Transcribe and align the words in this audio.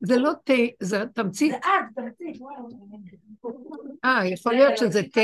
זה 0.00 0.16
לא 0.16 0.32
תה, 0.44 0.52
זה 0.80 1.04
תמצית. 1.14 1.52
זה 1.52 1.56
את, 1.56 1.62
תמצית, 1.94 2.32
אה, 4.04 4.26
יכול 4.26 4.52
להיות 4.52 4.76
שזה 4.76 5.02
תה? 5.02 5.20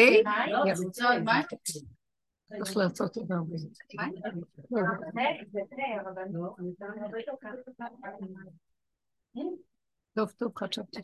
צריך 2.58 2.76
לעשות 2.76 3.16
עוד 3.16 3.32
הרבה. 3.32 3.56
טוב, 10.14 10.30
טוב, 10.30 10.52
חשבתי. 10.56 11.00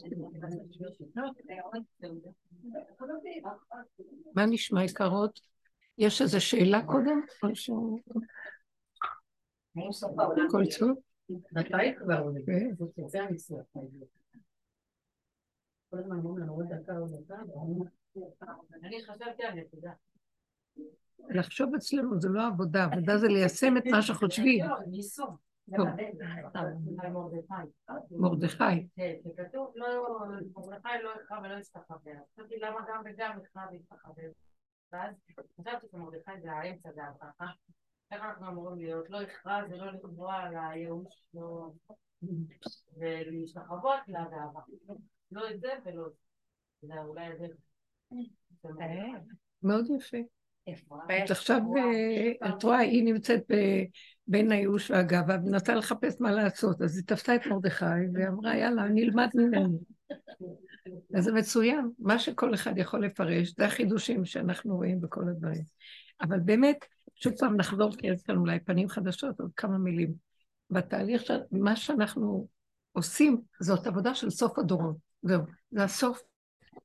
מה 4.34 4.46
נשמע 4.46 4.84
יקרות? 4.84 5.40
יש 5.98 6.22
איזו 6.22 6.40
שאלה 6.40 6.86
קודם? 6.86 7.20
כל 10.50 10.62
טוב? 10.78 10.96
מתי 11.52 11.96
כבר 11.98 12.18
עולה? 12.18 12.40
זה 13.06 13.22
הניסוח. 13.22 13.66
כל 15.90 15.98
הזמן 15.98 16.16
אומרים 16.16 16.38
לנו 16.38 16.54
עוד 16.54 16.66
דקה, 16.68 16.96
עוד 16.96 17.10
דקה, 17.24 17.42
אני 18.82 19.04
חשבתי 19.04 19.44
על 19.44 19.54
נקודה. 19.54 19.92
לחשוב 21.28 21.74
אצלנו 21.74 22.20
זה 22.20 22.28
לא 22.28 22.46
עבודה, 22.46 22.84
עבודה 22.84 23.18
זה 23.18 23.28
ליישם 23.28 23.76
את 23.76 23.82
מה 23.86 24.02
שחושבים. 24.02 24.64
מרדכי. 28.10 28.88
כן, 28.96 29.14
כתוב, 29.36 29.74
מרדכי 30.56 30.88
לא 31.02 31.10
יקרא 31.22 31.38
ולא 31.38 31.58
יסתחווה. 31.58 32.12
חשבתי 32.32 32.56
למה 32.56 32.80
גם 32.88 33.02
וגם 33.04 33.38
יקרא 33.42 33.62
ויסתחווה. 33.70 34.24
ואז 34.92 35.14
חשבתי 35.60 35.86
שמרדכי 35.92 36.40
זה 36.42 36.52
האמצע 36.52 36.92
זה. 36.92 37.02
איך 38.12 38.22
אנחנו 38.22 38.48
אמורים 38.48 38.78
להיות? 38.78 39.10
לא 39.10 39.20
הכרז 39.20 39.64
ולא 39.70 39.92
לקבוע 39.92 40.34
על 40.34 40.54
הייאוש, 40.56 41.24
לא... 41.34 41.70
ולהשתחוות 42.96 44.00
לגאווה. 44.08 44.62
לא 45.32 45.50
את 45.50 45.60
זה 45.60 45.68
ולא 45.84 46.06
את 46.06 46.12
זה. 46.12 46.18
זה 46.82 46.94
אולי 47.00 47.28
זה... 47.38 47.46
מאוד 49.62 49.86
יפה. 49.90 50.16
עכשיו, 51.08 51.60
אה, 51.76 52.48
את 52.48 52.62
רואה, 52.62 52.78
היא 52.78 53.04
נמצאת 53.04 53.42
בין 54.26 54.52
הייאוש 54.52 54.90
והגאווה, 54.90 55.36
ומנסה 55.36 55.74
לחפש 55.74 56.20
מה 56.20 56.30
לעשות. 56.30 56.82
אז 56.82 56.96
היא 56.96 57.06
תפסה 57.06 57.34
את 57.34 57.46
מרדכי, 57.46 57.84
ואמרה, 58.14 58.56
יאללה, 58.56 58.88
נלמד 58.88 59.28
ממנו. 59.34 59.80
וזה 61.16 61.32
מצוין, 61.32 61.90
מה 61.98 62.18
שכל 62.18 62.54
אחד 62.54 62.78
יכול 62.78 63.04
לפרש, 63.04 63.54
זה 63.56 63.66
החידושים 63.66 64.24
שאנחנו 64.24 64.76
רואים 64.76 65.00
בכל 65.00 65.28
הדברים. 65.28 65.64
אבל 66.20 66.40
באמת, 66.40 66.84
שוב 67.22 67.32
פעם 67.38 67.56
נחזור, 67.56 67.96
כי 67.96 68.06
יש 68.06 68.22
כאן 68.22 68.36
אולי 68.36 68.60
פנים 68.60 68.88
חדשות, 68.88 69.40
עוד 69.40 69.50
כמה 69.56 69.78
מילים. 69.78 70.12
בתהליך, 70.70 71.22
מה 71.50 71.76
שאנחנו 71.76 72.48
עושים, 72.92 73.40
זאת 73.60 73.86
עבודה 73.86 74.14
של 74.14 74.30
סוף 74.30 74.58
הדורות. 74.58 74.96
זהו, 75.22 75.42
זה 75.70 75.84
הסוף. 75.84 76.20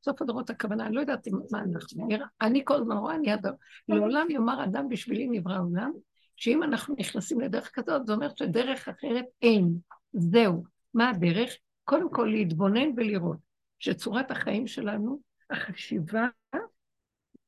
סוף 0.05 0.21
הדורות 0.21 0.49
הכוונה, 0.49 0.85
אני 0.85 0.95
לא 0.95 1.01
יודעת 1.01 1.27
מה 1.51 1.59
אנחנו, 1.59 2.07
אני 2.41 2.61
כל 2.65 2.75
הזמן 2.75 2.97
רואה, 2.97 3.15
אני 3.15 3.33
אדם, 3.33 3.53
לעולם 3.89 4.27
יאמר 4.29 4.63
אדם 4.63 4.89
בשבילי 4.89 5.27
נברא 5.27 5.59
עולם, 5.59 5.91
שאם 6.35 6.63
אנחנו 6.63 6.95
נכנסים 6.97 7.39
לדרך 7.39 7.71
כזאת, 7.73 8.05
זה 8.05 8.13
אומר 8.13 8.29
שדרך 8.35 8.87
אחרת 8.87 9.25
אין. 9.41 9.77
זהו. 10.13 10.63
מה 10.93 11.09
הדרך? 11.09 11.51
קודם 11.83 12.11
כל 12.11 12.25
להתבונן 12.31 12.89
ולראות 12.95 13.37
שצורת 13.79 14.31
החיים 14.31 14.67
שלנו, 14.67 15.19
החשיבה, 15.49 16.27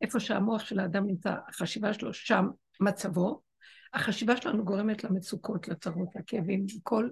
איפה 0.02 0.20
שהמוח 0.20 0.66
של 0.66 0.80
האדם 0.80 1.08
נמצא, 1.08 1.36
החשיבה 1.48 1.94
שלו, 1.94 2.14
שם 2.14 2.48
מצבו, 2.80 3.42
החשיבה 3.94 4.38
שלנו 4.38 4.66
גורמת 4.66 5.04
למצוקות, 5.04 5.68
לצרות, 5.68 6.08
לכאבים, 6.16 6.66
כל 6.84 7.10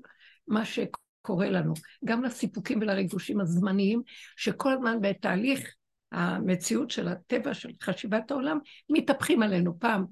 מה 0.47 0.65
שקורה 0.65 1.49
לנו, 1.49 1.73
גם 2.05 2.23
לסיפוקים 2.23 2.79
ולריגושים 2.81 3.39
הזמניים, 3.39 4.01
שכל 4.37 4.73
הזמן 4.73 4.97
בתהליך 5.01 5.75
המציאות 6.11 6.91
של 6.91 7.07
הטבע, 7.07 7.53
של 7.53 7.69
חשיבת 7.83 8.31
העולם, 8.31 8.59
מתהפכים 8.89 9.43
עלינו. 9.43 9.79
פעם 9.79 10.05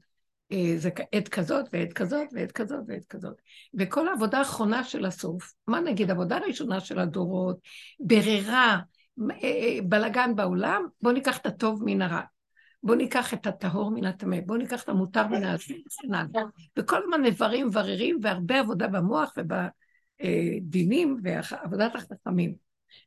אה, 0.52 0.74
זה 0.78 0.90
עת 1.12 1.28
כזאת 1.28 1.66
ועת 1.74 1.94
כזאת 1.94 2.28
ועת 2.32 2.52
כזאת 2.52 2.80
ועת 2.88 3.06
כזאת. 3.06 3.36
וכל 3.74 4.08
העבודה 4.08 4.38
האחרונה 4.38 4.84
של 4.84 5.06
הסוף, 5.06 5.54
מה 5.68 5.80
נגיד, 5.80 6.12
עבודה 6.12 6.38
ראשונה 6.38 6.80
של 6.80 7.00
הדורות, 7.00 7.58
בררה, 8.00 8.80
אה, 9.32 9.36
אה, 9.44 9.78
בלגן 9.84 10.36
בעולם, 10.36 10.86
בואו 11.02 11.14
ניקח 11.14 11.38
את 11.38 11.46
הטוב 11.46 11.82
מן 11.86 12.02
הרע. 12.02 12.22
בואו 12.86 12.98
ניקח 12.98 13.34
את 13.34 13.48
הטהור 13.48 13.92
מן 13.92 14.06
הטמא, 14.06 14.38
בואו 14.46 14.58
ניקח 14.58 14.84
את 14.84 14.90
המותר 14.90 15.28
מן 15.28 15.44
הסנן. 15.44 16.28
וכל 16.78 17.04
הזמן 17.04 17.22
מבררים, 17.22 17.70
והרבה 18.22 18.60
עבודה 18.60 18.88
במוח 18.88 19.34
ובדינים 20.22 21.18
ועבודת 21.24 21.96
החכמים. 21.96 22.56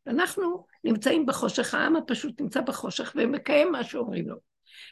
ואנחנו 0.07 0.67
נמצאים 0.85 1.27
בחושך, 1.27 1.75
העם 1.75 1.97
הפשוט 1.97 2.41
נמצא 2.41 2.61
בחושך 2.61 3.13
ומקיים 3.17 3.73
מה 3.73 3.85
שאומרים 3.85 4.29
לו. 4.29 4.37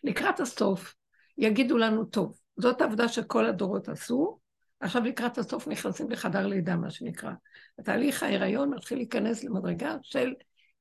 לקראת 0.05 0.41
הסוף 0.41 0.95
יגידו 1.39 1.79
לנו, 1.79 2.05
טוב, 2.05 2.39
זאת 2.57 2.81
העבודה 2.81 3.09
שכל 3.09 3.47
הדורות 3.47 3.89
עשו, 3.89 4.39
עכשיו 4.81 5.05
לקראת 5.05 5.39
הסוף 5.39 5.69
נכנסים 5.69 6.11
לחדר 6.11 6.47
לידה, 6.47 6.77
מה 6.77 6.91
שנקרא. 6.91 7.33
התהליך 7.79 8.23
ההיריון 8.23 8.75
מתחיל 8.75 8.99
להיכנס 8.99 9.45
למדרגה 9.45 9.97
של 10.03 10.35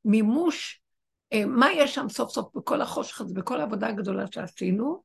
מימוש 0.05 0.81
מה 1.47 1.71
יש 1.73 1.95
שם 1.95 2.09
סוף 2.09 2.31
סוף 2.31 2.55
בכל 2.55 2.81
החושך 2.81 3.21
הזה, 3.21 3.33
בכל 3.33 3.59
העבודה 3.59 3.87
הגדולה 3.87 4.25
שעשינו, 4.31 5.03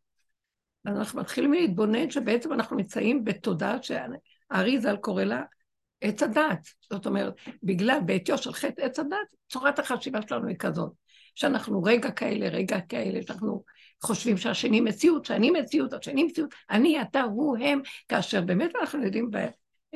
אז 0.84 0.96
אנחנו 0.96 1.20
מתחילים 1.20 1.52
להתבונן 1.52 2.10
שבעצם 2.10 2.52
אנחנו 2.52 2.76
נמצאים 2.76 3.24
בתודעה 3.24 3.76
שהאריזל 3.82 4.96
קורא 4.96 5.24
לה 5.24 5.42
עץ 6.00 6.22
הדת. 6.22 6.68
זאת 6.90 7.06
אומרת, 7.06 7.34
בגלל 7.62 7.98
בעטיו 8.06 8.38
של 8.38 8.52
חטא 8.52 8.82
עץ 8.82 8.98
הדת, 8.98 9.16
צורת 9.48 9.78
החשיבה 9.78 10.18
שלנו 10.28 10.48
היא 10.48 10.56
כזאת, 10.58 10.92
שאנחנו 11.34 11.82
רגע 11.82 12.10
כאלה, 12.10 12.48
רגע 12.48 12.80
כאלה, 12.80 13.22
שאנחנו 13.26 13.64
חושבים 14.02 14.36
שהשני 14.36 14.80
מציאות, 14.80 15.24
שאני 15.24 15.50
מציאות, 15.50 15.92
השני 15.92 16.24
מציאות, 16.24 16.54
אני, 16.70 17.02
אתה, 17.02 17.22
הוא, 17.22 17.56
הם, 17.58 17.80
כאשר 18.08 18.40
באמת 18.40 18.70
אנחנו 18.80 19.04
יודעים 19.04 19.30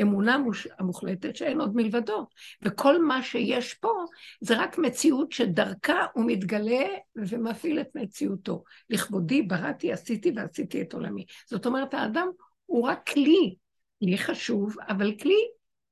אמונה 0.02 0.38
המוחלטת 0.78 1.36
שאין 1.36 1.60
עוד 1.60 1.76
מלבדו. 1.76 2.26
וכל 2.62 3.02
מה 3.02 3.22
שיש 3.22 3.74
פה 3.74 3.92
זה 4.40 4.56
רק 4.56 4.78
מציאות 4.78 5.32
שדרכה 5.32 6.06
הוא 6.14 6.24
מתגלה 6.26 6.86
ומפעיל 7.16 7.80
את 7.80 7.88
מציאותו. 7.94 8.64
לכבודי 8.90 9.42
בראתי, 9.42 9.92
עשיתי 9.92 10.32
ועשיתי 10.36 10.82
את 10.82 10.92
עולמי. 10.92 11.24
זאת 11.46 11.66
אומרת, 11.66 11.94
האדם 11.94 12.28
הוא 12.66 12.88
רק 12.88 13.06
כלי, 13.06 13.54
כלי 14.00 14.18
חשוב, 14.18 14.76
אבל 14.88 15.12
כלי 15.22 15.38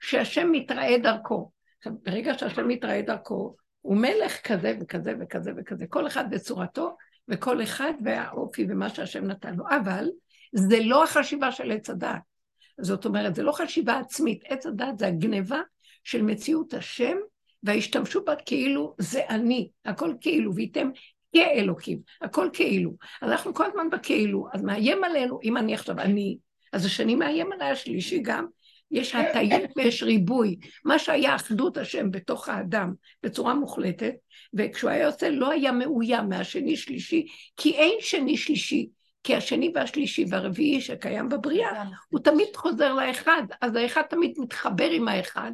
שהשם 0.01 0.49
מתראה 0.53 0.99
דרכו. 0.99 1.51
עכשיו, 1.79 1.93
ברגע 2.03 2.39
שהשם 2.39 2.69
מתראה 2.69 3.03
דרכו, 3.03 3.57
הוא 3.81 3.97
מלך 3.97 4.41
כזה 4.47 4.77
וכזה 4.81 5.15
וכזה 5.21 5.53
וכזה, 5.57 5.87
כל 5.87 6.07
אחד 6.07 6.31
בצורתו, 6.31 6.97
וכל 7.29 7.63
אחד 7.63 7.93
והאופי 8.05 8.67
ומה 8.69 8.89
שהשם 8.89 9.25
נתן 9.25 9.55
לו. 9.55 9.65
אבל 9.69 10.09
זה 10.53 10.79
לא 10.85 11.05
החשיבה 11.05 11.53
של 11.53 11.73
עץ 11.73 11.91
הדעת. 11.91 12.32
זאת 12.81 13.05
אומרת, 13.05 13.35
זה 13.35 13.43
לא 13.43 13.53
חשיבה 13.53 13.99
עצמית. 13.99 14.43
עץ 14.47 14.67
הדת 14.67 14.99
זה 14.99 15.07
הגניבה 15.07 15.61
של 16.05 16.23
מציאות 16.23 16.75
השם, 16.75 17.17
והשתמשו 17.63 18.25
בה 18.25 18.35
כאילו 18.47 18.95
זה 18.99 19.21
אני, 19.29 19.71
הכל 19.85 20.15
כאילו, 20.21 20.55
וייתם 20.55 20.91
כאלוקים, 21.35 21.99
הכל 22.21 22.49
כאילו. 22.53 22.93
אנחנו 23.23 23.55
כל 23.55 23.65
הזמן 23.67 23.91
בכאילו, 23.91 24.47
אז 24.53 24.63
מאיים 24.63 25.05
עלינו, 25.05 25.39
אם 25.45 25.57
אני 25.57 25.75
עכשיו 25.75 25.99
אני, 25.99 26.37
אז 26.73 26.85
השני 26.87 27.15
מאיים 27.15 27.53
עליי, 27.53 27.71
השלישי 27.71 28.19
גם, 28.23 28.47
יש 28.91 29.15
הטיות 29.15 29.71
ויש 29.77 30.03
ריבוי. 30.03 30.57
מה 30.85 30.99
שהיה 30.99 31.35
אחדות 31.35 31.77
השם 31.77 32.11
בתוך 32.11 32.49
האדם 32.49 32.93
בצורה 33.23 33.55
מוחלטת, 33.55 34.15
וכשהוא 34.55 34.91
היה 34.91 35.05
יוצא 35.05 35.29
לא 35.29 35.51
היה 35.51 35.73
מאוים 35.73 36.29
מהשני 36.29 36.77
שלישי, 36.77 37.27
כי 37.57 37.75
אין 37.75 37.95
שני 38.01 38.37
שלישי. 38.37 38.89
כי 39.23 39.37
השני 39.37 39.73
והשלישי 39.75 40.25
והרביעי 40.29 40.81
שקיים 40.81 41.29
בבריאה, 41.29 41.85
הוא 42.09 42.21
תמיד 42.21 42.57
חוזר 42.57 42.95
לאחד, 42.95 43.43
אז 43.61 43.75
האחד 43.75 44.03
תמיד 44.03 44.33
מתחבר 44.39 44.91
עם 44.91 45.09
האחד, 45.09 45.53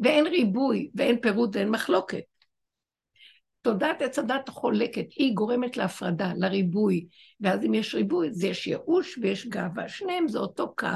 ואין 0.00 0.26
ריבוי, 0.26 0.90
ואין 0.94 1.20
פירוט 1.20 1.56
ואין 1.56 1.68
מחלוקת. 1.70 2.22
תודעת 3.62 4.02
עץ 4.02 4.18
הדת 4.18 4.48
חולקת, 4.48 5.06
היא 5.16 5.34
גורמת 5.34 5.76
להפרדה, 5.76 6.32
לריבוי, 6.36 7.06
ואז 7.40 7.64
אם 7.64 7.74
יש 7.74 7.94
ריבוי, 7.94 8.28
אז 8.28 8.44
יש 8.44 8.66
ייאוש 8.66 9.18
ויש 9.22 9.46
גאווה. 9.46 9.88
שניהם 9.88 10.28
זה 10.28 10.38
אותו 10.38 10.74
קו 10.76 10.86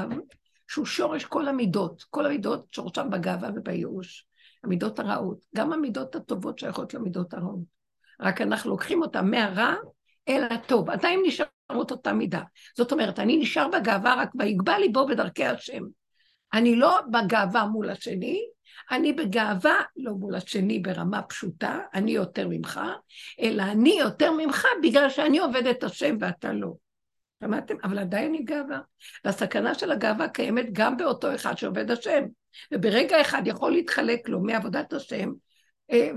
שהוא 0.67 0.85
שורש 0.85 1.25
כל 1.25 1.47
המידות, 1.47 2.03
כל 2.09 2.25
המידות 2.25 2.65
שורשם 2.71 3.09
בגאווה 3.09 3.49
ובייאוש. 3.55 4.25
המידות 4.63 4.99
הרעות, 4.99 5.37
גם 5.55 5.73
המידות 5.73 6.15
הטובות 6.15 6.59
שייכות 6.59 6.93
למידות 6.93 7.33
הרעות. 7.33 7.59
רק 8.19 8.41
אנחנו 8.41 8.69
לוקחים 8.69 9.01
אותן 9.01 9.29
מהרע 9.29 9.75
אל 10.29 10.43
הטוב. 10.43 10.89
עדיין 10.89 11.21
נשארות 11.73 11.91
אותה 11.91 12.13
מידה. 12.13 12.41
זאת 12.77 12.91
אומרת, 12.91 13.19
אני 13.19 13.37
נשאר 13.37 13.67
בגאווה 13.67 14.15
רק 14.15 14.29
ויגבה 14.39 14.77
ליבו 14.79 15.07
בדרכי 15.07 15.45
השם. 15.45 15.83
אני 16.53 16.75
לא 16.75 16.99
בגאווה 17.11 17.65
מול 17.65 17.89
השני, 17.89 18.41
אני 18.91 19.13
בגאווה 19.13 19.81
לא 19.97 20.11
מול 20.11 20.35
השני 20.35 20.79
ברמה 20.79 21.21
פשוטה, 21.21 21.79
אני 21.93 22.11
יותר 22.11 22.47
ממך, 22.47 22.79
אלא 23.41 23.63
אני 23.63 23.97
יותר 23.99 24.31
ממך 24.31 24.67
בגלל 24.83 25.09
שאני 25.09 25.39
עובד 25.39 25.67
את 25.67 25.83
השם 25.83 26.15
ואתה 26.19 26.53
לא. 26.53 26.73
שמעתם? 27.43 27.75
אבל 27.83 27.99
עדיין 27.99 28.33
היא 28.33 28.45
גאווה. 28.45 28.79
והסכנה 29.25 29.73
של 29.73 29.91
הגאווה 29.91 30.27
קיימת 30.27 30.65
גם 30.73 30.97
באותו 30.97 31.35
אחד 31.35 31.57
שעובד 31.57 31.91
השם. 31.91 32.23
וברגע 32.73 33.21
אחד 33.21 33.41
יכול 33.45 33.71
להתחלק 33.71 34.29
לו 34.29 34.43
מעבודת 34.43 34.93
השם 34.93 35.31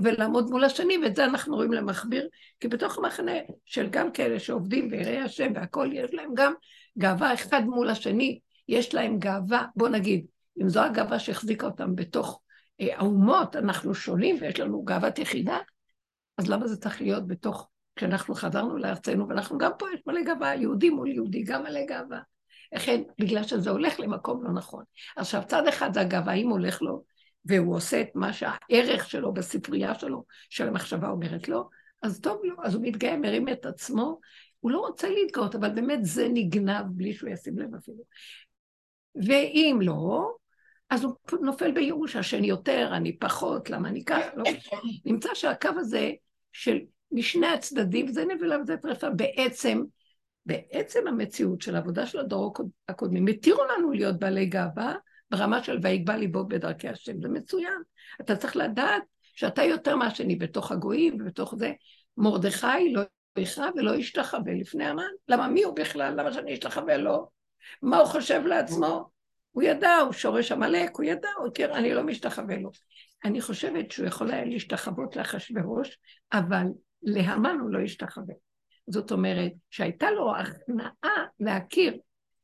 ולעמוד 0.03 0.49
מול 0.49 0.63
השני, 0.63 0.97
ואת 0.97 1.15
זה 1.15 1.25
אנחנו 1.25 1.55
רואים 1.55 1.73
למכביר, 1.73 2.27
כי 2.59 2.67
בתוך 2.67 2.97
המחנה 2.97 3.31
של 3.65 3.89
גם 3.89 4.11
כאלה 4.11 4.39
שעובדים 4.39 4.87
ויראי 4.91 5.17
השם 5.17 5.51
והכול, 5.55 5.93
יש 5.93 6.13
להם 6.13 6.29
גם 6.33 6.53
גאווה 6.97 7.33
אחד 7.33 7.61
מול 7.65 7.89
השני, 7.89 8.39
יש 8.67 8.93
להם 8.93 9.19
גאווה, 9.19 9.65
בוא 9.75 9.89
נגיד, 9.89 10.25
אם 10.61 10.69
זו 10.69 10.83
הגאווה 10.83 11.19
שהחזיקה 11.19 11.65
אותם 11.65 11.95
בתוך 11.95 12.41
אה, 12.81 12.97
האומות, 12.97 13.55
אנחנו 13.55 13.95
שונים 13.95 14.37
ויש 14.41 14.59
לנו 14.59 14.83
גאוות 14.83 15.19
יחידה, 15.19 15.57
אז 16.37 16.49
למה 16.49 16.67
זה 16.67 16.77
צריך 16.77 17.01
להיות 17.01 17.27
בתוך, 17.27 17.69
כשאנחנו 17.95 18.35
חזרנו 18.35 18.77
לארצנו, 18.77 19.27
ואנחנו 19.27 19.57
גם 19.57 19.71
פה 19.79 19.85
יש 19.93 19.99
מלא 20.07 20.23
גאווה, 20.23 20.55
יהודי 20.55 20.89
מול 20.89 21.11
יהודי, 21.11 21.43
גם 21.43 21.63
מלא 21.63 21.85
גאווה. 21.85 22.19
לכן, 22.73 23.01
בגלל 23.19 23.43
שזה 23.43 23.69
הולך 23.69 23.99
למקום 23.99 24.43
לא 24.43 24.51
נכון. 24.53 24.83
עכשיו, 25.15 25.41
צד 25.47 25.67
אחד 25.67 25.93
זה 25.93 26.01
הגאווה, 26.01 26.33
אם 26.33 26.49
הולך 26.49 26.81
לו, 26.81 27.03
והוא 27.47 27.75
עושה 27.75 28.01
את 28.01 28.09
מה 28.15 28.33
שהערך 28.33 29.09
שלו 29.09 29.33
בספרייה 29.33 29.95
שלו, 29.95 30.25
של 30.49 30.67
המחשבה 30.67 31.09
אומרת 31.09 31.47
לו, 31.47 31.69
אז 32.03 32.19
טוב 32.21 32.41
לו, 32.43 32.55
אז 32.63 32.75
הוא 32.75 32.83
מתגאה, 32.83 33.17
מרים 33.17 33.49
את 33.49 33.65
עצמו, 33.65 34.19
הוא 34.59 34.71
לא 34.71 34.79
רוצה 34.79 35.09
להתגאות, 35.09 35.55
אבל 35.55 35.69
באמת 35.69 35.99
זה 36.01 36.27
נגנב 36.33 36.85
בלי 36.89 37.13
שהוא 37.13 37.29
ישים 37.29 37.59
לב 37.59 37.75
אפילו. 37.75 38.03
ואם 39.15 39.79
לא, 39.81 40.31
אז 40.89 41.03
הוא 41.03 41.13
נופל 41.41 41.71
בייאוש, 41.71 42.15
השני 42.15 42.47
יותר, 42.47 42.89
אני 42.93 43.17
פחות, 43.17 43.69
למה 43.69 43.89
אני 43.89 44.05
ככה, 44.05 44.35
לא 44.35 44.43
נמצא 45.05 45.29
שהקו 45.33 45.69
הזה 45.77 46.11
של 46.51 46.79
משני 47.11 47.47
הצדדים, 47.47 48.07
זה 48.07 48.25
נבלה 48.25 48.61
וזה 48.61 48.77
טרפה, 48.77 49.09
בעצם, 49.09 49.83
בעצם 50.45 51.07
המציאות 51.07 51.61
של 51.61 51.75
העבודה 51.75 52.05
של 52.05 52.19
הדור 52.19 52.53
הקודמים, 52.87 53.27
התירו 53.27 53.63
לנו 53.63 53.91
להיות 53.91 54.19
בעלי 54.19 54.45
גאווה 54.45 54.95
ברמה 55.31 55.63
של 55.63 55.79
ויגבה 55.81 56.17
ליבו 56.17 56.47
בדרכי 56.47 56.89
השם, 56.89 57.21
זה 57.21 57.29
מצוין. 57.29 57.81
אתה 58.21 58.35
צריך 58.35 58.55
לדעת 58.55 59.03
שאתה 59.33 59.63
יותר 59.63 59.95
מהשני 59.95 60.35
בתוך 60.35 60.71
הגויים 60.71 61.17
ובתוך 61.21 61.55
זה. 61.57 61.71
מרדכי 62.17 62.93
לא 62.93 63.01
יכרע 63.37 63.69
ולא 63.75 63.95
ישתחווה 63.95 64.53
לפני 64.53 64.85
המן. 64.85 65.03
למה 65.27 65.47
מי 65.47 65.63
הוא 65.63 65.75
בכלל? 65.75 66.13
למה 66.17 66.33
שאני 66.33 66.53
אשתחווה 66.53 66.97
לו? 66.97 67.29
מה 67.81 67.97
הוא 67.97 68.05
חושב 68.05 68.41
לעצמו? 68.45 69.09
הוא 69.51 69.63
ידע, 69.63 69.95
הוא 69.97 70.13
שורש 70.13 70.51
עמלק, 70.51 70.91
הוא 70.95 71.05
ידע, 71.05 71.29
הוא 71.37 71.47
הכיר, 71.47 71.75
אני 71.75 71.93
לא 71.93 72.03
משתחווה 72.03 72.55
לו. 72.57 72.71
אני 73.25 73.41
חושבת 73.41 73.91
שהוא 73.91 74.07
יכול 74.07 74.31
היה 74.31 74.45
להשתחוות 74.45 75.15
לאחשוורוש, 75.15 75.97
אבל 76.33 76.65
להמן 77.03 77.57
הוא 77.61 77.69
לא 77.69 77.79
השתחווה. 77.79 78.33
זאת 78.87 79.11
אומרת, 79.11 79.51
שהייתה 79.69 80.11
לו 80.11 80.35
הכנעה 80.35 81.25
להכיר 81.39 81.97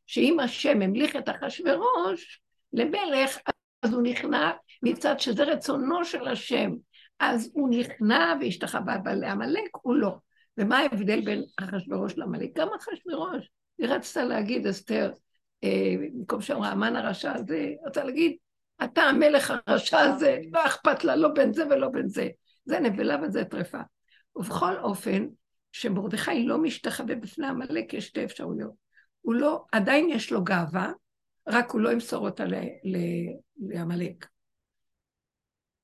שאם 0.06 0.40
השם 0.40 0.82
המליך 0.82 1.16
את 1.16 1.30
אחשוורוש 1.30 2.42
למלך, 2.74 3.38
אז 3.84 3.94
הוא 3.94 4.02
נכנע 4.02 4.52
מצד 4.84 5.20
שזה 5.20 5.44
רצונו 5.44 6.06
של 6.06 6.28
השם. 6.28 6.72
אז 7.20 7.52
הוא 7.54 7.70
נכנע 7.70 8.34
והשתחווה, 8.42 8.96
לעמלק 9.06 9.70
הוא 9.82 9.96
לא. 9.96 10.16
ומה 10.58 10.80
ההבדל 10.80 11.22
בין 11.22 11.44
אחשוורוש 11.60 12.18
לעמלק? 12.18 12.50
גם 12.56 12.68
אחשוורוש, 12.76 13.50
היא 13.78 13.88
רצתה 13.88 14.24
להגיד, 14.24 14.68
אסתר, 14.68 15.12
אה, 15.64 15.96
במקום 16.14 16.42
שאמרה, 16.42 16.70
המן 16.70 16.96
הרשע 16.96 17.34
הזה, 17.34 17.72
רצה 17.86 18.04
להגיד, 18.04 18.36
אתה 18.84 19.02
המלך 19.02 19.54
הרשע 19.68 20.00
הזה, 20.00 20.40
לא 20.52 20.66
אכפת 20.66 21.04
לה, 21.04 21.16
לא 21.16 21.28
בין 21.28 21.54
זה 21.54 21.66
ולא 21.70 21.88
בין 21.90 22.08
זה. 22.08 22.30
זה 22.66 22.80
נבלה 22.80 23.18
וזה 23.24 23.46
טרפה. 23.46 23.82
ובכל 24.36 24.78
אופן, 24.78 25.28
שמרדכי 25.72 26.46
לא 26.46 26.58
משתחווה 26.58 27.16
בפני 27.16 27.48
עמלק, 27.48 27.94
יש 27.94 28.08
שתי 28.08 28.24
אפשרויות. 28.24 28.72
הוא 29.22 29.36
לא, 29.36 29.64
עדיין 29.72 30.10
יש 30.10 30.32
לו 30.32 30.44
גאווה, 30.44 30.92
רק 31.48 31.72
הוא 31.72 31.82
לא 31.82 31.92
ימסור 31.92 32.26
אותה 32.26 32.44
לעמלק. 33.56 34.28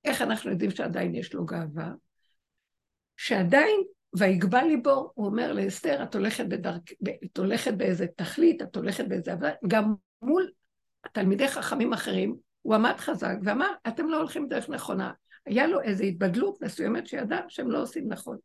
איך 0.06 0.22
אנחנו 0.22 0.52
יודעים 0.52 0.72
שעדיין 0.72 1.16
יש 1.16 1.34
לו 1.34 1.46
גאווה? 1.46 1.92
שעדיין 3.18 3.82
ויגבה 4.18 4.64
ליבו, 4.64 5.12
הוא 5.16 5.26
אומר 5.26 5.54
לאסתר, 5.54 6.04
את 6.04 6.16
הולכת, 6.16 6.46
בדרכ... 6.46 6.92
את 7.26 7.38
הולכת 7.38 7.74
באיזה 7.74 8.08
תכלית, 8.16 8.62
את 8.62 8.76
הולכת 8.76 9.08
באיזה 9.08 9.32
עבודה, 9.32 9.52
גם 9.68 9.94
מול 10.22 10.52
תלמידי 11.14 11.48
חכמים 11.48 11.94
אחרים, 11.94 12.36
הוא 12.62 12.76
עמד 12.76 12.96
חזק 12.98 13.36
ואמר, 13.44 13.72
אתם 13.88 14.08
לא 14.08 14.18
הולכים 14.18 14.48
דרך 14.48 14.70
נכונה. 14.70 15.12
היה 15.46 15.68
לו 15.68 15.82
איזו 15.82 16.04
התבדלות 16.04 16.62
מסוימת 16.62 17.08
שידע 17.08 17.40
שהם 17.48 17.72
לא 17.72 17.82
עושים 17.82 18.08
נכון. 18.08 18.38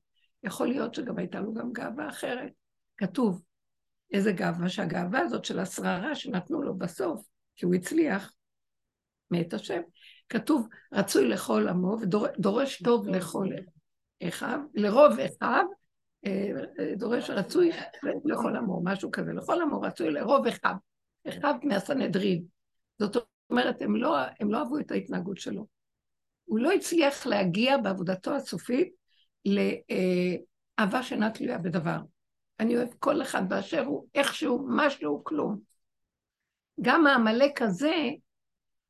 יכול 0.44 0.66
להיות 0.68 0.94
שגם 0.94 1.18
הייתה 1.18 1.40
לו 1.40 1.54
גם 1.54 1.72
גאווה 1.72 2.08
אחרת. 2.08 2.52
כתוב, 2.96 3.42
איזה 4.14 4.32
גאווה, 4.32 4.68
שהגאווה 4.68 5.20
הזאת 5.20 5.44
של 5.44 5.58
השררה 5.58 6.14
שנתנו 6.14 6.62
לו 6.62 6.78
בסוף, 6.78 7.26
כי 7.56 7.66
הוא 7.66 7.74
הצליח, 7.74 8.32
מאת 9.30 9.54
השם, 9.54 9.80
כתוב, 10.28 10.68
רצוי 10.92 11.28
לכל 11.28 11.68
עמו 11.68 11.96
ודורש 12.00 12.82
טוב 12.82 13.08
לכל 13.08 13.48
אחיו, 14.28 14.58
לרוב 14.74 15.12
אחיו, 15.12 15.64
אה, 16.26 16.50
דורש 16.96 17.30
רצוי 17.30 17.70
לכל 18.24 18.56
עמו, 18.56 18.80
משהו 18.84 19.10
כזה, 19.10 19.32
לכל 19.32 19.62
עמו 19.62 19.80
רצוי 19.80 20.10
לרוב 20.10 20.46
אחיו, 20.46 20.74
אחיו 21.28 21.54
מהסנהדרין. 21.62 22.44
זאת 22.98 23.16
אומרת, 23.50 23.82
הם 23.82 23.96
לא, 23.96 24.16
הם 24.40 24.50
לא 24.50 24.58
אהבו 24.58 24.78
את 24.78 24.90
ההתנהגות 24.90 25.38
שלו. 25.38 25.66
הוא 26.44 26.58
לא 26.58 26.72
הצליח 26.72 27.26
להגיע 27.26 27.78
בעבודתו 27.78 28.34
הסופית 28.34 28.92
לאהבה 29.44 31.02
שאינה 31.02 31.30
תלויה 31.30 31.58
בדבר. 31.58 31.98
אני 32.60 32.76
אוהב 32.76 32.88
כל 32.98 33.22
אחד 33.22 33.48
באשר 33.48 33.84
הוא, 33.84 34.06
איכשהו, 34.14 34.66
משהו, 34.68 35.24
כלום. 35.24 35.60
גם 36.80 37.06
העמלק 37.06 37.62
הזה, 37.62 37.94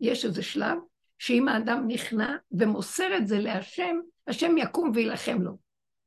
יש 0.01 0.25
איזה 0.25 0.43
שלב 0.43 0.79
שאם 1.19 1.49
האדם 1.49 1.85
נכנע 1.89 2.37
ומוסר 2.53 3.17
את 3.17 3.29
זה 3.29 3.39
להשם, 3.39 3.97
השם 4.27 4.59
יקום 4.59 4.91
ויילחם 4.95 5.43
לו. 5.43 5.59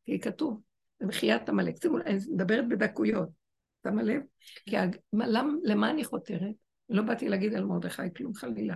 כי 0.05 0.19
כתוב, 0.19 0.61
במחיית 0.99 1.49
עמלק. 1.49 1.81
שימו 1.81 1.97
אני 1.97 2.17
מדברת 2.29 2.67
בדקויות, 2.67 3.29
שמה 3.83 4.03
לב? 4.03 4.21
כי 4.65 4.75
למה, 5.13 5.53
למה 5.63 5.89
אני 5.89 6.05
חותרת? 6.05 6.55
לא 6.89 7.01
באתי 7.01 7.29
להגיד 7.29 7.53
על 7.53 7.65
מרדכי 7.65 8.13
כלום 8.17 8.33
חלילה. 8.33 8.75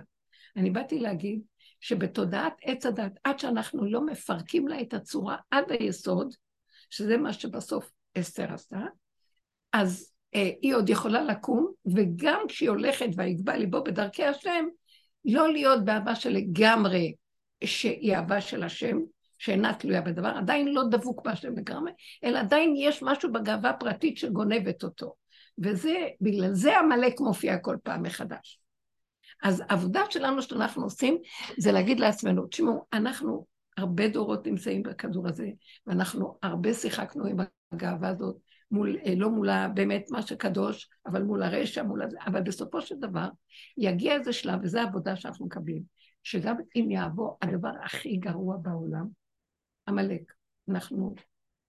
אני 0.56 0.70
באתי 0.70 0.98
להגיד 0.98 1.40
שבתודעת 1.80 2.52
עץ 2.62 2.86
הדת, 2.86 3.12
עד 3.24 3.38
שאנחנו 3.38 3.84
לא 3.84 4.06
מפרקים 4.06 4.68
לה 4.68 4.80
את 4.80 4.94
הצורה 4.94 5.36
עד 5.50 5.64
היסוד, 5.70 6.34
שזה 6.90 7.16
מה 7.16 7.32
שבסוף 7.32 7.90
אסתר 8.18 8.52
עשתה, 8.52 8.80
אז 9.72 10.12
אה, 10.34 10.50
היא 10.62 10.74
עוד 10.74 10.88
יכולה 10.88 11.22
לקום, 11.22 11.72
וגם 11.96 12.40
כשהיא 12.48 12.70
הולכת 12.70 13.08
ויגבה 13.16 13.56
ליבו 13.56 13.84
בדרכי 13.84 14.24
השם, 14.24 14.64
לא 15.24 15.52
להיות 15.52 15.84
באהבה 15.84 16.14
שלגמרי, 16.14 17.14
שהיא 17.64 18.16
אהבה 18.16 18.40
של 18.40 18.62
השם, 18.62 18.98
שאינה 19.38 19.74
תלויה 19.74 20.00
בדבר, 20.00 20.28
עדיין 20.28 20.68
לא 20.68 20.82
דבוק 20.90 21.24
בהשם 21.24 21.56
לגמרי, 21.56 21.92
אלא 22.24 22.38
עדיין 22.38 22.74
יש 22.76 23.02
משהו 23.02 23.32
בגאווה 23.32 23.70
הפרטית 23.70 24.18
שגונבת 24.18 24.82
אותו. 24.82 25.14
וזה, 25.58 25.94
בגלל 26.20 26.52
זה 26.52 26.78
עמלק 26.78 27.20
מופיע 27.20 27.58
כל 27.58 27.76
פעם 27.82 28.02
מחדש. 28.02 28.60
אז 29.42 29.62
העבודה 29.68 30.02
שלנו 30.10 30.42
שאנחנו 30.42 30.84
עושים, 30.84 31.18
זה 31.58 31.72
להגיד 31.72 32.00
לעצמנו, 32.00 32.46
תשמעו, 32.46 32.84
אנחנו 32.92 33.46
הרבה 33.76 34.08
דורות 34.08 34.46
נמצאים 34.46 34.82
בכדור 34.82 35.28
הזה, 35.28 35.48
ואנחנו 35.86 36.38
הרבה 36.42 36.74
שיחקנו 36.74 37.26
עם 37.26 37.36
הגאווה 37.72 38.08
הזאת, 38.08 38.36
מול, 38.70 38.96
אה, 39.06 39.14
לא 39.14 39.30
מול 39.30 39.48
באמת 39.74 40.06
מה 40.10 40.22
שקדוש, 40.22 40.90
אבל 41.06 41.22
מול 41.22 41.42
הרשע, 41.42 41.82
מול 41.82 42.02
הזה, 42.02 42.16
אבל 42.26 42.42
בסופו 42.42 42.80
של 42.80 42.94
דבר 43.00 43.28
יגיע 43.76 44.14
איזה 44.14 44.32
שלב, 44.32 44.60
וזו 44.62 44.78
העבודה 44.78 45.16
שאנחנו 45.16 45.46
מקבלים, 45.46 45.82
שגם 46.22 46.56
אם 46.76 46.90
יעבור 46.90 47.38
הדבר 47.42 47.72
הכי 47.84 48.16
גרוע 48.16 48.56
בעולם, 48.56 49.06
עמלק, 49.88 50.32
אנחנו 50.68 51.14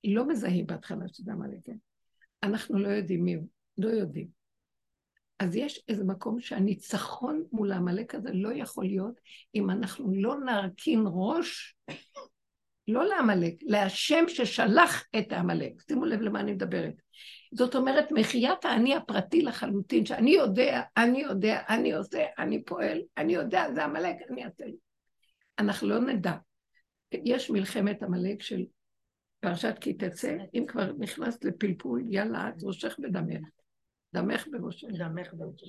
לא 0.04 0.28
מזהים 0.28 0.66
בהתחלה 0.66 1.08
שזה 1.08 1.32
עמלק, 1.32 1.60
כן? 1.64 1.78
אנחנו 2.44 2.80
לא 2.80 2.88
יודעים 2.88 3.24
מי 3.24 3.34
הוא, 3.34 3.48
לא 3.78 3.90
יודעים. 3.90 4.43
אז 5.44 5.56
יש 5.56 5.84
איזה 5.88 6.04
מקום 6.04 6.40
שהניצחון 6.40 7.44
מול 7.52 7.72
העמלק 7.72 8.16
הזה 8.16 8.30
לא 8.34 8.50
יכול 8.54 8.86
להיות 8.86 9.22
אם 9.56 9.70
אנחנו 9.70 10.14
לא 10.16 10.36
נרכין 10.40 11.04
ראש 11.08 11.76
לא 12.88 13.06
לעמלק, 13.06 13.54
להשם 13.62 14.26
ששלח 14.28 15.04
את 15.20 15.32
העמלק. 15.32 15.72
שימו 15.88 16.06
לב 16.06 16.22
למה 16.22 16.40
אני 16.40 16.52
מדברת. 16.52 16.94
זאת 17.54 17.76
אומרת, 17.76 18.12
מחיית 18.12 18.66
האני 18.66 18.96
הפרטי 18.96 19.42
לחלוטין, 19.42 20.06
שאני 20.06 20.32
יודע, 20.32 20.82
אני 20.98 21.22
יודע, 21.22 21.62
אני 21.70 21.94
עושה, 21.94 22.26
אני 22.38 22.64
פועל, 22.64 23.02
אני 23.18 23.34
יודע, 23.34 23.74
זה 23.74 23.84
עמלק, 23.84 24.16
אני 24.30 24.46
אעשה. 24.46 24.66
אנחנו 25.60 25.88
לא 25.88 26.00
נדע. 26.00 26.34
יש 27.12 27.50
מלחמת 27.50 28.04
עמלק 28.04 28.42
של 28.42 28.66
פרשת 29.40 29.76
כי 29.82 29.94
תצא, 29.94 30.38
אם 30.54 30.66
כבר 30.68 30.92
נכנסת 31.00 31.46
לפלפול, 31.46 32.04
יאללה, 32.10 32.50
את 32.50 32.64
ראשך 32.64 32.96
בדמך. 33.00 33.63
דמך 34.14 34.48
בראשך. 34.52 34.88
דמך 34.98 35.34
בראשך. 35.34 35.68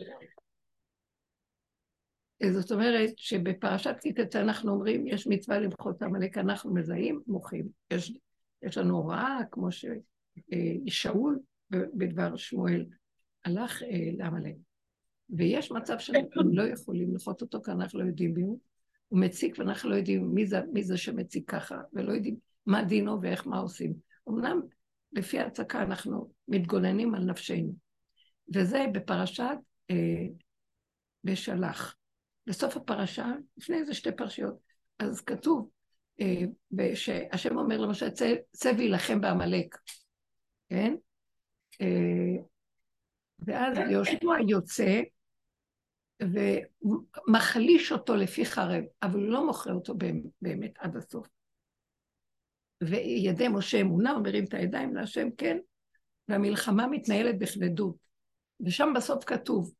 זאת 2.52 2.72
אומרת 2.72 3.10
שבפרשת 3.16 3.94
כי 4.00 4.12
תצא 4.12 4.40
אנחנו 4.40 4.72
אומרים, 4.72 5.06
יש 5.06 5.26
מצווה 5.26 5.58
למחות 5.58 6.02
עמלק, 6.02 6.38
אנחנו 6.38 6.74
מזהים, 6.74 7.20
מוחים. 7.26 7.68
יש, 7.90 8.12
יש 8.62 8.78
לנו 8.78 8.96
הוראה, 8.96 9.38
כמו 9.50 9.68
ששאול 9.72 11.38
בדבר 11.70 12.36
שמואל 12.36 12.86
הלך 13.44 13.82
אה, 13.82 14.10
לעמלק. 14.18 14.54
ויש 15.30 15.72
מצב 15.72 15.98
שאנחנו 15.98 16.42
לא 16.52 16.62
יכולים 16.62 17.12
ללחוץ 17.12 17.42
אותו, 17.42 17.62
כי 17.62 17.70
אנחנו 17.70 17.98
לא 17.98 18.04
יודעים 18.04 18.34
מי 18.34 18.42
הוא. 18.42 18.60
הוא 19.08 19.20
מציק 19.20 19.58
ואנחנו 19.58 19.90
לא 19.90 19.94
יודעים 19.94 20.34
מי 20.34 20.46
זה, 20.46 20.60
מי 20.72 20.82
זה 20.82 20.96
שמציק 20.96 21.50
ככה, 21.50 21.80
ולא 21.92 22.12
יודעים 22.12 22.36
מה 22.66 22.84
דינו 22.84 23.22
ואיך 23.22 23.46
מה 23.46 23.58
עושים. 23.58 23.94
אמנם 24.28 24.60
לפי 25.12 25.38
ההצקה 25.38 25.82
אנחנו 25.82 26.30
מתגוננים 26.48 27.14
על 27.14 27.24
נפשנו. 27.24 27.83
וזה 28.54 28.84
בפרשת 28.92 29.56
אה, 29.90 30.26
בשלח. 31.24 31.96
בסוף 32.46 32.76
הפרשה, 32.76 33.26
לפני 33.56 33.76
איזה 33.76 33.94
שתי 33.94 34.12
פרשיות, 34.12 34.58
אז 34.98 35.20
כתוב 35.20 35.70
אה, 36.20 36.94
שהשם 36.94 37.58
אומר 37.58 37.78
למשל, 37.78 38.10
צא 38.52 38.72
ויילחם 38.78 39.20
בעמלק, 39.20 39.78
כן? 40.68 40.94
אה, 41.80 42.42
ואז 43.38 43.78
יהושע 43.90 44.40
יוצא 44.48 45.00
ומחליש 46.22 47.92
אותו 47.92 48.16
לפי 48.16 48.44
חרב, 48.44 48.84
אבל 49.02 49.20
הוא 49.20 49.32
לא 49.32 49.46
מוכר 49.46 49.72
אותו 49.72 49.94
באמת 50.42 50.72
עד 50.78 50.96
הסוף. 50.96 51.26
וידי 52.82 53.48
משה 53.48 53.80
אמונה, 53.80 54.10
הוא 54.10 54.22
מרים 54.22 54.44
את 54.44 54.54
הידיים 54.54 54.94
להשם, 54.94 55.28
כן, 55.38 55.58
והמלחמה 56.28 56.86
מתנהלת 56.86 57.38
בכבדות. 57.38 57.96
ושם 58.61 58.92
בסוף 58.96 59.25
כתוב, 59.25 59.73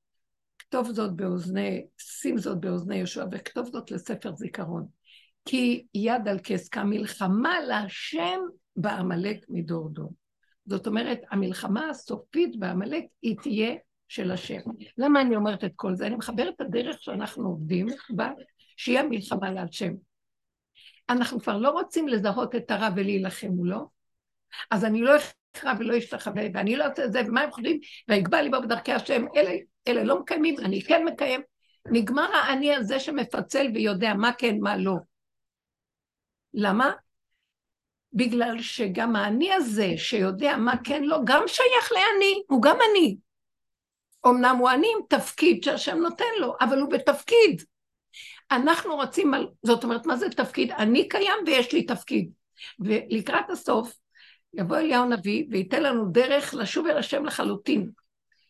כתוב 0.59 0.91
זאת 0.91 1.17
באוזני, 1.17 1.87
שים 1.99 2.39
זאת 2.39 2.61
באוזני 2.61 2.97
יהושע, 2.97 3.25
וכתוב 3.33 3.67
זאת 3.67 3.91
לספר 3.91 4.35
זיכרון. 4.35 4.87
כי 5.45 5.87
יד 5.95 6.29
על 6.29 6.39
כס, 6.45 6.69
כמלחמה 6.69 7.61
להשם 7.61 8.41
בעמלק 8.77 9.47
מדור 9.49 9.89
דור. 9.89 10.13
זאת 10.67 10.87
אומרת, 10.87 11.21
המלחמה 11.31 11.89
הסופית 11.91 12.59
בעמלק 12.59 13.05
היא 13.23 13.37
תהיה 13.43 13.75
של 14.09 14.31
השם. 14.31 14.61
למה 14.99 15.21
אני 15.21 15.37
אומרת 15.37 15.65
את 15.65 15.73
כל 15.77 15.95
זה? 15.95 16.07
אני 16.07 16.15
מחברת 16.15 16.55
את 16.57 16.61
הדרך 16.61 16.97
שאנחנו 17.01 17.49
עובדים 17.49 17.87
בה, 18.11 18.31
שהיא 18.77 18.99
המלחמה 18.99 19.51
להשם. 19.51 19.93
אנחנו 21.09 21.41
כבר 21.41 21.59
לא 21.59 21.71
רוצים 21.71 22.09
לזהות 22.09 22.55
את 22.55 22.71
הרע 22.71 22.89
ולהילחם 22.97 23.49
מולו, 23.49 23.89
אז 24.71 24.85
אני 24.85 25.01
לא 25.01 25.13
אקרא 25.57 25.75
ולא 25.79 25.99
אשתחווה, 25.99 26.43
ואני 26.55 26.77
לא 26.77 26.85
אעשה 26.85 27.05
את 27.05 27.13
זה, 27.13 27.23
ומה 27.27 27.41
הם 27.41 27.51
חושבים? 27.51 27.81
ויגבה 28.09 28.43
ליבו 28.43 28.63
בדרכי 28.63 28.93
השם, 28.93 29.25
אלה, 29.37 29.53
אלה 29.89 30.05
לא 30.05 30.21
מקיימים, 30.21 30.59
אני 30.59 30.83
כן 30.83 31.05
מקיים. 31.05 31.41
נגמר 31.91 32.35
האני 32.35 32.75
הזה 32.75 33.01
שמפצל 33.01 33.67
ויודע 33.75 34.15
מה 34.15 34.33
כן, 34.33 34.57
מה 34.61 34.77
לא. 34.77 34.95
למה? 36.55 36.93
בגלל 38.13 38.63
שגם 38.63 39.17
האני 39.17 39.53
הזה 39.53 39.93
שיודע 39.97 40.57
מה 40.57 40.75
כן 40.85 41.03
לא, 41.03 41.19
גם 41.25 41.43
שייך 41.47 41.93
לאני, 41.93 42.43
הוא 42.49 42.63
גם 42.63 42.77
אני. 42.91 43.17
אמנם 44.27 44.57
הוא 44.57 44.71
אני 44.71 44.87
עם 44.97 45.03
תפקיד 45.09 45.65
שהשם 45.65 45.97
נותן 45.97 46.25
לו, 46.41 46.55
אבל 46.61 46.79
הוא 46.81 46.91
בתפקיד. 46.91 47.63
אנחנו 48.51 48.95
רוצים, 48.97 49.33
זאת 49.63 49.85
אומרת, 49.85 50.07
מה 50.07 50.17
זה 50.17 50.31
תפקיד? 50.31 50.71
אני 50.73 51.09
קיים 51.09 51.39
ויש 51.47 51.73
לי 51.73 51.87
תפקיד. 51.87 52.31
ולקראת 52.81 53.51
הסוף, 53.51 53.93
יבוא 54.57 54.77
אליהו 54.77 55.03
הנביא 55.03 55.47
וייתן 55.51 55.83
לנו 55.83 56.05
דרך 56.11 56.55
לשוב 56.55 56.87
אל 56.87 56.97
השם 56.97 57.25
לחלוטין. 57.25 57.91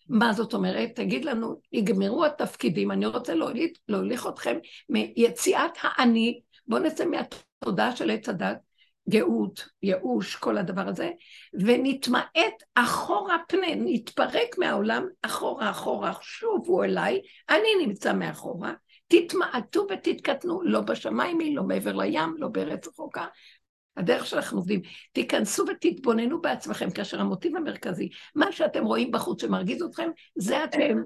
מה 0.08 0.32
זאת 0.32 0.54
אומרת? 0.54 0.90
תגיד 0.94 1.24
לנו, 1.24 1.60
יגמרו 1.72 2.24
התפקידים, 2.24 2.90
אני 2.90 3.06
רוצה 3.06 3.34
להוליך, 3.34 3.70
להוליך 3.88 4.26
אתכם 4.26 4.58
מיציאת 4.88 5.70
האני, 5.80 6.40
בואו 6.66 6.82
נצא 6.82 7.04
מהתודעה 7.04 7.96
של 7.96 8.10
עץ 8.10 8.28
הדת, 8.28 8.56
גאות, 9.08 9.68
ייאוש, 9.82 10.36
כל 10.36 10.58
הדבר 10.58 10.88
הזה, 10.88 11.10
ונתמעט 11.54 12.62
אחורה 12.74 13.36
פנה, 13.48 13.66
נתפרק 13.76 14.58
מהעולם 14.58 15.06
אחורה 15.22 15.70
אחורה, 15.70 16.12
שובו 16.22 16.84
אליי, 16.84 17.20
אני 17.50 17.86
נמצא 17.86 18.12
מאחורה, 18.12 18.72
תתמעטו 19.08 19.86
ותתקטנו, 19.90 20.62
לא 20.62 20.80
בשמיים 20.80 21.40
היא, 21.40 21.56
לא 21.56 21.62
מעבר 21.62 21.92
לים, 21.92 22.34
לא 22.38 22.48
בארץ 22.48 22.88
רחוקה. 22.88 23.26
הדרך 23.96 24.26
שאנחנו 24.26 24.58
עובדים, 24.58 24.80
תיכנסו 25.12 25.64
ותתבוננו 25.70 26.40
בעצמכם, 26.40 26.90
כאשר 26.90 27.20
המוטיב 27.20 27.56
המרכזי, 27.56 28.08
מה 28.34 28.52
שאתם 28.52 28.84
רואים 28.84 29.10
בחוץ 29.10 29.40
שמרגיז 29.40 29.82
אתכם, 29.82 30.10
זה 30.36 30.64
אתם. 30.64 30.98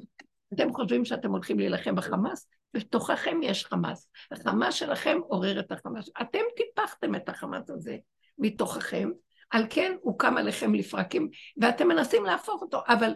אתם 0.54 0.72
חושבים 0.72 1.04
שאתם 1.04 1.30
הולכים 1.30 1.58
להילחם 1.58 1.94
בחמאס? 1.94 2.48
בתוככם 2.74 3.40
יש 3.42 3.64
חמאס. 3.64 4.08
החמאס 4.32 4.74
שלכם 4.74 5.18
עורר 5.28 5.60
את 5.60 5.72
החמאס. 5.72 6.10
אתם 6.20 6.38
טיפחתם 6.56 7.14
את 7.14 7.28
החמאס 7.28 7.70
הזה 7.70 7.96
מתוככם, 8.38 9.10
על 9.50 9.66
כן 9.70 9.92
הוא 10.00 10.18
קם 10.18 10.36
עליכם 10.36 10.74
לפרקים, 10.74 11.28
ואתם 11.60 11.88
מנסים 11.88 12.24
להפוך 12.24 12.62
אותו, 12.62 12.80
אבל 12.88 13.14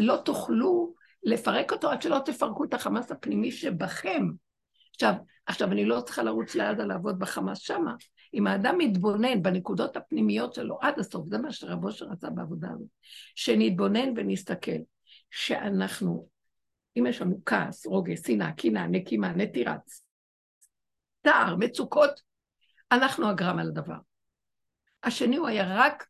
לא 0.00 0.16
תוכלו 0.16 0.94
לפרק 1.22 1.72
אותו 1.72 1.90
עד 1.90 2.02
שלא 2.02 2.18
תפרקו 2.24 2.64
את 2.64 2.74
החמאס 2.74 3.10
הפנימי 3.10 3.52
שבכם. 3.52 4.26
עכשיו, 4.94 5.12
עכשיו 5.46 5.72
אני 5.72 5.84
לא 5.84 6.00
צריכה 6.00 6.22
לרוץ 6.22 6.54
לעזה 6.54 6.84
לעבוד 6.84 7.18
בחמאס 7.18 7.58
שמה. 7.58 7.94
אם 8.34 8.46
האדם 8.46 8.78
מתבונן 8.78 9.42
בנקודות 9.42 9.96
הפנימיות 9.96 10.54
שלו 10.54 10.78
עד 10.80 10.98
הסוף, 10.98 11.26
זה 11.28 11.38
מה 11.38 11.52
שרבו 11.52 11.86
אושר 11.86 12.06
רצה 12.06 12.30
בעבודה 12.30 12.68
הזאת, 12.70 12.88
שנתבונן 13.34 14.12
ונסתכל, 14.16 14.80
שאנחנו 15.30 16.28
אם 16.96 17.06
יש 17.06 17.22
לנו 17.22 17.40
כעס, 17.46 17.86
רוגז, 17.86 18.26
שנאה, 18.26 18.52
קנאה, 18.52 18.86
נקימה, 18.86 19.32
נטירה, 19.32 19.76
צער, 21.24 21.56
מצוקות, 21.56 22.20
אנחנו 22.92 23.28
הגרם 23.28 23.58
על 23.58 23.68
הדבר. 23.68 23.96
השני 25.02 25.36
הוא 25.36 25.48
היה 25.48 25.64
רק 25.68 26.06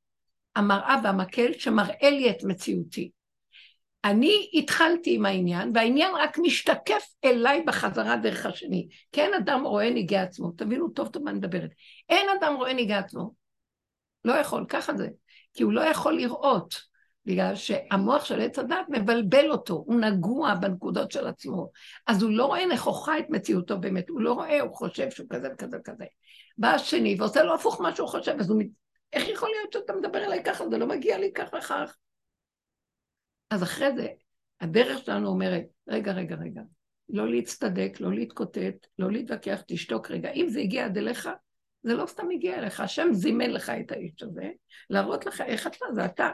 המראה 0.57 0.97
והמקל 1.05 1.53
שמראה 1.53 2.11
לי 2.11 2.31
את 2.31 2.45
מציאותי. 2.45 3.11
אני 4.05 4.51
התחלתי 4.55 5.15
עם 5.15 5.27
העניין, 5.27 5.73
והעניין 5.75 6.15
רק 6.15 6.39
משתקף 6.39 7.03
אליי 7.25 7.63
בחזרה 7.63 8.17
דרך 8.17 8.47
השני. 8.47 8.89
כי 9.13 9.21
אין 9.21 9.35
אדם 9.35 9.65
רואה 9.65 9.91
ניגי 9.91 10.17
עצמו, 10.17 10.51
תבינו 10.51 10.89
טוב 10.89 11.09
טוב 11.09 11.23
מה 11.23 11.31
אני 11.31 11.39
מדברת. 11.39 11.71
אין 12.09 12.27
אדם 12.41 12.55
רואה 12.57 12.73
ניגי 12.73 12.95
עצמו. 12.95 13.35
לא 14.25 14.33
יכול, 14.33 14.65
ככה 14.69 14.95
זה. 14.97 15.09
כי 15.55 15.63
הוא 15.63 15.73
לא 15.73 15.81
יכול 15.81 16.17
לראות. 16.17 16.91
בגלל 17.27 17.55
שהמוח 17.55 18.25
של 18.25 18.41
עץ 18.41 18.59
הדת 18.59 18.87
מבלבל 18.89 19.51
אותו, 19.51 19.75
הוא 19.75 20.01
נגוע 20.01 20.55
בנקודות 20.55 21.11
של 21.11 21.27
עצמו. 21.27 21.71
אז 22.07 22.23
הוא 22.23 22.31
לא 22.31 22.47
רואה 22.47 22.67
נכוחה 22.67 23.19
את 23.19 23.25
מציאותו 23.31 23.79
באמת, 23.79 24.09
הוא 24.09 24.21
לא 24.21 24.33
רואה, 24.33 24.61
הוא 24.61 24.75
חושב 24.75 25.11
שהוא 25.11 25.27
כזה 25.31 25.49
וכזה 25.53 25.77
וכזה. 25.81 26.05
בא 26.59 26.69
השני 26.69 27.17
ועושה 27.19 27.43
לו 27.43 27.55
הפוך 27.55 27.81
מה 27.81 27.97
שהוא 27.97 28.09
חושב, 28.09 28.35
אז 28.39 28.51
הוא... 28.51 28.63
איך 29.13 29.29
יכול 29.29 29.49
להיות 29.49 29.73
שאתה 29.73 29.93
מדבר 29.93 30.25
אליי 30.25 30.45
ככה, 30.45 30.65
זה 30.71 30.79
לא 30.79 30.87
מגיע 30.87 31.19
לי 31.19 31.33
כך 31.33 31.49
וכך. 31.59 31.97
אז 33.51 33.63
אחרי 33.63 33.97
זה, 33.97 34.07
הדרך 34.61 34.99
שלנו 35.05 35.29
אומרת, 35.29 35.65
רגע, 35.89 36.13
רגע, 36.13 36.37
רגע, 36.37 36.63
לא 37.09 37.31
להצטדק, 37.31 38.01
לא 38.01 38.13
להתקוטט, 38.13 38.87
לא 38.99 39.13
להתווכח, 39.13 39.61
תשתוק 39.67 40.11
רגע. 40.11 40.31
אם 40.31 40.49
זה 40.49 40.61
הגיע 40.61 40.85
עד 40.85 40.99
אליך, 40.99 41.29
זה 41.83 41.95
לא 41.95 42.07
סתם 42.07 42.31
הגיע 42.31 42.59
אליך, 42.59 42.81
השם 42.81 43.09
זימן 43.13 43.51
לך 43.51 43.71
את 43.71 43.93
האיש 43.93 44.23
הזה, 44.23 44.51
להראות 44.91 45.27
לך 45.27 45.41
איך 45.41 45.67
אתה, 45.67 45.87
זה 45.95 46.05
אתה. 46.05 46.31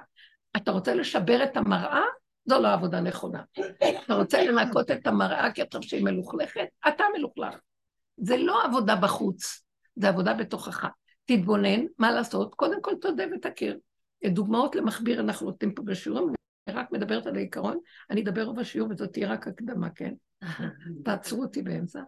אתה 0.57 0.71
רוצה 0.71 0.95
לשבר 0.95 1.45
את 1.45 1.57
המראה? 1.57 2.03
זו 2.45 2.61
לא 2.61 2.73
עבודה 2.73 3.01
נכונה. 3.01 3.43
אתה 4.05 4.15
רוצה 4.15 4.45
לנקות 4.45 4.91
את 4.91 5.07
המראה 5.07 5.53
כי 5.53 5.63
אתה 5.63 5.79
חושב 5.79 5.91
שהיא 5.91 6.05
מלוכלכת? 6.05 6.67
אתה 6.89 7.05
מלוכלך. 7.19 7.55
זה 8.17 8.37
לא 8.37 8.65
עבודה 8.65 8.97
בחוץ, 8.97 9.65
זה 9.97 10.09
עבודה 10.09 10.35
בתוכך. 10.35 10.87
תתבונן, 11.25 11.85
מה 11.99 12.13
לעשות? 12.13 12.55
קודם 12.55 12.83
כל 12.83 12.95
תודה 13.01 13.25
ותכיר. 13.35 13.79
דוגמאות 14.27 14.77
למכביר 14.77 15.21
אנחנו 15.21 15.47
נותנים 15.47 15.75
פה 15.75 15.83
בשיעורים, 15.83 16.36
רק 16.69 16.93
מדברת 16.93 17.27
על 17.27 17.37
העיקרון, 17.37 17.79
אני 18.11 18.23
אדבר 18.23 18.43
רוב 18.43 18.59
השיעור 18.59 18.91
וזאת 18.91 19.13
תהיה 19.13 19.29
רק 19.29 19.49
הקדמה, 19.49 19.91
כן? 19.91 20.13
תעצרו 21.05 21.43
אותי 21.43 21.63
באמצע. 21.63 22.01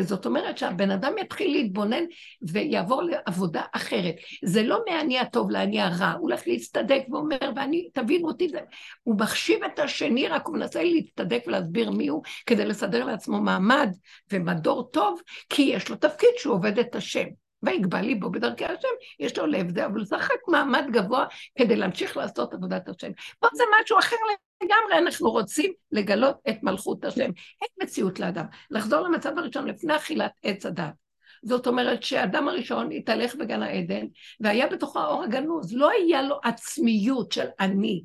זאת 0.00 0.26
אומרת 0.26 0.58
שהבן 0.58 0.90
אדם 0.90 1.12
יתחיל 1.18 1.52
להתבונן 1.52 2.04
ויעבור 2.42 3.02
לעבודה 3.02 3.62
אחרת. 3.72 4.14
זה 4.44 4.62
לא 4.62 4.80
מהאני 4.88 5.18
הטוב 5.18 5.50
לאני 5.50 5.80
הרע, 5.80 6.12
הוא 6.12 6.20
הולך 6.20 6.42
להצטדק 6.46 7.02
ואומר, 7.10 7.38
ואני, 7.56 7.88
תבינו 7.92 8.28
אותי, 8.28 8.48
זה... 8.48 8.60
הוא 9.02 9.18
מחשיב 9.18 9.64
את 9.64 9.78
השני, 9.78 10.28
רק 10.28 10.46
הוא 10.46 10.56
מנסה 10.56 10.82
להצטדק 10.82 11.42
ולהסביר 11.46 11.90
מי 11.90 12.08
הוא, 12.08 12.22
כדי 12.46 12.64
לסדר 12.64 13.04
לעצמו 13.04 13.40
מעמד 13.40 13.88
ומדור 14.32 14.90
טוב, 14.92 15.20
כי 15.48 15.62
יש 15.62 15.88
לו 15.88 15.96
תפקיד 15.96 16.30
שהוא 16.36 16.54
עובד 16.54 16.78
את 16.78 16.94
השם. 16.94 17.26
ויגבה 17.62 18.00
ליבו 18.00 18.30
בדרכי 18.30 18.64
השם, 18.64 18.88
יש 19.20 19.38
לו 19.38 19.46
לב 19.46 19.74
זה, 19.74 19.86
אבל 19.86 20.04
זה 20.04 20.16
רק 20.16 20.48
מעמד 20.48 20.84
גבוה 20.92 21.26
כדי 21.58 21.76
להמשיך 21.76 22.16
לעשות 22.16 22.54
עבודת 22.54 22.88
השם. 22.88 23.10
פה 23.40 23.48
זה 23.54 23.64
משהו 23.80 23.98
אחר 23.98 24.16
לגמרי, 24.62 24.98
אנחנו 24.98 25.30
רוצים 25.30 25.72
לגלות 25.92 26.36
את 26.48 26.62
מלכות 26.62 27.04
השם. 27.04 27.30
אין 27.62 27.68
מציאות 27.82 28.20
לאדם. 28.20 28.44
לחזור 28.70 29.00
למצב 29.00 29.38
הראשון 29.38 29.66
לפני 29.66 29.96
אכילת 29.96 30.32
עץ 30.42 30.66
הדת. 30.66 30.94
זאת 31.42 31.66
אומרת 31.66 32.02
שהאדם 32.02 32.48
הראשון 32.48 32.92
התהלך 32.92 33.34
בגן 33.34 33.62
העדן, 33.62 34.06
והיה 34.40 34.66
בתוך 34.66 34.96
האור 34.96 35.22
הגנוז, 35.22 35.74
לא 35.74 35.90
היה 35.90 36.22
לו 36.22 36.40
עצמיות 36.44 37.32
של 37.32 37.46
אני. 37.60 38.04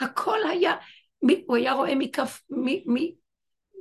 הכל 0.00 0.38
היה, 0.50 0.74
הוא 1.46 1.56
היה 1.56 1.72
רואה 1.72 1.94
מכף, 1.94 2.42
מ, 2.50 2.94
מ, 2.94 2.96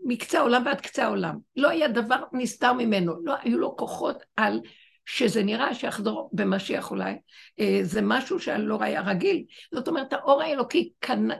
מקצה 0.05 0.39
העולם 0.39 0.63
ועד 0.65 0.81
קצה 0.81 1.03
העולם. 1.03 1.37
לא 1.55 1.69
היה 1.69 1.87
דבר 1.87 2.23
נסתר 2.33 2.73
ממנו, 2.73 3.13
לא 3.23 3.33
היו 3.41 3.57
לו 3.57 3.77
כוחות 3.77 4.23
על 4.35 4.59
שזה 5.05 5.43
נראה 5.43 5.73
שיחזור 5.73 6.29
במשיח 6.33 6.91
אולי, 6.91 7.13
אה, 7.59 7.79
זה 7.81 8.01
משהו 8.01 8.39
שלא 8.39 8.77
היה 8.81 9.01
רגיל. 9.01 9.43
זאת 9.73 9.87
אומרת, 9.87 10.13
האור 10.13 10.41
האלוקי 10.41 10.91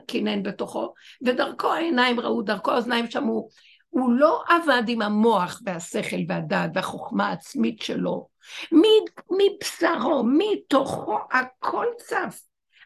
קינן 0.06 0.42
בתוכו, 0.42 0.94
ודרכו 1.22 1.72
העיניים 1.72 2.20
ראו, 2.20 2.42
דרכו 2.42 2.70
האוזניים 2.70 3.10
שמעו. 3.10 3.48
הוא 3.88 4.12
לא 4.12 4.42
עבד 4.48 4.82
עם 4.88 5.02
המוח 5.02 5.60
והשכל 5.64 6.16
והדעת 6.28 6.70
והחוכמה 6.74 7.28
העצמית 7.28 7.82
שלו. 7.82 8.28
מבשרו, 9.30 10.24
מתוכו, 10.26 11.18
הכל 11.32 11.86
צף. 11.98 12.40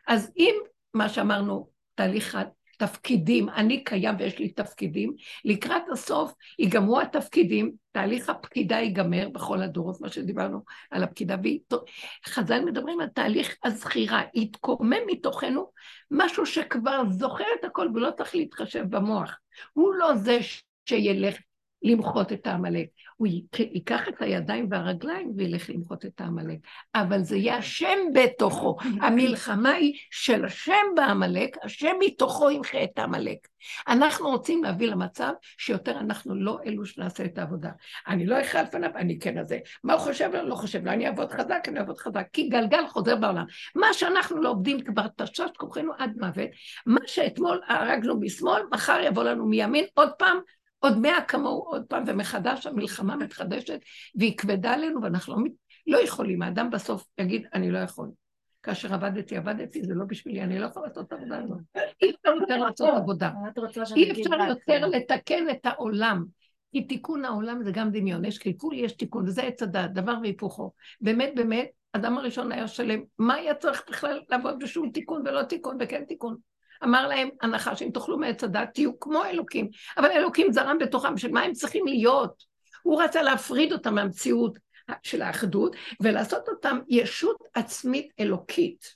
אז 0.08 0.32
אם 0.36 0.54
מה 0.94 1.08
שאמרנו, 1.08 1.68
תהליך 1.94 2.38
התפקידים, 2.82 3.48
אני 3.48 3.84
קיים 3.84 4.14
ויש 4.18 4.38
לי 4.38 4.48
תפקידים, 4.48 5.14
לקראת 5.44 5.82
הסוף 5.92 6.32
ייגמרו 6.58 7.00
התפקידים, 7.00 7.72
תהליך 7.92 8.28
הפקידה 8.28 8.76
ייגמר 8.76 9.28
בכל 9.28 9.62
הדורות, 9.62 10.00
מה 10.00 10.08
שדיברנו 10.08 10.62
על 10.90 11.02
הפקידה, 11.02 11.36
חז"ל 12.26 12.64
מדברים 12.64 13.00
על 13.00 13.06
תהליך 13.06 13.56
הזכירה, 13.64 14.22
יתקומם 14.34 14.96
מתוכנו 15.06 15.70
משהו 16.10 16.46
שכבר 16.46 17.02
זוכר 17.08 17.44
את 17.60 17.64
הכל 17.64 17.88
ולא 17.94 18.10
צריך 18.10 18.34
להתחשב 18.34 18.84
במוח. 18.88 19.38
הוא 19.72 19.94
לא 19.94 20.14
זה 20.14 20.38
שילך 20.86 21.36
למחות 21.82 22.32
את 22.32 22.46
העמלק. 22.46 22.86
הוא 23.20 23.28
ייקח 23.58 24.08
את 24.08 24.22
הידיים 24.22 24.66
והרגליים 24.70 25.32
וילך 25.36 25.70
למחות 25.70 26.04
את 26.04 26.20
העמלק. 26.20 26.58
אבל 26.94 27.22
זה 27.22 27.36
יהיה 27.36 27.56
השם 27.56 27.98
בתוכו. 28.14 28.76
המלחמה 29.00 29.70
היא 29.70 29.94
של 30.10 30.44
השם 30.44 30.72
בעמלק, 30.96 31.56
השם 31.62 31.92
מתוכו 32.00 32.50
ימחה 32.50 32.84
את 32.84 32.98
העמלק. 32.98 33.48
אנחנו 33.88 34.28
רוצים 34.28 34.64
להביא 34.64 34.86
למצב 34.86 35.32
שיותר 35.58 35.98
אנחנו 35.98 36.34
לא 36.34 36.58
אלו 36.66 36.86
שנעשה 36.86 37.24
את 37.24 37.38
העבודה. 37.38 37.70
אני 38.08 38.26
לא 38.26 38.40
אכרע 38.40 38.62
לפניו, 38.62 38.90
אני 38.96 39.18
כן 39.18 39.38
הזה. 39.38 39.58
מה 39.84 39.92
הוא 39.92 40.00
חושב? 40.00 40.30
לא 40.44 40.54
חושב 40.54 40.84
לו. 40.84 40.92
אני 40.92 41.06
אעבוד 41.06 41.32
חזק, 41.32 41.64
אני 41.68 41.78
אעבוד 41.78 41.98
חזק. 41.98 42.26
כי 42.32 42.48
גלגל 42.48 42.86
חוזר 42.88 43.16
בעולם. 43.16 43.44
מה 43.74 43.92
שאנחנו 43.92 44.42
לא 44.42 44.48
עובדים 44.48 44.80
כבר 44.80 45.06
תשש 45.16 45.50
כוחנו 45.56 45.92
עד 45.98 46.12
מוות, 46.20 46.50
מה 46.86 47.00
שאתמול 47.06 47.60
הרגנו 47.68 48.20
משמאל, 48.20 48.62
מחר 48.72 49.00
יבוא 49.04 49.22
לנו 49.22 49.46
מימין, 49.46 49.84
עוד 49.94 50.10
פעם, 50.18 50.38
עוד 50.80 50.98
מאה 50.98 51.22
כמוהו 51.28 51.62
עוד 51.62 51.84
פעם, 51.88 52.04
ומחדש 52.06 52.66
המלחמה 52.66 53.16
מתחדשת, 53.16 53.80
והיא 54.14 54.38
כבדה 54.38 54.72
עלינו, 54.72 55.02
ואנחנו 55.02 55.36
לא, 55.36 55.42
לא 55.86 55.98
יכולים. 55.98 56.42
האדם 56.42 56.70
בסוף 56.70 57.06
יגיד, 57.18 57.46
אני 57.54 57.70
לא 57.70 57.78
יכול. 57.78 58.10
כאשר 58.62 58.94
עבדתי, 58.94 59.36
עבדתי, 59.36 59.82
זה 59.82 59.94
לא 59.94 60.04
בשבילי, 60.04 60.42
אני 60.42 60.58
לא 60.58 60.66
יכולה 60.66 60.86
לעשות 60.86 61.06
את 61.06 61.12
העבודה 61.12 61.38
הזאת. 61.38 61.58
אי 62.02 62.10
אפשר 62.10 62.30
יותר 62.40 62.56
לעשות 62.56 62.88
עבודה. 62.96 63.30
אי 63.96 64.10
אפשר 64.10 64.36
יותר 64.48 64.86
לתקן 64.86 65.50
את 65.50 65.66
העולם. 65.66 66.24
כי 66.72 66.84
תיקון 66.84 67.24
העולם 67.24 67.62
זה 67.62 67.70
גם 67.72 67.90
דמיון, 67.90 68.24
יש 68.24 68.38
קלקול, 68.38 68.74
יש 68.74 68.92
תיקון, 68.92 69.24
וזה 69.26 69.42
עץ 69.42 69.62
הדעת, 69.62 69.92
דבר 69.92 70.14
והיפוכו. 70.22 70.72
באמת, 71.00 71.32
באמת, 71.36 71.68
אדם 71.92 72.18
הראשון 72.18 72.52
היה 72.52 72.68
שלם, 72.68 73.00
מה 73.18 73.34
היה 73.34 73.54
צריך 73.54 73.82
בכלל 73.88 74.20
לעבוד 74.28 74.58
בשום 74.62 74.90
תיקון 74.90 75.22
ולא 75.26 75.42
תיקון 75.42 75.76
וכן 75.80 76.04
תיקון? 76.04 76.36
אמר 76.84 77.06
להם 77.06 77.28
הנחש, 77.42 77.82
אם 77.82 77.90
תאכלו 77.94 78.18
מעץ 78.18 78.44
הדת, 78.44 78.68
תהיו 78.74 79.00
כמו 79.00 79.24
אלוקים. 79.24 79.68
אבל 79.96 80.10
אלוקים 80.10 80.52
זרם 80.52 80.78
בתוכם, 80.78 81.16
של 81.16 81.30
מה 81.30 81.42
הם 81.42 81.52
צריכים 81.52 81.86
להיות? 81.86 82.44
הוא 82.82 83.02
רצה 83.02 83.22
להפריד 83.22 83.72
אותם 83.72 83.94
מהמציאות 83.94 84.58
של 85.02 85.22
האחדות, 85.22 85.76
ולעשות 86.00 86.48
אותם 86.48 86.78
ישות 86.88 87.36
עצמית 87.54 88.12
אלוקית. 88.20 88.94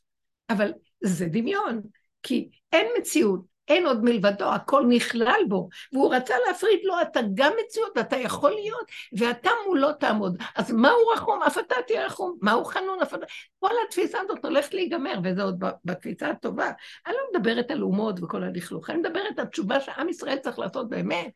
אבל 0.51 0.73
זה 1.01 1.27
דמיון, 1.27 1.81
כי 2.23 2.49
אין 2.73 2.87
מציאות, 2.99 3.54
אין 3.69 3.87
עוד 3.87 4.05
מלבדו, 4.05 4.45
הכל 4.45 4.85
נכלל 4.89 5.41
בו, 5.49 5.69
והוא 5.93 6.15
רצה 6.15 6.35
להפריד 6.47 6.81
לו, 6.85 6.95
אתה 7.03 7.21
גם 7.35 7.53
מציאות, 7.65 7.93
ואתה 7.97 8.17
יכול 8.17 8.51
להיות, 8.51 8.87
ואתה 9.19 9.51
מולו 9.67 9.93
תעמוד. 9.93 10.43
אז 10.57 10.73
מהו 10.73 11.09
רחום? 11.15 11.43
אף 11.43 11.59
אתה 11.59 11.75
תהיה 11.87 12.07
רחום. 12.07 12.39
מהו 12.43 12.65
חנון? 12.65 13.01
אף 13.03 13.15
אתה... 13.15 13.27
כל 13.59 13.71
התפיסה 13.87 14.19
הזאת 14.21 14.45
הולכת 14.45 14.75
להיגמר, 14.75 15.15
וזה 15.25 15.43
עוד 15.43 15.65
בתפיסה 15.85 16.31
הטובה. 16.31 16.71
אני 17.07 17.15
לא 17.15 17.21
מדברת 17.35 17.71
על 17.71 17.83
אומות 17.83 18.23
וכל 18.23 18.43
הלכלוך, 18.43 18.91
אני 18.91 18.99
מדברת 18.99 19.39
על 19.39 19.47
תשובה 19.47 19.81
שעם 19.81 20.09
ישראל 20.09 20.39
צריך 20.39 20.59
לעשות 20.59 20.89
באמת. 20.89 21.31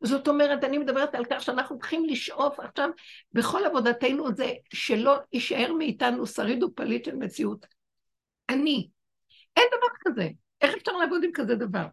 זאת 0.00 0.28
אומרת, 0.28 0.64
אני 0.64 0.78
מדברת 0.78 1.14
על 1.14 1.24
כך 1.30 1.42
שאנחנו 1.42 1.78
צריכים 1.78 2.04
לשאוף 2.04 2.60
עכשיו, 2.60 2.88
בכל 3.32 3.64
עבודתנו 3.64 4.34
זה 4.34 4.52
שלא 4.72 5.16
יישאר 5.32 5.72
מאיתנו 5.72 6.26
שריד 6.26 6.62
ופליט 6.62 7.04
של 7.04 7.16
מציאות. 7.16 7.66
אני. 8.48 8.88
אין 9.56 9.64
דבר 9.78 9.88
כזה. 10.00 10.28
איך 10.62 10.74
אפשר 10.74 10.92
לעבוד 10.92 11.24
עם 11.24 11.30
כזה 11.34 11.54
דבר? 11.54 11.86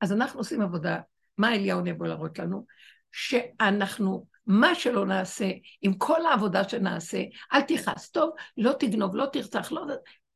אז 0.00 0.12
אנחנו 0.12 0.40
עושים 0.40 0.60
עבודה, 0.60 1.00
מה 1.38 1.54
אליהו 1.54 1.86
יבוא 1.86 2.06
להראות 2.06 2.38
לנו? 2.38 2.66
שאנחנו, 3.12 4.26
מה 4.46 4.74
שלא 4.74 5.06
נעשה, 5.06 5.50
עם 5.82 5.94
כל 5.94 6.26
העבודה 6.26 6.68
שנעשה, 6.68 7.22
אל 7.52 7.60
תכעס, 7.60 8.10
טוב, 8.10 8.30
לא 8.56 8.72
תגנוב, 8.78 9.16
לא 9.16 9.26
תרצח, 9.26 9.72
לא... 9.72 9.86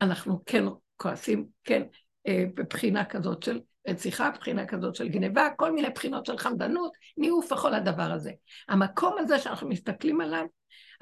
אנחנו 0.01 0.45
כן 0.47 0.65
כועסים, 0.97 1.47
כן, 1.65 1.83
אה, 2.27 2.45
בבחינה 2.55 3.05
כזאת 3.05 3.43
של 3.43 3.61
רציחה, 3.89 4.31
בחינה 4.31 4.67
כזאת 4.67 4.95
של 4.95 5.09
גניבה, 5.09 5.49
כל 5.57 5.73
מיני 5.73 5.91
בחינות 5.91 6.27
של 6.27 6.39
חמדנות, 6.39 6.93
ניאוף 7.17 7.53
וכל 7.53 7.75
הדבר 7.75 8.13
הזה. 8.13 8.33
המקום 8.69 9.15
הזה 9.19 9.39
שאנחנו 9.39 9.69
מסתכלים 9.69 10.21
עליו, 10.21 10.45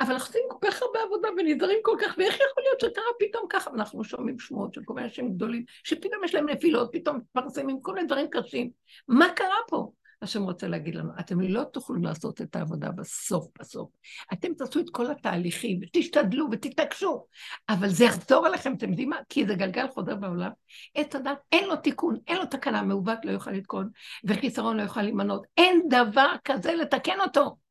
אבל 0.00 0.14
עושים 0.14 0.42
כל 0.48 0.68
כך 0.68 0.82
הרבה 0.82 0.98
עבודה 1.02 1.28
ונזהרים 1.37 1.78
כל 1.82 1.96
כך, 2.00 2.14
ואיך 2.18 2.35
יכול 2.35 2.62
להיות 2.62 2.80
שקרה 2.80 3.04
פתאום 3.18 3.46
ככה? 3.50 3.70
ואנחנו 3.70 4.04
שומעים 4.04 4.38
שמועות 4.38 4.74
של 4.74 4.80
כל 4.85 4.94
מיני 4.94 5.06
אנשים 5.06 5.35
גדולים, 5.35 5.64
שפתאום 5.85 6.24
יש 6.24 6.35
להם 6.35 6.48
נפילות, 6.48 6.88
פתאום 6.92 7.16
מתפרסמים 7.16 7.80
כל 7.82 7.94
מיני 7.94 8.06
דברים 8.06 8.26
קשים. 8.30 8.70
מה 9.09 9.26
קרה 9.37 9.59
פה? 9.68 9.90
השם 10.22 10.42
רוצה 10.42 10.68
להגיד 10.68 10.94
לנו, 10.94 11.11
אתם 11.20 11.40
לא 11.40 11.64
תוכלו 11.64 11.96
לעשות 12.02 12.40
את 12.40 12.56
העבודה 12.56 12.90
בסוף 12.90 13.46
בסוף. 13.61 13.90
אתם 14.32 14.54
תעשו 14.54 14.80
את 14.80 14.90
כל 14.90 15.11
התהליכים, 15.11 15.80
ותשתדלו 15.82 16.46
ותתעקשו, 16.52 17.26
אבל 17.68 17.88
זה 17.88 18.04
יחזור 18.04 18.46
אליכם, 18.46 18.74
אתם 18.74 18.90
יודעים 18.90 19.11
מה? 19.11 19.16
כי 19.28 19.46
זה 19.46 19.54
גלגל 19.54 19.88
חוזר 19.88 20.16
בעולם. 20.16 20.50
עץ 20.94 21.14
הדת, 21.14 21.38
אין 21.52 21.68
לו 21.68 21.76
תיקון, 21.76 22.16
אין 22.26 22.37
לו 22.37 22.46
תקנה, 22.46 22.82
מעוות 22.82 23.24
לא 23.24 23.30
יוכל 23.30 23.50
לתקון, 23.50 23.88
וחיסרון 24.24 24.76
לא 24.76 24.82
יוכל 24.82 25.02
להימנות. 25.02 25.46
אין 25.56 25.82
דבר 25.88 26.30
כזה 26.44 26.72
לתקן 26.72 27.20
אותו. 27.20 27.65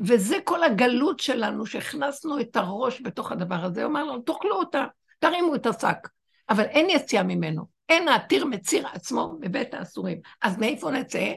וזה 0.00 0.36
כל 0.44 0.64
הגלות 0.64 1.20
שלנו, 1.20 1.66
שהכנסנו 1.66 2.40
את 2.40 2.56
הראש 2.56 3.00
בתוך 3.00 3.32
הדבר 3.32 3.64
הזה, 3.64 3.84
אמר 3.84 4.04
לנו, 4.04 4.22
תאכלו 4.22 4.56
אותה, 4.56 4.84
תרימו 5.18 5.54
את 5.54 5.66
השק, 5.66 6.08
אבל 6.48 6.64
אין 6.64 6.90
יציאה 6.90 7.22
ממנו, 7.22 7.62
אין 7.88 8.08
העתיר 8.08 8.44
מציר 8.44 8.86
עצמו 8.92 9.36
בבית 9.40 9.74
האסורים. 9.74 10.20
אז 10.42 10.58
מאיפה 10.58 10.90
נצא? 10.90 11.32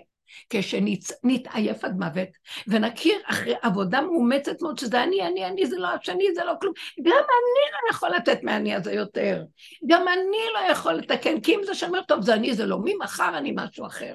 כשנתעייף 0.50 1.84
עד 1.84 1.98
מוות, 2.00 2.28
ונכיר 2.68 3.16
אחרי 3.26 3.54
עבודה 3.62 4.02
מאומצת 4.02 4.62
מאוד, 4.62 4.78
שזה 4.78 5.04
אני, 5.04 5.22
אני, 5.22 5.46
אני, 5.46 5.66
זה 5.66 5.78
לא 5.78 5.88
השני, 5.88 6.26
זה 6.36 6.44
לא 6.44 6.54
כלום. 6.62 6.74
גם 7.02 7.12
אני 7.12 7.72
לא 7.74 7.90
יכול 7.90 8.10
לתת 8.10 8.44
מהאני 8.44 8.76
הזה 8.76 8.94
יותר. 8.94 9.44
גם 9.88 10.08
אני 10.08 10.38
לא 10.54 10.72
יכול 10.72 10.94
לתקן, 10.94 11.42
כי 11.42 11.56
אם 11.56 11.62
זה 11.66 11.76
שומר 11.76 12.02
טוב, 12.02 12.22
זה 12.22 12.34
אני, 12.34 12.54
זה 12.54 12.66
לא. 12.66 12.78
ממחר 12.84 13.38
אני 13.38 13.54
משהו 13.56 13.86
אחר. 13.86 14.14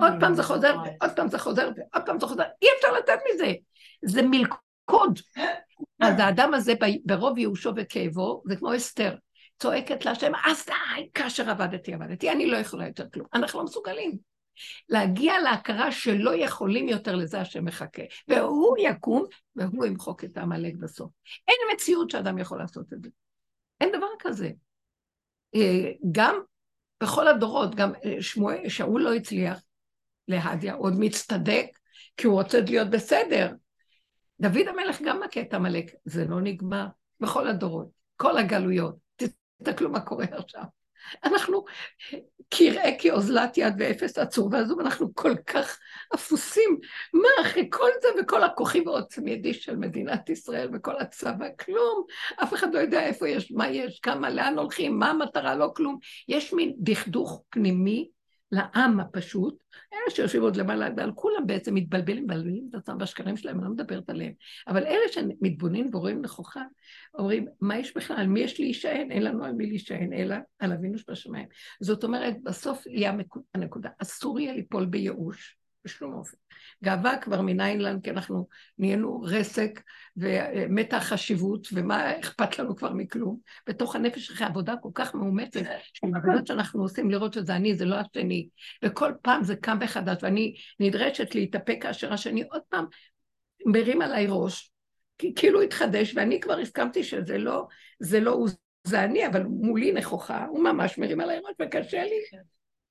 עוד 0.00 0.12
פעם 0.20 0.34
זה 0.34 0.42
חוזר, 0.42 0.76
ועוד 0.84 1.16
פעם 1.16 1.28
זה 1.28 1.38
חוזר, 1.38 1.70
ועוד 1.76 2.06
פעם 2.06 2.20
זה 2.20 2.26
חוזר, 2.26 2.42
אי 2.62 2.68
אפשר 2.76 2.92
לתת 2.92 3.18
מזה. 3.34 3.52
זה 4.04 4.22
מלכוד. 4.22 5.20
אז 6.00 6.14
האדם 6.18 6.54
הזה 6.54 6.72
ברוב 7.04 7.38
ייאושו 7.38 7.72
וכאבו, 7.76 8.42
זה 8.46 8.56
כמו 8.56 8.76
אסתר, 8.76 9.16
צועקת 9.58 10.04
להשם, 10.04 10.32
אז 10.46 10.66
די, 10.66 11.08
כאשר 11.14 11.50
עבדתי, 11.50 11.94
עבדתי, 11.94 12.30
אני 12.30 12.46
לא 12.46 12.56
יכולה 12.56 12.86
יותר 12.86 13.04
כלום. 13.12 13.26
אנחנו 13.34 13.58
לא 13.58 13.64
מסוגלים. 13.64 14.18
להגיע 14.88 15.40
להכרה 15.40 15.92
שלא 15.92 16.34
יכולים 16.34 16.88
יותר 16.88 17.16
לזה 17.16 17.40
השם 17.40 17.64
מחכה. 17.64 18.02
והוא 18.28 18.76
יקום, 18.78 19.24
והוא 19.56 19.86
ימחוק 19.86 20.24
את 20.24 20.36
העמלק 20.36 20.74
בסוף. 20.74 21.10
אין 21.48 21.56
מציאות 21.74 22.10
שאדם 22.10 22.38
יכול 22.38 22.58
לעשות 22.58 22.92
את 22.92 23.02
זה. 23.02 23.08
אין 23.80 23.88
דבר 23.92 24.06
כזה. 24.18 24.50
אה, 25.54 25.90
גם 26.12 26.40
בכל 27.02 27.28
הדורות, 27.28 27.74
גם 27.74 27.92
אה, 28.04 28.22
שמואל, 28.22 28.68
שאול 28.68 29.02
לא 29.02 29.14
הצליח, 29.14 29.60
להדיה, 30.28 30.74
עוד 30.74 30.94
מצטדק, 30.98 31.66
כי 32.16 32.26
הוא 32.26 32.42
רוצה 32.42 32.60
להיות 32.60 32.90
בסדר. 32.90 33.52
דוד 34.40 34.68
המלך 34.68 35.02
גם 35.02 35.20
מכה 35.20 35.40
את 35.40 35.54
עמלק, 35.54 35.90
זה 36.04 36.24
לא 36.24 36.40
נגמר 36.40 36.86
בכל 37.20 37.48
הדורות, 37.48 37.88
כל 38.16 38.38
הגלויות. 38.38 38.96
תסתכלו 39.16 39.90
מה 39.90 40.00
קורה 40.00 40.26
עכשיו. 40.32 40.62
אנחנו 41.24 41.64
כראה 42.50 42.90
כאוזלת 42.98 43.58
יד 43.58 43.74
ואפס 43.78 44.18
עצור 44.18 44.48
ועזוב, 44.52 44.80
אנחנו 44.80 45.14
כל 45.14 45.34
כך 45.46 45.78
אפוסים. 46.14 46.78
מה, 47.14 47.28
אחרי 47.42 47.68
כל 47.70 47.90
זה 48.02 48.08
וכל 48.20 48.44
הכוחי 48.44 48.80
ועוצם 48.80 49.28
ידי 49.28 49.54
של 49.54 49.76
מדינת 49.76 50.28
ישראל 50.28 50.68
וכל 50.74 50.98
הצבא, 51.00 51.46
כלום. 51.58 52.04
אף 52.42 52.54
אחד 52.54 52.74
לא 52.74 52.78
יודע 52.78 53.06
איפה 53.06 53.28
יש, 53.28 53.52
מה 53.52 53.68
יש, 53.68 54.00
כמה, 54.00 54.30
לאן 54.30 54.58
הולכים, 54.58 54.98
מה 54.98 55.10
המטרה, 55.10 55.54
לא 55.54 55.70
כלום. 55.76 55.98
יש 56.28 56.52
מין 56.52 56.74
דכדוך 56.78 57.42
פנימי 57.50 58.08
לעם 58.52 59.00
הפשוט, 59.00 59.62
אלה 59.92 60.10
שיושבים 60.10 60.42
עוד 60.42 60.56
למעלה, 60.56 60.88
ועל 60.96 61.12
כולם 61.14 61.46
בעצם 61.46 61.74
מתבלבלים, 61.74 62.24
מבלבלים 62.24 62.66
את 62.70 62.74
עצמם 62.74 62.98
בשקרים 62.98 63.36
שלהם, 63.36 63.56
אני 63.56 63.64
לא 63.64 63.70
מדברת 63.70 64.10
עליהם. 64.10 64.32
אבל 64.68 64.84
אלה 64.86 65.12
שמתבוננים 65.12 65.90
ורואים 65.92 66.22
נכוחה, 66.22 66.62
אומרים, 67.14 67.46
מה 67.60 67.78
יש 67.78 67.96
בכלל? 67.96 68.16
על 68.16 68.26
מי 68.26 68.40
יש 68.40 68.60
להישען? 68.60 69.10
אין 69.10 69.22
לנו 69.22 69.44
על 69.44 69.52
מי 69.52 69.66
להישען, 69.66 70.12
אלא 70.12 70.36
על 70.58 70.72
אבינו 70.72 70.98
שבשמיים. 70.98 71.48
זאת 71.80 72.04
אומרת, 72.04 72.34
בסוף 72.42 72.86
יהיה 72.86 73.12
הנקודה. 73.54 73.90
אסור 73.98 74.40
יהיה 74.40 74.52
ליפול 74.52 74.86
בייאוש, 74.86 75.56
בשום 75.86 76.14
אופן. 76.14 76.36
גאווה 76.84 77.18
כבר 77.18 77.40
מניין 77.40 77.80
לנו, 77.80 78.02
כי 78.02 78.10
אנחנו 78.10 78.48
נהיינו 78.78 79.20
רסק 79.20 79.82
ומתה 80.16 80.96
החשיבות, 80.96 81.68
ומה 81.72 82.20
אכפת 82.20 82.58
לנו 82.58 82.76
כבר 82.76 82.92
מכלום. 82.92 83.38
בתוך 83.66 83.96
הנפש 83.96 84.30
אחרי 84.30 84.46
עבודה 84.46 84.74
כל 84.82 84.88
כך 84.94 85.14
מאומצת, 85.14 85.60
העבודות 86.14 86.46
שאנחנו 86.46 86.82
עושים 86.82 87.10
לראות 87.10 87.32
שזה 87.32 87.56
אני, 87.56 87.74
זה 87.74 87.84
לא 87.84 87.96
השני. 87.96 88.48
וכל 88.84 89.12
פעם 89.22 89.44
זה 89.44 89.56
קם 89.56 89.78
מחדש, 89.80 90.16
ואני 90.22 90.54
נדרשת 90.80 91.34
להתאפק 91.34 91.78
כאשר 91.80 92.12
השני 92.12 92.42
עוד 92.50 92.62
פעם 92.68 92.84
מרים 93.66 94.02
עליי 94.02 94.26
ראש, 94.28 94.72
כי 95.18 95.34
כאילו 95.34 95.62
התחדש, 95.62 96.16
ואני 96.16 96.40
כבר 96.40 96.58
הסכמתי 96.58 97.04
שזה 97.04 97.38
לא, 97.38 97.66
זה 98.00 98.20
לא 98.20 98.30
הוא, 98.30 98.48
זה 98.84 99.04
אני, 99.04 99.26
אבל 99.26 99.42
מולי 99.42 99.92
נכוחה, 99.92 100.44
הוא 100.44 100.64
ממש 100.64 100.98
מרים 100.98 101.20
עליי 101.20 101.38
ראש 101.38 101.54
וקשה 101.62 102.04
לי. 102.04 102.38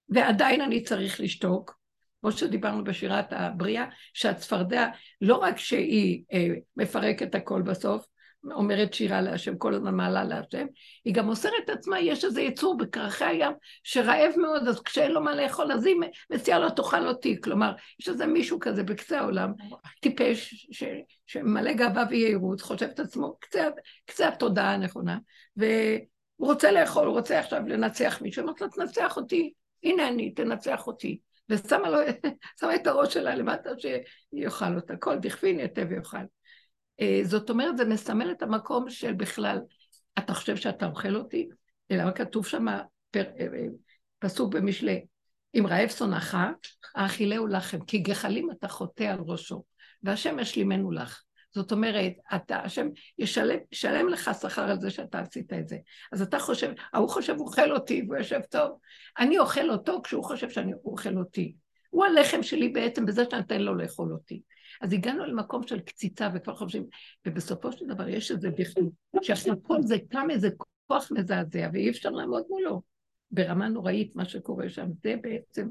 ועדיין 0.09 0.61
אני 0.61 0.83
צריך 0.83 1.19
לשתוק, 1.19 1.84
כמו 2.21 2.31
שדיברנו 2.31 2.83
בשירת 2.83 3.25
הבריאה, 3.31 3.85
שהצפרדע, 4.13 4.87
לא 5.21 5.35
רק 5.35 5.57
שהיא 5.57 6.23
אה, 6.33 6.47
מפרקת 6.77 7.35
הכל 7.35 7.61
בסוף, 7.61 8.05
אומרת 8.51 8.93
שירה 8.93 9.21
להשם, 9.21 9.57
כל 9.57 9.73
הזמן 9.73 9.95
מעלה 9.95 10.23
להשם, 10.23 10.65
היא 11.05 11.13
גם 11.13 11.25
מוסרת 11.25 11.69
עצמה, 11.69 11.99
יש 11.99 12.25
איזה 12.25 12.41
יצור 12.41 12.77
בקרחי 12.77 13.25
הים 13.25 13.51
שרעב 13.83 14.31
מאוד, 14.37 14.67
אז 14.67 14.81
כשאין 14.81 15.11
לו 15.11 15.21
מה 15.21 15.35
לאכול, 15.35 15.71
אז 15.71 15.85
היא 15.85 15.95
מציעה 16.29 16.59
לו 16.59 16.69
תאכל 16.69 17.07
אותי. 17.07 17.41
כלומר, 17.41 17.73
יש 17.99 18.09
איזה 18.09 18.25
מישהו 18.25 18.59
כזה 18.59 18.83
בקצה 18.83 19.19
העולם, 19.19 19.53
טיפש, 20.01 20.67
ש, 20.71 20.83
שמלא 21.25 21.73
גאווה 21.73 22.03
ויהירות, 22.09 22.61
חושב 22.61 22.85
את 22.85 22.99
עצמו, 22.99 23.35
קצה, 23.39 23.67
קצה 24.05 24.27
התודעה 24.27 24.73
הנכונה, 24.73 25.17
והוא 25.57 26.07
רוצה 26.37 26.71
לאכול, 26.71 27.07
הוא 27.07 27.17
רוצה 27.17 27.39
עכשיו 27.39 27.61
לנצח 27.67 28.21
מישהו, 28.21 28.43
אמרת 28.43 28.61
לו, 28.61 28.67
תנצח 28.67 29.17
אותי, 29.17 29.53
הנה 29.83 30.07
אני, 30.07 30.31
תנצח 30.31 30.87
אותי. 30.87 31.19
ושמה 31.49 31.89
לו, 31.89 31.97
את 32.75 32.87
הראש 32.87 33.13
שלה 33.13 33.35
למטה 33.35 33.69
שיאכל 33.77 34.75
אותה, 34.75 34.97
כל 34.97 35.17
דכפין 35.19 35.59
יתה 35.59 35.81
ויאכל. 35.89 36.17
אה, 37.01 37.19
זאת 37.23 37.49
אומרת, 37.49 37.77
זה 37.77 37.85
מסמל 37.85 38.31
את 38.31 38.41
המקום 38.41 38.89
של 38.89 39.13
בכלל, 39.13 39.59
אתה 40.19 40.33
חושב 40.33 40.55
שאתה 40.55 40.85
אוכל 40.85 41.15
אותי? 41.15 41.49
אלא 41.91 42.11
כתוב 42.11 42.45
שם 42.45 42.67
אה, 42.69 42.81
אה, 43.15 43.21
פסוק 44.19 44.53
במשלי, 44.53 45.05
אם 45.55 45.67
רעב 45.67 45.89
שונאך, 45.89 46.37
האכילהו 46.95 47.47
לחם, 47.47 47.79
כי 47.85 47.97
גחלים 47.97 48.51
אתה 48.51 48.67
חוטא 48.67 49.03
על 49.03 49.19
ראשו, 49.19 49.63
והשם 50.03 50.39
ישלימנו 50.39 50.91
לך. 50.91 51.24
זאת 51.55 51.71
אומרת, 51.71 52.13
אתה, 52.35 52.57
השם 52.57 52.87
ישלם, 53.19 53.57
ישלם 53.71 54.09
לך 54.09 54.31
שכר 54.41 54.61
על 54.61 54.79
זה 54.79 54.89
שאתה 54.89 55.19
עשית 55.19 55.53
את 55.53 55.67
זה. 55.67 55.77
אז 56.11 56.21
אתה 56.21 56.39
חושב, 56.39 56.71
ההוא 56.93 57.09
חושב 57.09 57.35
אוכל 57.39 57.71
אותי, 57.71 58.01
והוא 58.01 58.17
יושב 58.17 58.39
טוב. 58.49 58.71
אני 59.19 59.39
אוכל 59.39 59.69
אותו 59.69 60.01
כשהוא 60.03 60.23
חושב 60.23 60.49
שאני 60.49 60.73
אוכל 60.85 61.17
אותי. 61.17 61.55
הוא 61.89 62.05
הלחם 62.05 62.43
שלי 62.43 62.69
בעצם 62.69 63.05
בזה 63.05 63.23
שאני 63.29 63.41
אתן 63.41 63.61
לו 63.61 63.75
לאכול 63.75 64.13
אותי. 64.13 64.41
אז 64.81 64.93
הגענו 64.93 65.25
למקום 65.25 65.67
של 65.67 65.79
קציצה 65.79 66.29
וכבר 66.33 66.55
חושבים, 66.55 66.85
ובסופו 67.25 67.71
של 67.71 67.85
דבר 67.85 68.07
יש 68.07 68.31
איזה 68.31 68.49
בכלל, 68.51 68.83
שאחרי 69.21 69.53
כל 69.63 69.81
זה 69.81 69.95
קם 70.09 70.27
איזה 70.29 70.49
כוח 70.87 71.11
מזעזע 71.11 71.69
ואי 71.73 71.89
אפשר 71.89 72.09
לעמוד 72.09 72.43
מולו. 72.49 72.81
ברמה 73.31 73.67
נוראית 73.67 74.15
מה 74.15 74.25
שקורה 74.25 74.69
שם, 74.69 74.87
זה 75.03 75.15
בעצם 75.21 75.69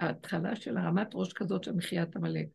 ההתחלה 0.00 0.56
של 0.56 0.76
הרמת 0.76 1.08
ראש 1.14 1.32
כזאת 1.32 1.64
של 1.64 1.72
מחיית 1.72 2.16
עמלק. 2.16 2.46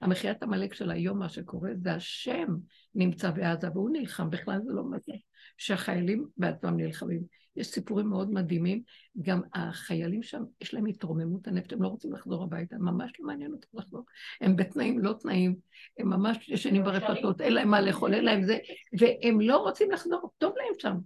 המחיית 0.00 0.42
עמלק 0.42 0.74
של 0.74 0.90
היום, 0.90 1.18
מה 1.18 1.28
שקורה, 1.28 1.70
זה 1.76 1.94
השם 1.94 2.46
נמצא 2.94 3.30
בעזה, 3.30 3.70
והוא 3.70 3.90
נלחם, 3.92 4.30
בכלל 4.30 4.60
זה 4.64 4.72
לא 4.72 4.84
מזה, 4.90 5.12
שהחיילים 5.56 6.26
בעצמם 6.36 6.76
נלחמים. 6.76 7.22
יש 7.56 7.66
סיפורים 7.66 8.06
מאוד 8.06 8.30
מדהימים, 8.30 8.82
גם 9.22 9.40
החיילים 9.54 10.22
שם, 10.22 10.42
יש 10.60 10.74
להם 10.74 10.86
התרוממות 10.86 11.46
הנפט, 11.48 11.72
הם 11.72 11.82
לא 11.82 11.88
רוצים 11.88 12.12
לחזור 12.12 12.42
הביתה, 12.42 12.76
ממש 12.78 13.12
לא 13.18 13.26
מעניין 13.26 13.52
אותם 13.52 13.78
לחזור. 13.78 14.04
הם 14.40 14.56
בתנאים 14.56 14.98
לא 14.98 15.12
תנאים, 15.12 15.56
הם 15.98 16.08
ממש 16.08 16.48
ישנים 16.48 16.84
ברפתות, 16.84 17.40
אין 17.40 17.52
להם 17.52 17.68
מה 17.68 17.80
לאכול, 17.80 18.14
אין 18.14 18.24
להם 18.24 18.42
זה, 18.42 18.58
והם 18.98 19.40
לא 19.40 19.56
רוצים 19.56 19.90
לחזור, 19.90 20.30
טוב 20.38 20.54
להם 20.56 20.74
שם. 20.78 20.96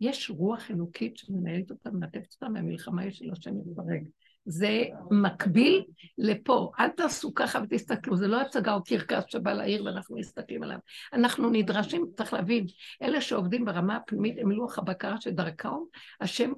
יש 0.00 0.30
רוח 0.30 0.70
אלוקית 0.70 1.16
שמנהלת 1.16 1.70
אותם, 1.70 1.96
מנתקת 1.96 2.32
אותם 2.32 2.52
מהמלחמה 2.52 3.06
יש 3.06 3.18
של 3.18 3.30
השם 3.32 3.60
יתברג. 3.60 4.08
זה 4.46 4.84
מקביל 5.10 5.84
לפה. 6.18 6.72
אל 6.80 6.88
תעשו 6.88 7.34
ככה 7.34 7.60
ותסתכלו, 7.62 8.16
זה 8.16 8.28
לא 8.28 8.40
הצגה 8.40 8.74
או 8.74 8.84
קרקס 8.84 9.24
שבא 9.28 9.52
לעיר 9.52 9.84
ואנחנו 9.84 10.16
מסתכלים 10.16 10.62
עליו. 10.62 10.78
אנחנו 11.12 11.50
נדרשים, 11.50 12.06
צריך 12.16 12.32
להבין, 12.32 12.66
אלה 13.02 13.20
שעובדים 13.20 13.64
ברמה 13.64 13.96
הפנימית 13.96 14.38
הם 14.38 14.50
לוח 14.50 14.78
הבקרה 14.78 15.20
שדרכם 15.20 15.68
השם 16.20 16.52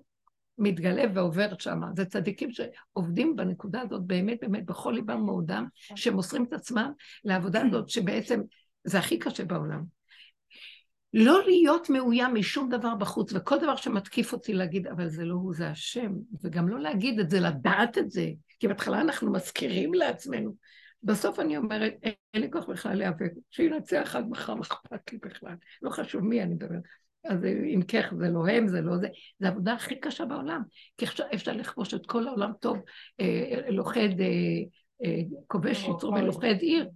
מתגלה 0.59 1.05
ועובר 1.15 1.49
שם. 1.59 1.81
זה 1.97 2.05
צדיקים 2.05 2.51
שעובדים 2.53 3.37
בנקודה 3.37 3.81
הזאת 3.81 4.03
באמת 4.03 4.39
באמת 4.41 4.67
בכל 4.67 4.93
ליבם 4.93 5.21
מעודם, 5.21 5.67
שמוסרים 5.75 6.45
את 6.45 6.53
עצמם 6.53 6.93
לעבודה 7.25 7.63
הזאת 7.67 7.89
שבעצם 7.89 8.41
זה 8.85 8.99
הכי 8.99 9.19
קשה 9.19 9.45
בעולם. 9.45 9.98
לא 11.15 11.41
להיות 11.47 11.91
מאוים 11.91 12.35
משום 12.35 12.69
דבר 12.69 12.95
בחוץ, 12.95 13.33
וכל 13.35 13.59
דבר 13.59 13.77
שמתקיף 13.77 14.33
אותי 14.33 14.53
להגיד, 14.53 14.87
אבל 14.87 15.09
זה 15.09 15.25
לא 15.25 15.35
הוא, 15.35 15.55
זה 15.55 15.69
השם, 15.69 16.13
וגם 16.43 16.69
לא 16.69 16.81
להגיד 16.81 17.21
את 17.21 17.31
זה, 17.31 17.41
לדעת 17.41 17.99
את 17.99 18.11
זה, 18.11 18.27
כי 18.59 18.69
בהתחלה 18.69 19.01
אנחנו 19.01 19.33
מזכירים 19.33 19.95
לעצמנו. 19.95 20.55
בסוף 21.03 21.41
אני 21.41 21.57
אומרת, 21.57 21.95
אין 22.03 22.43
לי 22.43 22.51
כוח 22.51 22.67
בכלל 22.67 22.95
להיאבק, 22.95 23.31
שינצח 23.51 24.17
עד 24.17 24.29
מחר, 24.29 24.55
מה 24.55 24.61
אכפת 24.61 25.13
לי 25.13 25.19
בכלל, 25.23 25.55
לא 25.83 25.91
חשוב 25.91 26.25
מי 26.25 26.43
אני 26.43 26.55
מדברת. 26.55 26.83
אז 27.25 27.45
אם 27.45 27.81
כך, 27.89 28.15
זה 28.19 28.29
לא 28.29 28.47
הם, 28.49 28.69
זה 28.69 28.81
לא 28.81 28.97
זה, 28.97 29.09
זה 29.39 29.47
העבודה 29.47 29.73
הכי 29.73 30.01
קשה 30.01 30.25
בעולם, 30.25 30.63
כי 30.99 31.05
אפשר, 31.35 31.53
לכבוש 31.53 31.95
את 31.95 32.07
כל 32.07 32.29
העולם 32.29 32.53
טוב, 32.61 32.79
אה, 33.21 33.71
לוכד 33.71 34.21
אה, 34.21 34.27
כובש 35.47 35.89
יצור 35.89 36.13
ולוכד 36.13 36.57
עיר, 36.61 36.91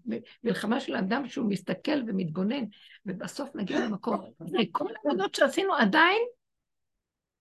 מלחמה 0.44 0.80
של 0.80 0.96
אדם 0.96 1.28
שהוא 1.28 1.50
מסתכל 1.50 2.02
ומתבונן, 2.06 2.64
ובסוף 3.06 3.56
נגיע 3.56 3.86
למקום. 3.86 4.20
כל 4.72 4.88
העבודות 5.04 5.34
שעשינו 5.34 5.74
עדיין, 5.74 6.22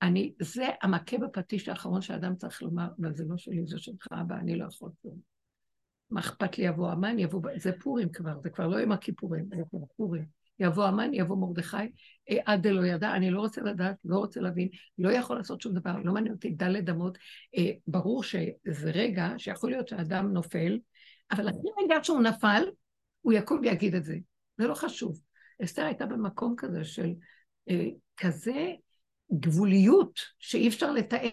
אני, 0.02 0.34
זה 0.39 0.67
המכה 0.82 1.17
בפטיש 1.17 1.69
האחרון 1.69 2.02
שהאדם 2.02 2.36
צריך 2.36 2.62
לומר, 2.62 2.88
אבל 3.02 3.13
זה 3.13 3.24
לא 3.28 3.38
שלי, 3.38 3.65
זה 3.65 3.80
שלך, 3.80 4.08
אבא, 4.12 4.36
אני 4.36 4.56
לא 4.56 4.65
יכול 4.65 4.89
כלום. 5.02 5.17
מה 6.10 6.19
אכפת 6.19 6.58
לי 6.58 6.65
יבוא 6.65 6.91
המן, 6.91 7.19
יבוא... 7.19 7.41
זה 7.56 7.71
פורים 7.80 8.10
כבר, 8.10 8.39
זה 8.41 8.50
כבר 8.50 8.67
לא 8.67 8.78
עם 8.78 8.91
הכיפורים, 8.91 9.45
זה 9.45 9.63
כבר 9.69 9.80
פורים. 9.97 10.41
יבוא 10.62 10.86
המן, 10.86 11.13
יבוא 11.13 11.38
מרדכי, 11.38 11.78
אה, 12.30 12.38
עד 12.45 12.67
דלא 12.67 12.86
ידע, 12.86 13.15
אני 13.15 13.32
לא 13.32 13.39
רוצה 13.39 13.62
לדעת, 13.62 13.95
לא 14.06 14.17
רוצה 14.17 14.39
להבין, 14.39 14.67
לא 14.97 15.12
יכול 15.12 15.38
לעשות 15.38 15.62
שום 15.62 15.74
דבר, 15.74 15.97
לא 16.04 16.13
מעניין 16.13 16.34
אותי 16.34 16.50
דלת 16.50 16.89
אמות. 16.89 17.17
אה, 17.58 17.71
ברור 17.88 18.24
שזה 18.24 18.91
רגע 18.93 19.30
שיכול 19.38 19.69
להיות 19.69 19.88
שאדם 19.88 20.34
נופל, 20.34 20.80
אבל 21.32 21.50
אחרי 21.50 21.71
רגע 21.84 21.95
שהוא 22.04 22.21
נפל, 22.21 22.63
הוא 23.21 23.34
יקום 23.34 23.60
ויגיד 23.62 23.95
את 23.95 24.04
זה. 24.04 24.17
זה 24.58 24.67
לא 24.67 24.74
חשוב. 24.74 25.21
אסתר 25.63 25.86
הייתה 25.86 26.06
במקום 26.06 26.54
כזה 26.58 26.84
של 26.84 27.10
אה, 27.69 27.88
כזה 28.17 28.74
גבוליות 29.39 30.19
שאי 30.39 30.67
אפשר 30.67 30.91
לתאר. 30.91 31.30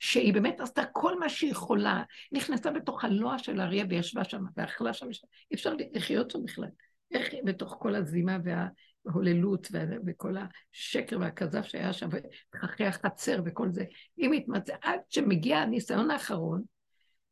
שהיא 0.00 0.34
באמת 0.34 0.60
עשתה 0.60 0.84
כל 0.92 1.18
מה 1.18 1.28
שהיא 1.28 1.50
יכולה, 1.50 2.02
נכנסה 2.32 2.70
בתוך 2.70 3.04
הלוע 3.04 3.38
של 3.38 3.60
האריה 3.60 3.84
וישבה 3.88 4.24
שם, 4.24 4.44
ואכלה 4.56 4.92
שם, 4.92 5.06
אי 5.50 5.54
אפשר 5.54 5.72
לחיות 5.92 6.30
שם 6.30 6.42
בכלל. 6.44 6.68
איך 7.10 7.34
בתוך 7.44 7.76
כל 7.80 7.94
הזימה 7.94 8.38
וההוללות 8.44 9.68
וכל 10.06 10.34
השקר 10.74 11.18
והכזב 11.20 11.62
שהיה 11.62 11.92
שם, 11.92 12.08
ותככי 12.12 12.84
החצר 12.84 13.42
וכל 13.44 13.70
זה, 13.70 13.84
היא 14.16 14.30
מתמצאת, 14.30 14.76
עד 14.82 15.00
שמגיע 15.08 15.58
הניסיון 15.58 16.10
האחרון, 16.10 16.62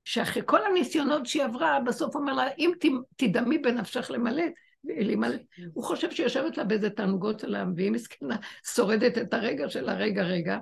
שאחרי 0.05 0.43
כל 0.47 0.67
הניסיונות 0.67 1.27
שהיא 1.27 1.45
עברה, 1.45 1.81
בסוף 1.87 2.15
אומר 2.15 2.33
לה, 2.33 2.49
אם 2.59 2.73
תדמי 3.17 3.59
בנפשך 3.59 4.11
למלא, 4.11 4.45
למלא, 4.85 5.37
הוא 5.73 5.85
חושב 5.85 6.11
שהיא 6.11 6.25
יושבת 6.27 6.57
לה 6.57 6.65
באיזה 6.65 6.91
תענוגות 6.91 7.45
עליו, 7.45 7.67
והיא 7.77 7.91
מסכנה, 7.91 8.37
שורדת 8.75 9.19
את 9.19 9.35
הרגע 9.35 9.69
של 9.69 9.89
הרגע 9.89 10.23
רגע. 10.23 10.59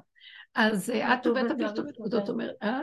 אז 0.55 0.91
את 0.91 1.27
עובדת 1.27 1.51
הפרסומת, 1.51 1.95
זאת 2.11 2.29
אומרת, 2.29 2.55
אה? 2.63 2.81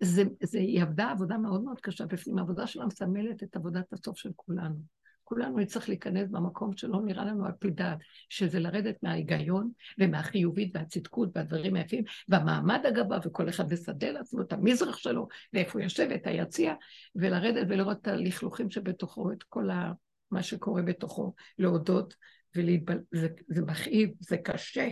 זה, 0.00 0.22
זה, 0.42 0.58
היא 0.58 0.82
עבדה 0.82 1.10
עבודה 1.10 1.38
מאוד 1.38 1.62
מאוד 1.62 1.80
קשה 1.80 2.06
בפנים, 2.06 2.38
העבודה 2.38 2.66
שלה 2.66 2.86
מסמלת 2.86 3.42
את 3.42 3.56
עבודת 3.56 3.92
הסוף 3.92 4.18
של 4.18 4.30
כולנו. 4.36 4.97
כולנו 5.28 5.58
נצטרך 5.58 5.88
להיכנס 5.88 6.28
במקום 6.30 6.76
שלא 6.76 7.00
נראה 7.04 7.24
לנו 7.24 7.46
על 7.46 7.52
פי 7.58 7.70
דעת, 7.70 7.98
שזה 8.28 8.60
לרדת 8.60 8.96
מההיגיון 9.02 9.70
ומהחיובית 9.98 10.70
והצדקות 10.74 11.28
והדברים 11.34 11.76
היפים, 11.76 12.04
והמעמד 12.28 12.80
הגבוה, 12.86 13.18
וכל 13.24 13.48
אחד 13.48 13.72
מסדר 13.72 14.12
לעצמו 14.12 14.42
את 14.42 14.52
המזרח 14.52 14.96
שלו, 14.96 15.28
ואיפה 15.52 15.72
הוא 15.72 15.82
יושב, 15.82 16.08
את 16.14 16.26
היציע, 16.26 16.74
ולרדת 17.14 17.66
ולראות 17.68 17.98
את 18.02 18.08
הלכלוכים 18.08 18.70
שבתוכו, 18.70 19.32
את 19.32 19.42
כל 19.42 19.70
ה... 19.70 19.92
מה 20.30 20.42
שקורה 20.42 20.82
בתוכו, 20.82 21.34
להודות 21.58 22.14
ולהתבל... 22.56 22.98
זה, 23.12 23.28
זה 23.48 23.62
מכאיב, 23.62 24.10
זה 24.20 24.36
קשה. 24.36 24.88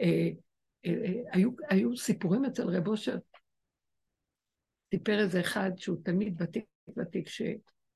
אה, 0.00 0.28
אה, 0.86 0.90
אה, 1.04 1.12
היו, 1.32 1.50
היו 1.70 1.96
סיפורים 1.96 2.44
אצל 2.44 2.68
רב 2.68 2.88
אושר, 2.88 3.16
סיפר 4.94 5.18
איזה 5.18 5.40
אחד 5.40 5.70
שהוא 5.76 5.96
תמיד 6.04 6.42
ותיק 6.42 6.64
ותיק, 6.96 7.28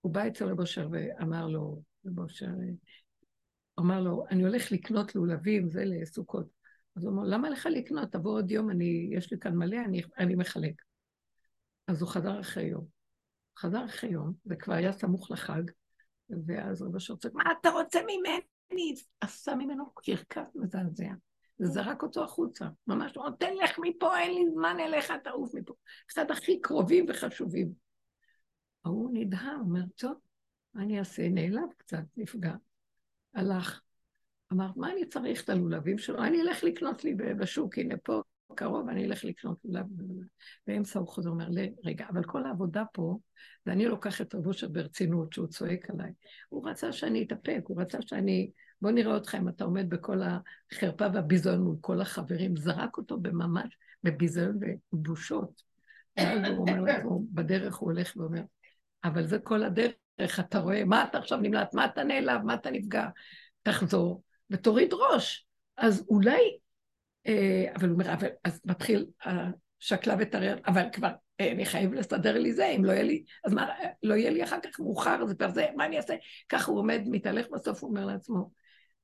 הוא 0.03 0.13
בא 0.13 0.29
אצל 0.29 0.45
רב 0.45 0.61
אושר 0.61 0.89
ואמר 0.93 1.47
לו, 1.47 1.83
רב 2.07 2.19
אושר, 2.19 2.47
אמר 3.79 4.01
לו, 4.01 4.25
אני 4.31 4.43
הולך 4.43 4.73
לקנות 4.73 5.15
לולבים, 5.15 5.71
זה 5.71 5.85
לסוכות. 5.85 6.47
אז 6.97 7.05
הוא 7.05 7.13
אמר, 7.13 7.23
למה 7.25 7.51
לך 7.51 7.69
לקנות? 7.71 8.13
תבוא 8.13 8.33
עוד 8.33 8.51
יום, 8.51 8.71
אני, 8.71 9.09
יש 9.13 9.33
לי 9.33 9.39
כאן 9.39 9.57
מלא, 9.57 9.77
אני, 9.85 10.03
אני 10.19 10.35
מחלק. 10.35 10.83
אז 11.89 12.03
הוא 12.03 12.09
חזר 12.09 12.41
אחרי 12.41 12.65
יום. 12.65 12.87
חזר 13.59 13.85
אחרי 13.85 14.11
יום, 14.11 14.33
זה 14.45 14.57
כבר 14.57 14.75
היה 14.75 14.93
סמוך 14.93 15.31
לחג, 15.31 15.63
ואז 16.47 16.83
רב 16.83 16.97
אשר 16.97 17.17
צועק, 17.17 17.35
מה 17.35 17.45
אתה 17.61 17.71
רוצה 17.71 18.01
ממני? 18.03 18.95
עשה 19.21 19.55
ממנו 19.55 19.93
קרקס 19.95 20.57
מזעזע. 20.57 21.13
וזרק 21.61 22.03
אותו 22.03 22.25
החוצה. 22.25 22.67
ממש 22.87 23.13
תלך 23.39 23.79
מפה, 23.79 24.19
אין 24.19 24.35
לי 24.35 24.51
זמן 24.55 24.77
אליך, 24.81 25.13
תעוף 25.25 25.55
מפה. 25.55 25.75
קצת 26.07 26.31
הכי 26.31 26.61
קרובים 26.61 27.07
וחשובים. 27.09 27.73
ההוא 28.85 29.11
נדהם, 29.13 29.61
אומר, 29.61 29.83
טוב, 29.97 30.15
מה 30.75 30.83
אני 30.83 30.99
אעשה? 30.99 31.29
נעלב 31.29 31.69
קצת, 31.77 32.05
נפגע. 32.17 32.55
הלך. 33.35 33.81
אמר, 34.53 34.71
מה 34.77 34.93
אני 34.93 35.07
צריך 35.07 35.45
את 35.45 35.49
הלולבים 35.49 35.99
שלו? 35.99 36.25
אני 36.25 36.43
אלך 36.43 36.65
לקנות 36.65 37.05
לי 37.05 37.15
בשוק, 37.15 37.79
הנה 37.79 37.95
פה, 37.97 38.23
קרוב, 38.55 38.89
אני 38.89 39.05
אלך 39.05 39.25
לקנות 39.25 39.59
לולב. 39.65 39.87
באמצע 40.67 40.99
הוא 40.99 41.09
חוזר, 41.09 41.31
אומר, 41.31 41.49
רגע, 41.85 42.07
אבל 42.09 42.25
כל 42.25 42.47
העבודה 42.47 42.85
פה, 42.93 43.19
ואני 43.67 43.87
לוקח 43.87 44.21
את 44.21 44.35
של 44.53 44.69
ברצינות, 44.69 45.33
שהוא 45.33 45.47
צועק 45.47 45.91
עליי. 45.91 46.13
הוא 46.49 46.69
רצה 46.69 46.93
שאני 46.93 47.23
אתאפק, 47.23 47.61
הוא 47.65 47.81
רצה 47.81 47.99
שאני... 48.07 48.51
בוא 48.81 48.91
נראה 48.91 49.15
אותך 49.15 49.35
אם 49.35 49.49
אתה 49.49 49.65
עומד 49.65 49.91
בכל 49.91 50.21
החרפה 50.23 51.07
והביזיון 51.15 51.61
מול 51.61 51.77
כל 51.81 52.01
החברים. 52.01 52.57
זרק 52.57 52.97
אותו 52.97 53.21
בממש, 53.21 53.77
בביזיון 54.03 54.59
ובושות. 54.93 55.63
ואז 56.17 56.49
הוא 56.49 56.59
אומר 56.59 56.85
בדרך 57.33 57.77
הוא 57.77 57.93
הולך 57.93 58.13
ואומר, 58.17 58.43
אבל 59.05 59.27
זה 59.27 59.39
כל 59.39 59.63
הדרך, 59.63 60.41
אתה 60.41 60.59
רואה, 60.59 60.85
מה 60.85 61.05
אתה 61.05 61.19
עכשיו 61.19 61.39
נמלט, 61.39 61.75
מה 61.75 61.85
אתה 61.85 62.05
נעלב, 62.05 62.43
מה 62.43 62.55
אתה 62.55 62.71
נפגע, 62.71 63.07
תחזור 63.63 64.23
ותוריד 64.51 64.93
ראש. 64.93 65.47
אז 65.77 66.07
אולי, 66.09 66.59
אה, 67.27 67.65
אבל 67.77 67.89
הוא 67.89 67.95
אומר, 67.95 68.15
אז 68.45 68.61
מתחיל 68.65 69.07
השקלה 69.81 70.17
ותרר, 70.19 70.59
אבל 70.67 70.85
כבר, 70.93 71.11
אה, 71.41 71.53
אני 71.53 71.65
חייב 71.65 71.93
לסדר 71.93 72.39
לי 72.39 72.53
זה, 72.53 72.67
אם 72.67 72.85
לא 72.85 72.93
יהיה 72.93 73.03
לי, 73.03 73.25
אז 73.45 73.53
מה, 73.53 73.69
לא 74.03 74.15
יהיה 74.15 74.31
לי 74.31 74.45
אחר 74.45 74.59
כך 74.63 74.81
מאוחר, 74.81 75.27
זה 75.27 75.35
כבר 75.35 75.51
זה, 75.51 75.67
מה 75.77 75.87
אני 75.87 75.97
אעשה? 75.97 76.15
ככה 76.49 76.71
הוא 76.71 76.79
עומד, 76.79 77.01
מתהלך 77.07 77.47
בסוף, 77.53 77.83
הוא 77.83 77.91
אומר 77.91 78.07
לעצמו, 78.07 78.51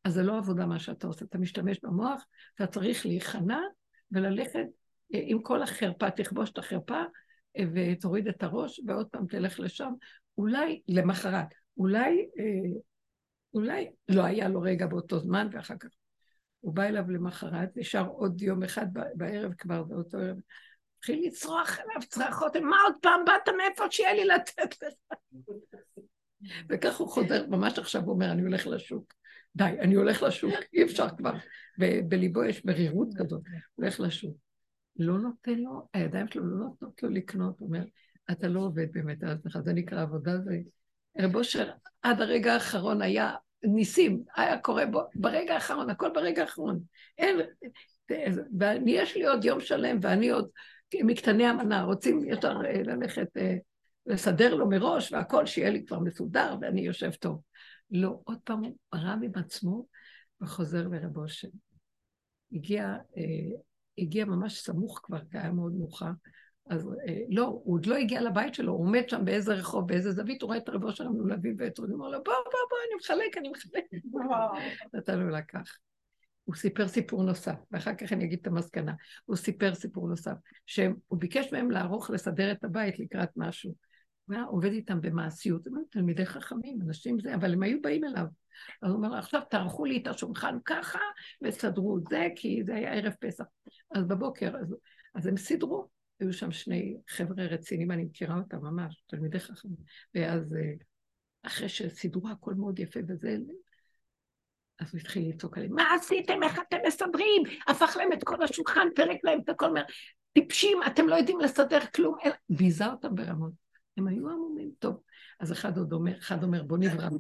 אז 0.05 0.15
זה 0.15 0.23
לא 0.23 0.39
עבודה 0.39 0.67
מה 0.67 0.79
שאתה 0.79 1.07
עושה, 1.07 1.25
אתה 1.25 1.39
משתמש 1.39 1.81
במוח, 1.83 2.27
אתה 2.55 2.67
צריך 2.67 3.07
להיכנע 3.07 3.61
וללכת 4.13 4.67
אה, 5.15 5.21
עם 5.23 5.43
כל 5.43 5.63
החרפה, 5.63 6.11
תכבוש 6.11 6.51
את 6.51 6.59
החרפה 6.59 6.95
אה, 6.95 7.05
ותוריד 7.75 8.29
את 8.29 8.43
הראש, 8.43 8.81
ועוד 8.87 9.07
פעם 9.07 9.27
תלך 9.27 9.61
לשם, 9.61 9.93
אולי 10.39 10.81
למחרת, 10.89 11.47
אולי, 11.77 12.29
אה, 12.39 12.81
אולי 13.55 13.91
לא 14.09 14.25
היה 14.25 14.49
לו 14.49 14.61
רגע 14.61 14.87
באותו 14.87 15.19
זמן, 15.19 15.49
ואחר 15.53 15.77
כך 15.81 15.89
הוא 16.61 16.75
בא 16.75 16.83
אליו 16.83 17.11
למחרת, 17.11 17.69
נשאר 17.77 18.07
עוד 18.09 18.43
יום 18.43 18.63
אחד 18.63 18.87
בערב 19.15 19.55
כבר, 19.55 19.83
באותו 19.83 20.19
ערב, 20.19 20.37
התחיל 20.99 21.27
לצרוח 21.27 21.79
אליו 21.79 22.09
צרחות, 22.09 22.57
מה 22.57 22.77
עוד 22.85 22.95
פעם 23.03 23.25
באת 23.25 23.55
מאיפה 23.57 23.85
שיהיה 23.91 24.15
לי 24.15 24.25
לתת 24.25 24.83
לך? 24.83 25.19
וכך 26.69 26.97
הוא 26.97 27.09
חוזר, 27.09 27.47
ממש 27.47 27.79
עכשיו 27.79 28.03
הוא 28.03 28.11
אומר, 28.11 28.33
אני 28.33 28.43
הולך 28.43 28.67
לשוק. 28.67 29.15
די, 29.57 29.65
אני 29.81 29.95
הולך 29.95 30.23
לשוק, 30.23 30.55
אי 30.73 30.85
אפשר 30.85 31.09
כבר. 31.17 31.33
בליבו 32.09 32.45
יש 32.45 32.65
מרירות 32.65 33.09
כזאת, 33.17 33.43
הולך 33.75 34.01
לשוק. 34.01 34.48
לא 34.99 35.19
נותן 35.19 35.59
לו, 35.59 35.89
הידיים 35.93 36.29
שלו 36.29 36.47
לא 36.47 36.57
נותנות 36.57 37.03
לו 37.03 37.11
לקנות, 37.11 37.59
הוא 37.59 37.69
אומר, 37.69 37.85
אתה 38.31 38.49
לא 38.49 38.61
עובד 38.61 38.87
באמת 38.93 39.23
על 39.23 39.29
עצמך, 39.29 39.59
זה 39.65 39.73
נקרא 39.73 40.03
עבודה, 40.03 40.39
זה... 40.39 40.59
רב 41.19 41.37
אושר 41.37 41.71
עד 42.03 42.21
הרגע 42.21 42.55
האחרון 42.55 43.03
היה 43.03 43.35
ניסים, 43.63 44.23
היה 44.37 44.59
קורה 44.59 44.87
בו, 44.87 45.03
ברגע 45.15 45.55
האחרון, 45.55 45.91
הכל 45.91 46.11
ברגע 46.15 46.43
האחרון. 46.43 46.81
אין, 47.19 47.41
ויש 48.87 49.17
לי 49.17 49.27
עוד 49.27 49.45
יום 49.45 49.61
שלם, 49.61 49.99
ואני 50.03 50.31
עוד 50.31 50.49
מקטני 50.95 51.47
המנה, 51.47 51.83
רוצים 51.83 52.25
יותר 52.25 52.65
אה, 52.65 52.83
ללכת, 52.83 53.37
אה, 53.37 53.57
לסדר 54.07 54.55
לו 54.55 54.69
מראש, 54.69 55.13
והכל, 55.13 55.47
שיהיה 55.47 55.71
לי 55.71 55.87
כבר 55.87 55.99
מסודר, 55.99 56.57
ואני 56.61 56.81
יושב 56.81 57.11
טוב. 57.11 57.43
לא, 57.91 58.19
עוד 58.25 58.39
פעם 58.45 58.65
הוא 58.65 58.75
רב 58.95 59.19
עם 59.23 59.33
עצמו 59.35 59.87
וחוזר 60.41 60.89
לרב 60.89 61.17
אושר. 61.17 61.49
הגיע, 62.53 62.97
אה, 63.17 63.59
הגיע 63.99 64.25
ממש 64.25 64.61
סמוך 64.61 65.01
כבר, 65.03 65.19
כי 65.31 65.39
היה 65.39 65.53
מאוד 65.53 65.73
מאוחר. 65.73 66.11
אז 66.71 66.89
אה, 67.09 67.19
לא, 67.29 67.45
הוא 67.45 67.75
עוד 67.75 67.87
לא 67.87 67.97
הגיע 67.97 68.23
לבית 68.23 68.55
שלו, 68.55 68.73
הוא 68.73 68.87
עומד 68.87 69.09
שם 69.09 69.25
באיזה 69.25 69.55
רחוב, 69.55 69.89
באיזה 69.89 70.13
זווית, 70.13 70.43
הוא 70.43 70.49
רואה 70.49 70.59
את 70.59 70.69
רב 70.69 70.85
אושר 70.85 71.07
המלולבי 71.07 71.53
ואת 71.59 71.79
הוא 71.79 71.87
אומר 71.93 72.09
לו, 72.09 72.19
בוא, 72.25 72.35
בוא, 72.45 72.53
בוא, 72.71 72.79
אני 72.87 72.95
מחלק, 72.97 73.39
אני 73.39 73.49
מחלק. 73.49 73.85
נתן 74.95 75.19
לו 75.19 75.29
לקח. 75.29 75.77
הוא 76.45 76.55
סיפר 76.55 76.89
סיפור 76.89 77.23
נוסף, 77.23 77.57
ואחר 77.71 77.95
כך 77.95 78.13
אני 78.13 78.25
אגיד 78.25 78.39
את 78.41 78.47
המסקנה. 78.47 78.93
הוא 79.25 79.37
סיפר 79.37 79.75
סיפור 79.75 80.09
נוסף, 80.09 80.33
שהוא 80.67 81.19
ביקש 81.19 81.53
מהם 81.53 81.71
לערוך, 81.71 82.11
לסדר 82.11 82.53
את 82.53 82.65
הבית 82.65 82.99
לקראת 82.99 83.29
משהו. 83.37 83.75
הוא 84.25 84.35
היה 84.35 84.45
עובד 84.45 84.73
איתם 84.73 85.01
במעשיות, 85.01 85.67
הם 85.67 85.77
היו 85.77 85.85
תלמידי 85.91 86.27
חכמים, 86.27 86.79
אנשים 86.83 87.21
זה, 87.21 87.35
אבל 87.35 87.53
הם 87.53 87.63
היו 87.63 87.83
באים 87.83 88.05
אליו. 88.05 88.25
אז 88.83 88.91
הוא 88.91 88.97
אומר, 88.97 89.19
עכשיו 89.19 89.41
תערכו 89.51 89.85
לי 89.85 89.97
את 89.97 90.07
השולחן 90.07 90.59
ככה, 90.65 90.99
וסדרו 91.43 91.99
את 91.99 92.03
זה, 92.11 92.29
כי 92.37 92.63
זה 92.65 92.75
היה 92.75 92.93
ערב 92.93 93.13
פסח. 93.21 93.45
אז 93.95 94.05
בבוקר, 94.05 94.57
אז, 94.57 94.77
אז 95.15 95.27
הם 95.27 95.37
סידרו, 95.37 95.89
היו 96.21 96.33
שם 96.33 96.53
שני 96.53 96.97
חבר'ה 97.09 97.45
רציניים, 97.45 97.91
אני 97.91 98.05
מכירה 98.05 98.37
אותם 98.37 98.59
ממש, 98.59 99.03
תלמידי 99.07 99.41
חכמים. 99.41 99.77
ואז 100.15 100.55
אה, 100.55 100.73
אחרי 101.43 101.69
שסידרו 101.69 102.29
הכל 102.29 102.55
מאוד 102.55 102.79
יפה 102.79 103.01
וזה, 103.09 103.37
אז 104.79 104.93
הוא 104.93 105.01
התחיל 105.01 105.29
לצעוק 105.29 105.57
עליהם, 105.59 105.75
מה 105.75 105.95
עשיתם? 105.95 106.43
איך 106.43 106.59
אתם 106.69 106.77
מסדרים? 106.87 107.43
הפך 107.69 107.97
להם 107.97 108.13
את 108.13 108.25
כל 108.25 108.43
השולחן, 108.43 108.89
פרק 108.95 109.19
להם 109.25 109.41
את 109.45 109.49
הכל, 109.49 109.75
טיפשים, 110.33 110.79
אתם 110.87 111.09
לא 111.09 111.15
יודעים 111.15 111.41
לסדר 111.41 111.81
כלום, 111.95 112.17
ביזה 112.49 112.87
אותם 112.87 113.15
ברמות. 113.15 113.53
הם 113.97 114.09
היו 114.09 114.31
עמומים. 114.31 114.71
טוב, 114.79 115.01
אז 115.41 115.53
אחד 115.53 115.79
עוד 115.79 115.93
אומר, 115.93 116.19
אחד 116.19 116.43
אומר, 116.43 116.63
בוא 116.63 116.79
נברח, 116.79 117.13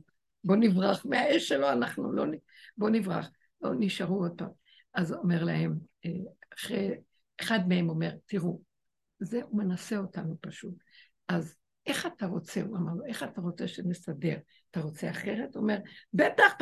בוא 0.45 0.57
נברח 0.57 1.07
מהאש 1.07 1.49
שלו, 1.49 1.73
אנחנו 1.73 2.13
לא, 2.13 2.25
בוא 2.77 2.91
נברח. 2.91 3.31
לא, 3.63 3.71
נשארו 3.79 4.23
עוד 4.23 4.33
פעם. 4.39 4.51
אז 4.95 5.13
אומר 5.13 5.45
להם, 5.45 5.79
אה, 6.05 6.11
אחרי, 6.55 6.91
אחד 7.41 7.69
מהם 7.69 7.89
אומר, 7.89 8.11
תראו, 8.27 8.61
זה, 9.21 9.41
הוא 9.43 9.59
מנסה 9.59 9.97
אותנו 9.97 10.37
פשוט. 10.41 10.75
אז 11.29 11.55
איך 11.87 12.07
אתה 12.07 12.27
רוצה, 12.27 12.61
הוא 12.61 12.77
אמר 12.77 12.93
לו, 12.95 13.05
איך 13.05 13.23
אתה 13.23 13.41
רוצה 13.41 13.69
שנסדר? 13.69 14.37
אתה 14.71 14.81
רוצה 14.81 15.11
אחרת? 15.11 15.55
הוא 15.55 15.63
אומר, 15.63 15.79
בטח, 16.13 16.53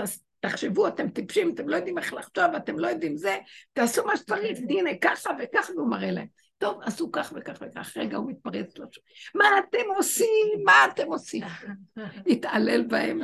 תחשבו, 0.41 0.89
אתם 0.89 1.11
טיפשים, 1.11 1.55
אתם 1.55 1.69
לא 1.69 1.77
יודעים 1.77 1.99
איך 1.99 2.12
לחשוב, 2.12 2.55
אתם 2.57 2.79
לא 2.79 2.87
יודעים 2.87 3.17
זה, 3.17 3.37
תעשו 3.73 4.05
מה 4.05 4.17
שצריך, 4.17 4.59
הנה, 4.69 4.91
ככה 5.01 5.31
וככה, 5.43 5.73
והוא 5.73 5.91
מראה 5.91 6.11
להם. 6.11 6.27
טוב, 6.59 6.81
עשו 6.83 7.12
כך 7.12 7.33
וכך 7.37 7.59
וכך, 7.61 7.97
רגע 7.97 8.16
הוא 8.16 8.31
מתפרץ 8.31 8.79
לשם. 8.79 9.01
מה 9.35 9.45
אתם 9.59 9.90
עושים? 9.97 10.62
מה 10.64 10.87
אתם 10.92 11.07
עושים? 11.07 11.42
התעלל 12.27 12.83
בהם. 12.87 13.21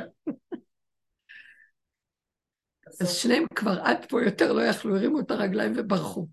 אז 3.01 3.15
שניהם 3.15 3.45
כבר 3.55 3.79
עד 3.83 4.05
פה 4.09 4.23
יותר 4.23 4.53
לא 4.53 4.61
יכלו, 4.61 4.95
הרימו 4.95 5.19
את 5.19 5.31
הרגליים 5.31 5.73
וברחו. 5.75 6.27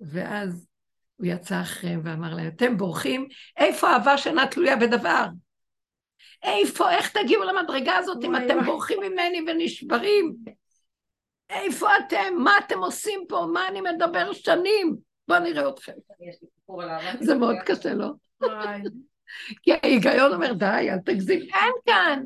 ואז 0.00 0.66
הוא 1.16 1.26
יצא 1.26 1.60
אחריהם 1.60 2.00
ואמר 2.04 2.34
להם, 2.34 2.48
אתם 2.48 2.76
בורחים? 2.76 3.28
איפה 3.56 3.88
אהבה 3.88 4.18
שאינה 4.18 4.46
תלויה 4.46 4.76
בדבר? 4.76 5.26
איפה, 6.42 6.90
איך 6.90 7.10
תגיעו 7.10 7.44
למדרגה 7.44 7.96
הזאת 7.96 8.24
אם 8.24 8.36
אתם 8.36 8.64
בורחים 8.64 9.00
ממני 9.00 9.44
ונשברים? 9.46 10.36
איפה 11.50 11.88
אתם? 11.96 12.34
מה 12.38 12.52
אתם 12.66 12.78
עושים 12.78 13.24
פה? 13.28 13.46
מה 13.52 13.68
אני 13.68 13.80
מדבר 13.80 14.32
שנים? 14.32 15.05
בואו 15.28 15.40
נראה 15.40 15.68
אתכם. 15.68 15.92
זה 17.20 17.34
מאוד 17.34 17.56
קשה, 17.66 17.94
לא? 17.94 18.10
כי 19.62 19.72
ההיגיון 19.72 20.32
אומר, 20.32 20.52
די, 20.52 20.90
אל 20.90 20.98
תגזים, 20.98 21.40
אין 21.40 21.72
כאן. 21.86 22.22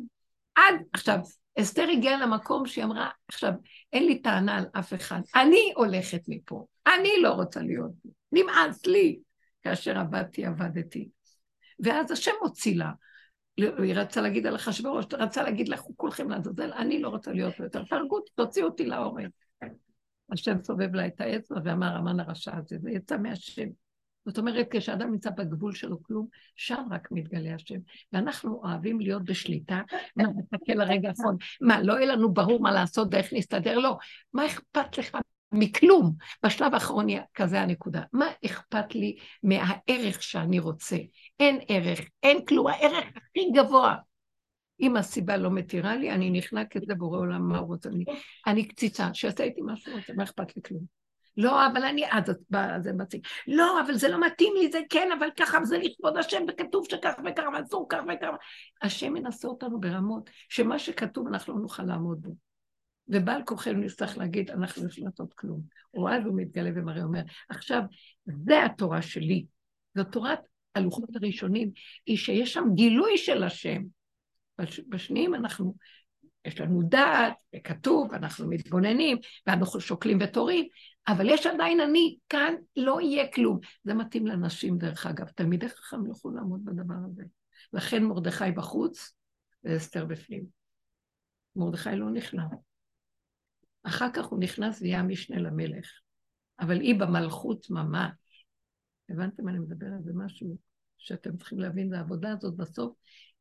עד, 0.54 0.74
עכשיו, 0.92 1.18
אסתר 1.60 1.86
הגיעה 1.92 2.20
למקום 2.20 2.66
שהיא 2.66 2.84
אמרה, 2.84 3.10
עכשיו, 3.28 3.52
אין 3.92 4.06
לי 4.06 4.22
טענה 4.22 4.58
על 4.58 4.64
אף 4.78 4.94
אחד, 4.94 5.20
אני 5.34 5.72
הולכת 5.76 6.20
מפה, 6.28 6.66
אני 6.86 7.10
לא 7.22 7.30
רוצה 7.30 7.60
להיות 7.60 7.90
פה, 8.02 8.08
נמאס 8.32 8.86
לי. 8.86 9.20
כאשר 9.62 9.98
עבדתי, 9.98 10.46
עבדתי. 10.46 11.08
ואז 11.84 12.10
השם 12.10 12.32
הוציא 12.40 12.76
לה. 12.76 12.90
היא 13.56 13.94
רצה 13.94 14.20
להגיד 14.20 14.46
על 14.46 14.56
אחשוורוש, 14.56 15.04
רצה 15.12 15.42
להגיד 15.42 15.68
לכו 15.68 15.96
כולכם 15.96 16.30
לעזאזל, 16.30 16.72
אני 16.72 17.02
לא 17.02 17.08
רוצה 17.08 17.32
להיות 17.32 17.58
יותר, 17.58 17.84
תהרגו, 17.84 18.20
תוציאו 18.34 18.66
אותי 18.66 18.86
להורג. 18.86 19.28
השם 20.32 20.62
סובב 20.62 20.94
לה 20.94 21.06
את 21.06 21.20
האצבע 21.20 21.60
ואמר, 21.64 21.96
המן 21.96 22.20
הרשע 22.20 22.56
הזה, 22.56 22.76
זה 22.78 22.90
יצא 22.90 23.16
מהשם. 23.16 23.68
זאת 24.26 24.38
אומרת, 24.38 24.66
כשאדם 24.70 25.10
נמצא 25.10 25.30
בגבול 25.30 25.74
שלו 25.74 26.02
כלום, 26.02 26.26
שם 26.56 26.82
רק 26.90 27.08
מתגלה 27.10 27.54
השם. 27.54 27.78
ואנחנו 28.12 28.60
אוהבים 28.62 29.00
להיות 29.00 29.24
בשליטה, 29.24 29.80
נחכה 30.16 30.74
לרגע 30.74 31.08
האחרון. 31.08 31.36
מה, 31.60 31.82
לא 31.82 31.92
יהיה 31.92 32.06
לנו 32.06 32.32
ברור 32.32 32.60
מה 32.60 32.72
לעשות 32.72 33.08
ואיך 33.10 33.32
נסתדר? 33.32 33.78
לא. 33.78 33.96
מה 34.34 34.46
אכפת 34.46 34.98
לך 34.98 35.16
מכלום? 35.52 36.12
בשלב 36.46 36.74
האחרון 36.74 37.06
כזה 37.34 37.60
הנקודה. 37.60 38.02
מה 38.12 38.26
אכפת 38.44 38.94
לי 38.94 39.16
מהערך 39.42 40.22
שאני 40.22 40.58
רוצה? 40.58 40.96
אין 41.40 41.58
ערך, 41.68 42.00
אין 42.22 42.44
כלום, 42.44 42.66
הערך 42.66 43.04
הכי 43.16 43.50
גבוה. 43.56 43.96
אם 44.80 44.96
הסיבה 44.96 45.36
לא 45.36 45.50
מתירה 45.50 45.96
לי, 45.96 46.10
אני 46.10 46.30
נכנע 46.30 46.64
כזה 46.64 46.94
בורא 46.94 47.18
עולם, 47.18 47.48
מה 47.48 47.58
הוא 47.58 47.66
רוצה? 47.66 47.88
אני, 47.88 48.04
אני 48.46 48.68
קציצה, 48.68 49.14
שיעשה 49.14 49.44
איתי 49.44 49.60
משהו 49.64 49.92
רוצה, 49.96 50.12
מה 50.12 50.22
אכפת 50.22 50.56
לי 50.56 50.62
כלום? 50.62 51.00
לא, 51.36 51.66
אבל 51.66 51.84
אני, 51.84 52.04
אז 52.10 52.24
זה 52.82 52.92
מציג. 52.92 53.26
לא, 53.46 53.80
אבל 53.80 53.94
זה 53.94 54.08
לא 54.08 54.26
מתאים 54.26 54.52
לי, 54.60 54.72
זה 54.72 54.80
כן, 54.90 55.08
אבל 55.18 55.28
ככה, 55.38 55.64
זה 55.64 55.78
לכבוד 55.78 56.16
השם, 56.16 56.42
וכתוב 56.48 56.86
שכך 56.90 57.14
וככה, 57.26 57.48
ואסור 57.54 57.86
כך 57.88 57.98
וככה. 58.14 58.36
השם 58.82 59.12
מנסה 59.12 59.48
אותנו 59.48 59.80
ברמות, 59.80 60.30
שמה 60.48 60.78
שכתוב 60.78 61.26
אנחנו 61.26 61.54
לא 61.54 61.60
נוכל 61.60 61.82
לעמוד 61.82 62.22
בו. 62.22 62.34
ובעל 63.08 63.42
כוחנו 63.44 63.78
נצטרך 63.78 64.18
להגיד, 64.18 64.50
אנחנו 64.50 64.82
לא 64.82 64.88
לעשות 64.98 65.34
כלום. 65.34 65.60
או 65.94 66.08
אז 66.08 66.26
הוא 66.26 66.36
מתגלה 66.36 66.70
ומראה, 66.74 67.02
אומר, 67.02 67.22
עכשיו, 67.48 67.82
זה 68.26 68.64
התורה 68.64 69.02
שלי. 69.02 69.44
זו 69.94 70.04
תורת 70.04 70.38
הלוחות 70.74 71.16
הראשונים, 71.16 71.70
היא 72.06 72.16
שיש 72.16 72.52
שם 72.52 72.64
גילוי 72.74 73.18
של 73.18 73.42
השם. 73.42 73.82
בשניים 74.88 75.34
אנחנו, 75.34 75.74
יש 76.44 76.60
לנו 76.60 76.82
דעת, 76.82 77.32
וכתוב, 77.56 78.14
אנחנו 78.14 78.48
מתבוננים, 78.48 79.18
ואנחנו 79.46 79.80
שוקלים 79.80 80.18
ותורים, 80.20 80.68
אבל 81.08 81.28
יש 81.28 81.46
עדיין 81.46 81.80
אני, 81.80 82.16
כאן 82.28 82.54
לא 82.76 83.00
יהיה 83.00 83.32
כלום. 83.32 83.58
זה 83.84 83.94
מתאים 83.94 84.26
לנשים, 84.26 84.78
דרך 84.78 85.06
אגב. 85.06 85.28
תלמידי 85.28 85.68
חכם 85.68 86.06
יוכלו 86.06 86.30
לעמוד 86.30 86.64
בדבר 86.64 86.94
הזה. 87.06 87.22
לכן 87.72 88.04
מרדכי 88.04 88.52
בחוץ 88.56 89.14
ואסתר 89.64 90.04
בפנים. 90.04 90.44
מרדכי 91.56 91.96
לא 91.96 92.10
נכנס. 92.10 92.50
אחר 93.82 94.08
כך 94.14 94.24
הוא 94.24 94.40
נכנס 94.40 94.82
ויהיה 94.82 95.00
המשנה 95.00 95.38
למלך. 95.38 95.86
אבל 96.60 96.80
היא 96.80 97.00
במלכות 97.00 97.66
ממש. 97.70 98.12
הבנתם 99.08 99.48
אני 99.48 99.58
מדברת? 99.58 100.04
זה 100.04 100.12
משהו 100.14 100.56
שאתם 100.98 101.36
צריכים 101.36 101.58
להבין, 101.58 101.94
העבודה 101.94 102.32
הזאת 102.32 102.56
בסוף, 102.56 102.96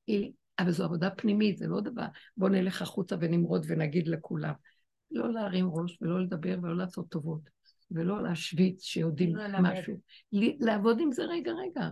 היא, 0.07 0.31
אבל 0.59 0.71
זו 0.71 0.83
עבודה 0.83 1.09
פנימית, 1.09 1.57
זה 1.57 1.67
לא 1.67 1.81
דבר, 1.81 2.05
בואו 2.37 2.51
נלך 2.51 2.81
החוצה 2.81 3.15
ונמרוד 3.19 3.65
ונגיד 3.67 4.07
לכולם. 4.07 4.53
לא 5.11 5.33
להרים 5.33 5.69
ראש 5.69 5.97
ולא 6.01 6.21
לדבר 6.23 6.57
ולא 6.61 6.77
לעשות 6.77 7.09
טובות, 7.09 7.41
ולא 7.91 8.23
להשוויץ 8.23 8.83
שיודעים 8.83 9.35
לא 9.35 9.59
משהו. 9.61 9.93
לעבוד 10.59 10.99
עם 10.99 11.11
זה 11.11 11.23
רגע, 11.23 11.51
רגע. 11.51 11.89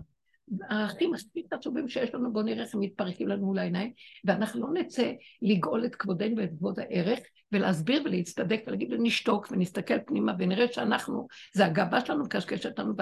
הערכים 0.69 1.11
מספיק 1.11 1.53
עצובים 1.53 1.89
שיש 1.89 2.15
לנו, 2.15 2.33
בואו 2.33 2.43
נראה 2.43 2.63
איך 2.63 2.75
הם 2.75 2.79
מתפרקים 2.81 3.27
לנו 3.27 3.45
מול 3.45 3.59
העיניים, 3.59 3.91
ואנחנו 4.25 4.61
לא 4.61 4.81
נצא 4.81 5.11
לגאול 5.41 5.85
את 5.85 5.95
כבודנו 5.95 6.37
ואת 6.37 6.49
כבוד 6.57 6.79
הערך, 6.79 7.19
ולהסביר 7.51 8.01
ולהצטדק 8.05 8.61
ולהגיד, 8.67 8.89
נשתוק 8.99 9.47
ונסתכל 9.51 9.99
פנימה 9.99 10.33
ונראה 10.39 10.65
שאנחנו, 10.71 11.27
זה 11.53 11.65
הגאווה 11.65 12.05
שלנו 12.05 12.23
מקשקשת 12.23 12.79
לנו, 12.79 12.93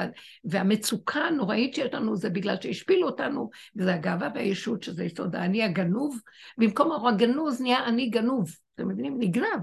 והמצוקה 0.43 1.19
הנוראית 1.19 1.73
שיש 1.73 1.93
לנו 1.93 2.15
זה 2.15 2.29
בגלל 2.29 2.55
שהשפילו 2.61 3.07
אותנו, 3.07 3.49
וזה 3.75 3.93
הגאווה 3.93 4.29
והישות 4.35 4.83
שזה 4.83 5.03
יסוד 5.03 5.35
האני 5.35 5.63
הגנוב, 5.63 6.19
במקום 6.57 7.07
הגנוז 7.07 7.61
נהיה 7.61 7.85
אני 7.85 8.09
גנוב, 8.09 8.49
אתם 8.75 8.87
מבינים? 8.87 9.15
נגנב. 9.19 9.59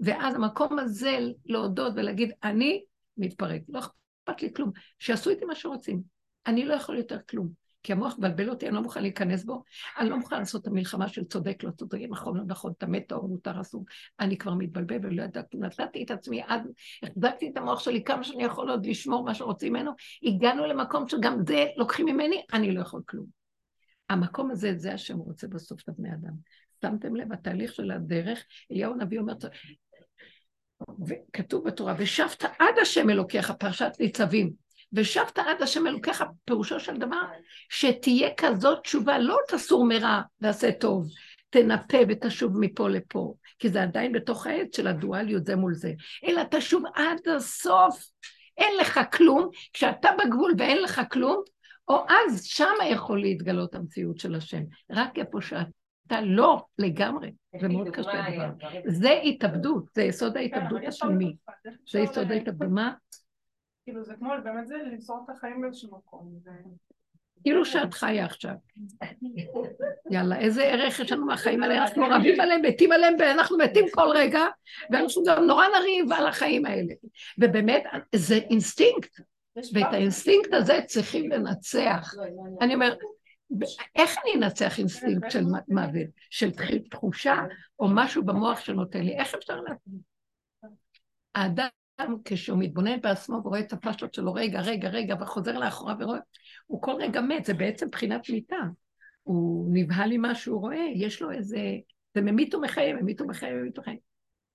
ואז 0.00 0.34
המקום 0.34 0.78
הזה 0.78 1.18
להודות 1.46 1.92
ולהגיד, 1.96 2.32
אני 2.44 2.84
מתפרק, 3.16 3.60
לא 3.68 3.78
אכפת 3.78 4.42
לי 4.42 4.52
כלום, 4.54 4.70
שיעשו 4.98 5.30
איתי 5.30 5.44
מה 5.44 5.54
שרוצים. 5.54 6.02
אני 6.46 6.64
לא 6.64 6.74
יכול 6.74 6.96
יותר 6.96 7.18
כלום. 7.30 7.65
כי 7.86 7.92
המוח 7.92 8.18
מבלבל 8.18 8.50
אותי, 8.50 8.66
אני 8.66 8.74
לא 8.74 8.82
מוכן 8.82 9.02
להיכנס 9.02 9.44
בו, 9.44 9.62
אני 9.98 10.10
לא 10.10 10.16
מוכן 10.16 10.38
לעשות 10.38 10.62
את 10.62 10.66
המלחמה 10.66 11.08
של 11.08 11.24
צודק, 11.24 11.62
לא 11.62 11.70
צודק, 11.70 11.98
נכון, 12.10 12.36
לא 12.36 12.42
נכון, 12.46 12.72
טמא 12.78 12.98
טהור, 12.98 13.28
מותר, 13.28 13.60
אסור. 13.60 13.84
אני 14.20 14.38
כבר 14.38 14.54
מתבלבל 14.54 14.98
ולא 15.02 15.22
ידעתי, 15.22 15.56
נתתי 15.56 16.02
את 16.02 16.10
עצמי 16.10 16.42
עד, 16.42 16.62
החזקתי 17.02 17.48
את 17.48 17.56
המוח 17.56 17.80
שלי 17.80 18.04
כמה 18.04 18.24
שאני 18.24 18.44
יכול 18.44 18.70
עוד 18.70 18.86
לשמור 18.86 19.24
מה 19.24 19.34
שרוצים 19.34 19.72
ממנו, 19.72 19.90
הגענו 20.22 20.66
למקום 20.66 21.08
שגם 21.08 21.38
זה 21.46 21.66
לוקחים 21.76 22.06
ממני, 22.06 22.42
אני 22.52 22.72
לא 22.72 22.80
יכול 22.80 23.02
כלום. 23.06 23.26
המקום 24.08 24.50
הזה, 24.50 24.72
זה 24.76 24.94
השם 24.94 25.18
רוצה 25.18 25.48
בסוף 25.48 25.82
את 25.82 25.88
הבני 25.88 26.08
אדם. 26.08 26.34
שמתם 26.82 27.16
לב, 27.16 27.32
התהליך 27.32 27.72
של 27.72 27.90
הדרך, 27.90 28.44
אליהו 28.72 28.92
הנביא 28.94 29.18
אומר, 29.18 29.34
וכתוב 31.06 31.66
בתורה, 31.66 31.94
ושבת 31.98 32.44
עד 32.44 32.74
השם 32.82 33.10
אלוקיך, 33.10 33.50
פרשת 33.50 33.92
ניצבים. 34.00 34.65
ושבת 34.96 35.38
עד 35.38 35.62
השם 35.62 35.86
אלוקיך, 35.86 36.24
פירושו 36.44 36.80
של 36.80 36.96
דבר, 36.96 37.22
שתהיה 37.68 38.28
כזאת 38.36 38.82
תשובה, 38.82 39.18
לא 39.18 39.38
תסור 39.48 39.84
מרע 39.84 40.20
ועשה 40.40 40.72
טוב, 40.72 41.06
תנפה 41.50 41.98
ותשוב 42.08 42.52
מפה 42.60 42.88
לפה, 42.88 43.34
כי 43.58 43.68
זה 43.68 43.82
עדיין 43.82 44.12
בתוך 44.12 44.46
העץ 44.46 44.76
של 44.76 44.86
הדואליות 44.86 45.46
זה 45.46 45.56
מול 45.56 45.74
זה, 45.74 45.92
אלא 46.24 46.42
תשוב 46.50 46.84
עד 46.94 47.28
הסוף, 47.36 48.04
אין 48.58 48.76
לך 48.80 49.00
כלום, 49.12 49.48
כשאתה 49.72 50.08
בגבול 50.18 50.54
ואין 50.58 50.82
לך 50.82 51.00
כלום, 51.12 51.42
או 51.88 52.04
אז 52.08 52.44
שמה 52.44 52.86
יכול 52.90 53.20
להתגלות 53.20 53.74
המציאות 53.74 54.18
של 54.18 54.34
השם, 54.34 54.62
רק 54.90 55.18
איפה 55.18 55.40
שאתה 55.40 56.20
לא 56.20 56.64
לגמרי, 56.78 57.32
זה 57.60 57.68
מאוד 57.68 57.88
קשה 57.88 58.24
דבר. 58.34 58.50
זה 58.86 59.20
התאבדות, 59.24 59.84
זה 59.94 60.02
יסוד 60.02 60.36
ההתאבדות 60.36 60.80
השלמי. 60.86 61.36
זה 61.90 61.98
יסוד 61.98 62.32
ההתאבדות. 62.32 62.68
מה? 62.70 62.92
כאילו 63.86 64.04
זה 64.04 64.14
כמו 64.14 64.30
באמת 64.44 64.68
זה 64.68 64.76
למסור 64.76 65.20
את 65.24 65.30
החיים 65.30 65.60
באיזשהו 65.60 65.98
מקום. 65.98 66.38
כאילו 67.42 67.64
שאת 67.64 67.94
חיה 67.94 68.24
עכשיו. 68.24 68.54
יאללה, 70.10 70.38
איזה 70.38 70.64
ערך 70.64 71.00
יש 71.00 71.12
לנו 71.12 71.26
מהחיים 71.26 71.62
האלה, 71.62 71.82
אנחנו 71.82 72.04
רבים 72.10 72.40
עליהם, 72.40 72.62
מתים 72.62 72.92
עליהם, 72.92 73.14
ואנחנו 73.18 73.58
מתים 73.58 73.84
כל 73.90 74.08
רגע, 74.14 74.40
ואנחנו 74.90 75.22
גם 75.26 75.44
נורא 75.44 75.64
נריב 75.68 76.12
על 76.12 76.26
החיים 76.26 76.66
האלה. 76.66 76.94
ובאמת, 77.38 77.82
זה 78.14 78.34
אינסטינקט, 78.34 79.20
ואת 79.56 79.92
האינסטינקט 79.92 80.54
הזה 80.54 80.80
צריכים 80.86 81.30
לנצח. 81.30 82.14
אני 82.60 82.74
אומרת, 82.74 82.98
איך 83.96 84.16
אני 84.22 84.44
אנצח 84.44 84.78
אינסטינקט 84.78 85.30
של 85.30 85.44
מוות? 85.68 86.08
של 86.30 86.50
תחושה, 86.90 87.36
או 87.78 87.86
משהו 87.88 88.24
במוח 88.24 88.60
שנותן 88.60 89.02
לי? 89.02 89.18
איך 89.18 89.34
אפשר 89.34 89.60
לעשות? 89.60 90.00
האדם 91.34 91.68
כשהוא 92.24 92.58
מתבונן 92.58 93.00
בעצמו 93.00 93.36
ורואה 93.44 93.60
את 93.60 93.72
הפשטות 93.72 94.14
שלו, 94.14 94.34
רגע, 94.34 94.60
רגע, 94.60 94.88
רגע, 94.88 95.14
וחוזר 95.20 95.58
לאחורה 95.58 95.94
ורואה, 96.00 96.18
הוא 96.66 96.82
כל 96.82 96.92
רגע 97.00 97.20
מת, 97.20 97.44
זה 97.44 97.54
בעצם 97.54 97.90
בחינת 97.90 98.30
מיתה. 98.30 98.56
הוא 99.22 99.68
נבהל 99.72 100.10
ממה 100.12 100.34
שהוא 100.34 100.60
רואה, 100.60 100.84
יש 100.94 101.22
לו 101.22 101.30
איזה... 101.32 101.58
זה 102.14 102.20
ממית 102.20 102.54
ומחיה, 102.54 102.94
ממית 102.94 103.20
ומחיה, 103.20 103.54
ממית 103.54 103.78
ומחיה. 103.78 103.94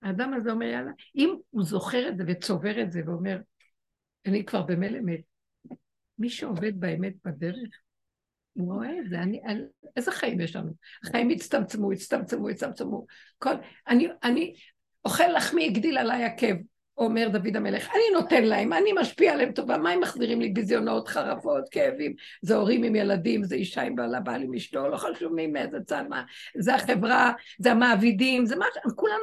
האדם 0.02 0.34
הזה 0.34 0.52
אומר, 0.52 0.66
יאללה, 0.66 0.90
אם 1.16 1.34
הוא 1.50 1.64
זוכר 1.64 2.08
את 2.08 2.16
זה 2.16 2.24
וצובר 2.26 2.82
את 2.82 2.92
זה 2.92 3.02
ואומר, 3.06 3.40
אני 4.26 4.44
כבר 4.44 4.62
במילא 4.62 4.98
מת, 5.00 5.20
מי 6.18 6.30
שעובד 6.30 6.80
באמת 6.80 7.14
בדרך, 7.24 7.70
הוא 8.52 8.74
רואה 8.74 8.98
את 8.98 9.08
זה, 9.08 9.18
אני, 9.18 9.42
אני, 9.44 9.60
איזה 9.96 10.12
חיים 10.12 10.40
יש 10.40 10.56
לנו? 10.56 10.72
החיים 11.04 11.30
הצטמצמו, 11.30 11.92
הצטמצמו, 11.92 12.48
הצטמצמו. 12.48 13.06
כל, 13.38 13.54
אני, 13.88 14.08
אני 14.22 14.54
אוכל 15.04 15.26
לחמי, 15.36 15.66
הגדיל 15.66 15.98
עליי 15.98 16.24
עקב. 16.24 16.54
אומר 16.98 17.28
דוד 17.28 17.56
המלך, 17.56 17.88
אני 17.90 18.20
נותן 18.20 18.44
להם, 18.44 18.72
אני 18.72 18.90
משפיע 19.00 19.32
עליהם 19.32 19.52
טובה, 19.52 19.78
מה 19.78 19.90
הם 19.90 20.00
מחזירים 20.00 20.40
לי 20.40 20.48
ביזיונות, 20.48 21.08
חרפות, 21.08 21.68
כאבים? 21.70 22.14
זה 22.42 22.56
הורים 22.56 22.82
עם 22.82 22.94
ילדים, 22.94 23.44
זה 23.44 23.54
אישה 23.54 23.82
עם 23.82 23.94
בעלה, 23.94 24.20
בעל 24.20 24.42
עם 24.42 24.54
אשתו, 24.54 24.88
לא 24.88 24.96
חשוב 24.96 25.32
מי 25.32 25.46
מאיזה 25.46 25.78
צד, 25.86 26.04
מה, 26.08 26.22
זה 26.58 26.74
החברה, 26.74 27.32
זה 27.58 27.72
המעבידים, 27.72 28.46
זה 28.46 28.56
מה. 28.56 28.66
כולנו 28.96 29.22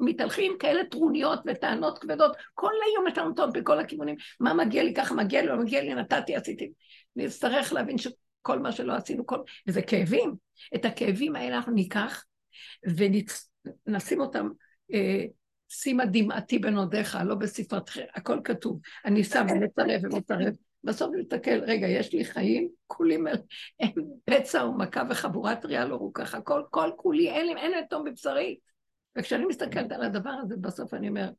מתהלכים 0.00 0.56
כאלה 0.58 0.84
טרוניות 0.84 1.40
וטענות 1.46 1.98
כבדות, 1.98 2.36
כל 2.54 2.72
היום 2.86 3.08
יש 3.08 3.18
לנו 3.18 3.34
טון 3.34 3.52
בכל 3.52 3.78
הכיוונים, 3.78 4.16
מה 4.40 4.54
מגיע 4.54 4.82
לי 4.82 4.94
ככה, 4.94 5.14
מגיע 5.14 5.42
לי, 5.42 5.46
לא 5.48 5.56
מגיע 5.56 5.82
לי, 5.82 5.94
נתתי, 5.94 6.36
עשיתי. 6.36 6.70
נצטרך 7.16 7.72
להבין 7.72 7.98
שכל 7.98 8.58
מה 8.58 8.72
שלא 8.72 8.92
עשינו, 8.92 9.26
כל... 9.26 9.38
וזה 9.66 9.82
כאבים. 9.82 10.34
את 10.74 10.84
הכאבים 10.84 11.36
האלה 11.36 11.56
אנחנו 11.56 11.72
ניקח 11.72 12.24
ונשים 12.86 14.20
אותם 14.20 14.48
אה, 14.94 15.24
שימה 15.68 16.06
דמעתי 16.06 16.58
בנודיך, 16.58 17.18
לא 17.24 17.34
בספרתכם, 17.34 18.04
הכל 18.14 18.38
כתוב. 18.44 18.80
אני 19.04 19.24
שם 19.24 19.46
ומצרף 19.50 20.02
ומצרף. 20.04 20.54
בסוף 20.84 21.10
נסתכל, 21.18 21.60
רגע, 21.60 21.86
יש 21.86 22.12
לי 22.12 22.24
חיים, 22.24 22.68
כולי 22.86 23.14
הם 23.80 23.92
פצע 24.24 24.64
ומכה 24.64 25.02
וחבורת 25.10 25.64
ראייה 25.64 25.84
לא 25.84 25.96
רוכך, 25.96 26.34
הכל, 26.34 26.62
כל 26.70 26.90
כולי, 26.96 27.30
אין 27.30 27.46
לי, 27.46 27.56
אין 27.56 27.70
לי 27.70 27.76
תום 27.90 28.04
בבשרי. 28.04 28.58
וכשאני 29.18 29.44
מסתכלת 29.46 29.92
על 29.92 30.02
הדבר 30.02 30.30
הזה, 30.30 30.54
בסוף 30.60 30.94
אני 30.94 31.08
אומר, 31.08 31.30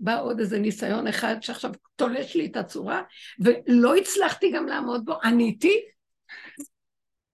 בא 0.00 0.22
עוד 0.22 0.40
איזה 0.40 0.58
ניסיון 0.58 1.06
אחד 1.06 1.36
שעכשיו 1.40 1.70
תולש 1.96 2.36
לי 2.36 2.46
את 2.46 2.56
הצורה, 2.56 3.02
ולא 3.40 3.96
הצלחתי 3.96 4.52
גם 4.52 4.66
לעמוד 4.66 5.04
בו, 5.04 5.14
עניתי. 5.22 5.80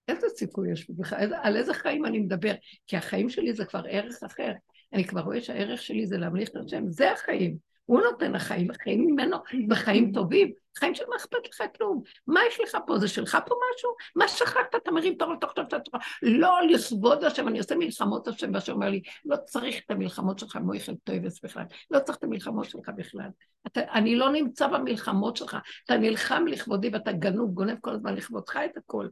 איזה 0.07 0.27
סיכוי 0.29 0.71
יש 0.71 0.89
בכלל, 0.89 1.33
על 1.43 1.57
איזה 1.57 1.73
חיים 1.73 2.05
אני 2.05 2.19
מדבר? 2.19 2.53
כי 2.87 2.97
החיים 2.97 3.29
שלי 3.29 3.53
זה 3.53 3.65
כבר 3.65 3.83
ערך 3.89 4.23
אחר. 4.23 4.51
אני 4.93 5.07
כבר 5.07 5.21
רואה 5.21 5.41
שהערך 5.41 5.81
שלי 5.81 6.07
זה 6.07 6.17
להמליך 6.17 6.49
את 6.49 6.55
השם, 6.55 6.87
זה 6.87 7.11
החיים. 7.11 7.57
הוא 7.85 8.01
נותן 8.01 8.35
החיים, 8.35 8.71
החיים 8.71 9.07
ממנו, 9.07 9.37
בחיים 9.67 10.11
טובים. 10.11 10.51
חיים 10.77 10.95
של 10.95 11.03
מה 11.09 11.15
אכפת 11.15 11.37
לך 11.49 11.63
כלום. 11.77 12.01
מה 12.27 12.39
יש 12.47 12.59
לך 12.59 12.77
פה? 12.87 12.97
זה 12.97 13.07
שלך 13.07 13.37
פה 13.45 13.55
משהו? 13.75 13.89
מה 14.15 14.27
שכחת? 14.27 14.75
אתה 14.75 14.91
מרים 14.91 15.15
תור 15.15 15.33
לתוך 15.33 15.53
תוך 15.53 15.67
תוך 15.67 16.01
לא 16.21 16.67
לכבוד 16.69 17.23
השם, 17.23 17.47
אני 17.47 17.57
עושה 17.57 17.75
מלחמות 17.75 18.27
השם, 18.27 18.53
והשם 18.53 18.73
אומר 18.73 18.89
לי, 18.89 19.01
לא 19.25 19.35
צריך 19.45 19.75
את 19.85 19.91
המלחמות 19.91 20.39
שלך, 20.39 20.55
מויכל 20.55 20.95
טויבס 21.03 21.43
בכלל. 21.43 21.63
לא 21.91 21.99
צריך 21.99 22.17
את 22.17 22.23
המלחמות 22.23 22.69
שלך 22.69 22.89
בכלל. 22.97 23.29
אתה, 23.67 23.81
אני 23.93 24.15
לא 24.15 24.31
נמצא 24.31 24.67
במלחמות 24.67 25.37
שלך. 25.37 25.57
אתה 25.85 25.97
נלחם 25.97 26.45
לכבודי 26.47 26.89
ואתה 26.93 27.11
גנוב, 27.11 27.51
גונב 27.53 27.77
כל 27.81 27.91
הזמן 27.91 28.15
לכבודך 28.15 28.59
את 28.65 28.77
הכל. 28.77 29.07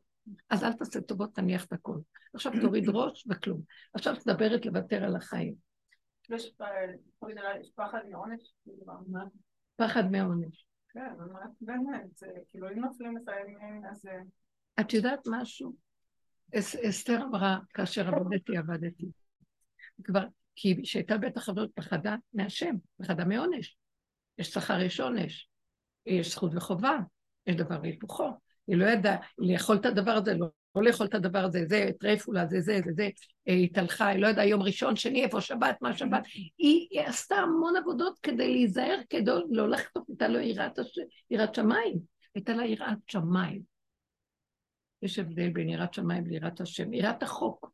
אז 0.50 0.64
אל 0.64 0.74
תעשה 0.74 1.02
טובות, 1.02 1.36
תניח 1.36 1.66
את 1.66 1.74
הכל. 1.74 1.98
עכשיו 2.34 2.52
תוריד 2.62 2.90
ראש 2.90 3.28
וכלום. 3.30 3.62
עכשיו 3.94 4.16
תדברת 4.16 4.66
לוותר 4.66 5.04
על 5.04 5.16
החיים. 5.16 5.56
יש 6.30 6.52
פחד 7.76 8.02
מעונש? 8.10 8.54
פחד 9.76 10.12
מהעונש. 10.12 10.66
כן, 10.90 11.14
באמת, 11.62 12.24
כאילו 12.52 12.70
אם 12.70 12.80
נופלים 12.80 13.18
לפעמים, 13.18 13.86
אז... 13.92 14.06
את 14.80 14.94
יודעת 14.94 15.20
משהו? 15.28 15.76
אסתר 16.90 17.24
אמרה, 17.24 17.60
כאשר 17.74 18.08
עבדתי, 18.08 18.58
עבדתי. 18.58 19.12
כבר, 20.04 20.26
כי 20.56 20.82
כשהייתה 20.84 21.18
בטח 21.18 21.50
עבודות 21.50 21.72
פחדה 21.76 22.16
מהשם, 22.34 22.76
פחדה 22.98 23.26
מעונש. 23.26 23.78
יש 24.38 24.48
שכר, 24.48 24.82
יש 24.82 25.00
עונש. 25.00 25.50
יש 26.06 26.32
זכות 26.32 26.52
וחובה, 26.56 26.98
יש 27.48 27.56
דבר 27.56 27.80
והיפוכו. 27.82 28.30
היא 28.68 28.78
לא 28.78 28.86
ידעה 28.86 29.16
לאכול 29.38 29.76
את 29.76 29.86
הדבר 29.86 30.12
הזה, 30.12 30.34
לא, 30.34 30.48
לא 30.76 30.84
לאכול 30.84 31.08
את 31.08 31.16
הדבר 31.16 31.40
הזה, 31.40 31.66
זה 31.66 31.90
טרייפולה, 32.00 32.46
זה 32.46 32.62
זה, 32.62 32.80
זה 32.86 32.92
זה, 32.96 33.10
היא 33.46 33.66
התהלכה, 33.66 34.08
היא 34.08 34.22
לא 34.22 34.28
ידעה 34.28 34.46
יום 34.46 34.62
ראשון, 34.62 34.96
שני, 34.96 35.24
איפה 35.24 35.42
שבת, 35.42 35.78
מה 35.82 35.98
שבת. 35.98 36.24
היא, 36.58 36.88
היא 36.92 37.02
עשתה 37.02 37.36
המון 37.36 37.76
עבודות 37.76 38.20
כדי 38.24 38.52
להיזהר, 38.52 39.00
כדי 39.10 39.32
לא 39.52 39.70
לחטוף, 39.70 40.04
הייתה 40.10 40.28
לו 40.28 40.40
יראת. 40.40 40.80
יראת 41.32 41.56
שמיים. 41.56 42.00
הייתה 42.36 42.54
לה 42.54 42.66
יראת 42.66 42.98
שמיים. 43.08 43.62
יש 45.02 45.20
הבדל 45.20 45.50
בין 45.50 45.70
יראת 45.70 45.94
שמיים 45.94 46.28
ליראת 46.28 46.62
השם. 46.62 46.94
יראת 46.94 47.24
החוק. 47.24 47.70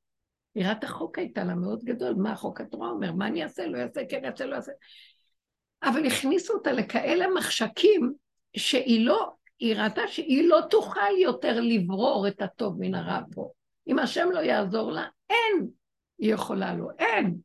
יראת 0.56 0.84
החוק 0.84 1.18
הייתה 1.18 1.44
לה 1.44 1.56
מאוד 1.56 1.84
גדול. 1.84 2.14
מה 2.14 2.32
החוק 2.32 2.62
התורה 2.62 2.90
אומר? 2.90 3.12
מה 3.12 3.28
אני 3.28 3.44
אעשה? 3.44 3.68
לא 3.68 3.78
אעשה, 3.78 4.02
כן 4.10 4.26
אעשה, 4.26 4.46
לא 4.46 4.56
אעשה. 4.56 4.72
אבל 5.84 6.06
הכניסו 6.06 6.54
אותה 6.54 6.72
לכאלה 6.72 7.26
מחשקים 7.36 8.14
שהיא 8.58 9.06
לא, 9.06 9.32
היא 9.60 9.76
ראתה 9.76 10.02
שהיא 10.08 10.50
לא 10.50 10.60
תוכל 10.70 11.18
יותר 11.22 11.62
לברור 11.62 12.28
את 12.28 12.42
הטוב 12.42 12.76
מן 12.80 12.96
הרע 12.96 13.20
פה. 13.32 13.50
אם 13.88 14.00
השם 14.00 14.30
לא 14.32 14.40
יעזור 14.40 14.92
לה, 14.92 15.06
אין. 15.30 15.68
היא 16.20 16.34
יכולה 16.34 16.74
לו, 16.74 16.88
אין. 17.00 17.38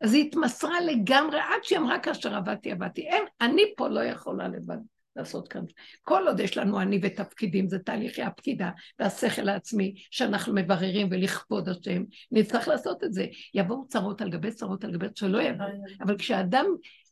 אז 0.00 0.14
היא 0.14 0.26
התמסרה 0.26 0.80
לגמרי, 0.80 1.38
עד 1.38 1.62
שהיא 1.62 1.78
אמרה 1.78 1.98
כאשר 1.98 2.34
עבדתי, 2.34 2.72
עבדתי. 2.72 3.02
אין, 3.02 3.22
אני 3.40 3.62
פה 3.76 3.88
לא 3.88 4.00
יכולה 4.00 4.48
לבד 4.48 4.76
לעשות 5.16 5.48
כאן. 5.48 5.64
כל 6.02 6.28
עוד 6.28 6.40
יש 6.40 6.56
לנו 6.56 6.80
אני 6.80 7.00
ותפקידים, 7.02 7.68
זה 7.68 7.78
תהליכי 7.78 8.22
הפקידה 8.22 8.70
והשכל 8.98 9.48
העצמי 9.48 9.94
שאנחנו 10.10 10.54
מבררים 10.54 11.08
ולכבוד 11.10 11.68
השם, 11.68 12.02
נצטרך 12.30 12.68
לעשות 12.68 13.04
את 13.04 13.12
זה. 13.12 13.26
יבואו 13.54 13.88
צרות 13.88 14.20
על 14.20 14.30
גבי 14.30 14.50
צרות 14.50 14.84
על 14.84 14.92
גבי, 14.92 15.06
שלא 15.14 15.42
יבואו. 15.42 15.68
אבל 16.00 16.18
כשאדם 16.18 16.66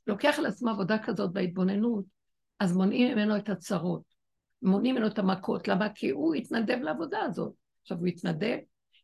לוקח 0.07 0.39
על 0.39 0.47
עצמו 0.47 0.71
עבודה 0.71 0.99
כזאת 0.99 1.33
בהתבוננות, 1.33 2.05
אז 2.61 2.77
מונעים 2.77 3.13
ממנו 3.13 3.37
את 3.37 3.49
הצרות, 3.49 4.16
מונעים 4.67 4.95
ממנו 4.95 5.07
את 5.07 5.19
המכות. 5.19 5.69
למה? 5.69 5.89
כי 5.95 6.11
הוא 6.11 6.35
התנדב 6.35 6.79
לעבודה 6.83 7.21
הזאת. 7.21 7.53
עכשיו, 7.83 7.99
הוא 7.99 8.07
התנדב, 8.07 8.57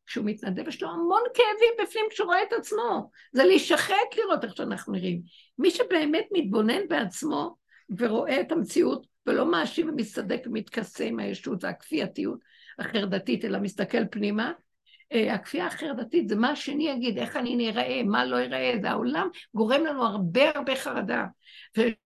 כשהוא 0.07 0.27
מתנדב 0.27 0.69
יש 0.69 0.83
לו 0.83 0.89
המון 0.89 1.23
כאבים 1.35 1.87
בפנים 1.87 2.05
כשהוא 2.11 2.27
רואה 2.27 2.43
את 2.43 2.53
עצמו. 2.53 3.11
זה 3.33 3.45
להישחק 3.45 4.17
לראות 4.17 4.45
איך 4.45 4.57
שאנחנו 4.57 4.93
נראים. 4.93 5.23
מי 5.59 5.71
שבאמת 5.71 6.25
מתבונן 6.33 6.89
בעצמו 6.89 7.57
ורואה 7.99 8.41
את 8.41 8.53
המציאות 8.53 9.07
ולא 9.27 9.51
מאשים 9.51 9.89
ומסתדק 9.89 10.43
ומתכסה 10.47 11.05
עם 11.05 11.19
הישות 11.19 11.65
והכפייתיות 11.65 12.39
החרדתית, 12.79 13.45
אלא 13.45 13.59
מסתכל 13.59 14.07
פנימה, 14.11 14.53
אה, 15.13 15.35
הכפייה 15.35 15.67
החרדתית 15.67 16.29
זה 16.29 16.37
מה 16.37 16.51
השני 16.51 16.89
יגיד, 16.89 17.19
איך 17.19 17.37
אני 17.37 17.57
נראה, 17.57 18.03
מה 18.03 18.25
לא 18.25 18.37
ייראה, 18.37 18.75
זה 18.83 18.91
העולם 18.91 19.29
גורם 19.55 19.85
לנו 19.85 20.05
הרבה 20.05 20.51
הרבה 20.55 20.77
חרדה. 20.77 21.27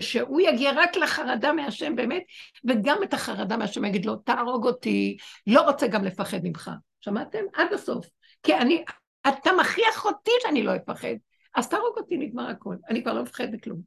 ושהוא 0.03 0.41
יגיע 0.41 0.73
רק 0.77 0.97
לחרדה 0.97 1.53
מהשם 1.53 1.97
באמת, 1.97 2.23
וגם 2.65 2.97
את 3.03 3.15
החרדה 3.15 3.57
מהשם 3.57 3.85
יגיד 3.85 4.07
לו, 4.07 4.17
תהרוג 4.17 4.67
אותי, 4.67 5.17
לא 5.47 5.61
רוצה 5.61 5.87
גם 5.89 6.05
לפחד 6.05 6.39
ממך. 6.43 6.71
שמעתם? 7.01 7.45
עד 7.55 7.73
הסוף. 7.73 8.07
כי 8.43 8.55
אני, 8.55 8.85
אתה 9.29 9.51
מכריח 9.61 10.05
אותי 10.05 10.31
שאני 10.43 10.63
לא 10.63 10.77
אפחד. 10.77 11.15
אז 11.55 11.69
תהרוג 11.69 11.99
אותי, 11.99 12.17
נגמר 12.17 12.49
הכל. 12.49 12.77
אני 12.91 13.03
כבר 13.03 13.13
לא 13.13 13.23
מפחד 13.23 13.47
מכלום. 13.53 13.81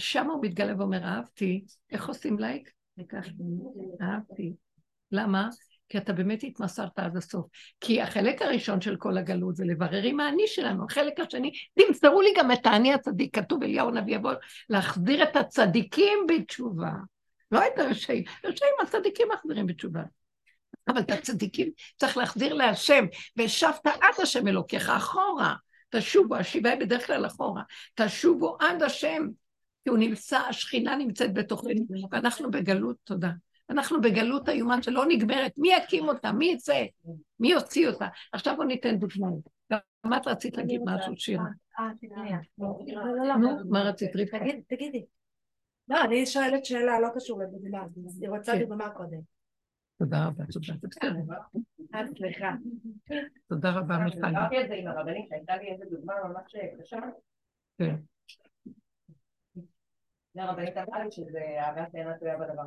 שם 0.00 0.30
הוא 0.30 0.44
מתגלה 0.44 0.72
ואומר, 0.78 1.04
אהבתי, 1.04 1.64
איך 1.90 2.08
עושים 2.08 2.38
לייק? 2.38 2.70
אהבתי. 4.02 4.52
למה? 5.12 5.48
כי 5.88 5.98
אתה 5.98 6.12
באמת 6.12 6.44
התמסרת 6.44 6.98
עד 6.98 7.16
הסוף. 7.16 7.46
כי 7.80 8.02
החלק 8.02 8.42
הראשון 8.42 8.80
של 8.80 8.96
כל 8.96 9.18
הגלות 9.18 9.56
זה 9.56 9.64
לברר 9.64 10.02
עם 10.02 10.20
האני 10.20 10.46
שלנו. 10.46 10.84
החלק 10.84 11.20
השני, 11.20 11.50
תמסרו 11.74 12.20
לי 12.22 12.28
גם 12.36 12.52
את 12.52 12.66
האני 12.66 12.94
הצדיק, 12.94 13.38
כתוב 13.38 13.62
אליהו 13.62 13.88
הנביא 13.88 14.14
יבוא, 14.14 14.32
להחזיר 14.70 15.22
את 15.22 15.36
הצדיקים 15.36 16.18
בתשובה. 16.28 16.92
לא 17.52 17.60
את 17.66 17.78
הרשעים, 17.78 18.24
רשעים 18.44 18.74
הצדיקים 18.82 19.28
מחזירים 19.34 19.66
בתשובה. 19.66 20.02
אבל 20.88 21.00
את 21.00 21.10
הצדיקים 21.10 21.70
צריך 21.96 22.16
להחזיר 22.16 22.54
להשם, 22.54 23.04
והשבת 23.36 23.86
עד 23.86 24.14
השם 24.22 24.48
אלוקיך 24.48 24.88
אחורה. 24.88 25.54
תשובו, 25.90 26.36
השיבה 26.36 26.70
היא 26.70 26.80
בדרך 26.80 27.06
כלל 27.06 27.26
אחורה. 27.26 27.62
תשובו 27.94 28.56
עד 28.60 28.82
השם, 28.82 29.26
כי 29.84 29.90
הוא 29.90 29.98
נמצא, 29.98 30.38
השכינה 30.38 30.96
נמצאת 30.96 31.34
בתוכנו, 31.34 31.86
ואנחנו 32.10 32.50
בגלות, 32.50 32.96
תודה. 33.04 33.30
אנחנו 33.72 34.00
בגלות 34.00 34.48
איומה 34.48 34.82
שלא 34.82 35.04
נגמרת, 35.08 35.52
מי 35.58 35.68
יקים 35.72 36.08
אותה? 36.08 36.32
מי 36.32 36.46
יצא? 36.46 36.84
מי 37.40 37.48
יוציא 37.48 37.88
אותה? 37.88 38.08
עכשיו 38.32 38.56
בוא 38.56 38.64
ניתן 38.64 38.98
דוגמאות. 38.98 39.48
גם 39.70 40.12
את 40.16 40.26
רצית 40.26 40.56
להגיד 40.56 40.80
משהו, 40.84 41.16
שירה. 41.16 41.44
אה, 41.78 41.88
נו, 43.38 43.70
מה 43.70 43.82
רצית, 43.82 44.16
רבקה? 44.16 44.38
תגידי. 44.68 45.04
לא, 45.88 46.04
אני 46.04 46.26
שואלת 46.26 46.64
שאלה, 46.64 47.00
לא 47.00 47.08
קשור 47.14 47.42
לדוגמה, 47.42 47.86
אני 48.18 48.28
רוצה 48.28 48.52
כן. 48.52 48.58
דוגמה 48.58 48.90
קודם. 48.90 49.18
תודה 49.98 50.26
רבה, 50.26 50.44
תודה. 50.46 50.72
זה 50.80 50.88
בסדר. 50.88 51.34
אה, 51.94 52.00
סליחה. 52.16 52.54
תודה 53.48 53.70
רבה, 53.70 53.98
מיכל. 53.98 54.26
דיברתי 54.26 54.56
על 54.56 54.68
זה 54.68 54.74
עם 54.74 54.86
הרבנית, 54.86 55.32
הייתה 55.32 55.56
לי 55.56 55.72
איזה 55.72 55.84
דוגמה 55.90 56.14
ממש 56.24 56.56
קשה. 56.80 56.96
כן. 57.78 57.94
הרבנית 60.36 60.76
אמרה 60.76 61.04
לי 61.04 61.10
שזה 61.10 61.40
שאינה 61.92 62.18
תלויה 62.18 62.38
בדבר. 62.38 62.62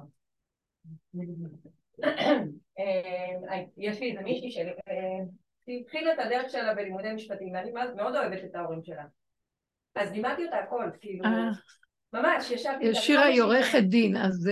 אה, 2.79 3.63
יש 3.77 3.99
לי 3.99 4.11
איזה 4.11 4.21
מישהי 4.21 4.51
שהתחילה 4.51 6.13
את 6.13 6.19
הדרך 6.19 6.49
שלה 6.49 6.73
בלימודי 6.73 7.13
משפטים, 7.13 7.53
ואני 7.53 7.71
מאוד 7.71 8.15
אוהבת 8.15 8.43
את 8.43 8.55
ההורים 8.55 8.83
שלה. 8.83 9.03
אז 9.95 10.11
לימדתי 10.11 10.45
אותה 10.45 10.57
הכל, 10.57 10.89
כאילו, 11.01 11.25
אה. 11.25 11.49
ממש, 12.13 12.51
ישבתי. 12.51 12.95
שירה 12.95 13.23
היא 13.23 13.41
עורכת 13.41 13.83
דין, 13.83 14.17
אז... 14.17 14.49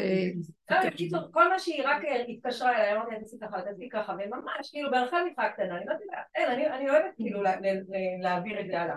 לא, 0.72 0.78
בקיצור, 0.88 1.20
כל 1.32 1.50
מה 1.50 1.60
שהיא 1.60 1.84
רק 1.86 2.02
התקשרה 2.30 2.76
אליי, 2.76 2.94
אמרתי 2.94 3.12
לה, 3.12 3.20
תעשי 3.20 3.38
ככה, 3.42 3.62
תעשי 3.62 3.90
ככה, 3.90 4.14
וממש, 4.14 4.72
כאילו, 4.72 4.92
ברחל 4.92 5.24
מבחה 5.30 5.50
קטנה, 5.50 5.78
אני 5.78 5.86
אמרתי 5.86 6.04
לה, 6.06 6.18
אין, 6.36 6.72
אני 6.72 6.90
אוהבת 6.90 7.16
כאילו 7.16 7.44
להעביר 8.22 8.60
את 8.60 8.68
זה 8.68 8.82
הלאה. 8.82 8.96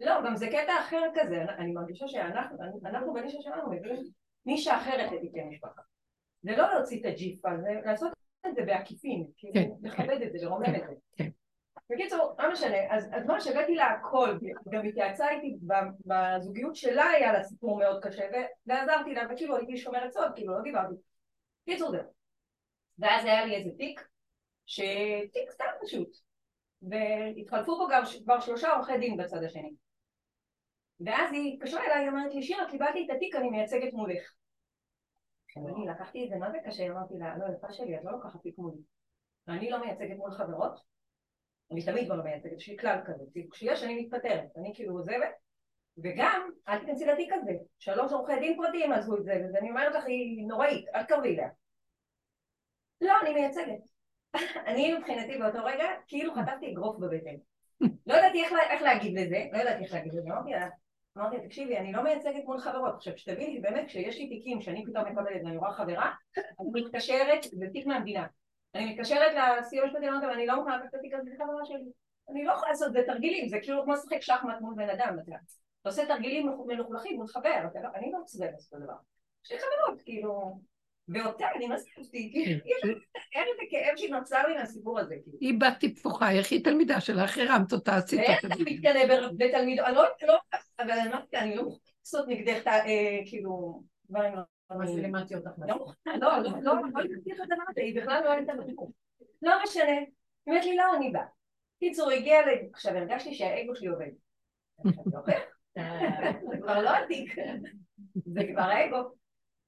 לא, 0.00 0.14
גם 0.24 0.36
זה 0.36 0.46
קטע 0.46 0.72
אחר 0.80 1.02
כזה, 1.14 1.42
אני 1.58 1.72
מרגישה 1.72 2.08
שאנחנו 2.08 3.14
בנישה 3.14 3.38
שלנו 3.40 3.72
מביאים 3.72 3.96
נישה 4.46 4.76
אחרת 4.76 5.12
לתיקי 5.12 5.40
משפחה. 5.42 5.82
זה 6.42 6.56
לא 6.56 6.74
להוציא 6.74 7.00
את 7.00 7.04
הג'יפה, 7.04 7.48
זה 7.62 7.68
לעשות 7.84 8.12
את 8.46 8.54
זה 8.54 8.62
בעקיפין, 8.62 9.26
כאילו, 9.36 9.78
לכבד 9.82 10.22
את 10.22 10.32
זה, 10.32 10.38
לרומם 10.42 10.74
את 10.74 10.82
זה. 10.86 11.24
בקיצור, 11.92 12.34
לא 12.38 12.52
משנה, 12.52 12.96
אז 12.96 13.26
ממש 13.26 13.46
הבאתי 13.46 13.74
לה 13.74 13.86
הכל, 13.86 14.38
גם 14.68 14.86
התייעצה 14.86 15.30
איתי 15.30 15.56
בזוגיות 16.04 16.76
שלה 16.76 17.04
היה 17.04 17.32
לה 17.32 17.42
סיפור 17.42 17.78
מאוד 17.78 18.04
קשה, 18.04 18.24
ועזרתי 18.66 19.14
לה, 19.14 19.22
וכאילו 19.30 19.56
הייתי 19.56 19.76
שומרת 19.76 20.12
סוד, 20.12 20.32
כאילו 20.34 20.54
לא 20.58 20.62
דיברתי. 20.62 20.94
בקיצור 21.66 21.90
זהו. 21.90 22.02
ואז 22.98 23.24
היה 23.24 23.44
לי 23.44 23.56
איזה 23.56 23.70
תיק, 23.78 24.08
שתיק 24.66 25.50
סתם 25.50 25.64
פשוט, 25.82 26.16
והתחלפו 26.82 27.78
פה 27.78 27.86
כבר 28.24 28.40
שלושה 28.40 28.72
עורכי 28.72 28.98
דין 28.98 29.16
בצד 29.16 29.42
השני. 29.42 29.72
ואז 31.00 31.32
היא 31.32 31.54
התקשרה 31.54 31.84
אליי, 31.84 31.98
היא 31.98 32.08
אומרת 32.08 32.34
לי, 32.34 32.42
שירה, 32.42 32.70
קיבלתי 32.70 33.06
את 33.06 33.16
התיק, 33.16 33.36
אני 33.36 33.50
מייצגת 33.50 33.92
מולך. 33.92 34.32
אני 35.66 35.86
לקחתי 35.86 36.24
את 36.24 36.30
זה, 36.30 36.36
מה 36.36 36.50
זה 36.50 36.58
קשה? 36.64 36.86
אמרתי 36.86 37.14
לה, 37.18 37.38
לא, 37.38 37.44
יפה 37.54 37.72
שלי, 37.72 37.98
את 37.98 38.04
לא 38.04 38.12
לוקחת 38.12 38.42
תיק 38.42 38.58
מולי. 38.58 38.78
ואני 39.46 39.70
לא 39.70 39.80
מייצגת 39.80 40.16
מול 40.16 40.30
חברות, 40.30 40.80
אני 41.72 41.82
תמיד 41.82 42.08
לא 42.08 42.24
מייצגת, 42.24 42.52
יש 42.52 42.68
לי 42.68 42.76
כלל 42.78 42.98
כזה, 43.06 43.24
כאילו 43.32 43.50
כשיש 43.50 43.84
אני 43.84 44.00
מתפטרת, 44.00 44.48
אני 44.56 44.72
כאילו 44.74 44.92
עוזבת, 44.92 45.34
וגם, 46.04 46.50
אל 46.68 46.78
תיכנסי 46.78 47.06
לתיק 47.06 47.32
הזה, 47.32 47.52
שלוש 47.78 48.12
עורכי 48.12 48.40
דין 48.40 48.56
פרטיים 48.56 48.92
עזבו 48.92 49.16
את 49.16 49.24
זה, 49.24 49.32
ואני 49.54 49.70
אומרת 49.70 49.94
לך, 49.94 50.04
היא 50.04 50.46
נוראית, 50.46 50.88
אל 50.94 51.02
תקרבי 51.02 51.28
אליה. 51.28 51.48
לא, 53.00 53.12
אני 53.22 53.34
מייצגת. 53.34 53.80
אני 54.68 54.94
מבחינתי 54.94 55.38
באותו 55.38 55.64
רגע, 55.64 55.84
כאילו 56.06 56.34
חטפתי 56.34 56.72
אגרוף 56.72 56.96
בבטן. 56.98 57.36
לא 58.06 58.14
ידעתי 58.14 58.44
איך, 58.44 58.52
איך 58.70 58.82
להגיד 58.82 59.18
לזה, 59.18 59.44
לא 59.52 59.58
ידעתי 59.58 59.84
איך 59.84 59.92
להגיד 59.92 60.14
לזה, 60.14 60.28
אמרתי 60.28 60.50
לה, 60.50 60.68
אמרתי, 61.18 61.36
תקשיבי, 61.46 61.78
אני 61.78 61.92
לא 61.92 62.02
מייצגת 62.02 62.44
מול 62.44 62.58
חברות. 62.58 62.94
עכשיו, 62.94 63.18
שתביני, 63.18 63.60
באמת, 63.60 63.86
כשיש 63.86 64.18
לי 64.18 64.28
תיקים 64.28 64.60
שאני 64.60 64.84
פתאום 64.86 65.04
מקבלת 65.04 65.40
ואני 65.44 65.56
רואה 65.56 65.72
חברה, 65.72 66.12
אני 66.36 66.68
מתקשרת, 66.82 67.44
זה 67.52 67.66
תיק 67.72 67.86
מהמדינה. 67.86 68.26
אני 68.74 68.92
מתקשרת 68.92 69.32
לסיוע 69.58 69.84
המשפטי, 69.84 70.08
אמרתי, 70.08 70.26
אני 70.34 70.46
לא 70.46 70.56
מוכנה 70.56 70.76
לקחת 70.76 70.88
את 70.88 70.94
התיק 70.94 71.14
הזה, 71.14 71.30
זה 71.30 71.36
חברה 71.36 71.64
שלי. 71.64 71.90
אני 72.30 72.44
לא 72.44 72.52
יכולה 72.52 72.70
לעשות, 72.70 72.92
זה 72.92 73.02
תרגילים, 73.06 73.48
זה 73.48 73.58
כאילו 73.62 73.82
כמו 73.84 73.92
לשחק 73.92 74.20
שחמט 74.20 74.60
מול 74.60 74.74
בן 74.76 74.90
אדם, 74.90 75.16
אתה 75.22 75.88
עושה 75.88 76.06
תרגילים 76.06 76.50
מלוכלכים 76.66 77.16
מול 77.16 77.26
חבר, 77.26 77.68
אני 77.94 78.12
לא 78.12 78.18
מסוגלת 78.24 78.52
לעשות 78.52 78.68
את 78.68 78.74
הדבר. 78.74 78.94
יש 79.44 79.52
לי 79.52 79.58
חברות, 79.58 80.02
כאילו... 80.02 80.60
ואותה 81.08 81.46
אני 81.56 81.68
מסכמתי, 81.68 82.30
כאילו, 82.32 82.60
אי 82.64 82.72
אפשר 82.76 82.88
לתאר 82.88 83.42
את 83.42 83.60
הכאב 83.66 83.96
שנוצר 83.96 84.46
לי 84.48 84.54
מהסיפור 84.54 84.98
הזה. 84.98 85.14
כאילו. 85.24 85.38
היא 85.40 85.54
בת 85.60 85.78
טיפוחה, 85.80 86.30
איך 86.30 86.52
היא 86.52 86.64
תלמידה 86.64 87.00
שלך, 87.00 87.38
הרמת 87.38 87.72
אותה, 87.72 87.96
עשית 87.96 88.20
אותה. 88.20 88.46
אתה 88.46 88.54
מתקנא 88.58 89.30
בתלמידו, 89.38 89.84
אני 89.84 89.94
לא, 89.94 90.04
אבל 90.78 90.90
אמרתי, 90.90 91.36
אני 91.36 91.56
לא 91.56 91.62
לעשות 92.00 92.28
נגדך, 92.28 92.66
אה, 92.66 93.18
כאילו, 93.26 93.82
דברים 94.10 94.34
לא... 94.34 94.42
לימדתי 94.84 95.34
אותך 95.34 95.50
לא, 95.58 95.86
לא, 96.06 96.16
לא, 96.16 96.50
לא, 96.62 96.74
לא 96.94 97.00
היא 97.76 98.00
בכלל 98.00 98.24
לא 98.24 98.30
הייתה 98.30 98.52
בביקור. 98.52 98.92
לא 99.42 99.52
משנה, 99.62 99.92
היא 99.92 100.06
אומרת 100.46 100.64
לי, 100.64 100.76
לא, 100.76 100.96
אני 100.96 101.10
באה. 101.10 101.26
קיצור, 101.78 102.10
הגיע 102.10 102.46
ל... 102.46 102.48
עכשיו 102.72 102.96
הרגשתי 102.96 103.34
שהאגו 103.34 103.74
שלי 103.74 103.88
עובד. 103.88 104.10
זה 106.50 106.56
כבר 106.62 106.82
לא 106.82 106.90
התיק, 106.96 107.34
זה 108.26 108.40
כבר 108.52 108.62
האגו. 108.62 109.14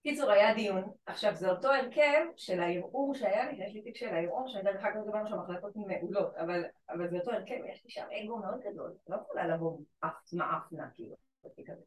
קיצור, 0.03 0.30
היה 0.30 0.55
דיון. 0.55 0.82
עכשיו, 1.07 1.34
זה 1.34 1.51
אותו 1.51 1.68
הרכב 1.68 2.26
של 2.36 2.61
הערעור 2.61 3.14
שהיה 3.14 3.53
לי, 3.53 3.64
יש 3.64 3.74
לי 3.74 3.82
תיק 3.82 3.96
של 3.96 4.09
הערעור, 4.09 4.48
שאני 4.48 4.64
דרך 4.64 4.84
אגב 4.84 5.05
דיברנו 5.05 5.28
שם 5.28 5.38
החלטות 5.38 5.76
מעולות, 5.76 6.34
אבל, 6.36 6.64
אבל 6.90 7.11
זה 7.11 7.18
אותו 7.18 7.30
הרכב, 7.30 7.55
יש 7.72 7.84
לי 7.84 7.90
שם 7.90 8.07
אגו 8.22 8.36
מאוד 8.36 8.61
גדול, 8.61 8.94
לא 9.09 9.16
יכולה 9.16 9.46
לבוא 9.46 9.78
אף 10.01 10.32
מאפנה, 10.32 10.88
כאילו, 10.94 11.16
בתיק 11.44 11.70
הזה. 11.70 11.82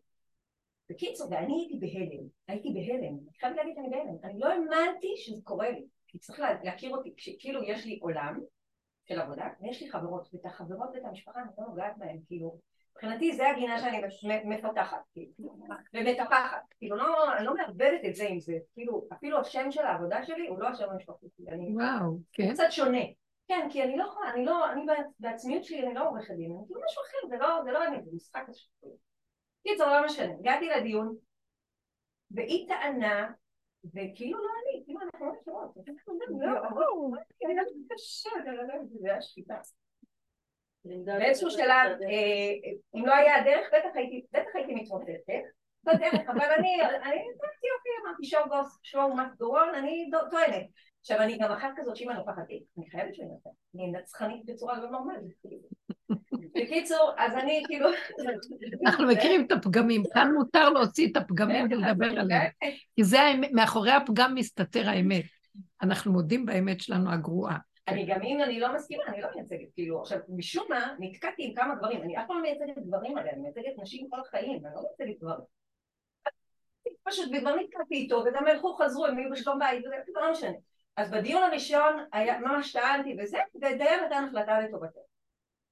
בקיצור, 0.90 1.28
ואני 1.32 1.54
הייתי 1.54 1.80
בהלם, 1.80 2.28
הייתי 2.48 2.74
בהלם, 2.74 3.14
אני 3.14 3.38
חייבת 3.40 3.56
להגיד 3.56 3.76
שאני 3.76 3.90
בהלם, 3.90 4.18
אני 4.24 4.40
לא 4.40 4.48
האמנתי 4.48 5.14
שזה 5.18 5.42
קורה 5.44 5.70
לי, 5.70 5.86
כי 6.08 6.20
צריך 6.20 6.40
להכיר 6.64 6.96
אותי, 6.96 7.14
כאילו 7.40 7.64
יש 7.64 7.86
לי 7.86 8.00
עולם 8.02 8.40
של 9.06 9.20
עבודה, 9.20 9.48
ויש 9.62 9.82
לי 9.82 9.92
חברות, 9.92 10.30
ואת 10.34 10.46
החברות 10.46 10.90
ואת 10.94 11.06
המשפחה 11.06 11.42
אני 11.42 11.50
לא 11.58 11.68
נוגעת 11.68 11.98
בהן, 11.98 12.20
כאילו, 12.28 12.58
מבחינתי 12.94 13.34
זה 13.34 13.50
הגינה 13.50 13.80
שאני 13.80 14.02
מפתחת, 14.46 14.98
כאילו, 15.14 15.56
ומטפחת, 15.94 16.62
כאילו 16.78 16.96
לא, 16.96 17.38
אני 17.38 17.46
לא 17.46 17.54
מערבבת 17.56 18.02
את 18.06 18.16
זה 18.16 18.28
עם 18.28 18.40
זה, 18.40 18.54
כאילו 18.74 19.08
אפילו 19.14 19.40
השם 19.40 19.72
של 19.72 19.86
העבודה 19.86 20.24
שלי 20.24 20.48
הוא 20.48 20.60
לא 20.60 20.68
השם 20.68 20.90
המשפחתי 20.90 21.26
שלי, 21.38 21.76
וואו, 21.76 22.18
כן. 22.34 22.44
הוא 22.44 22.54
קצת 22.54 22.68
שונה, 22.70 23.04
כן, 23.48 23.68
כי 23.72 23.84
אני 23.84 23.98
לא 23.98 24.04
יכולה, 24.04 24.34
אני 24.34 24.46
לא, 24.46 24.72
אני 24.72 24.86
בעצמיות 25.20 25.64
שלי 25.64 25.86
אני 25.86 25.94
לא 25.94 26.10
עורכת 26.10 26.34
דין, 26.34 26.52
אני 26.52 26.66
כאילו 26.68 26.82
משהו 26.86 27.02
אחר, 27.02 27.28
זה 27.28 27.38
לא, 27.38 27.64
זה 27.64 27.72
לא 27.72 27.88
אני, 27.88 28.04
זה 28.04 28.12
משחק 28.14 28.44
השפוי. 28.50 28.92
קיצור, 29.64 29.88
לא 29.88 30.06
משנה, 30.06 30.34
הגעתי 30.40 30.70
לדיון, 30.70 31.16
והיא 32.32 32.68
טענה, 32.68 33.32
וכאילו 33.86 34.38
לא 34.38 34.50
אני, 34.64 34.84
כאילו 34.86 35.00
אנחנו 35.02 35.26
לא 35.26 35.34
מכירות, 35.34 35.74
זה 39.02 39.12
היה 39.12 39.22
שפיטה. 39.22 39.56
באיזשהו 40.86 41.52
שלב, 41.52 41.98
אם 42.96 43.06
לא 43.06 43.16
היה 43.16 43.36
הדרך, 43.36 43.68
בטח 43.74 44.56
הייתי 44.56 44.74
מתמוטטת, 44.74 45.44
בדרך, 45.84 46.30
אבל 46.30 46.46
אני, 46.58 46.82
אני 46.82 47.20
אמרתי, 47.20 47.68
אוקיי, 47.78 47.92
אמרתי, 48.06 48.26
שואו 48.84 49.16
מס 49.16 49.36
גרון, 49.40 49.76
אני 49.76 50.10
טוענת. 50.32 50.66
עכשיו, 51.00 51.18
אני 51.20 51.38
גם 51.38 51.52
אחת 51.52 51.70
כזאת 51.76 51.96
שאם 51.96 52.10
אני 52.10 52.20
לוקחת 52.20 52.44
תיק, 52.48 52.64
אני 52.78 52.90
חייבת 52.90 53.16
שאני 53.16 53.30
אעשה, 53.36 53.50
אני 53.76 53.92
נצחנית 53.92 54.46
בצורה 54.46 54.80
לא 54.80 54.90
נורמלית. 54.90 55.34
בקיצור, 56.56 57.12
אז 57.18 57.34
אני 57.38 57.64
כאילו... 57.68 57.90
אנחנו 58.86 59.08
מכירים 59.08 59.46
את 59.46 59.52
הפגמים, 59.52 60.04
כאן 60.14 60.32
מותר 60.34 60.70
להוציא 60.70 61.12
את 61.12 61.18
הפגמים 61.18 61.66
ולדבר 61.72 62.20
עליהם. 62.20 62.52
כי 62.96 63.04
זה 63.04 63.22
האמת, 63.22 63.50
מאחורי 63.52 63.92
הפגם 63.92 64.36
מסתתר 64.36 64.90
האמת. 64.90 65.26
אנחנו 65.82 66.12
מודים 66.12 66.46
באמת 66.46 66.82
שלנו 66.82 67.12
הגרועה. 67.12 67.58
אני 67.88 68.06
גם 68.06 68.22
אם 68.22 68.42
אני 68.44 68.60
לא 68.60 68.76
מסכימה, 68.76 69.04
אני 69.08 69.22
לא 69.22 69.28
מייצגת, 69.36 69.74
כאילו, 69.74 70.02
עכשיו, 70.02 70.18
משום 70.30 70.66
מה, 70.70 70.96
נתקעתי 71.00 71.46
עם 71.46 71.56
כמה 71.56 71.76
גברים, 71.76 72.02
אני 72.02 72.18
אף 72.18 72.24
פעם 72.28 72.36
לא 72.36 72.42
מייצגת 72.42 72.78
גברים 72.78 73.18
עליהם, 73.18 73.36
אני 73.36 73.44
מייצגת 73.44 73.82
נשים 73.82 74.10
כל 74.10 74.20
החיים, 74.20 74.66
אני 74.66 74.76
לא 74.76 74.82
מייצגת 74.82 75.22
גברים. 75.22 75.46
פשוט, 77.04 77.30
וכבר 77.38 77.56
נתקעתי 77.56 77.96
איתו, 77.96 78.24
וגם 78.26 78.48
הלכו, 78.48 78.74
חזרו, 78.74 79.06
הם 79.06 79.18
היו 79.18 79.30
בשלום 79.32 79.60
בית, 79.60 79.86
וזה 79.86 79.96
לא 80.16 80.32
משנה. 80.32 80.58
אז 80.98 81.12
בדיון 81.12 81.44
הראשון, 81.44 82.06
היה, 82.12 82.40
ממש 82.40 82.74
טענתי 82.74 83.16
וזה, 83.20 83.38
ודיין 83.56 84.04
נתן 84.06 84.26
החלטה 84.30 84.60
לטובתו. 84.60 85.00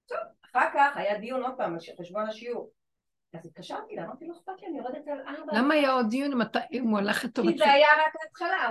טוב, 0.06 0.18
אחר 0.46 0.68
כך 0.74 0.98
היה 0.98 1.18
דיון 1.18 1.44
עוד 1.44 1.54
פעם, 1.58 1.78
חשבון 2.00 2.28
השיעור. 2.28 2.72
אז 3.34 3.46
התקשרתי 3.46 3.96
לה, 3.96 4.06
אמרתי 4.06 4.26
לו, 4.26 4.34
אכפת 4.34 4.62
לי, 4.62 4.68
אני 4.68 4.78
יורדת 4.78 5.08
על 5.08 5.20
ארבע. 5.28 5.58
למה 5.58 5.74
היה 5.74 5.92
עוד 5.92 6.10
דיון 6.10 6.32
אם 6.72 6.88
הוא 6.88 7.00
הלך 7.00 7.24
איתו? 7.24 7.42
כי 7.42 7.58
זה 7.58 7.72
היה 7.72 7.88
רק 8.08 8.14
ההתחלה, 8.24 8.70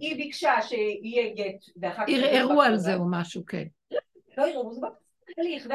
היא 0.00 0.16
ביקשה 0.16 0.62
שיהיה 0.62 1.34
גט, 1.34 1.64
ואחר 1.76 2.02
כך... 2.06 2.12
ערערו 2.12 2.62
על 2.62 2.76
זה 2.76 2.94
או 2.94 3.04
משהו, 3.10 3.46
כן. 3.46 3.64
לא 4.38 4.46
ערערו, 4.46 4.72
זה 4.72 4.80
בתהליך, 5.28 5.66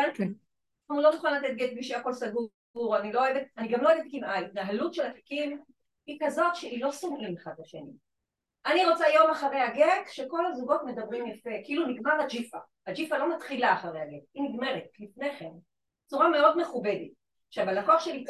ואני 0.89 1.03
לא 1.03 1.15
מוכן 1.15 1.33
לתת 1.33 1.55
גט 1.55 1.71
בלי 1.73 1.83
שהכל 1.83 2.13
סגור, 2.13 2.97
אני 2.97 3.13
לא 3.13 3.19
אוהבת, 3.19 3.43
אני 3.57 3.67
גם 3.67 3.81
לא 3.81 3.89
אוהבת 3.89 4.03
תיקים, 4.03 4.23
ההתנהלות 4.23 4.93
של 4.93 5.05
התיקים 5.05 5.61
היא 6.05 6.17
כזאת 6.23 6.55
שהיא 6.55 6.83
לא 6.83 6.91
שונאים 6.91 7.35
אחד 7.37 7.51
את 7.55 7.59
השני. 7.59 7.91
אני 8.65 8.85
רוצה 8.85 9.05
יום 9.15 9.31
אחרי 9.31 9.61
הגט 9.61 10.07
שכל 10.11 10.45
הזוגות 10.45 10.81
מדברים 10.85 11.27
יפה, 11.27 11.49
כאילו 11.63 11.87
נגמר 11.87 12.21
הג'יפה. 12.21 12.57
הג'יפה 12.87 13.17
לא 13.17 13.35
מתחילה 13.35 13.73
אחרי 13.73 14.01
הגט, 14.01 14.23
היא 14.33 14.43
נגמרת 14.43 14.83
לפני 14.99 15.35
כן, 15.39 15.49
בצורה 16.05 16.29
מאוד 16.29 16.57
מכובדת. 16.57 17.11
עכשיו 17.47 17.69
הלקוח 17.69 17.99
שלי, 17.99 18.25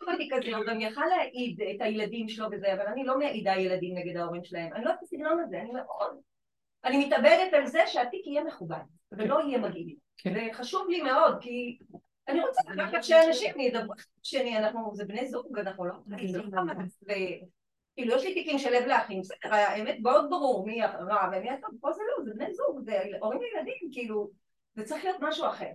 לא 0.00 0.12
כזה, 0.30 0.56
הוא 0.56 0.64
גם 0.66 0.80
יכל 0.80 1.04
להעיד 1.06 1.60
את 1.62 1.80
הילדים 1.80 2.28
שלו 2.28 2.46
וזה, 2.52 2.72
אבל 2.74 2.86
אני 2.86 3.04
לא 3.04 3.18
מעידה 3.18 3.56
ילדים 3.56 3.98
נגד 3.98 4.16
ההורים 4.16 4.44
שלהם, 4.44 4.72
אני 4.72 4.84
לא 4.84 4.90
את 4.90 5.02
הסגנון 5.02 5.40
הזה, 5.40 5.60
אני 5.60 5.72
מאוד... 5.72 6.20
אני 6.84 7.06
מתאבדת 7.06 7.52
על 7.52 7.66
זה 7.66 7.80
שהתיק 7.86 8.26
יהיה 8.26 8.44
מכובד, 8.44 8.76
ולא 9.12 9.40
יהיה 9.40 9.58
מגעיל. 9.58 9.96
כן. 10.16 10.34
זה 10.34 10.40
חשוב 10.52 10.88
לי 10.88 11.02
מאוד, 11.02 11.38
כי 11.40 11.78
אני 12.28 12.40
רוצה 12.40 12.62
לקחת 12.74 13.04
שאנשים 13.04 13.60
ידברו, 13.60 13.94
שני, 14.22 14.58
אנחנו, 14.58 14.94
זה 14.94 15.04
בני 15.04 15.26
זוג, 15.28 15.58
אנחנו 15.58 15.84
לא... 15.84 15.94
כאילו 17.96 18.14
יש 18.16 18.24
לי 18.24 18.34
תיקים 18.34 18.58
של 18.58 18.72
לב 18.72 18.86
לאחים, 18.86 19.20
בסדר, 19.20 19.54
האמת 19.54 19.96
מאוד 20.02 20.30
ברור 20.30 20.66
מי 20.66 20.82
רע 20.82 21.30
ומי 21.32 21.50
הטוב, 21.50 21.70
פה 21.80 21.92
זה 21.92 22.02
לא, 22.08 22.24
זה 22.24 22.30
בני 22.34 22.54
זוג, 22.54 22.80
זה 22.80 23.02
הורים 23.20 23.40
לילדים, 23.42 23.88
כאילו, 23.92 24.30
זה 24.74 24.84
צריך 24.84 25.04
להיות 25.04 25.18
משהו 25.20 25.46
אחר. 25.46 25.70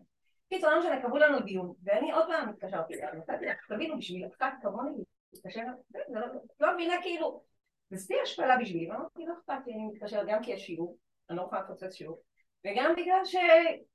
קיצור, 0.49 0.69
לא 0.69 0.79
משנה, 0.79 1.01
קבעו 1.01 1.17
לנו 1.17 1.39
דיון, 1.39 1.73
ואני 1.83 2.11
עוד 2.11 2.27
פעם 2.27 2.49
התקשרתי 2.49 2.93
אליה, 2.93 3.53
תבינו, 3.69 3.97
בשביל 3.97 4.27
אחת 4.37 4.53
כמוני, 4.61 5.03
להתקשר, 5.33 5.63
לא, 6.09 6.21
לא 6.59 6.73
מבינה 6.73 6.93
כאילו, 7.01 7.43
זה 7.89 7.97
שיא 7.97 8.21
השפלה 8.23 8.57
בשבילי, 8.57 8.91
ואמרתי, 8.91 9.25
לא 9.25 9.33
אכפת 9.33 9.67
לי, 9.67 9.73
אני 9.73 9.87
מתקשרת 9.87 10.27
גם 10.27 10.43
כי 10.43 10.51
יש 10.51 10.65
שיעור, 10.65 10.97
אני 11.29 11.37
לא 11.37 11.43
יכולה 11.43 11.61
לפוצץ 11.61 11.93
שיעור, 11.93 12.21
וגם 12.65 12.93
בגלל 12.97 13.25
ש... 13.25 13.35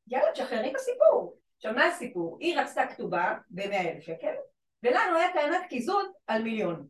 יאללה, 0.07 0.33
תשחררי 0.33 0.71
את 0.71 0.77
הסיפור. 0.77 1.37
עכשיו, 1.57 1.73
מה 1.73 1.87
הסיפור? 1.87 2.39
היא 2.41 2.59
רצתה 2.59 2.87
כתובה 2.87 3.35
ב-100 3.51 3.75
אלף 3.75 4.03
שקל, 4.03 4.35
ולנו 4.83 5.17
היה 5.17 5.33
טענת 5.33 5.69
קיזוז 5.69 6.07
על 6.27 6.43
מיליון. 6.43 6.87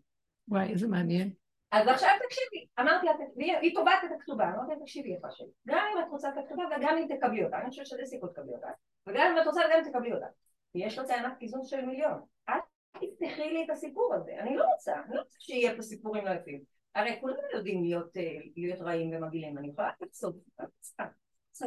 וואי, 0.49 0.73
איזה 0.73 0.89
מעניין. 0.89 1.33
אז 1.73 1.89
עכשיו 1.89 2.11
תקשיבי, 2.27 2.67
אמרתי 2.81 3.07
לה, 3.07 3.13
היא 3.61 3.75
תובעת 3.75 4.05
את 4.05 4.11
הכתובה, 4.17 4.45
אמרתי 4.45 4.73
לה, 4.73 4.81
תקשיבי 4.81 5.09
יפה 5.09 5.31
שלי, 5.31 5.49
גם 5.67 5.87
אם 5.93 6.03
את 6.03 6.09
רוצה 6.11 6.29
את 6.29 6.35
הכתובה 6.39 6.65
וגם 6.77 6.97
אם 6.99 7.17
תקבלי 7.17 7.45
אותה, 7.45 7.59
אני 7.59 7.71
חושבת 7.71 7.87
שזה 7.87 8.05
סיכוי 8.05 8.31
תקבלי 8.31 8.55
אותה, 8.55 8.69
וגם 9.07 9.33
אם 9.33 9.43
את 9.43 9.47
רוצה 9.47 9.61
אם 9.79 9.91
תקבלי 9.91 10.13
אותה, 10.13 10.27
ויש 10.75 10.99
לו 10.99 11.07
טענת 11.07 11.39
קיזוז 11.39 11.69
של 11.69 11.85
מיליון, 11.85 12.21
אל 12.49 12.59
תפתחי 12.93 13.51
לי 13.51 13.65
את 13.65 13.71
הסיפור 13.71 14.15
הזה, 14.15 14.33
אני 14.39 14.57
לא 14.57 14.65
רוצה, 14.65 14.93
אני 15.07 15.15
לא 15.15 15.21
רוצה 15.21 15.37
שיהיה 15.39 15.77
פה 15.77 15.83
סיפורים 15.83 16.25
לא 16.25 16.31
יפים, 16.31 16.61
הרי 16.95 17.17
כולנו 17.21 17.39
יודעים 17.55 17.83
להיות, 17.83 18.11
להיות 18.57 18.81
רעים 18.81 19.11
ומגעילים, 19.17 19.59
אני 19.59 19.69
יכולה 19.69 19.91
לעשות, 20.01 20.35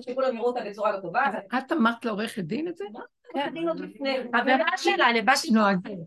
שכולם 0.01 0.35
יראו 0.35 0.47
אותה 0.47 0.59
בצורה 0.69 0.91
לא 0.91 0.99
טובה. 1.01 1.23
את 1.57 1.71
אמרת 1.71 2.05
לעורכת 2.05 2.43
דין 2.43 2.67
את 2.67 2.77
זה? 2.77 2.85
כן. 3.33 3.53
חברה 4.37 4.77
שלה, 4.77 5.13
לבאתי 5.13 5.51
נוהגים. 5.51 5.99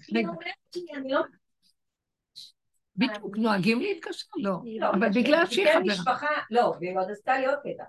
בדיוק, 2.96 3.36
נוהגים 3.36 3.80
להתקשר? 3.80 4.26
לא. 4.36 4.56
אבל 4.90 5.08
בגלל 5.08 5.46
שהיא 5.46 5.66
חברה. 5.66 6.30
לא, 6.50 6.74
והיא 6.80 6.98
עוד 6.98 7.10
עשתה 7.10 7.38
לי 7.38 7.46
עוד 7.46 7.58
קטע. 7.58 7.84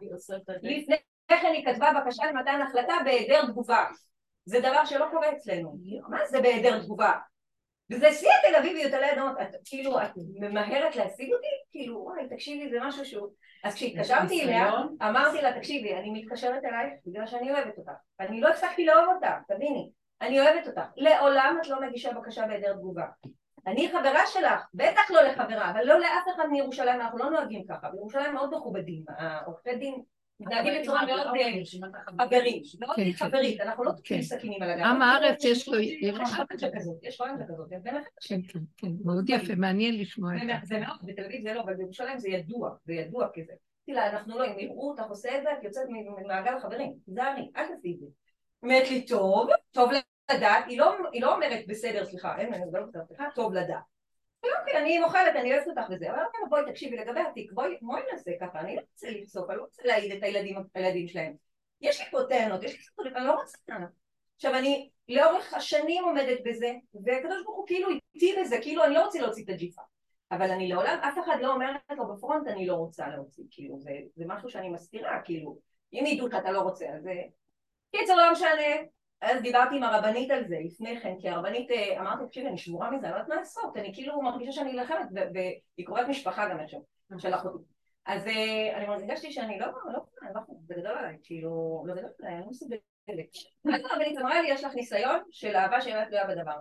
לפני 0.62 0.96
כן 1.42 1.52
היא 1.54 1.66
כתבה 1.66 1.92
בקשה 1.94 2.24
למתן 2.26 2.62
החלטה 2.62 2.94
בהיעדר 3.06 3.46
תגובה. 3.46 3.86
זה 4.46 4.60
דבר 4.60 4.86
שלא 4.86 5.06
קורה 5.12 5.32
אצלנו. 5.32 5.76
מה 6.10 6.26
זה 6.26 6.42
בהיעדר 6.42 6.84
תגובה? 6.84 7.12
וזה 7.92 8.12
שיא 8.12 8.30
התל 8.40 8.56
אביביות 8.56 8.94
עלי 8.94 9.12
אדמות, 9.14 9.36
את 9.42 9.56
כאילו, 9.66 10.02
את 10.02 10.12
ממהרת 10.40 10.96
להשיג 10.96 11.34
אותי? 11.34 11.48
כאילו, 11.72 11.98
וואי, 11.98 12.30
תקשיבי, 12.30 12.70
זה 12.70 12.78
משהו 12.82 13.06
שהוא... 13.06 13.28
אז 13.64 13.76
כשהתקשרתי 13.76 14.44
אליה, 14.44 14.72
אמרתי 15.02 15.42
לה, 15.42 15.60
תקשיבי, 15.60 15.96
אני 15.96 16.10
מתקשרת 16.10 16.66
אלייך 16.66 16.94
בגלל 17.06 17.28
שאני 17.28 17.52
אוהבת 17.52 17.78
אותך. 17.78 17.92
אני 18.20 18.42
לא 18.42 18.50
הפסקתי 18.50 18.86
לאהוב 18.86 19.16
אותה, 19.16 19.38
תביני. 19.48 19.90
אני 20.22 20.42
אוהבת 20.42 20.68
אותך. 20.68 20.82
לעולם 20.96 21.58
את 21.62 21.68
לא 21.68 21.82
מגישה 21.82 22.14
בקשה 22.14 22.46
בהיעדר 22.46 22.74
תגובה. 22.74 23.06
אני 23.68 23.90
חברה 23.90 24.28
שלך, 24.28 24.62
בטח 24.74 25.12
לא 25.12 25.22
לחברה, 25.22 25.72
אבל 25.72 25.84
לא 25.84 26.00
לאף 26.00 26.26
אחד 26.36 26.46
מירושלים, 26.52 27.02
אנחנו 27.02 27.18
לא 27.18 27.30
נוהגים 27.30 27.64
ככה. 27.70 27.90
בירושלים 27.90 28.34
מאוד 28.34 28.56
מכובדים, 28.56 29.04
עורכי 29.46 29.76
דין 29.76 30.02
מתנהגים 30.42 30.82
בצורה 30.82 31.06
מאוד 31.06 31.28
חברית, 32.22 32.66
מאוד 32.80 32.96
כן, 32.96 33.12
כן. 33.12 33.26
חברית, 33.26 33.62
אנחנו 33.62 33.84
לא 33.84 33.92
תוקעים 33.92 34.20
כן. 34.22 34.26
סכינים 34.26 34.62
על 34.62 34.70
הגב. 34.70 34.86
עם 34.86 35.02
הארץ 35.02 35.46
יש 35.46 35.68
לו... 35.68 35.80
יש 35.80 37.22
רעיון 37.22 37.40
כזאת, 37.48 37.70
כן, 37.70 38.42
כן, 38.48 38.60
כן, 38.78 38.88
מאוד 39.06 39.30
יפה, 39.30 39.56
מעניין 39.56 40.00
לשמוע 40.00 40.36
את 40.36 40.42
זה. 40.42 40.54
זה 40.64 40.80
מאוד, 40.80 40.98
בתל 41.04 41.26
אביב 41.26 41.42
זה 41.44 41.54
לא, 41.54 41.62
אבל 41.62 41.74
בירושלים 41.74 42.20
זה 42.20 42.30
ידוע, 42.30 42.70
זה 42.86 42.94
ידוע 42.94 43.28
כזה. 43.34 43.54
תראה, 43.86 44.10
אנחנו 44.10 44.40
לא, 44.40 44.46
אם 44.46 44.60
יראו 44.60 44.90
אותך 44.90 45.04
עושה 45.10 45.38
את 45.38 45.44
זה, 45.44 45.50
את 45.52 45.64
יוצאת 45.64 45.84
ממעגל 45.90 46.58
החברים, 46.58 46.94
תיזהרי, 47.06 47.52
אל 47.56 47.68
תעשי 47.68 47.94
את 47.94 48.00
זה. 48.00 48.06
אומרת 48.64 48.90
לי, 48.90 49.06
טוב, 49.06 49.50
טוב 49.72 49.92
לדעת, 50.32 50.66
היא 50.68 50.80
לא 51.22 51.36
אומרת 51.36 51.68
בסדר, 51.68 52.06
סליחה, 52.06 52.38
אין, 52.40 52.54
אני 52.54 52.64
לא 52.74 52.82
בסדר, 52.82 53.02
סליחה, 53.08 53.24
טוב 53.36 53.54
לדעת. 53.54 53.92
אוקיי, 54.44 54.78
אני 54.78 55.00
מוכרת, 55.00 55.36
אני 55.36 55.54
אוהבת 55.54 55.68
אותך 55.68 55.90
וזה, 55.92 56.12
אבל 56.12 56.20
אוקיי, 56.24 56.42
בואי 56.50 56.62
תקשיבי 56.72 56.98
לגבי 56.98 57.20
התיק, 57.20 57.52
בואי 57.82 58.02
נעשה 58.12 58.32
ככה, 58.42 58.60
אני 58.60 58.76
לא 58.76 58.82
רוצה 58.92 59.10
לפסוק, 59.10 59.50
אני 59.50 59.58
לא 59.58 59.64
רוצה 59.64 59.84
להעיד 59.86 60.12
את 60.12 60.24
הילדים 60.76 61.08
שלהם. 61.08 61.34
יש 61.82 62.00
לי 62.00 62.06
פה 62.12 62.20
טענות, 62.30 62.64
יש 62.64 62.72
לי 62.72 62.84
סיפורים, 62.84 63.18
אני 63.18 63.26
לא 63.26 63.34
רוצה 63.34 63.58
טענות. 63.66 63.90
עכשיו 64.36 64.56
אני 64.56 64.90
לאורך 65.10 65.54
השנים 65.54 66.04
עומדת 66.04 66.40
בזה, 66.46 66.74
והקדוש 67.06 67.44
ברוך 67.44 67.58
הוא 67.58 67.68
כאילו 67.68 67.90
איתי 68.16 68.36
בזה, 68.42 68.58
כאילו 68.62 68.84
אני 68.84 68.94
לא 68.94 69.06
רוצה 69.06 69.22
להוציא 69.22 69.44
את 69.44 69.50
הג'יפה. 69.50 69.82
אבל 70.32 70.52
אני 70.52 70.68
לעולם, 70.68 71.00
אף 71.04 71.20
אחד 71.26 71.36
לא 71.42 71.54
אומרת 71.54 71.82
לו 71.98 72.16
בפרונט 72.16 72.48
אני 72.48 72.66
לא 72.66 72.74
רוצה 72.74 73.08
להוציא, 73.08 73.44
כאילו 73.52 73.80
זה, 73.80 73.92
זה 74.16 74.24
משהו 74.28 74.50
שאני 74.50 74.70
מסתירה, 74.70 75.22
כאילו 75.24 75.58
אם 75.94 76.04
ידעו 76.06 76.28
שאתה 76.32 76.52
לא 76.52 76.60
רוצה, 76.60 76.86
אז. 76.90 77.08
קיצור 77.96 78.16
לא 78.16 78.32
משנה, 78.32 78.82
אז 79.22 79.42
דיברתי 79.42 79.76
עם 79.76 79.84
הרבנית 79.84 80.32
על 80.32 80.48
זה 80.48 80.56
לפני 80.66 81.02
כן, 81.02 81.14
כי 81.20 81.30
הרבנית 81.30 81.72
אה, 81.72 82.00
אמרתי, 82.00 82.24
תקשיבי, 82.28 82.48
אני 82.48 82.58
שבורה 82.58 82.92
מזה, 82.92 83.06
אני 83.06 83.12
לא 83.12 83.18
יודעת 83.18 83.30
מה 83.30 83.36
לעשות, 83.36 83.78
אני 83.78 83.94
כאילו 83.94 84.22
מרגישה 84.22 84.52
שאני 84.52 84.80
אלחמת, 84.80 85.08
והיא 85.34 85.86
קוראת 85.86 86.08
משפחה 86.08 86.50
גם 86.50 86.60
עכשיו, 86.60 86.80
של 87.18 87.34
אחותי. 87.34 87.64
אז 88.06 88.28
אה, 88.28 88.78
אני 88.78 88.86
הרגשתי 88.86 89.32
שאני 89.32 89.60
לא, 89.60 89.68
לא, 89.68 89.94
לא, 90.36 90.42
זה 90.68 90.74
גדול 90.76 90.98
עליי, 90.98 91.18
כאילו, 91.24 91.84
לא 91.88 91.94
גדול 91.94 92.10
עליי, 92.20 92.34
אני 92.34 92.44
לא 92.44 92.50
מסוגלת. 92.50 92.82
אז 93.74 93.82
הרבנית 93.92 94.18
אמרה 94.18 94.42
לי, 94.42 94.48
יש 94.50 94.64
לך 94.64 94.76
ניסיון 94.76 95.20
של 95.32 95.56
אהבה 95.56 95.82
שאינה 95.82 96.06
תלויה 96.06 96.28
בדבר. 96.28 96.56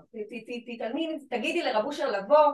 תתעלמי, 0.66 1.18
תגידי 1.30 1.62
לרב 1.62 1.84
אושר 1.84 2.10
לבוא. 2.10 2.52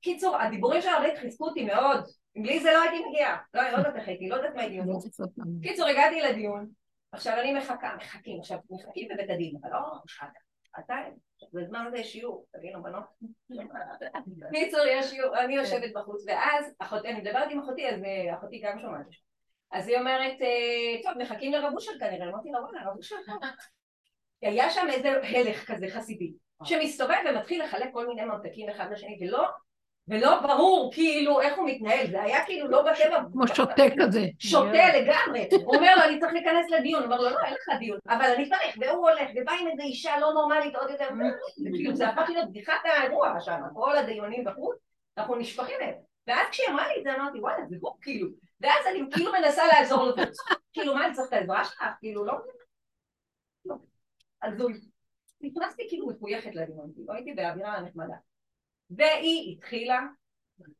קיצור, 0.00 0.36
הדיבורים 0.36 0.82
של 0.82 0.88
הרבנית 0.88 1.18
חיזקו 1.18 1.44
אותי 1.44 1.64
מאוד. 1.64 2.04
בלי 2.36 2.60
זה 2.60 2.70
לא 2.72 2.82
הייתי 2.82 3.04
מגיעה. 3.08 3.38
לא, 3.54 3.62
לא 3.62 3.76
יודעת 3.76 3.96
איך 3.96 4.08
הייתי, 4.08 4.28
לא 4.28 4.36
יודעת 4.36 4.54
מה 4.54 4.62
הייתי 4.62 4.78
עושה. 4.78 5.24
קיצור, 5.62 5.86
הגעתי 5.86 6.20
לדיון, 6.20 6.68
עכשיו 7.12 7.40
אני 7.40 7.54
מחכה, 7.54 7.96
מחכים, 7.96 8.40
עכשיו 8.40 8.58
מחכים 8.70 9.08
בבית 9.14 9.30
הדין, 9.30 9.56
אבל 9.62 9.70
לא 9.70 9.78
שעתיים, 10.06 11.12
בזמן 11.52 11.86
הזה 11.86 11.98
יש 11.98 12.12
שיעור, 12.12 12.46
תבינו 12.52 12.82
בנות. 12.82 13.04
קיצור, 14.52 14.80
יש 14.88 15.06
שיעור, 15.10 15.38
אני 15.38 15.56
יושבת 15.56 15.92
בחוץ, 15.94 16.24
ואז 16.26 16.74
אחותי, 16.78 17.08
אני 17.08 17.20
מדברת 17.20 17.50
עם 17.50 17.60
אחותי, 17.60 17.88
אז 17.88 18.02
אה, 18.04 18.34
אחותי 18.38 18.60
גם 18.64 18.78
שומעת. 18.78 19.06
אז 19.72 19.88
היא 19.88 19.98
אומרת, 19.98 20.42
אה, 20.42 21.02
טוב, 21.02 21.18
מחכים 21.18 21.52
לרב 21.52 21.72
אושר 21.74 21.92
כנראה, 22.00 22.28
אמרתי 22.28 22.50
לה, 22.50 22.60
וואלה, 22.60 22.90
רב 22.90 22.96
אושר 22.96 23.16
היה 24.42 24.70
שם 24.70 24.86
איזה 24.90 25.08
הלך 25.22 25.70
כזה 25.70 25.86
חסידי, 25.90 26.32
שמסתובב 26.64 27.18
ומתחיל 27.30 27.64
לחלק 27.64 27.88
כל 27.92 28.06
מיני 28.06 28.24
ממתקים 28.24 28.68
אחד 28.68 28.92
לשני, 28.92 29.18
ולא 29.20 29.48
ולא 30.08 30.40
ברור 30.40 30.92
כאילו 30.94 31.40
איך 31.40 31.58
הוא 31.58 31.68
מתנהל, 31.68 32.06
זה 32.10 32.22
היה 32.22 32.44
כאילו 32.44 32.68
לא 32.68 32.82
בטבע. 32.82 33.18
כמו 33.32 33.48
שוטה 33.48 33.82
כזה. 33.98 34.26
שוטה 34.38 34.98
לגמרי. 34.98 35.48
הוא 35.64 35.76
אומר 35.76 35.94
לו, 35.96 36.02
אני 36.04 36.20
צריך 36.20 36.32
להיכנס 36.32 36.70
לדיון. 36.70 37.02
הוא 37.02 37.12
אומר 37.12 37.20
לו, 37.20 37.30
לא, 37.30 37.38
אין 37.44 37.54
לך 37.54 37.78
דיון. 37.78 37.98
אבל 38.08 38.24
אני 38.36 38.48
צריך, 38.48 38.76
והוא 38.80 39.10
הולך, 39.10 39.30
ובא 39.36 39.52
עם 39.60 39.68
איזה 39.68 39.82
אישה 39.82 40.18
לא 40.20 40.32
נורמלית 40.32 40.76
עוד 40.76 40.90
יותר. 40.90 41.08
כאילו, 41.74 41.96
זה 41.96 42.08
הפך 42.08 42.28
להיות 42.28 42.48
בדיחת 42.48 42.80
האירוע 42.84 43.40
שם, 43.40 43.60
כל 43.74 43.96
הדיונים 43.96 44.44
בחוץ, 44.44 44.76
אנחנו 45.18 45.36
נשפכים 45.36 45.76
להם. 45.80 45.94
ואז 46.26 46.48
כשהיא 46.50 46.68
אמרה 46.68 46.88
לי 46.88 46.94
את 46.98 47.04
זה, 47.04 47.14
אמרתי, 47.14 47.40
וואלה, 47.40 47.66
זה 47.68 47.76
הוא 47.80 47.92
כאילו. 48.02 48.28
ואז 48.60 48.86
אני 48.90 49.00
כאילו 49.12 49.32
מנסה 49.32 49.62
לעזור 49.66 50.04
לו. 50.04 50.12
כאילו, 50.72 50.94
מה, 50.94 51.06
אני 51.06 51.14
צריך 51.14 51.28
את 51.28 51.32
העזרה 51.32 51.64
שלך? 51.64 51.84
כאילו, 52.00 52.24
לא... 52.24 52.32
אז 54.42 54.54
נכנסתי 55.40 55.86
כאילו 55.88 56.06
מחויכת 56.06 56.54
לדיון, 56.54 56.90
כאילו, 56.94 57.12
הייתי 57.12 57.32
באווירה 57.32 57.80
נחמדה. 57.80 58.14
והיא 58.96 59.52
התחילה, 59.56 60.00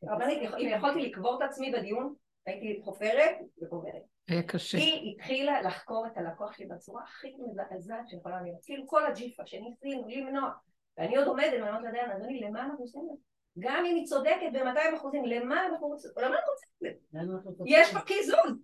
רבנית, 0.04 0.38
אם 0.58 0.68
יכולתי 0.68 1.00
לקבור 1.00 1.38
את 1.38 1.48
עצמי 1.50 1.72
בדיון, 1.72 2.14
הייתי 2.46 2.80
חופרת 2.84 3.34
וקוברת. 3.62 4.02
היה 4.28 4.42
קשה. 4.42 4.78
היא 4.78 5.14
התחילה 5.14 5.62
לחקור 5.62 6.06
את 6.06 6.16
הלקוח 6.16 6.52
שלי 6.52 6.66
בצורה 6.66 7.02
הכי 7.02 7.34
מזעזעת 7.38 8.08
שיכולה 8.08 8.42
להיות. 8.42 8.58
כאילו 8.64 8.86
כל 8.86 9.06
הג'יפה 9.06 9.42
שניסינו 9.46 10.08
למנוע. 10.08 10.50
ואני 10.98 11.16
עוד 11.16 11.26
עומדת 11.26 11.52
ואני 11.52 11.68
אומרת 11.68 11.82
לדיין, 11.84 12.10
אדוני, 12.10 12.40
למה 12.40 12.62
אנחנו 12.62 12.84
עושים 12.84 13.00
את 13.00 13.06
זה? 13.06 13.22
גם 13.58 13.84
אם 13.86 13.94
היא 13.94 14.06
צודקת 14.06 14.52
ב-200 14.52 14.96
אחוזים, 14.96 15.24
למה 15.24 15.66
אנחנו 15.66 15.86
רוצים? 15.86 16.10
למה 16.16 16.36
אנחנו 16.36 16.52
רוצים 16.52 16.68
את 16.86 17.56
זה? 17.58 17.64
יש 17.66 17.92
פה 17.92 18.00
קיזוז. 18.00 18.58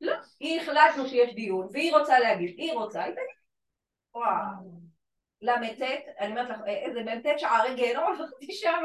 לא. 0.00 0.14
היא 0.40 0.60
החלטנו 0.60 1.06
שיש 1.06 1.34
דיון, 1.34 1.68
והיא 1.72 1.92
רוצה 1.96 2.18
להגיד, 2.18 2.54
היא 2.58 2.72
רוצה, 2.72 3.02
היא 3.02 3.12
תגיד. 3.12 3.24
וואו. 4.14 4.82
ל"ט, 5.42 5.82
אני 6.20 6.30
אומרת 6.30 6.50
לך, 6.50 6.58
איזה 6.66 7.02
מ"ט 7.02 7.38
שערי 7.38 7.74
גיהנום 7.74 8.04
עברתי 8.12 8.52
שם, 8.52 8.84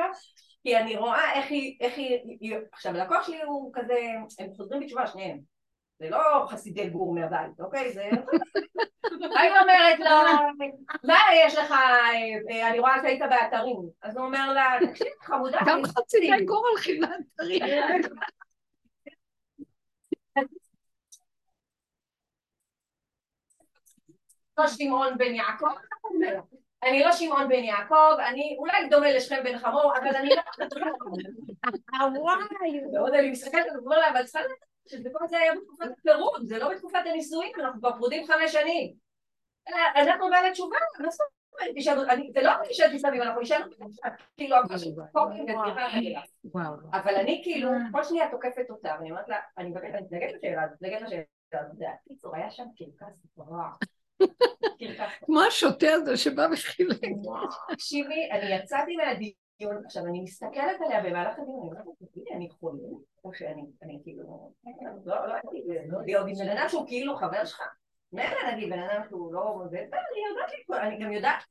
כי 0.63 0.77
אני 0.77 0.95
רואה 0.95 1.33
איך 1.33 1.51
היא, 1.51 1.77
איך 1.81 1.97
היא, 1.97 2.55
עכשיו 2.73 2.95
הלקוח 2.95 3.27
שלי 3.27 3.41
הוא 3.41 3.71
כזה, 3.73 3.99
הם 4.39 4.53
חוזרים 4.57 4.81
בתשובה 4.81 5.07
שניהם, 5.07 5.39
זה 5.99 6.09
לא 6.09 6.45
חסידי 6.49 6.89
גור 6.89 7.15
מהבית, 7.15 7.59
אוקיי? 7.59 7.93
זה... 7.93 8.09
אני 9.39 9.59
אומרת 9.61 9.99
לה, 9.99 10.23
מה 11.03 11.17
יש 11.45 11.55
לך, 11.55 11.71
אה, 11.71 12.69
אני 12.69 12.79
רואה 12.79 13.01
שהיית 13.01 13.21
באתרים, 13.29 13.89
אז 14.01 14.17
הוא 14.17 14.25
אומר 14.25 14.53
לה, 14.53 14.77
תקשיב 14.89 15.07
חמודה, 15.21 15.59
גם 15.67 15.81
חסידי 15.85 16.45
גור 16.45 16.67
הולכים 16.67 17.01
לאתרים. 17.01 17.61
לא 24.57 24.67
שמעון 24.67 25.17
בן 25.17 25.33
יעקב, 25.35 25.65
אני 26.83 27.03
לא 27.03 27.11
שמעון 27.11 27.47
בן 27.47 27.63
יעקב, 27.63 28.19
אני 28.29 28.55
אולי 28.59 28.89
דומה 28.89 29.11
לשכם 29.11 29.43
בן 29.43 29.57
חמור, 29.57 29.93
אבל 29.97 30.15
אני 30.15 30.29
לא... 30.29 30.41
וואי. 32.19 32.81
ועוד 32.93 33.13
אני 33.13 33.31
מסתכלת 33.31 33.65
ואומר 33.75 33.99
לה, 33.99 34.09
אבל 34.09 34.23
צריכה 34.23 34.39
לדעת 34.39 34.57
שזה 34.87 35.09
כל 35.13 35.27
זה 35.27 35.37
היה 35.37 35.53
בתקופת 35.55 35.85
הפירוד, 35.99 36.45
זה 36.45 36.57
לא 36.57 36.69
בתקופת 36.69 36.99
הנישואים, 37.05 37.51
אנחנו 37.59 37.79
כבר 37.79 37.91
פרודים 37.97 38.27
חמש 38.27 38.51
שנים. 38.51 38.93
אנחנו 39.95 40.29
בעלי 40.29 40.51
תשובה, 40.51 40.77
מה 40.99 41.09
זאת 41.11 41.21
אומרת? 41.21 42.33
זה 42.33 42.41
לא 42.41 42.55
אמרתי 42.55 42.73
שאלתי 42.73 42.99
סביב, 42.99 43.21
אנחנו 43.21 43.41
נשארנו 43.41 43.71
כאילו, 44.37 44.55
אבל 46.93 47.15
אני 47.15 47.41
כאילו, 47.43 47.69
כל 47.91 48.03
שנייה 48.03 48.31
תוקפת 48.31 48.69
אותה, 48.69 48.95
ואני 48.99 49.11
אומרת 49.11 49.29
לה, 49.29 49.37
אני 49.57 49.69
מתנגדת 49.69 50.33
לשאלה 50.35 50.63
הזאת, 50.63 50.75
מתנגדת 50.81 51.01
לשאלה 51.01 51.23
הזאת, 51.53 51.77
קיצור, 52.07 52.35
היה 52.35 52.51
שם 52.51 52.65
קרקס 52.77 53.15
נורא. 53.37 53.63
כמו 55.25 55.41
השוטה 55.41 55.87
הזה 55.93 56.17
שבא 56.17 56.47
וחילק. 56.53 57.01
תקשיבי, 57.71 58.29
אני 58.31 58.55
יצאתי 58.55 58.95
מהדיון, 58.95 59.85
עכשיו 59.85 60.05
אני 60.05 60.21
מסתכלת 60.21 60.81
עליה 60.85 61.03
במהלך 61.03 61.39
הדיון, 61.39 61.59
אני 61.59 61.69
אומרת, 61.69 61.95
תגידי, 61.99 62.33
אני 62.33 62.49
חולה, 62.49 62.87
או 63.23 63.33
שאני 63.33 63.99
כאילו, 64.03 64.53
לא, 65.05 65.15
לא, 65.27 65.35
להיות 66.05 66.27
עם 66.27 66.35
בן 66.35 66.57
אדם 66.57 66.69
שהוא 66.69 66.87
כאילו 66.87 67.15
חבר 67.15 67.45
שלך. 67.45 67.61
מילא 68.11 68.51
נגיד 68.53 68.69
בן 68.69 68.79
אדם 68.79 69.01
שהוא 69.09 69.33
לא, 69.33 69.63
אני 69.71 70.21
יודעת, 70.29 70.83
אני 70.83 71.05
גם 71.05 71.11
יודעת, 71.11 71.43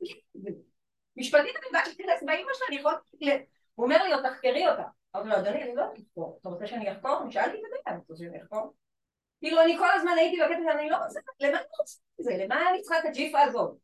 משפטית 1.17 1.57
אני 1.57 1.67
יודעת 1.67 1.87
שתיכנס 1.87 2.23
באמא 2.23 2.53
שלה, 2.55 2.67
אני 2.69 2.77
יכולה, 2.77 2.95
הוא 3.75 3.85
אומר 3.85 4.03
לי, 4.03 4.31
תחקרי 4.31 4.69
אותה. 4.69 4.85
אמרתי 5.17 5.29
לו, 5.29 5.37
אדוני, 5.37 5.63
אני 5.63 5.75
לא 5.75 5.83
יודעת 5.83 5.99
לחקור, 5.99 6.39
אתה 6.41 6.49
רוצה 6.49 6.67
שאני 6.67 6.93
אחקור? 6.93 7.23
אני 7.23 7.33
שאלתי 7.33 7.57
את 7.57 7.63
זה, 7.71 7.77
אתה 7.83 7.97
רוצה 8.09 8.25
שאני 8.25 8.43
אחקור? 8.43 8.75
כאילו 9.41 9.63
אני 9.63 9.79
כל 9.79 9.89
הזמן 9.95 10.13
הייתי 10.17 10.37
בקטע 10.37 10.73
שאני 10.73 10.91
לא 10.91 10.97
רוצה, 10.97 11.21
למה 11.41 11.59
אני 11.59 11.67
רוצה 11.79 11.99
את 12.21 12.25
זה? 12.25 12.37
למה 12.45 12.71
אני 12.71 12.83
צריכה 12.83 12.99
את 12.99 13.05
הג'יפה 13.05 13.41
הזאת? 13.41 13.77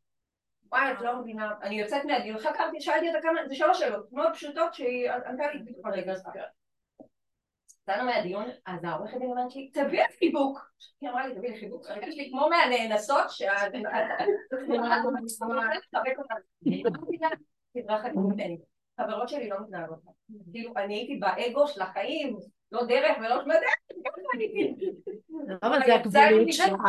וואי, 0.71 0.91
את 0.91 1.01
לא 1.01 1.19
מבינה, 1.19 1.51
אני 1.61 1.81
יוצאת 1.81 2.05
מהדיון, 2.05 2.39
חקרתי, 2.39 2.81
שאלתי 2.81 3.07
אותה 3.07 3.21
כמה, 3.21 3.39
זה 3.47 3.55
שלוש 3.55 3.79
שאלות 3.79 4.11
מאוד 4.11 4.33
פשוטות 4.33 4.73
שהיא 4.73 5.11
ענתה 5.11 5.51
לי 5.53 5.59
בדיוק 5.59 5.77
ברגע 5.83 6.11
הזה. 6.11 6.29
יצאנו 7.81 8.05
מהדיון, 8.05 8.45
אז 8.65 8.83
העורכת 8.83 9.17
דין 9.17 9.29
אומרת 9.29 9.55
לי, 9.55 9.71
תביאי 9.73 10.05
חיבוק. 10.19 10.71
היא 11.01 11.09
אמרה 11.09 11.27
לי, 11.27 11.35
תביאי 11.35 11.51
לי 11.51 11.59
חיבוק. 11.59 11.89
הרגשתי 11.89 12.21
לי 12.21 12.29
כמו 12.31 12.49
מהנאנסות, 12.49 13.29
שה... 13.29 13.51
חברות 19.01 19.29
שלי 19.29 19.49
לא 19.49 19.57
מתנהגות. 19.61 19.99
כאילו, 20.51 20.73
אני 20.77 20.95
הייתי 20.95 21.15
באגו 21.15 21.67
של 21.67 21.81
החיים, 21.81 22.37
לא 22.73 22.85
דרך 22.85 23.17
ולא 23.17 23.41
שמדע. 23.43 23.57
אבל 25.63 25.79
זה 25.85 25.95
הגבולות 25.95 26.51
שלך. 26.51 26.81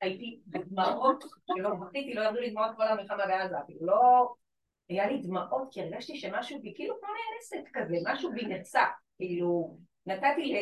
הייתי 0.00 0.40
בדמעות, 0.46 1.24
שלא 1.56 1.70
בכיתי, 1.74 2.14
לא 2.14 2.22
ירדו 2.22 2.40
לי 2.40 2.50
דמעות 2.50 2.76
כל 2.76 2.88
המלחמה 2.88 3.26
בעזה, 3.26 3.60
אפילו 3.64 3.86
לא... 3.86 4.32
היה 4.88 5.06
לי 5.06 5.18
דמעות 5.22 5.68
כי 5.70 5.82
הרגשתי 5.82 6.16
שמשהו 6.16 6.62
בי, 6.62 6.72
כאילו 6.76 6.94
כמו 7.00 7.08
נאנסת 7.08 7.68
כזה, 7.72 7.96
משהו 8.04 8.32
בי 8.32 8.46
נצא, 8.46 8.84
כאילו, 9.16 9.76
נתתי 10.06 10.52
ל... 10.52 10.56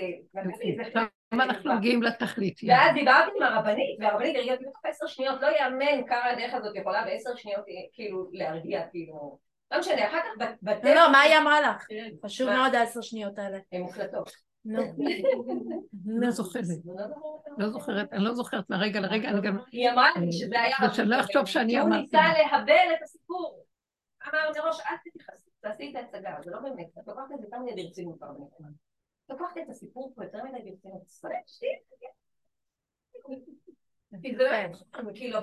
למה 1.33 1.45
אנחנו 1.45 1.75
מגיעים 1.75 2.03
לתכלית? 2.03 2.61
ואז 2.69 2.95
דיברתי 2.95 3.31
עם 3.37 3.43
הרבנית, 3.43 3.99
והרבנית 4.01 4.37
הרגיעה 4.37 4.55
אותי 4.55 4.67
בתוך 4.69 4.85
עשר 4.85 5.07
שניות, 5.07 5.43
לא 5.43 5.49
יאמן 5.59 6.07
כמה 6.07 6.25
הדרך 6.25 6.55
הזאת 6.55 6.77
יכולה 6.77 7.05
בעשר 7.05 7.37
שניות 7.37 7.65
כאילו 7.93 8.29
להרגיע, 8.33 8.87
כאילו... 8.91 9.48
לא 9.71 9.79
משנה, 9.79 10.09
אחר 10.09 10.19
כך 10.19 10.57
בטבע... 10.63 10.95
לא, 10.95 11.13
מה 11.13 11.21
היא 11.21 11.39
אמרה 11.39 11.61
לך? 11.61 11.87
חשוב 12.25 12.51
מאוד 12.51 12.75
העשר 12.75 13.01
שניות 13.01 13.39
האלה. 13.39 13.59
הן 13.73 13.81
מוקלטות. 13.81 14.31
נו. 14.65 14.83
לא 16.07 16.31
זוכרת. 16.31 16.65
לא 17.59 17.69
זוכרת, 17.69 18.13
אני 18.13 18.25
לא 18.25 18.35
זוכרת 18.35 18.71
מהרגע 18.71 19.01
לרגע, 19.01 19.29
אני 19.29 19.41
גם... 19.41 19.59
היא 19.73 19.91
אמרה 19.91 20.11
לי 20.21 20.33
שזה 20.33 20.61
היה... 20.61 20.77
ושאני 20.91 21.09
לא 21.09 21.21
אחשוב 21.21 21.47
שאני 21.47 21.81
אמרתי. 21.81 21.95
הוא 21.95 22.03
ניסה 22.03 22.19
להבל 22.19 22.95
את 22.97 23.03
הסיפור. 23.03 23.65
אמר 24.29 24.51
מראש, 24.57 24.81
אל 24.81 24.97
תתייחסי, 25.05 25.51
תעשי 25.61 25.91
את 25.91 25.97
ההצגה, 25.97 26.37
זה 26.45 26.51
לא 26.51 26.59
באמת, 26.61 26.87
את 26.99 27.07
לוקחת 27.07 27.33
את 27.35 27.39
זה 27.39 27.45
יותר 27.45 27.59
מדי 27.59 27.83
ברצינות 27.83 28.19
כבר. 28.19 28.29
לוקחת 29.29 29.59
את 29.59 29.71
הסיפור 29.71 30.13
פה 30.17 30.25
יותר 30.25 30.39
מדי 30.45 30.71
ברצינות. 30.71 31.03
כאילו, 35.15 35.39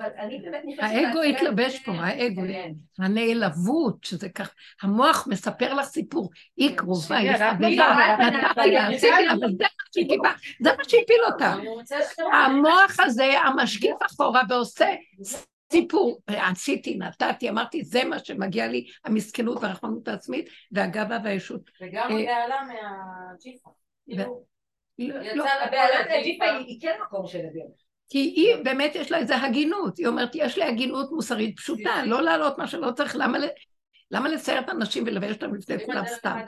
האגו 0.78 1.22
התלבש 1.22 1.78
פה, 1.78 1.92
האגו, 1.92 2.42
כן. 2.42 2.72
הנעלבות, 2.98 4.04
שזה 4.04 4.28
כך, 4.28 4.54
המוח 4.82 5.26
מספר 5.30 5.74
לך 5.74 5.86
סיפור, 5.86 6.30
היא 6.56 6.76
קרובה, 6.76 7.16
היא 7.16 7.30
לא 7.30 7.36
נתתי 7.38 7.76
לה, 7.76 8.88
עשיתי 8.88 9.24
לה, 9.26 9.32
אבל 9.32 9.48
זה 9.58 9.64
מה 9.64 9.84
שהיא 9.94 10.08
קיבלה, 10.08 10.32
זה 10.62 10.70
מה 10.78 10.84
שהפיל 10.84 11.20
אותה. 11.32 11.54
המוח 12.32 13.00
הזה, 13.00 13.40
המשקיף 13.40 13.96
אחורה 14.06 14.42
ועושה 14.48 14.94
סיפור, 15.72 16.20
עשיתי, 16.26 16.98
נתתי, 16.98 17.48
אמרתי, 17.48 17.84
זה 17.84 18.04
מה 18.04 18.18
שמגיע 18.18 18.68
לי, 18.68 18.86
המסכנות 19.04 19.58
והרחמנות 19.62 20.08
העצמית 20.08 20.48
והגאווה 20.72 21.18
והישות. 21.24 21.70
וגם 21.80 22.10
אה, 22.10 22.22
הבהלה 22.22 22.60
מהג'יפה. 22.66 23.70
כאילו, 24.04 24.44
לא, 24.98 25.44
יצא 25.44 25.64
הבעלת 25.64 26.06
הג'יפה 26.18 26.44
היא 26.44 26.80
כן 26.80 26.96
מקום 27.02 27.26
של 27.26 27.38
הדרך. 27.38 27.85
כי 28.08 28.18
היא 28.18 28.56
באמת 28.64 28.94
יש 28.94 29.10
לה 29.10 29.18
איזה 29.18 29.36
הגינות, 29.36 29.98
היא 29.98 30.06
אומרת, 30.06 30.30
יש 30.34 30.58
לי 30.58 30.64
הגינות 30.64 31.12
מוסרית 31.12 31.56
פשוטה, 31.56 32.04
לא 32.04 32.22
להעלות 32.22 32.58
מה 32.58 32.66
שלא 32.66 32.90
צריך, 32.90 33.16
למה, 33.16 33.38
למה 34.10 34.28
לצייר 34.28 34.60
את 34.60 34.68
הנשים 34.68 35.04
ולבייש 35.06 35.36
אותם 35.36 35.54
לפני 35.54 35.84
כולם 35.86 36.06
סתם? 36.06 36.38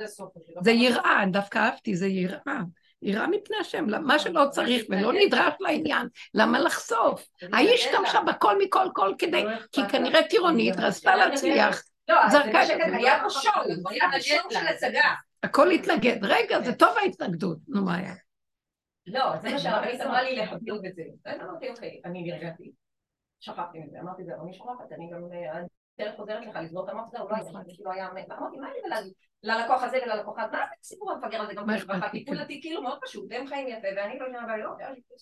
זה 0.62 0.70
יראה, 0.70 1.24
דווקא 1.32 1.58
אהבתי, 1.58 1.96
זה 1.96 2.06
יראה. 2.06 2.60
יראה 3.02 3.26
מפני 3.26 3.56
השם, 3.60 3.86
מה 4.02 4.18
שלא 4.18 4.44
צריך 4.50 4.84
ולא 4.88 5.12
נדרש 5.12 5.54
לעניין, 5.60 6.08
למה 6.34 6.58
לחשוף? 6.58 7.28
ההיא 7.52 7.74
השתמשה 7.74 8.20
בכל 8.20 8.58
מכל 8.58 8.88
כל 8.94 9.14
כדי, 9.18 9.44
כי 9.72 9.80
כנראה 9.88 10.22
טירונית, 10.22 10.76
רצתה 10.76 11.16
להצליח, 11.16 11.82
לא, 12.08 12.28
זרקה 12.28 12.60
היה 12.60 13.22
פה 13.22 13.90
היה 13.90 14.08
פה 14.12 14.50
של 14.50 14.66
הצגה. 14.66 15.14
הכל 15.42 15.70
התנגד. 15.70 16.18
רגע, 16.22 16.62
זה 16.62 16.72
טוב 16.72 16.96
ההתנגדות, 17.02 17.58
נו 17.68 17.84
מה 17.84 17.96
היה? 17.96 18.14
לא, 19.12 19.36
זה 19.36 19.50
מה 19.50 19.58
שהרבנית 19.58 20.00
אמרה 20.00 20.22
לי 20.22 20.36
להבדיל 20.36 20.74
בזה. 20.82 21.02
אז 21.24 21.40
אמרתי, 21.40 21.70
אוקיי, 21.70 22.00
אני 22.04 22.22
נרגעתי. 22.22 22.72
שכחתי 23.40 23.78
מזה, 23.78 24.00
אמרתי, 24.00 24.24
זהו, 24.24 24.44
אני 24.44 24.54
שוכחת, 24.54 24.92
אני 24.92 25.10
גם... 25.12 25.32
אה, 25.32 25.62
הדרך 25.98 26.16
חוזרת 26.16 26.46
לך 26.46 26.58
לסגור 26.62 26.84
את 26.84 26.88
המוח, 26.88 27.08
זהו, 27.10 27.28
לא 27.28 27.34
היה, 27.34 27.64
כאילו 27.74 27.92
היה... 27.92 28.08
אמרתי, 28.08 28.56
מה 28.56 28.68
אני 28.70 28.78
ולהגיד? 28.86 29.12
ללקוח 29.42 29.82
הזה 29.82 29.98
וללקוח 30.06 30.38
הזה, 30.38 30.52
מה 30.52 30.58
זה 30.58 30.74
הסיפור 30.80 31.12
המפגר 31.12 31.42
הזה 31.42 31.54
גם 31.54 31.70
לי? 31.70 31.78
טיפול 32.12 32.40
אותי 32.40 32.60
כאילו 32.62 32.82
מאוד 32.82 32.98
פשוט, 33.06 33.32
הם 33.32 33.46
חיים 33.46 33.68
יפה 33.68 33.88
ואני 33.96 34.18
לא 34.18 34.24
יודעת, 34.24 34.42
אבל 34.44 34.60
לא, 34.60 34.70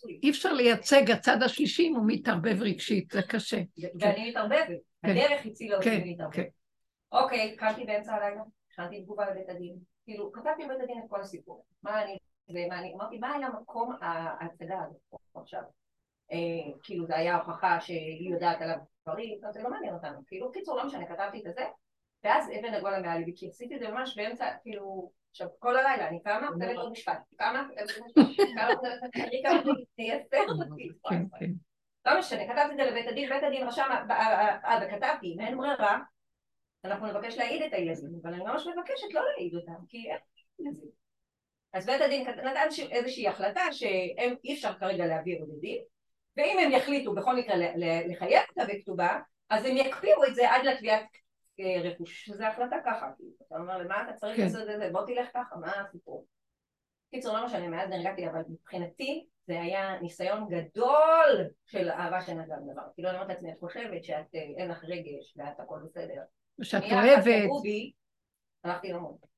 לי. 0.06 0.20
אי 0.22 0.30
אפשר 0.30 0.52
לייצג 0.52 1.10
הצד 1.10 1.42
השלישי 1.42 1.88
אם 1.88 1.96
הוא 1.96 2.04
מתערבב 2.06 2.62
רגשית, 2.62 3.10
זה 3.10 3.22
קשה. 3.22 3.60
ואני 4.00 4.30
מתערבבת, 4.30 4.66
הדרך 5.02 5.46
הצילה 5.46 5.76
אותי 5.76 5.90
כן, 5.90 6.00
מלהתערבב. 6.04 6.34
כן. 6.34 6.44
אוקיי, 7.12 7.56
קמתי 7.56 7.84
באמצע 7.84 8.14
הלילה, 8.14 8.42
הכנתי 8.72 9.02
תגובה 9.02 9.30
לבית 9.30 9.48
הדין. 9.48 9.76
כאילו, 10.04 10.32
כתבתי 10.32 10.64
בבית 10.64 10.80
הדין 10.82 10.98
את 10.98 11.10
כל 11.10 11.20
הסיפור. 11.20 11.64
מה 11.82 12.02
אני, 12.02 12.18
ומה 12.48 12.78
אני, 12.78 12.94
אמרתי, 12.94 13.18
מה 13.18 13.32
היה 13.32 13.48
מקום 13.48 13.92
ההצגה 14.00 14.78
הזאת 14.82 15.20
עכשיו? 15.34 15.62
אה, 16.32 16.72
כאילו, 16.82 17.06
זה 17.06 17.16
היה 17.16 17.36
הוכחה 17.36 17.80
שהיא 17.80 18.32
יודעת 18.32 18.60
עליו 18.60 18.76
דברים, 19.02 19.40
זה 19.50 19.62
לא 19.62 19.70
מעניין 19.70 19.94
אותנו. 19.94 20.18
כאילו, 20.26 20.52
קיצור, 20.52 20.76
לא 20.76 20.86
משנה, 20.86 21.06
כתבתי 21.06 21.38
את 21.38 21.54
זה, 21.54 21.64
ואז 22.24 22.50
אבן 22.60 22.74
הגולה 22.74 23.00
מעל 23.00 23.18
ליבי, 23.18 23.32
כי 23.36 23.48
עשיתי 23.48 23.74
את 23.74 23.80
זה 23.80 23.88
ממש 23.88 24.16
באמצע, 24.16 24.46
כאילו, 24.62 25.10
עכשיו, 25.30 25.48
כל 25.58 25.76
הלילה, 25.76 26.08
אני 26.08 26.22
קמה, 26.22 26.48
כותבת 26.52 26.76
עוד 26.76 26.92
משפט, 26.92 27.18
קמה, 27.36 27.68
כותבת 27.68 28.16
עוד 28.16 28.26
משפט, 28.28 28.44
אני 29.14 29.42
קמה, 29.42 29.72
תייסר 29.96 30.44
אותי. 30.48 30.88
לא 32.06 32.18
משנה, 32.18 32.44
כתבתי 32.44 32.72
את 32.72 32.76
זה 32.76 32.82
לבית 32.82 33.06
הדין, 33.06 33.28
בית 33.28 33.42
הדין 33.42 33.68
רשם, 33.68 33.88
אה, 34.10 34.78
וכתבתי, 34.82 35.34
אם 35.34 35.40
אין 35.40 35.56
ברירה, 35.56 35.98
אנחנו 36.84 37.06
נבקש 37.06 37.38
להעיד 37.38 37.62
את 37.62 37.72
הילדים, 37.72 38.20
אבל 38.22 38.34
אני 38.34 38.44
ממש 38.44 38.66
מבקשת 38.66 39.14
לא 39.14 39.22
להעיד 39.24 39.54
אותם, 39.54 39.86
כי 39.88 40.10
אין 40.10 40.18
לזה. 40.58 40.86
אז 41.76 41.86
בית 41.86 42.00
הדין 42.00 42.28
נתן 42.28 42.68
איזושהי 42.90 43.28
החלטה 43.28 43.72
שהם 43.72 44.34
אי 44.44 44.54
אפשר 44.54 44.72
כרגע 44.80 45.06
להביא 45.06 45.40
עוד 45.40 45.48
עדים, 45.56 45.82
ואם 46.36 46.58
הם 46.58 46.72
יחליטו 46.72 47.14
בכל 47.14 47.36
מקרה 47.36 47.54
לחייב 48.08 48.42
אותה 48.50 48.72
בכתובה, 48.72 49.20
אז 49.50 49.64
הם 49.64 49.76
יקפיאו 49.76 50.24
את 50.24 50.34
זה 50.34 50.50
עד 50.50 50.64
לתביעת 50.64 51.06
אה, 51.60 51.90
רכוש, 51.90 52.24
שזו 52.24 52.44
החלטה 52.44 52.76
ככה, 52.86 53.10
כאילו, 53.16 53.30
אתה 53.46 53.56
אומר, 53.56 53.78
למה 53.78 54.02
אתה 54.02 54.12
צריך 54.12 54.36
כן. 54.36 54.42
לעשות 54.42 54.60
את 54.70 54.78
זה, 54.78 54.88
בוא 54.92 55.06
תלך 55.06 55.28
ככה, 55.34 55.56
מה 55.56 55.80
הסיפור? 55.80 56.26
קיצור, 57.10 57.38
לא 57.38 57.46
משנה, 57.46 57.68
מאז 57.68 57.90
נרגעתי, 57.90 58.26
אבל 58.26 58.40
מבחינתי 58.48 59.26
זה 59.46 59.60
היה 59.60 60.00
ניסיון 60.00 60.48
גדול 60.48 61.48
של 61.66 61.90
אהבה 61.90 62.20
שאין 62.20 62.38
לה 62.38 62.44
דבר. 62.44 62.82
כאילו, 62.94 63.08
אני 63.08 63.16
אומרת 63.16 63.28
לעצמי, 63.28 63.52
את 63.52 63.58
חושבת 63.60 64.04
שאת 64.04 64.34
אה, 64.34 64.40
אין 64.56 64.70
לך 64.70 64.84
רגש 64.84 65.34
ואת 65.36 65.60
הכל 65.60 65.78
בסדר. 65.84 66.22
שאת 66.62 66.82
אוהבת, 66.92 67.24
הלכתי 68.64 68.92
למות. 68.92 69.35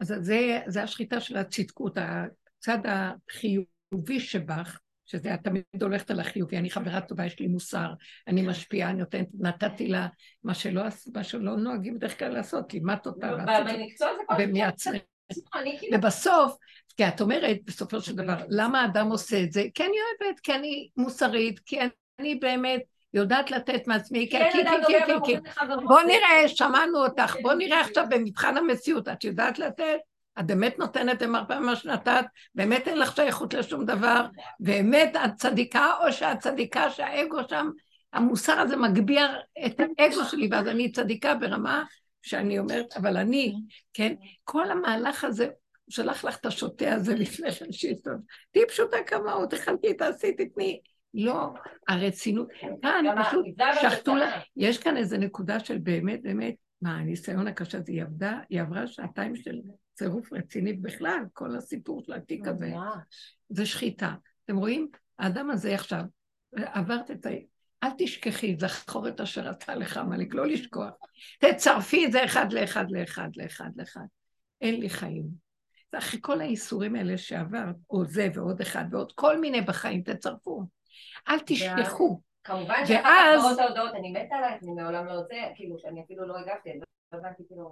אז 0.00 0.14
זה, 0.20 0.60
זה 0.66 0.82
השחיטה 0.82 1.20
של 1.20 1.36
הצדקות, 1.36 1.98
הצד 1.98 2.78
החיובי 2.84 4.20
שבך, 4.20 4.80
שזה 5.06 5.34
את 5.34 5.40
תמיד 5.44 5.64
הולכת 5.82 6.10
על 6.10 6.20
החיובי, 6.20 6.58
אני 6.58 6.70
חברה 6.70 7.00
טובה, 7.00 7.26
יש 7.26 7.40
לי 7.40 7.46
מוסר, 7.46 7.92
אני 8.28 8.42
משפיעה, 8.42 8.90
אני 8.90 8.98
נותנת, 8.98 9.28
נתתי 9.40 9.88
לה 9.88 10.06
מה 10.44 10.54
שלא, 10.54 10.82
מה 11.14 11.24
שלא 11.24 11.56
נוהגים 11.56 11.94
בדרך 11.94 12.18
כלל 12.18 12.28
לעשות, 12.28 12.74
לימדת 12.74 13.06
אותה, 13.06 13.36
במקצוע 13.68 14.08
זה 14.16 14.22
כל. 14.28 15.58
אני 15.58 15.78
כאילו... 15.78 15.98
ובסוף, 15.98 16.56
כי 16.96 17.08
את 17.08 17.20
אומרת, 17.20 17.56
בסופו 17.64 18.00
של 18.00 18.16
דבר, 18.16 18.36
למה 18.48 18.80
האדם 18.80 19.10
עושה 19.10 19.42
את 19.42 19.52
זה? 19.52 19.64
כי 19.74 19.82
אני 19.82 19.96
אוהבת, 19.96 20.40
כי 20.40 20.54
אני 20.54 20.88
מוסרית, 20.96 21.58
כי 21.58 21.78
אני 22.20 22.34
באמת 22.34 22.82
יודעת 23.16 23.50
לתת 23.50 23.86
מעצמי, 23.86 24.28
כי, 24.30 24.38
כן, 24.38 24.50
כי, 24.52 24.58
כי, 24.86 25.12
כי, 25.24 25.36
לחברו. 25.44 25.88
בוא 25.88 26.02
נראה, 26.02 26.48
שמענו 26.48 27.04
אותך, 27.04 27.36
בוא 27.42 27.54
נראה 27.54 27.80
עכשיו 27.80 28.04
במבחן 28.10 28.56
המציאות, 28.56 29.08
את 29.08 29.24
יודעת 29.24 29.58
לתת? 29.58 29.98
את 30.40 30.46
באמת 30.46 30.78
נותנת 30.78 31.22
למרפא 31.22 31.52
ממה 31.52 31.76
שנתת, 31.76 32.24
באמת 32.54 32.88
אין 32.88 32.98
לך 32.98 33.16
שייכות 33.16 33.54
לשום 33.54 33.84
דבר, 33.84 34.26
באמת 34.60 35.16
את 35.24 35.30
צדיקה, 35.36 35.92
או 36.00 36.12
שאת 36.12 36.38
צדיקה 36.38 36.90
שהאגו 36.90 37.38
שם, 37.48 37.70
המוסר 38.12 38.60
הזה 38.60 38.76
מגביה 38.76 39.26
את 39.66 39.80
האגו 39.80 40.24
שלי, 40.24 40.48
ואז 40.50 40.68
אני 40.68 40.92
צדיקה 40.92 41.34
ברמה 41.34 41.84
שאני 42.22 42.58
אומרת, 42.58 42.96
אבל 42.96 43.16
אני, 43.16 43.54
כן, 43.94 44.14
כל 44.44 44.70
המהלך 44.70 45.24
הזה, 45.24 45.44
הוא 45.44 45.92
שלח 45.92 46.24
לך 46.24 46.36
את 46.36 46.46
השוטה 46.46 46.94
הזה 46.94 47.14
לפני 47.14 47.52
כן 47.52 47.66
תהיי 48.52 48.66
פשוטה 48.68 48.96
כמוהו, 49.06 49.46
תחלקי, 49.46 49.94
תעשי, 49.94 50.32
תתני. 50.32 50.80
לא, 51.18 51.52
הרצינות, 51.88 52.48
כאן 52.82 53.04
פשוט 53.24 53.46
שחטו. 53.82 54.16
לה, 54.16 54.40
יש 54.56 54.78
כאן 54.78 54.96
איזו 54.96 55.16
נקודה 55.16 55.60
של 55.60 55.78
באמת, 55.78 56.22
באמת, 56.22 56.54
מה, 56.82 56.96
הניסיון 56.96 57.46
הקשה 57.46 57.78
הזה, 57.78 57.92
היא 57.92 58.02
עבדה, 58.02 58.40
היא 58.48 58.60
עברה 58.60 58.86
שעתיים 58.86 59.36
של 59.36 59.60
צירוף 59.94 60.32
רציני 60.32 60.72
בכלל, 60.72 61.18
כל 61.32 61.56
הסיפור 61.56 62.02
של 62.06 62.12
התיק 62.12 62.46
הזה, 62.46 62.72
זה 63.48 63.66
שחיטה. 63.66 64.14
אתם 64.44 64.56
רואים? 64.56 64.88
האדם 65.18 65.50
הזה 65.50 65.74
עכשיו, 65.74 66.02
עברת 66.56 67.10
את 67.10 67.26
ה... 67.26 67.30
אל 67.82 67.90
תשכחי, 67.98 68.56
זכור 68.58 69.08
את 69.08 69.20
אשר 69.20 69.48
עשה 69.48 69.74
לך 69.74 69.96
עמלק, 69.96 70.34
לא 70.34 70.46
לשכוח. 70.46 70.92
תצרפי 71.40 72.06
את 72.06 72.12
זה 72.12 72.24
אחד 72.24 72.52
לאחד 72.52 72.90
לאחד 72.90 73.28
לאחד 73.36 73.70
לאחד. 73.76 74.06
אין 74.60 74.80
לי 74.80 74.90
חיים. 74.90 75.46
אחרי 75.92 76.20
כל 76.22 76.40
האיסורים 76.40 76.94
האלה 76.94 77.18
שעברת, 77.18 77.74
או 77.90 78.04
זה 78.04 78.28
ועוד 78.34 78.60
אחד 78.60 78.84
ועוד 78.90 79.12
כל 79.14 79.40
מיני 79.40 79.60
בחיים, 79.60 80.02
תצרפו. 80.02 80.75
אל 81.28 81.38
תשכחו. 81.46 82.20
כמובן 82.44 82.86
שאחר 82.86 83.10
כך 83.36 83.42
באות 83.42 83.58
ההודעות, 83.58 83.94
אני 83.94 84.10
מתה 84.10 84.36
עלייך, 84.36 84.62
אני 84.62 84.72
מעולם 84.72 85.06
לא 85.06 85.22
זה, 85.22 85.36
כאילו 85.54 85.78
שאני 85.78 86.02
אפילו 86.04 86.28
לא 86.28 86.38
הגבתי, 86.38 86.70
אני 86.70 86.78
לא 87.12 87.18
הבנתי 87.18 87.42
כאילו 87.48 87.70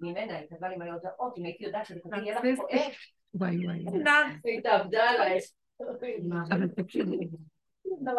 ממנה, 0.00 0.36
היא 0.36 0.46
כתבה 0.50 0.68
לי 0.68 0.76
מלא 0.76 0.92
הודעות, 0.92 1.38
אם 1.38 1.44
הייתי 1.44 1.64
יודעת 1.64 1.86
שזה 1.86 2.00
יהיה 2.16 2.34
לך 2.34 2.56
כואב. 2.56 2.92
וואי 3.34 3.66
וואי. 3.66 3.84
היא 4.44 4.58
התאבדה 4.58 5.10
עליי. 5.10 5.38
אבל 6.50 6.68
תקשיבי. 6.68 7.28
לא, 8.06 8.12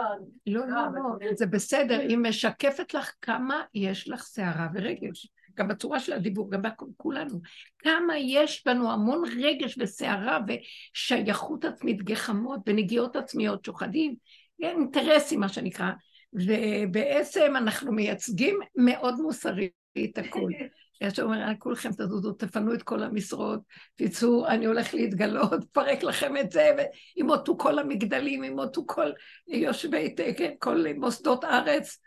לא, 0.47 0.67
לא, 0.67 1.35
זה 1.35 1.45
בסדר, 1.45 1.99
היא 1.99 2.17
משקפת 2.17 2.93
לך 2.93 3.13
כמה 3.21 3.63
יש 3.73 4.09
לך 4.09 4.23
סערה 4.23 4.67
ורגש. 4.73 5.27
גם 5.55 5.67
בצורה 5.67 5.99
של 5.99 6.13
הדיבור, 6.13 6.51
גם 6.51 6.61
בכולנו. 6.61 7.41
כמה 7.79 8.17
יש 8.17 8.63
בנו 8.65 8.91
המון 8.91 9.23
רגש 9.41 9.75
וסערה 9.79 10.39
ושייכות 10.47 11.65
עצמית, 11.65 12.03
גחמות 12.03 12.59
ונגיעות 12.67 13.15
עצמיות, 13.15 13.65
שוחדים, 13.65 14.15
אינטרסים, 14.61 15.39
מה 15.39 15.49
שנקרא. 15.49 15.91
ובעצם 16.33 17.53
אנחנו 17.55 17.91
מייצגים 17.91 18.59
מאוד 18.75 19.15
מוסרית 19.21 20.17
הכול. 20.17 20.51
יש 21.01 21.19
אומר, 21.19 21.45
כולכם 21.59 21.89
תזוזו, 21.91 22.31
תפנו 22.31 22.73
את 22.73 22.83
כל 22.83 23.03
המשרות, 23.03 23.59
תצאו, 23.95 24.47
אני 24.47 24.65
הולך 24.65 24.93
להתגלות, 24.93 25.63
פרק 25.73 26.03
לכם 26.03 26.37
את 26.37 26.51
זה, 26.51 26.69
וימותו 27.17 27.57
כל 27.57 27.79
המגדלים, 27.79 28.43
ימותו 28.43 28.83
כל 28.87 29.11
יושבי, 29.47 30.15
כן, 30.37 30.51
כל 30.59 30.85
מוסדות 30.95 31.43
ארץ. 31.43 31.99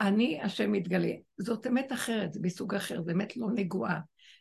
אני 0.00 0.40
השם 0.42 0.72
מתגלה. 0.72 1.12
זאת 1.38 1.66
אמת 1.66 1.92
אחרת, 1.92 2.32
זה 2.32 2.40
מסוג 2.42 2.74
אחר, 2.74 3.02
זה 3.02 3.12
אמת 3.12 3.36
לא 3.36 3.46
נגועה. 3.54 3.98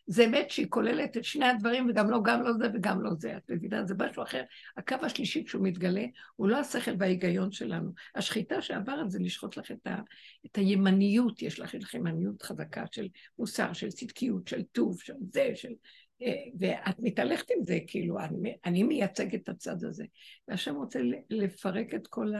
זה 0.07 0.25
אמת 0.25 0.49
שהיא 0.49 0.67
כוללת 0.69 1.17
את 1.17 1.23
שני 1.23 1.45
הדברים, 1.45 1.89
וגם 1.89 2.09
לא 2.09 2.19
גם 2.23 2.43
לא 2.43 2.53
זה 2.53 2.65
וגם 2.73 3.01
לא 3.01 3.11
זה. 3.19 3.37
את 3.37 3.51
מבינה? 3.51 3.85
זה 3.85 3.95
משהו 3.97 4.23
אחר. 4.23 4.43
הקו 4.77 4.95
השלישי 5.01 5.43
כשהוא 5.45 5.67
מתגלה, 5.67 6.05
הוא 6.35 6.47
לא 6.47 6.57
השכל 6.57 6.91
וההיגיון 6.99 7.51
שלנו. 7.51 7.91
השחיטה 8.15 8.61
שעברת 8.61 9.11
זה 9.11 9.19
לשחוט 9.19 9.57
לך 9.57 9.71
את, 9.71 9.87
ה, 9.87 9.99
את 10.45 10.57
הימניות, 10.57 11.41
יש 11.41 11.59
לך, 11.59 11.93
ימניות 11.93 12.41
חזקה 12.41 12.83
של 12.91 13.07
מוסר, 13.39 13.73
של 13.73 13.89
צדקיות, 13.89 14.47
של 14.47 14.63
טוב, 14.63 15.01
של 15.01 15.13
זה, 15.31 15.51
של... 15.55 15.73
אה, 16.21 16.33
ואת 16.59 16.95
מתהלכת 16.99 17.45
עם 17.57 17.65
זה, 17.65 17.79
כאילו, 17.87 18.19
אני, 18.19 18.55
אני 18.65 18.83
מייצגת 18.83 19.43
את 19.43 19.49
הצד 19.49 19.83
הזה. 19.83 20.05
והשם 20.47 20.75
רוצה 20.75 20.99
לפרק 21.29 21.93
את 21.93 22.07
כל. 22.07 22.33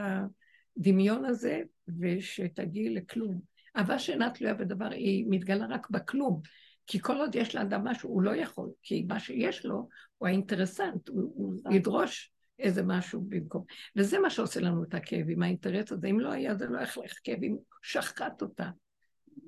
הדמיון 0.76 1.24
הזה, 1.24 1.62
ושתגיעי 2.00 2.94
לכלום. 2.94 3.40
אהבה 3.76 3.98
שאינה 3.98 4.30
תלויה 4.30 4.54
בדבר, 4.54 4.90
היא 4.90 5.24
מתגלה 5.28 5.66
רק 5.70 5.90
בכלום. 5.90 6.40
כי 6.86 7.00
כל 7.00 7.16
עוד 7.16 7.34
יש 7.34 7.54
לאדם 7.54 7.84
משהו, 7.84 8.10
הוא 8.10 8.22
לא 8.22 8.36
יכול, 8.36 8.70
כי 8.82 9.04
מה 9.08 9.20
שיש 9.20 9.66
לו 9.66 9.88
הוא 10.18 10.28
האינטרסנט, 10.28 11.08
הוא, 11.08 11.32
הוא 11.34 11.74
ידרוש 11.74 12.32
איזה 12.58 12.82
משהו 12.82 13.20
במקום. 13.28 13.64
וזה 13.96 14.18
מה 14.18 14.30
שעושה 14.30 14.60
לנו 14.60 14.84
את 14.84 14.94
הכאב 14.94 15.26
עם 15.28 15.42
האינטרס 15.42 15.92
הזה. 15.92 16.06
אם 16.06 16.20
לא 16.20 16.32
היה, 16.32 16.54
זה 16.54 16.66
לא 16.66 16.76
היה 16.76 16.86
לך 17.04 17.18
כאבים, 17.24 17.58
שחט 17.82 18.42
אותה. 18.42 18.70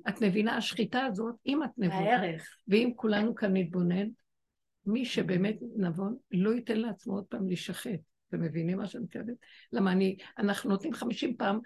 את 0.09 0.21
מבינה, 0.21 0.57
השחיטה 0.57 1.05
הזאת, 1.05 1.35
אם 1.45 1.63
את 1.63 1.69
נבונה, 1.77 2.15
הערך. 2.15 2.57
ואם 2.67 2.91
כולנו 2.95 3.35
כאן 3.35 3.57
נתבונן, 3.57 4.07
מי 4.85 5.05
שבאמת 5.05 5.55
נבון, 5.77 6.15
לא 6.31 6.53
ייתן 6.53 6.77
לעצמו 6.77 7.13
עוד 7.13 7.25
פעם 7.25 7.47
להישחט. 7.47 7.99
אתם 8.29 8.41
מבינים 8.41 8.77
מה 8.77 8.87
שאני 8.87 9.03
מתכוונת? 9.03 9.37
למה 9.73 9.91
אני, 9.91 10.17
אנחנו 10.37 10.69
נותנים 10.69 10.93
חמישים 10.93 11.37
פעם 11.37 11.59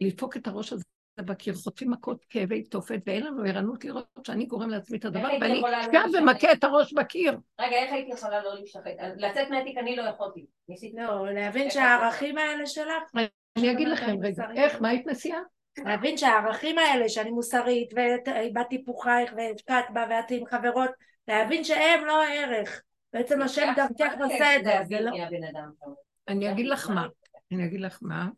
לדפוק 0.00 0.36
את 0.36 0.46
הראש 0.46 0.72
הזה 0.72 0.84
בקיר, 1.20 1.54
חוטפים 1.54 1.90
מכות 1.90 2.24
כאבי 2.28 2.62
תופת, 2.62 3.00
ואין 3.06 3.26
לנו 3.26 3.42
ערנות 3.42 3.84
לראות 3.84 4.06
שאני 4.26 4.44
גורם 4.44 4.70
לעצמי 4.70 4.98
את 4.98 5.04
הדבר, 5.04 5.28
ואני 5.40 5.62
גם 5.92 6.08
לא 6.12 6.18
ומכה 6.18 6.52
את 6.52 6.64
הראש 6.64 6.92
בקיר. 6.92 7.38
רגע, 7.60 7.76
איך 7.76 7.92
הייתי 7.92 8.10
יכולה 8.10 8.42
לא 8.42 8.54
להישחט? 8.54 8.90
לצאת 9.16 9.50
מהתיק 9.50 9.78
אני 9.78 9.96
לא 9.96 10.02
יכולתי. 10.02 10.46
לא, 10.94 11.32
להבין 11.32 11.70
שהערכים 11.70 12.38
האלה 12.38 12.66
שלך... 12.66 13.26
אני 13.56 13.72
אגיד 13.72 13.88
לכם 13.88 14.16
רגע, 14.22 14.44
איך, 14.56 14.80
מה 14.80 14.88
היית 14.88 15.06
מציעה? 15.06 15.40
להבין 15.84 16.16
שהערכים 16.16 16.78
האלה, 16.78 17.08
שאני 17.08 17.30
מוסרית, 17.30 17.92
ובת 17.92 18.68
טיפוחייך, 18.68 19.34
והשקעת 19.36 19.84
בה, 19.92 20.06
ואת 20.10 20.30
עם 20.30 20.46
חברות, 20.46 20.90
להבין 21.28 21.64
שהם 21.64 22.04
לא 22.04 22.22
הערך. 22.22 22.82
בעצם 23.12 23.42
השם 23.42 23.72
דרכך 23.76 24.14
בסדר, 24.24 24.82
זה 24.84 25.00
לא... 25.00 25.10
אני 26.28 26.52
אגיד 26.52 26.66
לך 26.66 26.90
מה, 26.90 27.06
אני 27.52 27.64
אגיד 27.64 27.80
לך 27.80 27.98
מה, 28.02 28.28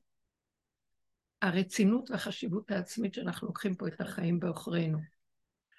הרצינות 1.43 2.11
והחשיבות 2.11 2.71
העצמית 2.71 3.15
שאנחנו 3.15 3.47
לוקחים 3.47 3.75
פה 3.75 3.89
את 3.89 4.01
החיים 4.01 4.41
בעוכרינו. 4.41 4.99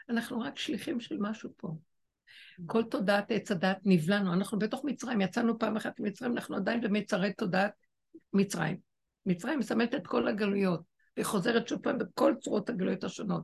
אנחנו 0.09 0.39
רק 0.39 0.57
שליחים 0.57 0.99
של 0.99 1.17
משהו 1.19 1.49
פה. 1.57 1.75
כל 2.65 2.83
תודעת 2.83 3.31
עץ 3.31 3.51
הדת 3.51 3.77
נבלענו, 3.85 4.33
אנחנו 4.33 4.59
בתוך 4.59 4.81
מצרים, 4.85 5.21
יצאנו 5.21 5.59
פעם 5.59 5.77
אחת 5.77 5.99
ממצרים, 5.99 6.31
אנחנו 6.31 6.55
עדיין 6.55 6.81
במצרי 6.81 7.33
תודעת 7.33 7.71
מצרים. 8.33 8.77
מצרים 9.25 9.59
מסמלת 9.59 9.95
את 9.95 10.07
כל 10.07 10.27
הגלויות, 10.27 10.81
והיא 11.17 11.25
חוזרת 11.25 11.67
שוב 11.67 11.79
פעם 11.81 11.97
בכל 11.97 12.33
צורות 12.41 12.69
הגלויות 12.69 13.03
השונות, 13.03 13.43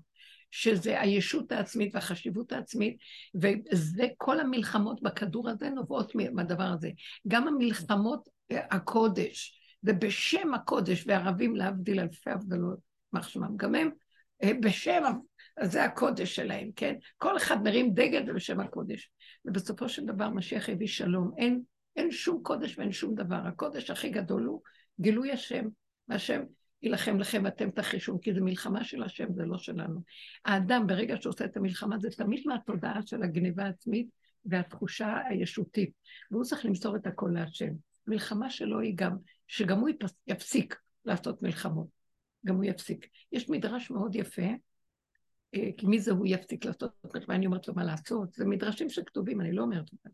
שזה 0.52 1.02
הישות 1.02 1.52
העצמית 1.52 1.96
והחשיבות 1.96 2.52
העצמית, 2.52 2.98
וזה 3.36 4.08
כל 4.18 4.40
המלחמות 4.40 5.02
בכדור 5.02 5.50
הזה 5.50 5.70
נובעות 5.70 6.12
מהדבר 6.16 6.64
הזה. 6.64 6.90
גם 7.28 7.48
המלחמות 7.48 8.30
הקודש, 8.52 9.60
זה 9.86 9.94
בשם 9.94 10.54
הקודש, 10.54 11.04
וערבים 11.08 11.56
להבדיל 11.56 12.00
אלפי 12.00 12.30
הבדלות, 12.30 12.80
יימח 13.14 13.28
שמם, 13.28 13.58
גם 13.58 13.76
הם 13.76 13.90
אה, 14.44 14.52
בשם, 14.62 15.04
זה 15.64 15.84
הקודש 15.84 16.36
שלהם, 16.36 16.70
כן? 16.76 16.96
כל 17.18 17.38
אחד 17.38 17.64
מרים 17.64 17.94
דגל 17.94 18.24
ובשם 18.28 18.60
הקודש. 18.60 19.12
ובסופו 19.46 19.90
של 19.90 20.06
דבר 20.06 20.30
משיח 20.30 20.70
הביא 20.70 20.88
שלום. 20.88 21.32
אין, 21.38 21.62
אין 21.96 22.12
שום 22.12 22.44
קודש 22.44 22.78
ואין 22.78 22.92
שום 22.92 23.16
דבר. 23.16 23.36
הקודש 23.36 23.90
הכי 23.92 24.10
גדול 24.10 24.44
הוא 24.44 24.62
גילוי 25.02 25.32
השם, 25.32 25.66
והשם 26.08 26.42
יילחם 26.82 27.20
לכם 27.20 27.42
ואתם 27.46 27.72
תחישו, 27.72 28.22
כי 28.22 28.34
זו 28.34 28.44
מלחמה 28.44 28.84
של 28.84 29.04
השם, 29.04 29.34
זה 29.34 29.46
לא 29.46 29.58
שלנו. 29.58 30.02
האדם, 30.46 30.88
ברגע 30.88 31.16
שעושה 31.22 31.46
את 31.46 31.58
המלחמה, 31.58 31.98
זה 31.98 32.10
תמיד 32.10 32.44
מהתודעה 32.46 33.02
של 33.06 33.24
הגניבה 33.24 33.64
העצמית 33.64 34.08
והתחושה 34.46 35.18
הישותית, 35.30 35.92
והוא 36.32 36.44
צריך 36.44 36.66
למסור 36.66 36.96
את 36.96 37.08
הכל 37.08 37.30
להשם. 37.34 37.72
מלחמה 38.08 38.50
שלו 38.50 38.80
היא 38.80 38.94
גם, 38.96 39.18
שגם 39.48 39.80
הוא 39.80 39.90
יפסיק 40.28 40.80
לעשות 41.06 41.42
מלחמות. 41.42 41.88
גם 42.46 42.56
הוא 42.56 42.64
יפסיק. 42.64 43.08
יש 43.32 43.50
מדרש 43.50 43.92
מאוד 43.92 44.16
יפה, 44.16 44.42
אה, 45.56 45.70
כי 45.78 45.86
מי 45.86 46.00
זה 46.00 46.12
הוא 46.12 46.28
יפסיק 46.28 46.66
לעשות 46.66 46.92
מלחמה, 47.14 47.36
אני 47.36 47.46
אומרת 47.46 47.68
לו 47.68 47.74
מה 47.74 47.84
לעשות, 47.84 48.34
זה 48.34 48.46
מדרשים 48.46 48.90
שכתובים, 48.90 49.42
אני 49.42 49.52
לא 49.52 49.62
אומרת 49.62 49.92
אותם. 49.92 50.10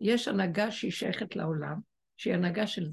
יש 0.00 0.28
הנהגה 0.28 0.70
שהיא 0.70 0.90
שייכת 0.90 1.36
לעולם, 1.36 1.78
שהיא 2.16 2.34
הנהגה 2.34 2.66
של 2.66 2.88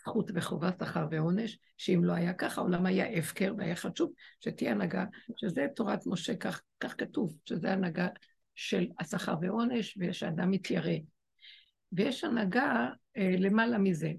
זכות 0.00 0.30
וחובה, 0.34 0.70
שכר 0.80 1.06
ועונש, 1.10 1.58
שאם 1.76 2.04
לא 2.04 2.12
היה 2.12 2.32
ככה, 2.32 2.60
העולם 2.60 2.86
היה 2.86 3.18
הפקר 3.18 3.54
והיה 3.58 3.76
חשוב 3.76 4.12
שתהיה 4.40 4.72
הנהגה, 4.72 5.04
שזה 5.36 5.66
תורת 5.76 6.06
משה, 6.06 6.36
כך, 6.36 6.62
כך 6.80 6.94
כתוב, 6.98 7.36
שזה 7.44 7.72
הנהגה 7.72 8.08
של 8.54 8.86
השכר 9.00 9.34
ועונש, 9.40 9.98
ושאדם 10.00 10.50
מתיירא. 10.50 10.92
ויש 11.92 12.24
הנהגה 12.24 12.88
אה, 13.16 13.34
למעלה 13.38 13.78
מזה, 13.78 14.12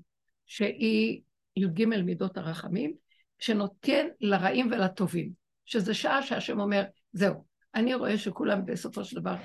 שהיא 0.53 1.21
י"ג 1.55 1.85
מידות 1.85 2.37
הרחמים, 2.37 2.93
שנותן 3.39 4.07
לרעים 4.21 4.67
ולטובים, 4.71 5.31
שזה 5.65 5.93
שעה 5.93 6.21
שהשם 6.21 6.59
אומר, 6.59 6.83
זהו, 7.13 7.45
אני 7.75 7.95
רואה 7.95 8.17
שכולם 8.17 8.65
בסופו 8.65 9.05
של 9.05 9.19
דבר 9.19 9.35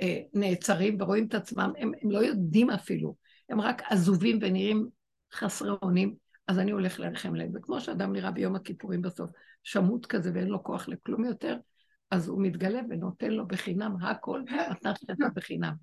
אה, 0.00 0.20
נעצרים 0.34 0.96
ורואים 1.00 1.26
את 1.26 1.34
עצמם, 1.34 1.72
הם, 1.78 1.92
הם 2.02 2.10
לא 2.10 2.18
יודעים 2.18 2.70
אפילו, 2.70 3.16
הם 3.48 3.60
רק 3.60 3.82
עזובים 3.90 4.38
ונראים 4.42 4.88
חסרי 5.34 5.70
אונים, 5.82 6.14
אז 6.48 6.58
אני 6.58 6.70
הולך 6.70 7.00
לרחם 7.00 7.34
להם. 7.34 7.50
וכמו 7.54 7.80
שאדם 7.80 8.12
נראה 8.12 8.30
ביום 8.30 8.56
הכיפורים 8.56 9.02
בסוף, 9.02 9.30
שמוט 9.62 10.06
כזה 10.06 10.30
ואין 10.34 10.48
לו 10.48 10.62
כוח 10.62 10.88
לכלום 10.88 11.24
יותר, 11.24 11.56
אז 12.10 12.28
הוא 12.28 12.42
מתגלה 12.42 12.80
ונותן 12.90 13.30
לו 13.30 13.46
בחינם 13.46 13.96
הכל, 14.02 14.42
חסד 14.50 15.14
בחינם. 15.34 15.74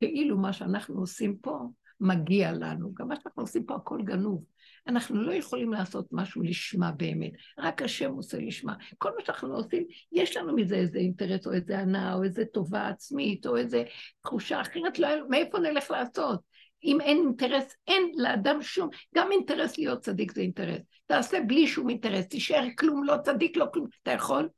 כאילו 0.00 0.38
מה 0.38 0.52
שאנחנו 0.52 1.00
עושים 1.00 1.36
פה, 1.36 1.68
מגיע 2.00 2.52
לנו. 2.52 2.94
גם 2.94 3.08
מה 3.08 3.14
שאנחנו 3.16 3.42
עושים 3.42 3.64
פה, 3.64 3.74
הכל 3.74 3.98
גנוב. 4.02 4.44
אנחנו 4.86 5.22
לא 5.22 5.32
יכולים 5.32 5.72
לעשות 5.72 6.06
משהו 6.12 6.42
לשמה 6.42 6.92
באמת, 6.92 7.32
רק 7.58 7.82
השם 7.82 8.12
עושה 8.12 8.38
לשמה. 8.38 8.74
כל 8.98 9.10
מה 9.18 9.24
שאנחנו 9.24 9.54
עושים, 9.54 9.84
יש 10.12 10.36
לנו 10.36 10.56
מזה 10.56 10.74
איזה 10.74 10.98
אינטרס, 10.98 11.46
או 11.46 11.52
איזה 11.52 11.78
הנאה, 11.78 12.14
או 12.14 12.22
איזה 12.22 12.44
טובה 12.44 12.88
עצמית, 12.88 13.46
או 13.46 13.56
איזה 13.56 13.84
תחושה 14.22 14.60
אחרת, 14.60 14.98
לא, 14.98 15.08
מאיפה 15.28 15.58
נלך 15.58 15.90
לעשות? 15.90 16.40
אם 16.84 17.00
אין 17.00 17.16
אינטרס, 17.16 17.76
אין 17.88 18.12
לאדם 18.16 18.62
שום, 18.62 18.88
גם 19.14 19.32
אינטרס 19.32 19.78
להיות 19.78 20.00
צדיק 20.00 20.32
זה 20.32 20.40
אינטרס. 20.40 20.80
תעשה 21.06 21.38
בלי 21.46 21.66
שום 21.66 21.88
אינטרס, 21.88 22.26
תישאר 22.26 22.64
כלום, 22.78 23.04
לא 23.04 23.16
צדיק, 23.22 23.56
לא 23.56 23.66
כלום. 23.72 23.86
אתה 24.02 24.10
יכול? 24.10 24.48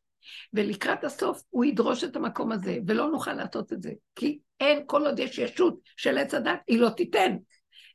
ולקראת 0.52 1.04
הסוף 1.04 1.42
הוא 1.50 1.64
ידרוש 1.64 2.04
את 2.04 2.16
המקום 2.16 2.52
הזה, 2.52 2.78
ולא 2.86 3.10
נוכל 3.10 3.32
לעשות 3.32 3.72
את 3.72 3.82
זה. 3.82 3.92
כי 4.14 4.38
אין, 4.60 4.82
כל 4.86 5.06
עוד 5.06 5.18
יש 5.18 5.38
ישות 5.38 5.80
של 5.96 6.18
עץ 6.18 6.34
הדת, 6.34 6.60
היא 6.66 6.78
לא 6.78 6.88
תיתן. 6.88 7.36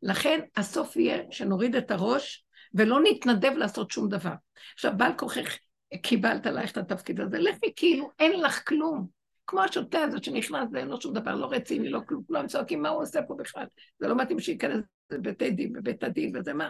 לכן 0.01 0.39
הסוף 0.55 0.95
יהיה 0.95 1.23
שנוריד 1.31 1.75
את 1.75 1.91
הראש 1.91 2.45
ולא 2.73 2.99
נתנדב 3.03 3.51
לעשות 3.57 3.91
שום 3.91 4.09
דבר. 4.09 4.33
עכשיו, 4.73 4.91
בעל 4.97 5.11
כוחך, 5.17 5.57
קיבלת 6.01 6.45
עלייך 6.47 6.71
את 6.71 6.77
התפקיד 6.77 7.21
הזה, 7.21 7.39
לכי 7.39 7.73
כאילו 7.75 8.09
אין 8.19 8.39
לך 8.41 8.67
כלום. 8.67 9.17
כמו 9.47 9.61
השוטה 9.61 10.01
הזאת 10.01 10.23
שנכנס 10.23 10.69
ואין 10.73 10.87
לו 10.87 11.01
שום 11.01 11.13
דבר, 11.13 11.35
לא 11.35 11.47
רציני, 11.51 11.89
לא 11.89 11.99
כלום, 12.07 12.23
כולם 12.27 12.47
צועקים 12.47 12.81
מה 12.81 12.89
הוא 12.89 13.01
עושה 13.01 13.21
פה 13.21 13.35
בכלל. 13.39 13.65
זה 13.99 14.07
לא 14.07 14.15
מתאים 14.15 14.39
שייכנס 14.39 14.83
לבית 15.11 15.55
דין, 15.55 15.73
בבית 15.73 16.03
הדין 16.03 16.37
וזה 16.37 16.53
מה. 16.53 16.69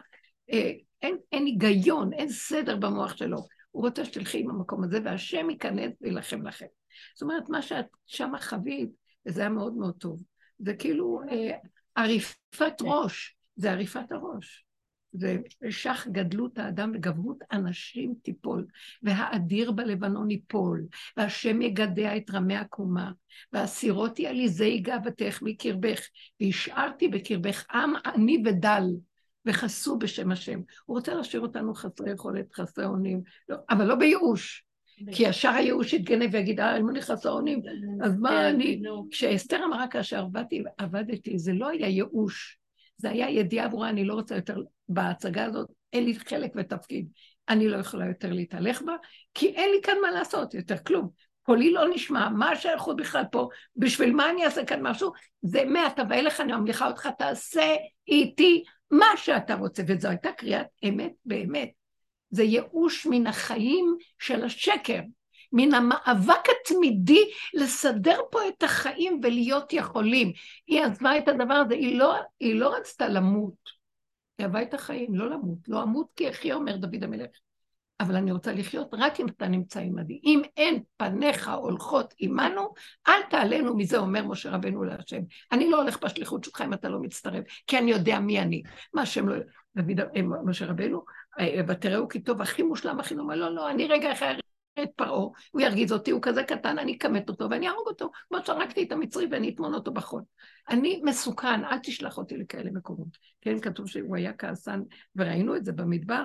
אה, 0.53 0.71
אין, 1.01 1.17
אין 1.31 1.45
היגיון, 1.45 2.13
אין 2.13 2.29
סדר 2.29 2.75
במוח 2.75 3.17
שלו. 3.17 3.37
הוא 3.77 3.85
רוצה 3.85 4.05
שתלכי 4.05 4.39
עם 4.39 4.49
המקום 4.49 4.83
הזה, 4.83 4.99
והשם 5.05 5.49
ייכנס 5.49 5.93
ויילחם 6.01 6.47
לכם. 6.47 6.65
זאת 7.15 7.21
אומרת, 7.21 7.49
מה 7.49 7.61
שאת 7.61 7.85
שמה 8.05 8.41
חווית, 8.41 8.89
וזה 9.25 9.41
היה 9.41 9.49
מאוד 9.49 9.73
מאוד 9.73 9.95
טוב, 9.97 10.23
זה 10.59 10.73
כאילו 10.73 11.21
אה, 11.31 11.57
עריפת 11.95 12.81
ראש, 12.81 13.35
זה 13.55 13.71
עריפת 13.71 14.11
הראש. 14.11 14.65
זה 15.11 15.37
שח 15.69 16.07
גדלות 16.07 16.57
האדם 16.57 16.91
וגברות 16.95 17.37
אנשים 17.51 18.13
תיפול, 18.23 18.65
והאדיר 19.03 19.71
בלבנון 19.71 20.31
ייפול, 20.31 20.85
והשם 21.17 21.61
יגדע 21.61 22.17
את 22.17 22.31
רמי 22.31 22.55
הקומה, 22.55 23.11
והסירותי 23.53 24.27
עליזי 24.27 24.79
גאוותך 24.79 25.39
מקרבך, 25.41 25.99
והשארתי 26.41 27.07
בקרבך 27.07 27.65
עם 27.71 27.93
עני 28.05 28.43
ודל, 28.45 28.83
וחסו 29.47 29.97
בשם 29.97 30.31
השם. 30.31 30.59
הוא 30.85 30.97
רוצה 30.97 31.13
להשאיר 31.13 31.41
אותנו 31.41 31.73
חסרי 31.73 32.11
יכולת, 32.11 32.53
חסרי 32.53 32.85
אונים, 32.85 33.21
לא, 33.49 33.57
אבל 33.69 33.85
לא 33.85 33.95
בייאוש. 33.95 34.63
כי 35.11 35.23
ישר 35.23 35.49
הייאוש 35.49 35.93
יתגנב 35.93 36.29
ויגיד, 36.33 36.59
אה, 36.59 36.77
אם 36.77 36.89
אני 36.89 37.01
חסר 37.01 37.29
אונים, 37.29 37.61
אז 38.03 38.17
מה 38.19 38.29
כן, 38.29 38.35
אני... 38.35 38.81
כשאסתר 39.11 39.63
אמרה 39.65 39.87
כאשר 39.87 40.19
עבדתי, 40.19 40.63
עבדתי, 40.77 41.39
זה 41.39 41.53
לא 41.53 41.69
היה 41.69 41.87
ייאוש, 41.87 42.57
זה 42.97 43.09
היה 43.09 43.29
ידיעה 43.29 43.67
ברורה, 43.67 43.89
אני 43.89 44.05
לא 44.05 44.13
רוצה 44.13 44.35
יותר, 44.35 44.57
בהצגה 44.89 45.45
הזאת, 45.45 45.67
אין 45.93 46.05
לי 46.05 46.15
חלק 46.15 46.51
ותפקיד. 46.55 47.07
אני 47.49 47.67
לא 47.67 47.77
יכולה 47.77 48.05
יותר 48.05 48.33
להתהלך 48.33 48.81
בה, 48.81 48.95
כי 49.33 49.47
אין 49.47 49.69
לי 49.71 49.81
כאן 49.83 49.95
מה 50.01 50.11
לעשות, 50.11 50.53
יותר 50.53 50.77
כלום. 50.77 51.09
קולי 51.43 51.71
לא 51.71 51.89
נשמע, 51.93 52.29
מה 52.29 52.51
השייכות 52.51 52.97
בכלל 52.97 53.23
פה? 53.31 53.47
בשביל 53.75 54.15
מה 54.15 54.29
אני 54.29 54.45
אעשה 54.45 54.65
כאן 54.65 54.81
משהו? 54.81 55.11
זה 55.41 55.65
מעתה 55.65 56.03
ואילך 56.09 56.41
אני 56.41 56.53
ממליכה 56.53 56.87
אותך, 56.87 57.09
תעשה 57.17 57.75
איתי 58.07 58.63
מה 58.91 59.05
שאתה 59.15 59.55
רוצה. 59.55 59.83
וזו 59.87 60.07
הייתה 60.07 60.31
קריאת 60.31 60.67
אמת 60.89 61.13
באמת. 61.25 61.69
זה 62.29 62.43
ייאוש 62.43 63.07
מן 63.09 63.27
החיים 63.27 63.97
של 64.19 64.43
השקר, 64.43 64.99
מן 65.51 65.73
המאבק 65.73 66.49
התמידי 66.61 67.31
לסדר 67.53 68.19
פה 68.31 68.39
את 68.47 68.63
החיים 68.63 69.19
ולהיות 69.23 69.73
יכולים. 69.73 70.31
היא 70.67 70.83
עזבה 70.83 71.17
את 71.17 71.27
הדבר 71.27 71.53
הזה, 71.53 71.73
היא 71.73 71.99
לא, 71.99 72.15
היא 72.39 72.55
לא 72.55 72.75
רצתה 72.75 73.07
למות. 73.07 73.77
היא 74.37 74.45
אהבה 74.45 74.61
את 74.61 74.73
החיים, 74.73 75.15
לא 75.15 75.29
למות. 75.29 75.59
לא 75.67 75.83
אמות 75.83 76.07
כי 76.15 76.29
אחי 76.29 76.53
אומר 76.53 76.77
דוד 76.77 77.03
המלך. 77.03 77.29
אבל 77.99 78.15
אני 78.15 78.31
רוצה 78.31 78.53
לחיות 78.53 78.93
רק 78.93 79.19
אם 79.19 79.27
אתה 79.27 79.47
נמצא 79.47 79.79
עמדי. 79.79 80.19
אם 80.23 80.41
אין 80.57 80.83
פניך 80.97 81.49
הולכות 81.49 82.13
עמנו, 82.19 82.73
אל 83.07 83.21
תעלנו 83.29 83.77
מזה, 83.77 83.97
אומר 83.97 84.27
משה 84.27 84.49
רבנו 84.49 84.83
להשם. 84.83 85.21
אני 85.51 85.69
לא 85.69 85.81
הולך 85.81 86.03
בשליחות 86.03 86.43
שלך 86.43 86.61
אם 86.61 86.73
אתה 86.73 86.89
לא 86.89 86.99
מצטרף, 86.99 87.43
כי 87.67 87.77
אני 87.77 87.91
יודע 87.91 88.19
מי 88.19 88.39
אני. 88.39 88.61
מה 88.93 89.01
השם 89.01 89.29
לא... 89.29 89.35
דוד, 89.77 89.99
אה, 89.99 90.21
משה 90.45 90.65
רבנו, 90.65 91.03
אה, 91.39 91.61
ותראו 91.67 92.07
כי 92.07 92.19
טוב, 92.19 92.41
הכי 92.41 92.63
מושלם, 92.63 92.99
הכי 92.99 93.15
נורא, 93.15 93.35
לא, 93.35 93.55
לא, 93.55 93.69
אני 93.69 93.87
רגע 93.87 94.11
אחרי 94.11 94.39
את 94.83 94.89
פרעה, 94.95 95.27
הוא 95.51 95.61
ירגיז 95.61 95.93
אותי, 95.93 96.11
הוא 96.11 96.21
כזה 96.21 96.43
קטן, 96.43 96.79
אני 96.79 96.97
אכמת 96.97 97.29
אותו 97.29 97.49
ואני 97.49 97.67
אהרוג 97.67 97.87
אותו, 97.87 98.11
כמו 98.29 98.37
שהרגתי 98.45 98.83
את 98.83 98.91
המצרי 98.91 99.27
ואני 99.31 99.49
אטמון 99.49 99.73
אותו 99.73 99.93
בחול. 99.93 100.21
אני 100.69 101.01
מסוכן, 101.03 101.65
אל 101.65 101.77
תשלח 101.83 102.17
אותי 102.17 102.37
לכאלה 102.37 102.71
מקומות. 102.71 103.07
כן, 103.41 103.59
כתוב 103.59 103.87
שהוא 103.87 104.17
היה 104.17 104.33
כעסן, 104.33 104.81
וראינו 105.15 105.55
את 105.55 105.65
זה 105.65 105.71
במדבר, 105.71 106.23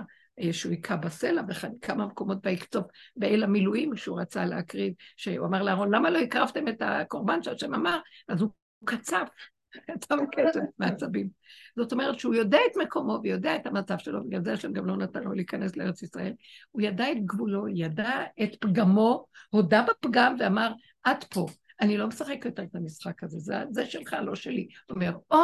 שהוא 0.52 0.72
היכה 0.72 0.96
בסלע 0.96 1.42
וכמה 1.48 2.06
מקומות 2.06 2.38
ויקצוף 2.44 2.86
באל 3.16 3.42
המילואים 3.42 3.96
שהוא 3.96 4.20
רצה 4.20 4.44
להקריב, 4.44 4.94
שהוא 5.16 5.46
אמר 5.46 5.62
לאהרון, 5.62 5.94
למה 5.94 6.10
לא 6.10 6.18
הקרבתם 6.18 6.68
את 6.68 6.82
הקורבן 6.84 7.42
שהשם 7.42 7.74
אמר? 7.74 7.98
אז 8.28 8.40
הוא 8.40 8.50
קצף, 8.84 9.28
קצף 9.86 10.16
קצף 10.32 10.60
מעצבים. 10.78 11.28
זאת 11.76 11.92
אומרת 11.92 12.18
שהוא 12.18 12.34
יודע 12.34 12.58
את 12.70 12.76
מקומו 12.76 13.18
ויודע 13.22 13.56
את 13.56 13.66
המצב 13.66 13.98
שלו, 13.98 14.24
בגלל 14.24 14.44
זה 14.44 14.52
השם 14.52 14.72
גם 14.72 14.86
לא 14.86 14.96
נתן 14.96 15.22
לו 15.22 15.32
להיכנס 15.32 15.76
לארץ 15.76 16.02
ישראל. 16.02 16.32
הוא 16.70 16.82
ידע 16.82 17.12
את 17.12 17.24
גבולו, 17.24 17.68
ידע 17.68 18.22
את 18.42 18.56
פגמו, 18.60 19.26
הודה 19.50 19.84
בפגם 19.88 20.36
ואמר, 20.38 20.72
עד 21.04 21.24
פה. 21.24 21.46
אני 21.82 21.96
לא 21.96 22.06
משחק 22.06 22.44
יותר 22.44 22.62
את 22.62 22.74
המשחק 22.74 23.24
הזה, 23.24 23.38
זה, 23.38 23.54
זה 23.70 23.86
שלך, 23.86 24.16
לא 24.24 24.34
שלי. 24.34 24.68
הוא 24.88 24.94
אומר, 24.94 25.12
או, 25.30 25.38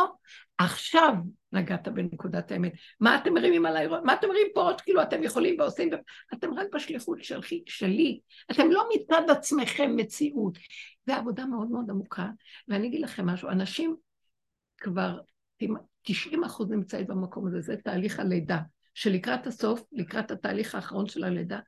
עכשיו 0.58 1.12
נגעת 1.52 1.88
בנקודת 1.88 2.52
האמת. 2.52 2.72
מה 3.00 3.18
אתם 3.18 3.34
מרימים 3.34 3.66
עליי? 3.66 3.86
מה 4.04 4.14
אתם 4.14 4.28
מרימים 4.28 4.46
פה 4.54 4.60
עוד 4.60 4.80
כאילו 4.80 5.02
אתם 5.02 5.22
יכולים 5.22 5.60
ועושים? 5.60 5.90
אתם 6.34 6.54
רק 6.54 6.66
בשליחות 6.74 7.24
שלכי, 7.24 7.62
שלי. 7.66 8.20
אתם 8.50 8.70
לא 8.70 8.88
מצד 8.94 9.22
עצמכם 9.30 9.96
מציאות. 9.96 10.58
זו 11.06 11.12
עבודה 11.12 11.46
מאוד 11.46 11.70
מאוד 11.70 11.90
עמוקה. 11.90 12.28
ואני 12.68 12.88
אגיד 12.88 13.00
לכם 13.00 13.26
משהו, 13.26 13.48
אנשים 13.48 13.96
כבר 14.76 15.18
90 16.02 16.44
אחוז 16.44 16.70
נמצאים 16.70 17.06
במקום 17.06 17.46
הזה, 17.46 17.60
זה 17.60 17.76
תהליך 17.76 18.20
הלידה. 18.20 18.58
שלקראת 18.94 19.46
הסוף, 19.46 19.82
לקראת 19.92 20.30
התהליך 20.30 20.74
האחרון 20.74 21.06
של 21.06 21.24
הלידה, 21.24 21.58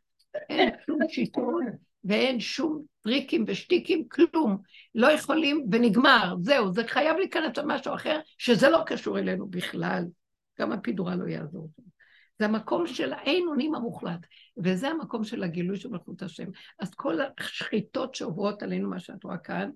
אין 0.51 0.71
שום 0.87 0.99
שיטות 1.09 1.90
ואין 2.05 2.41
שום 2.41 2.83
טריקים 3.03 3.45
ושטיקים, 3.47 4.09
כלום. 4.09 4.59
לא 4.95 5.13
יכולים, 5.13 5.67
ונגמר, 5.73 6.35
זהו, 6.41 6.73
זה 6.73 6.87
חייב 6.87 7.17
להיכנס 7.17 7.59
למשהו 7.59 7.95
אחר, 7.95 8.21
שזה 8.39 8.71
לא 8.71 8.83
קשור 8.87 9.19
אלינו 9.19 9.47
בכלל. 9.47 10.05
גם 10.61 10.73
הפידורה 10.73 11.17
לא 11.17 11.29
יעזור. 11.29 11.71
זה 12.39 12.45
המקום 12.45 12.87
של 12.87 13.13
האין 13.13 13.45
אונים 13.49 13.75
המוחלט, 13.75 14.21
וזה 14.65 14.89
המקום 14.89 15.25
של 15.25 15.43
הגילוי 15.43 15.77
של 15.77 15.89
מלכות 15.89 16.23
השם. 16.23 16.45
אז 16.79 16.95
כל 16.95 17.19
השחיטות 17.39 18.15
שעוברות 18.15 18.63
עלינו, 18.63 18.91
מה 18.91 19.01
שאת 19.01 19.25
רואה 19.25 19.39
כאן, 19.39 19.71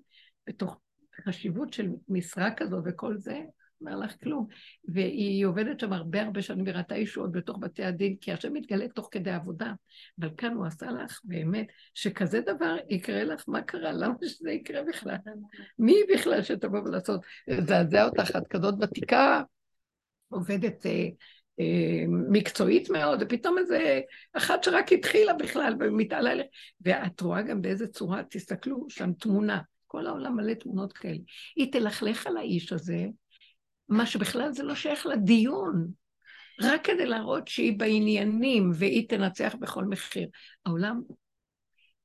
בתוך 0.47 0.79
חשיבות 1.25 1.73
של 1.73 1.89
משרה 2.09 2.51
כזו 2.51 2.81
וכל 2.85 3.17
זה, 3.17 3.39
אומר 3.85 4.05
לך 4.05 4.15
כלום. 4.23 4.47
והיא 4.87 5.45
עובדת 5.45 5.79
שם 5.79 5.93
הרבה 5.93 6.21
הרבה 6.21 6.41
שנים 6.41 6.65
וראתה 6.67 6.97
ישועות 6.97 7.31
בתוך 7.31 7.57
בתי 7.61 7.83
הדין, 7.83 8.15
כי 8.21 8.31
השם 8.31 8.53
מתגלה 8.53 8.87
תוך 8.87 9.07
כדי 9.11 9.31
עבודה. 9.31 9.73
אבל 10.19 10.29
כאן 10.37 10.53
הוא 10.53 10.65
עשה 10.65 10.91
לך 10.91 11.19
באמת, 11.23 11.67
שכזה 11.93 12.41
דבר 12.41 12.75
יקרה 12.89 13.23
לך, 13.23 13.43
מה 13.47 13.61
קרה? 13.61 13.91
למה 13.91 14.13
שזה 14.23 14.51
יקרה 14.51 14.83
בכלל? 14.83 15.15
מי 15.79 15.95
בכלל 16.13 16.43
שתבוא 16.43 16.79
ולעשות? 16.79 17.21
זעזע 17.59 18.05
אותך, 18.05 18.35
את 18.37 18.47
כזאת 18.47 18.75
ותיקה, 18.81 19.41
עובדת... 20.29 20.85
אה, 20.85 21.07
אה, 21.59 22.03
מקצועית 22.07 22.89
מאוד, 22.89 23.19
ופתאום 23.21 23.57
איזה 23.57 24.01
אחת 24.33 24.63
שרק 24.63 24.91
התחילה 24.91 25.33
בכלל 25.33 25.75
ומתעלה 25.79 26.35
לך. 26.35 26.45
ואת 26.81 27.21
רואה 27.21 27.41
גם 27.41 27.61
באיזה 27.61 27.87
צורה, 27.87 28.21
תסתכלו, 28.29 28.85
שם 28.89 29.13
תמונה, 29.13 29.61
כל 29.87 30.07
העולם 30.07 30.35
מלא 30.35 30.53
תמונות 30.53 30.93
כאלה. 30.93 31.19
היא 31.55 31.71
תלכלך 31.71 32.27
על 32.27 32.37
האיש 32.37 32.73
הזה, 32.73 33.05
מה 33.89 34.05
שבכלל 34.05 34.51
זה 34.51 34.63
לא 34.63 34.75
שייך 34.75 35.05
לדיון, 35.05 35.87
רק 36.61 36.85
כדי 36.85 37.05
להראות 37.05 37.47
שהיא 37.47 37.79
בעניינים 37.79 38.71
והיא 38.73 39.09
תנצח 39.09 39.55
בכל 39.59 39.85
מחיר. 39.85 40.27
העולם, 40.65 41.01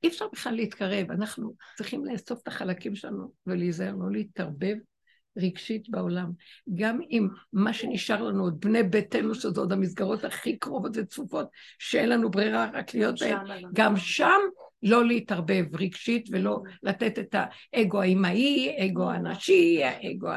אי 0.03 0.09
אפשר 0.09 0.27
בכלל 0.33 0.55
להתקרב, 0.55 1.11
אנחנו 1.11 1.55
צריכים 1.77 2.05
לאסוף 2.05 2.43
את 2.43 2.49
החלקים 2.49 2.95
שלנו 2.95 3.33
ולהיזהר, 3.47 3.95
לא 3.95 4.11
להתערבב 4.13 4.77
רגשית 5.37 5.89
בעולם. 5.91 6.31
גם 6.75 7.01
אם 7.11 7.29
מה 7.53 7.73
שנשאר 7.73 8.23
לנו, 8.23 8.45
עוד 8.45 8.61
בני 8.61 8.83
ביתנו, 8.83 9.35
שזו 9.35 9.61
עוד 9.61 9.73
המסגרות 9.73 10.25
הכי 10.25 10.59
קרובות 10.59 10.93
וצפופות, 10.97 11.49
שאין 11.79 12.09
לנו 12.09 12.31
ברירה 12.31 12.71
רק 12.73 12.95
להיות 12.95 13.21
בהן, 13.21 13.39
גם 13.73 13.97
שם 13.97 14.41
לא 14.83 15.07
להתערבב 15.07 15.77
רגשית 15.77 16.29
ולא 16.31 16.63
לתת 16.83 17.19
את 17.19 17.35
האגו 17.75 18.03
האמאי, 18.03 18.77
אגו 18.79 19.11
הנשי, 19.11 19.85
האגו 19.85 20.29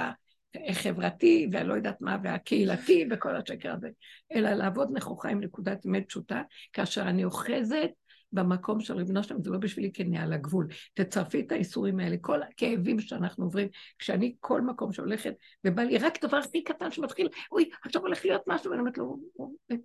החברתי, 0.70 1.48
והלא 1.52 1.74
יודעת 1.74 2.02
מה, 2.02 2.18
והקהילתי, 2.24 3.06
וכל 3.12 3.36
השקר 3.36 3.74
הזה, 3.74 3.90
אלא 4.34 4.50
לעבוד 4.50 4.90
נכוחה 4.94 5.30
עם 5.30 5.40
נקודת 5.40 5.86
אמת 5.86 6.04
פשוטה, 6.08 6.42
כאשר 6.74 7.02
אני 7.02 7.26
אוחזת 7.26 7.90
במקום 8.34 8.80
של 8.80 8.94
ריבונו 8.96 9.24
שלם, 9.24 9.44
זה 9.44 9.50
לא 9.50 9.58
בשבילי 9.58 9.92
כנעל 9.94 10.34
הגבול. 10.34 10.68
תצרפי 10.94 11.40
את 11.40 11.52
האיסורים 11.52 12.00
האלה, 12.00 12.16
כל 12.22 12.44
הכאבים 12.44 13.00
שאנחנו 13.00 13.46
עוברים, 13.46 13.68
כשאני 14.00 14.36
כל 14.40 14.62
מקום 14.62 14.94
שהולכת, 14.94 15.34
ובא 15.66 15.84
לי 15.84 15.98
רק 15.98 16.26
דבר 16.26 16.38
הכי 16.38 16.64
קטן 16.64 16.92
שמתחיל, 16.92 17.30
אוי, 17.52 17.70
עכשיו 17.86 18.02
הולך 18.02 18.26
להיות 18.26 18.42
משהו, 18.48 18.70
ואני 18.70 18.80
אומרת 18.80 18.98
לו, 18.98 19.20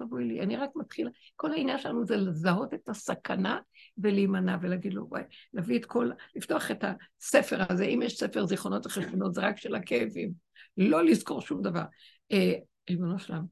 ואבוי 0.00 0.24
לי, 0.24 0.40
אני 0.40 0.56
רק 0.56 0.70
מתחילה. 0.76 1.10
כל 1.36 1.52
העניין 1.52 1.78
שלנו 1.78 2.06
זה 2.06 2.16
לזהות 2.16 2.74
את 2.74 2.88
הסכנה 2.88 3.58
ולהימנע 3.98 4.56
ולהגיד 4.62 4.94
לו, 4.94 5.06
וואי, 5.08 5.22
להביא 5.54 5.78
את 5.78 5.84
כל, 5.84 6.10
לפתוח 6.36 6.70
את 6.70 6.84
הספר 6.84 7.62
הזה, 7.68 7.84
אם 7.84 8.02
יש 8.02 8.18
ספר 8.18 8.46
זיכרונות 8.46 8.86
וחשבונות, 8.86 9.34
זה 9.34 9.40
רק 9.40 9.56
של 9.56 9.74
הכאבים. 9.74 10.47
לא 10.78 11.04
לזכור 11.04 11.40
שום 11.40 11.62
דבר. 11.62 11.84
אה, 12.32 12.54
ריבונו 12.90 13.18
שלם, 13.18 13.44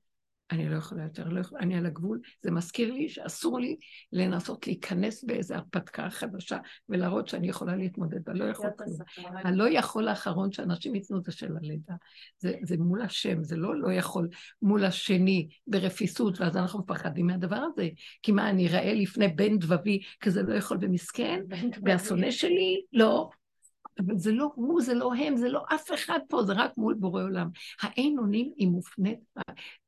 אני 0.50 0.68
לא 0.68 0.76
יכולה 0.76 1.02
יותר, 1.02 1.28
לא 1.28 1.40
יכולה, 1.40 1.60
אני 1.60 1.76
על 1.76 1.86
הגבול. 1.86 2.20
זה 2.42 2.50
מזכיר 2.50 2.92
לי 2.92 3.08
שאסור 3.08 3.60
לי 3.60 3.76
לנסות 4.12 4.66
להיכנס 4.66 5.24
באיזו 5.24 5.54
הרפתקה 5.54 6.10
חדשה 6.10 6.58
ולהראות 6.88 7.28
שאני 7.28 7.48
יכולה 7.48 7.76
להתמודד, 7.76 8.28
אני 8.28 8.38
לא 8.38 8.44
יכול 8.44 8.70
כלום. 8.78 8.98
הלא 9.44 9.68
יכול 9.68 10.08
האחרון 10.08 10.52
שאנשים 10.52 10.94
ייתנו 10.94 11.20
זה 11.22 11.32
של 11.32 11.56
הלידה. 11.56 11.94
זה, 12.38 12.54
זה 12.62 12.76
מול 12.76 13.02
השם, 13.02 13.44
זה 13.44 13.56
לא 13.56 13.80
לא 13.80 13.92
יכול 13.92 14.28
מול 14.62 14.84
השני 14.84 15.48
ברפיסות, 15.66 16.40
ואז 16.40 16.56
אנחנו 16.56 16.80
מפחדים 16.80 17.26
מהדבר 17.26 17.60
הזה. 17.72 17.88
כי 18.22 18.32
מה, 18.32 18.50
אני 18.50 18.68
אראה 18.68 18.94
לפני 18.94 19.28
בן 19.28 19.58
דבבי 19.58 20.00
כזה 20.20 20.42
לא 20.42 20.54
יכול 20.54 20.78
ומסכן? 20.80 21.40
והשונא 21.84 22.30
שלי? 22.30 22.82
לא. 22.92 23.30
אבל 23.98 24.18
זה 24.18 24.32
לא 24.32 24.52
הוא, 24.54 24.82
זה 24.82 24.94
לא 24.94 25.14
הם, 25.14 25.36
זה 25.36 25.48
לא 25.48 25.64
אף 25.74 25.94
אחד 25.94 26.18
פה, 26.28 26.42
זה 26.42 26.52
רק 26.52 26.70
מול 26.76 26.94
בורא 26.94 27.22
עולם. 27.22 27.48
האין 27.82 28.18
אונים 28.18 28.52
היא 28.56 28.68
מופנית, 28.68 29.18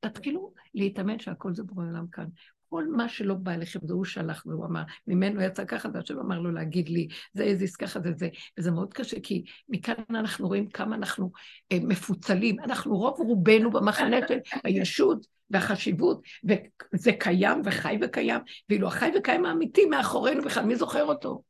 תתחילו 0.00 0.52
להתאמן 0.74 1.18
שהכל 1.18 1.54
זה 1.54 1.62
בורא 1.62 1.84
עולם 1.86 2.06
כאן. 2.12 2.26
כל 2.70 2.86
מה 2.86 3.08
שלא 3.08 3.34
בא 3.34 3.52
אליכם, 3.52 3.78
זה 3.82 3.94
הוא 3.94 4.04
שלח 4.04 4.42
והוא 4.46 4.64
אמר, 4.64 4.82
ממנו 5.06 5.42
יצא 5.42 5.64
ככה, 5.64 5.88
והשם 5.94 6.18
אמר 6.18 6.38
לו 6.38 6.52
להגיד 6.52 6.88
לי, 6.88 7.08
זה 7.34 7.44
הזיז 7.44 7.76
ככה 7.76 8.00
זה 8.00 8.12
זה. 8.16 8.28
וזה 8.58 8.70
מאוד 8.70 8.94
קשה, 8.94 9.20
כי 9.20 9.44
מכאן 9.68 9.94
אנחנו 10.10 10.48
רואים 10.48 10.68
כמה 10.68 10.96
אנחנו 10.96 11.30
אה, 11.72 11.78
מפוצלים. 11.82 12.60
אנחנו 12.60 12.96
רוב 12.96 13.20
רובנו 13.20 13.70
במחנה 13.70 14.16
של 14.28 14.38
הישות 14.64 15.26
והחשיבות, 15.50 16.22
וזה 16.44 17.12
קיים 17.12 17.62
וחי 17.64 17.98
וקיים, 18.02 18.40
ואילו 18.68 18.88
החי 18.88 19.10
וקיים 19.18 19.44
האמיתי 19.44 19.84
מאחורינו 19.84 20.44
בכלל, 20.44 20.64
מי 20.64 20.76
זוכר 20.76 21.04
אותו? 21.04 21.42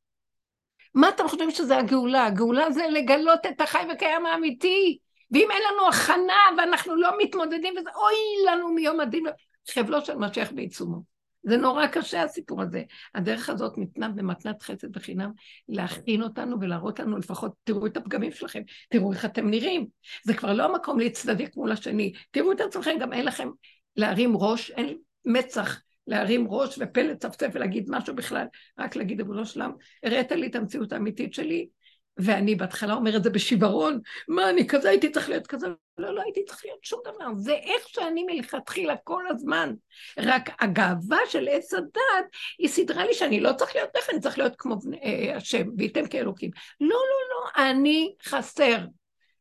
מה 0.94 1.08
אתם 1.08 1.28
חושבים 1.28 1.50
שזה 1.50 1.76
הגאולה? 1.76 2.26
הגאולה 2.26 2.70
זה 2.70 2.86
לגלות 2.90 3.46
את 3.46 3.60
החי 3.60 3.86
וקיים 3.94 4.26
האמיתי. 4.26 4.98
ואם 5.30 5.48
אין 5.50 5.62
לנו 5.72 5.88
הכנה 5.88 6.42
ואנחנו 6.58 6.96
לא 6.96 7.10
מתמודדים 7.18 7.74
וזה, 7.80 7.90
אוי 7.96 8.16
לנו 8.46 8.68
מיום 8.68 9.00
הדין, 9.00 9.24
חבלו 9.70 10.00
של 10.00 10.16
משיח 10.16 10.52
בעיצומו. 10.52 11.02
זה 11.42 11.56
נורא 11.56 11.86
קשה 11.86 12.22
הסיפור 12.22 12.62
הזה. 12.62 12.82
הדרך 13.14 13.48
הזאת 13.48 13.78
ניתנה 13.78 14.08
במתנת 14.08 14.62
חסד 14.62 14.96
וחינם 14.96 15.30
להכין 15.68 16.22
אותנו 16.22 16.60
ולהראות 16.60 17.00
לנו 17.00 17.18
לפחות, 17.18 17.52
תראו 17.64 17.86
את 17.86 17.96
הפגמים 17.96 18.32
שלכם, 18.32 18.62
תראו 18.90 19.12
איך 19.12 19.24
אתם 19.24 19.50
נראים. 19.50 19.86
זה 20.24 20.34
כבר 20.34 20.52
לא 20.52 20.64
המקום 20.64 20.98
להצטדק 21.00 21.56
מול 21.56 21.72
השני. 21.72 22.12
תראו 22.30 22.52
את 22.52 22.60
עצמכם, 22.60 22.96
גם 23.00 23.12
אין 23.12 23.24
לכם 23.24 23.48
להרים 23.96 24.36
ראש, 24.36 24.70
אין 24.70 24.98
מצח 25.24 25.80
להרים 26.08 26.46
ראש 26.50 26.78
ופה 26.80 27.02
לצפצף 27.02 27.48
ולהגיד 27.52 27.86
משהו 27.88 28.14
בכלל, 28.14 28.46
רק 28.78 28.96
להגיד 28.96 29.20
ריבונו 29.20 29.46
שלם, 29.46 29.72
הראית 30.02 30.32
לי 30.32 30.46
את 30.46 30.54
המציאות 30.54 30.92
האמיתית 30.92 31.34
שלי, 31.34 31.68
ואני 32.16 32.54
בהתחלה 32.54 32.94
אומר 32.94 33.16
את 33.16 33.22
זה 33.22 33.30
בשיוורון, 33.30 34.00
מה, 34.28 34.50
אני 34.50 34.66
כזה 34.68 34.88
הייתי 34.88 35.10
צריך 35.10 35.28
להיות 35.28 35.46
כזה? 35.46 35.66
לא, 35.98 36.14
לא 36.14 36.22
הייתי 36.22 36.44
צריך 36.44 36.64
להיות 36.64 36.84
שום 36.84 37.00
דבר, 37.04 37.34
זה 37.34 37.52
איך 37.52 37.88
שאני 37.88 38.24
מלכתחילה 38.28 38.94
כל 39.04 39.24
הזמן. 39.30 39.74
רק 40.18 40.62
הגאווה 40.62 41.18
של 41.28 41.48
עץ 41.50 41.74
הדת, 41.74 42.26
היא 42.58 42.68
סידרה 42.68 43.06
לי 43.06 43.14
שאני 43.14 43.40
לא 43.40 43.52
צריך 43.52 43.74
להיות 43.74 43.90
ככה, 43.96 44.12
אני 44.12 44.20
צריך 44.20 44.38
להיות 44.38 44.54
כמו 44.58 44.76
אה, 45.02 45.36
השם, 45.36 45.66
וייתם 45.78 46.08
כאלוקים. 46.08 46.50
לא, 46.80 46.88
לא, 46.88 46.94
לא, 47.30 47.70
אני 47.70 48.14
חסר. 48.24 48.78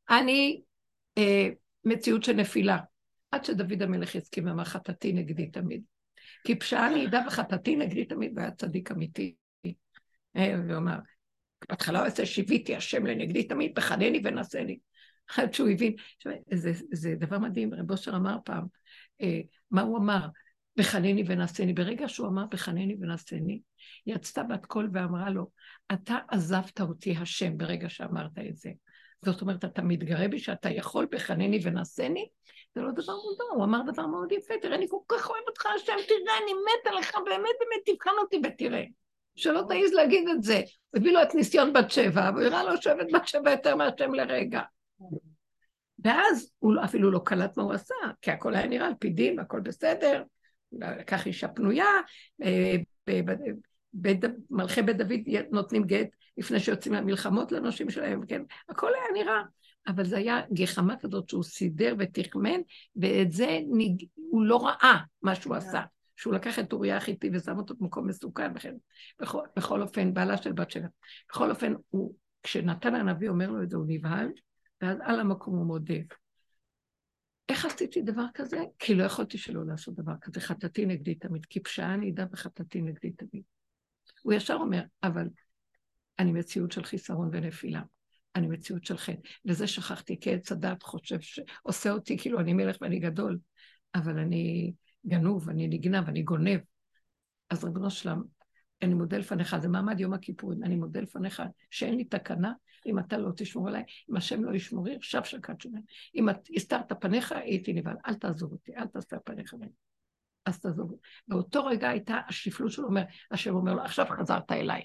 אני 0.10 0.62
אה, 1.18 1.48
מציאות 1.86 2.24
של 2.24 2.34
נפילה. 2.34 2.78
עד 3.32 3.46
שדוד 3.46 3.82
המלך 3.82 4.16
הסכים 4.16 4.48
ואמר 4.48 4.64
חטאתי 4.64 5.14
נגדי 5.14 5.48
תמיד. 5.48 5.82
כי 6.48 6.56
פשעה 6.56 6.90
נעידה 6.90 7.22
וחטאתי 7.28 7.76
נגדי 7.76 8.06
תמיד, 8.06 8.32
והיה 8.36 8.52
צדיק 8.52 8.92
אמיתי. 8.92 9.36
אה, 10.36 10.56
והוא 10.68 10.78
אמר, 10.78 10.98
בהתחלה 11.70 12.00
הוא 12.00 12.08
עושה 12.08 12.26
שיוויתי 12.26 12.76
השם 12.76 13.06
לנגדי 13.06 13.44
תמיד, 13.44 13.72
בחנני 13.76 14.22
ונשני. 14.24 14.78
עד 15.38 15.54
שהוא 15.54 15.70
הבין, 15.70 15.94
זה, 16.54 16.72
זה 16.92 17.16
דבר 17.20 17.40
מדהים, 17.40 17.74
רב 17.74 17.92
אושר 17.92 18.16
אמר 18.16 18.38
פעם, 18.46 18.66
אה, 19.22 19.42
מה 19.72 19.82
הוא 19.82 19.98
אמר? 19.98 20.28
בחנני 20.78 21.24
ונשני. 21.28 21.74
ברגע 21.74 22.10
שהוא 22.10 22.28
אמר 22.28 22.46
בחנני 22.52 22.96
ונשני, 23.02 23.62
היא 24.06 24.16
יצתה 24.16 24.44
בת 24.44 24.66
קול 24.66 24.90
ואמרה 24.94 25.30
לו, 25.30 25.50
אתה 25.94 26.18
עזבת 26.28 26.82
אותי 26.82 27.16
השם 27.18 27.58
ברגע 27.58 27.90
שאמרת 27.90 28.38
את 28.50 28.56
זה. 28.56 28.72
זאת 29.26 29.42
אומרת, 29.42 29.66
אתה 29.66 29.82
מתגרה 29.82 30.28
בי 30.28 30.40
שאתה 30.40 30.70
יכול 30.70 31.08
בחנני 31.12 31.60
ונשני? 31.64 32.28
זה 32.78 32.84
לא 32.84 32.92
דבר 32.92 33.14
מוזר, 33.16 33.44
הוא 33.54 33.64
אמר 33.64 33.82
דבר 33.92 34.08
מאוד 34.08 34.32
יפה, 34.32 34.54
תראה, 34.62 34.76
אני 34.76 34.88
כל 34.90 34.98
כך 35.08 35.30
אוהב 35.30 35.44
אותך 35.48 35.66
השם, 35.66 35.94
תראה, 36.08 36.38
אני 36.44 36.52
מתה 36.54 36.92
לך, 36.92 37.16
באמת 37.26 37.56
באמת 37.60 37.82
תבחן 37.86 38.12
אותי 38.20 38.42
ותראה. 38.44 38.84
שלא 39.36 39.62
תעז 39.70 39.94
להגיד 39.94 40.30
את 40.30 40.44
זה. 40.44 40.62
הוא 40.90 41.00
הביא 41.00 41.12
לו 41.12 41.24
את 41.24 41.36
ניסיון 41.36 41.74
בת 41.74 41.92
שבע, 41.92 42.32
והוא 42.34 42.44
הראה 42.44 42.64
לו 42.64 42.82
שאוהבת 42.82 43.08
בת 43.14 43.28
שבע 43.28 43.52
יותר 43.52 43.76
מהשם 43.76 44.14
לרגע. 44.14 44.62
ואז 46.04 46.52
הוא 46.60 46.74
לא, 46.74 46.84
אפילו 46.84 47.12
לא 47.12 47.20
קלט 47.26 47.58
מה 47.58 47.64
הוא 47.64 47.74
עשה, 47.74 47.96
כי 48.22 48.32
הכל 48.32 48.56
היה 48.56 48.68
נראה 48.68 48.88
על 48.88 48.94
פי 49.00 49.10
דין 49.10 49.40
והכל 49.40 49.60
בסדר, 49.60 50.24
לקח 50.72 51.28
אישה 51.28 51.48
פנויה, 51.48 51.90
אה, 54.06 54.12
מלכי 54.50 54.82
בית 54.82 54.98
דוד 54.98 55.20
נותנים 55.52 55.84
גט 55.84 56.08
לפני 56.38 56.60
שיוצאים 56.60 56.94
למלחמות 56.94 57.52
לנשים 57.52 57.90
שלהם, 57.90 58.26
כן, 58.26 58.42
הכל 58.70 58.92
היה 58.94 59.24
נראה. 59.24 59.42
אבל 59.88 60.06
זה 60.06 60.18
היה 60.18 60.42
גחמה 60.54 60.96
כזאת 61.02 61.30
שהוא 61.30 61.44
סידר 61.44 61.96
ותכמן, 62.00 62.60
ואת 62.96 63.32
זה 63.32 63.60
נג... 63.70 64.06
הוא 64.16 64.46
לא 64.46 64.66
ראה 64.66 64.98
מה 65.22 65.36
שהוא 65.36 65.56
עשה. 65.56 65.82
שהוא 66.16 66.34
לקח 66.34 66.60
את 66.60 66.74
אוריה 66.74 66.98
החיתי 66.98 67.30
ושם 67.34 67.58
אותו 67.58 67.76
במקום 67.76 68.08
מסוכן, 68.08 68.52
וכן, 68.56 68.76
בכל, 69.20 69.42
בכל 69.56 69.82
אופן, 69.82 70.14
בעלה 70.14 70.38
של 70.38 70.52
בת 70.52 70.72
שבע. 70.72 70.88
בכל 71.30 71.50
אופן, 71.50 71.74
הוא, 71.90 72.14
כשנתן 72.44 72.96
הנביא 72.96 73.30
אומר 73.30 73.52
לו 73.52 73.64
את 73.64 73.70
זה, 73.70 73.78
הוא 73.78 73.86
נבהל, 73.88 74.30
ואז 74.82 74.98
על 75.02 75.20
המקום 75.20 75.56
הוא 75.56 75.66
מודה. 75.66 75.96
איך 77.50 77.66
עשיתי 77.66 78.02
דבר 78.02 78.26
כזה? 78.34 78.64
כי 78.80 78.96
לא 78.96 79.04
יכולתי 79.04 79.38
שלא 79.38 79.66
לעשות 79.66 79.96
דבר 79.96 80.14
כזה. 80.22 80.40
חטאתי 80.40 80.86
נגדי 80.86 81.16
תמיד, 81.16 81.46
כי 81.46 81.60
פשעה 81.60 81.94
אני 81.94 82.12
אדע 82.12 82.26
וחטאתי 82.32 82.82
נגדי 82.82 83.12
תמיד. 83.12 83.44
הוא 84.22 84.34
ישר 84.34 84.54
אומר, 84.54 84.82
אבל 85.04 85.30
אני 86.20 86.32
מציאות 86.32 86.72
של 86.72 86.84
חיסרון 86.84 87.30
ונפילה. 87.32 87.82
אני 88.36 88.48
מציאות 88.48 88.86
של 88.86 88.98
חטא. 88.98 89.30
וזה 89.46 89.68
שכחתי, 89.68 90.20
כי 90.20 90.34
עץ 90.34 90.52
הדת 90.52 90.84
חושב 90.84 91.20
שעושה 91.20 91.92
אותי 91.92 92.18
כאילו 92.18 92.40
אני 92.40 92.54
מלך 92.54 92.78
ואני 92.82 93.00
גדול, 93.00 93.40
אבל 93.96 94.20
אני 94.20 94.74
גנוב, 95.08 95.50
אני 95.50 95.68
נגנב, 95.68 96.08
אני 96.08 96.24
גונב. 96.24 96.60
אז 97.50 97.64
ריבונו 97.64 97.90
שלם, 97.90 98.22
אני 98.82 98.94
מודה 98.94 99.18
לפניך, 99.18 99.58
זה 99.58 99.68
מעמד 99.68 100.00
יום 100.00 100.14
הכיפורים, 100.14 100.64
אני 100.64 100.76
מודה 100.76 101.02
לפניך 101.02 101.44
שאין 101.72 101.96
לי 101.96 102.04
תקנה, 102.04 102.54
אם 102.86 103.00
אתה 103.00 103.18
לא 103.18 103.32
תשמור 103.36 103.68
עליי, 103.68 103.84
אם 104.10 104.16
השם 104.16 104.44
לא 104.44 104.56
ישמורי, 104.56 104.96
עכשיו 104.96 105.26
שקד 105.26 105.62
שומר. 105.62 105.80
אם 106.16 106.28
הסתרת 106.56 107.02
פניך, 107.02 107.32
הייתי 107.32 107.74
נבהל, 107.74 107.96
אל 108.08 108.14
תעזוב 108.14 108.52
אותי, 108.52 108.76
אל 108.76 108.88
תסתר 108.88 109.18
פניך 109.24 109.54
ממני. 109.54 109.87
אז 110.48 110.60
תעזוב. 110.60 110.96
באותו 111.28 111.66
רגע 111.66 111.90
הייתה 111.90 112.20
השפלות 112.28 112.72
שלו, 112.72 112.86
אומר, 112.86 113.02
השם 113.32 113.56
אומר 113.56 113.74
לו, 113.74 113.82
עכשיו 113.82 114.06
חזרת 114.06 114.52
אליי. 114.52 114.82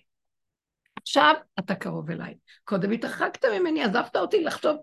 עכשיו 1.02 1.34
אתה 1.58 1.74
קרוב 1.74 2.10
אליי. 2.10 2.34
קודם 2.64 2.90
התרחקת 2.90 3.44
ממני, 3.44 3.82
עזבת 3.82 4.16
אותי 4.16 4.44
לחשוב, 4.44 4.76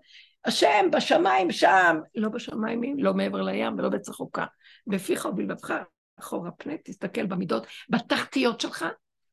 השם 0.44 0.86
בשמיים 0.92 1.52
שם, 1.52 1.96
לא 2.14 2.28
בשמיים, 2.28 2.98
לא 2.98 3.14
מעבר 3.14 3.42
לים 3.42 3.78
ולא 3.78 3.88
בצחוקה. 3.88 4.44
בפיך 4.86 5.24
ובלבבך 5.24 5.74
אחורה 6.20 6.50
פנה, 6.50 6.72
תסתכל 6.84 7.26
במידות, 7.26 7.66
בתחתיות 7.88 8.60
שלך, 8.60 8.84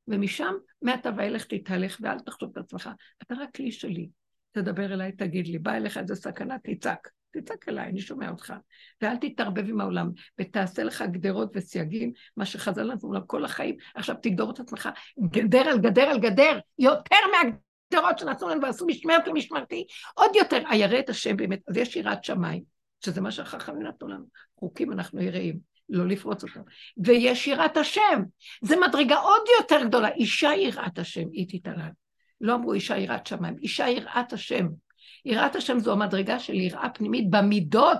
ומשם, 0.08 0.54
מעתה 0.82 1.10
ואילך 1.18 1.46
תתהלך 1.46 1.98
ואל 2.02 2.20
תחשוב 2.20 2.50
את 2.52 2.58
עצמך. 2.58 2.90
אתה 3.24 3.36
רק 3.36 3.56
כלי 3.56 3.72
שלי. 3.72 4.10
תדבר 4.52 4.94
אליי, 4.94 5.12
תגיד 5.12 5.48
לי, 5.48 5.58
בא 5.58 5.72
אליך 5.72 5.98
איזה 5.98 6.16
סכנה, 6.16 6.56
תצעק. 6.64 7.10
תצעק 7.32 7.70
אליי, 7.70 7.90
אני 7.90 8.02
שומע 8.02 8.30
אותך. 8.30 8.54
ואל 9.02 9.16
תתערבב 9.16 9.70
עם 9.70 9.82
העולם, 9.82 10.12
ותעשה 10.40 10.84
לך 10.84 11.04
גדרות 11.12 11.52
וסייגים, 11.56 12.12
מה 12.38 12.46
שחז"ל 12.46 12.84
לנו 12.84 13.28
כל 13.28 13.46
החיים. 13.46 13.76
עכשיו 13.96 14.16
תגדור 14.22 14.52
את 14.52 14.60
עצמך, 14.60 14.90
גדר 15.20 15.70
על 15.70 15.80
גדר 15.80 16.02
על 16.02 16.20
גדר, 16.20 16.60
יותר 16.80 17.16
מהגדרות 17.32 18.20
שנתנו 18.20 18.50
לנו 18.50 18.62
ועשו 18.62 18.86
משמרת 18.86 19.28
למשמרתי, 19.28 19.86
עוד 20.14 20.32
יותר, 20.36 20.64
הירא 20.70 21.00
את 21.00 21.10
השם 21.10 21.38
באמת. 21.38 21.60
אז 21.68 21.78
יש 21.78 21.96
יראת 21.96 22.24
שמיים, 22.24 22.64
שזה 23.06 23.22
מה 23.22 23.32
שהחכמים 23.32 23.82
נתנו 23.82 24.08
לנו. 24.08 24.26
חוקים 24.60 24.92
אנחנו 24.92 25.22
יראים. 25.22 25.78
לא 25.90 26.08
לפרוץ 26.08 26.44
אותם. 26.44 26.62
ויש 26.98 27.48
יראת 27.48 27.78
השם, 27.78 28.24
זה 28.62 28.76
מדרגה 28.88 29.18
עוד 29.18 29.42
יותר 29.60 29.86
גדולה. 29.86 30.10
אישה 30.10 30.50
יראת 30.58 31.00
השם, 31.00 31.28
היא 31.32 31.46
תתעלל. 31.50 31.90
לא 32.42 32.56
אמרו 32.56 32.74
אישה 32.74 32.98
יראת 32.98 33.28
שמיים, 33.28 33.56
אישה 33.58 33.88
יראת 33.90 34.34
השם. 34.34 34.68
יראת 35.26 35.56
השם 35.56 35.80
זו 35.80 35.92
המדרגה 35.92 36.40
של 36.40 36.54
יראה 36.54 36.90
פנימית 36.90 37.30
במידות, 37.30 38.00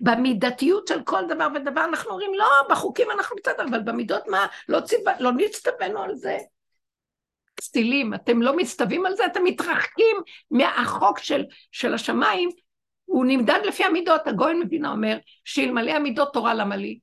במידתיות 0.00 0.88
של 0.88 1.02
כל 1.02 1.22
דבר 1.28 1.48
ודבר. 1.54 1.84
אנחנו 1.84 2.10
אומרים, 2.10 2.34
לא, 2.34 2.46
בחוקים 2.70 3.10
אנחנו 3.10 3.36
בסדר, 3.36 3.64
אבל 3.70 3.80
במידות 3.80 4.22
מה? 4.28 4.46
לא, 4.68 4.80
ציווה, 4.80 5.12
לא 5.20 5.32
נצטווינו 5.32 6.02
על 6.02 6.14
זה. 6.14 6.38
סטילים, 7.60 8.14
אתם 8.14 8.42
לא 8.42 8.56
מצטווים 8.56 9.06
על 9.06 9.16
זה, 9.16 9.26
אתם 9.26 9.44
מתרחקים 9.44 10.16
מהחוק 10.50 11.18
של, 11.18 11.44
של 11.72 11.94
השמיים, 11.94 12.48
הוא 13.04 13.24
נמדד 13.26 13.60
לפי 13.64 13.84
המידות. 13.84 14.26
הגויין 14.26 14.60
מבינה 14.60 14.92
אומר, 14.92 15.18
שאלמלא 15.44 15.90
המידות 15.90 16.32
תורה 16.32 16.54
למה 16.54 16.76
לי? 16.76 16.98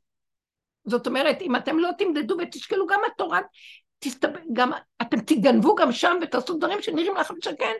זאת 0.85 1.07
אומרת, 1.07 1.41
אם 1.41 1.55
אתם 1.55 1.79
לא 1.79 1.89
תמדדו 1.97 2.35
ותשקלו 2.39 2.87
גם 2.87 2.99
התורה, 3.07 3.39
תסתבר, 3.99 4.39
גם, 4.53 4.71
אתם 5.01 5.19
תגנבו 5.19 5.75
גם 5.75 5.91
שם 5.91 6.17
ותעשו 6.21 6.57
דברים 6.57 6.81
שנראים 6.81 7.15
לכם 7.15 7.33
שכן, 7.43 7.73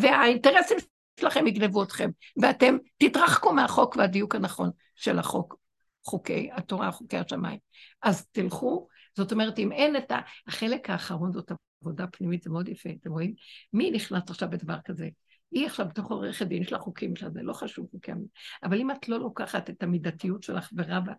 והאינטרסים 0.00 0.78
שלכם 1.20 1.46
יגנבו 1.46 1.82
אתכם, 1.82 2.10
ואתם 2.42 2.76
תתרחקו 2.98 3.52
מהחוק 3.52 3.96
והדיוק 3.96 4.34
הנכון 4.34 4.70
של 4.94 5.18
החוק, 5.18 5.56
חוקי 6.04 6.50
התורה, 6.52 6.92
חוקי 6.92 7.16
השמיים. 7.16 7.58
אז 8.02 8.26
תלכו, 8.26 8.88
זאת 9.16 9.32
אומרת, 9.32 9.58
אם 9.58 9.72
אין 9.72 9.96
את 9.96 10.12
החלק 10.46 10.90
האחרון, 10.90 11.32
זאת 11.32 11.52
עבודה 11.82 12.06
פנימית, 12.06 12.42
זה 12.42 12.50
מאוד 12.50 12.68
יפה, 12.68 12.90
אתם 13.00 13.10
רואים? 13.10 13.34
מי 13.72 13.90
נכנס 13.90 14.22
עכשיו 14.28 14.50
בדבר 14.50 14.76
כזה? 14.84 15.08
היא 15.50 15.66
עכשיו 15.66 15.88
בתוך 15.88 16.10
עורכת 16.10 16.46
דין, 16.46 16.62
יש 16.62 16.72
לה 16.72 16.78
חוקים 16.78 17.16
שלה, 17.16 17.30
זה 17.30 17.42
לא 17.42 17.52
חשוב 17.52 17.86
חוקי. 17.90 18.12
אבל 18.62 18.80
אם 18.80 18.90
את 18.90 19.08
לא 19.08 19.18
לוקחת 19.20 19.70
את 19.70 19.82
המידתיות 19.82 20.42
שלך 20.42 20.70
ורבה, 20.76 21.12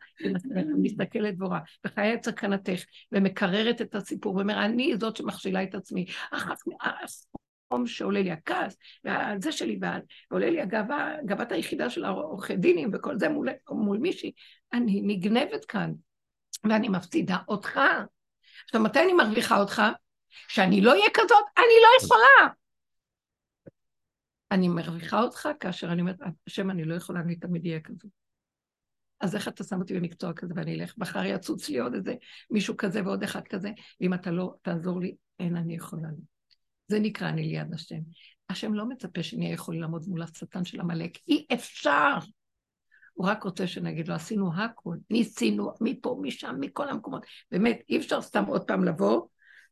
ומסתכלת 0.55 1.33
ורואה, 1.39 1.59
וחיי 1.85 2.13
את 2.13 2.25
סכנתך, 2.25 2.83
ומקררת 3.11 3.81
את 3.81 3.95
הסיפור, 3.95 4.35
ואומר, 4.35 4.65
אני 4.65 4.93
זאת 4.99 5.17
שמכשילה 5.17 5.63
את 5.63 5.75
עצמי. 5.75 6.05
החום 7.73 7.87
שעולה 7.87 8.21
לי 8.21 8.31
הכעס, 8.31 8.77
והזה 9.03 9.51
שלי, 9.51 9.79
ועולה 10.31 10.49
לי 10.49 10.61
הגאווה, 10.61 11.15
גאוות 11.25 11.51
היחידה 11.51 11.89
של 11.89 12.05
העורכי 12.05 12.55
דינים, 12.55 12.89
וכל 12.93 13.19
זה 13.19 13.29
מול, 13.29 13.49
מול 13.69 13.97
מישהי. 13.97 14.31
אני 14.73 15.01
נגנבת 15.03 15.65
כאן, 15.65 15.93
ואני 16.63 16.89
מפסידה 16.89 17.37
אותך. 17.47 17.79
עכשיו, 18.65 18.81
מתי 18.81 18.99
אני 18.99 19.13
מרוויחה 19.13 19.59
אותך? 19.59 19.81
שאני 20.47 20.81
לא 20.81 20.91
אהיה 20.91 21.09
כזאת, 21.13 21.43
אני 21.57 21.75
לא 21.83 22.03
יכולה. 22.03 22.53
אני 24.51 24.67
מרוויחה 24.67 25.21
אותך 25.21 25.49
כאשר 25.59 25.91
אני 25.91 26.01
אומרת, 26.01 26.17
השם, 26.47 26.71
אני 26.71 26.85
לא 26.85 26.95
יכולה, 26.95 27.19
אני 27.19 27.35
תמיד 27.35 27.65
אהיה 27.65 27.79
כזו. 27.79 28.07
אז 29.19 29.35
איך 29.35 29.47
אתה 29.47 29.63
שם 29.63 29.79
אותי 29.79 29.93
במקצוע 29.93 30.33
כזה 30.33 30.53
ואני 30.55 30.75
אלך? 30.75 30.93
מחר 30.97 31.25
יצוץ 31.25 31.69
לי 31.69 31.79
עוד 31.79 31.93
איזה 31.93 32.15
מישהו 32.49 32.77
כזה 32.77 33.03
ועוד 33.03 33.23
אחד 33.23 33.47
כזה, 33.47 33.69
ואם 34.01 34.13
אתה 34.13 34.31
לא 34.31 34.55
תעזור 34.61 34.99
לי, 34.99 35.15
אין 35.39 35.55
אני 35.55 35.75
יכולה. 35.75 36.09
זה 36.93 36.99
נקרא 36.99 37.29
אני 37.29 37.43
ליד 37.43 37.73
השם. 37.73 37.99
השם 38.49 38.73
לא 38.73 38.85
מצפה 38.89 39.23
שנהיה 39.23 39.53
יכולים 39.53 39.81
לעמוד 39.81 40.03
מול 40.07 40.21
השטן 40.21 40.65
של 40.65 40.79
עמלק. 40.79 41.17
אי 41.27 41.45
אפשר. 41.53 42.17
הוא 43.13 43.27
רק 43.27 43.43
רוצה 43.43 43.67
שנגיד 43.67 44.07
לו, 44.07 44.15
עשינו 44.15 44.53
הכול, 44.55 44.99
ניסינו 45.09 45.71
מפה, 45.81 46.19
משם, 46.21 46.55
מכל 46.59 46.89
המקומות. 46.89 47.25
באמת, 47.51 47.81
אי 47.89 47.97
אפשר 47.97 48.21
סתם 48.21 48.45
עוד 48.45 48.67
פעם 48.67 48.83
לבוא 48.83 49.21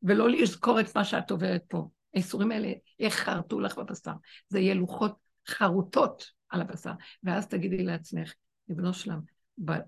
ולא 0.04 0.30
לזכור 0.30 0.80
את 0.80 0.96
מה 0.96 1.06
שאת 1.06 1.32
עוברת 1.32 1.64
פה. 1.68 1.88
האיסורים 2.14 2.52
האלה 2.52 2.72
יחרטו 3.00 3.60
לך 3.60 3.78
בבשר. 3.78 4.14
זה 4.50 4.60
יהיה 4.60 4.74
לוחות 4.74 5.16
חרוטות 5.48 6.32
על 6.50 6.62
הבשר. 6.62 6.92
ואז 7.24 7.48
תגידי 7.48 7.84
לעצמך, 7.84 8.34
לבנו 8.70 8.94
שלם, 8.94 9.20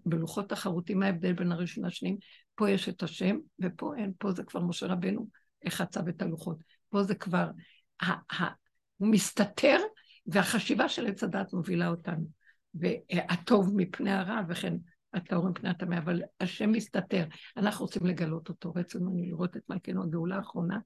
בלוחות 0.06 0.52
החרוטים, 0.52 1.00
מה 1.00 1.06
ההבדל 1.06 1.34
בין 1.34 1.52
הראשון 1.52 1.86
לשניים? 1.86 2.18
פה 2.56 2.70
יש 2.70 2.90
את 2.90 3.04
השם, 3.04 3.38
ופה 3.60 3.94
אין, 3.98 4.12
פה 4.18 4.32
זה 4.32 4.44
כבר 4.44 4.62
משה 4.62 4.86
רבנו 4.88 5.28
חצב 5.70 6.08
את 6.08 6.22
הלוחות. 6.22 6.73
פה 6.94 7.04
זה 7.04 7.16
כבר, 7.16 7.48
הוא 8.98 9.08
מסתתר, 9.08 9.78
והחשיבה 10.26 10.90
של 10.90 11.08
עץ 11.08 11.24
הדת 11.24 11.54
מובילה 11.54 11.88
אותנו. 11.88 12.26
והטוב 12.74 13.72
מפני 13.76 14.12
הרע, 14.12 14.42
וכן 14.50 14.74
הטהור 15.14 15.50
מפני 15.50 15.70
הטמא, 15.70 15.98
אבל 15.98 16.22
השם 16.40 16.72
מסתתר. 16.72 17.26
אנחנו 17.58 17.86
רוצים 17.86 18.06
לגלות 18.06 18.50
אותו. 18.50 18.74
רצינו 18.76 19.18
לראות 19.18 19.58
את 19.58 19.62
מלכנו 19.70 20.04
הגאולה 20.04 20.36
האחרונה, 20.36 20.80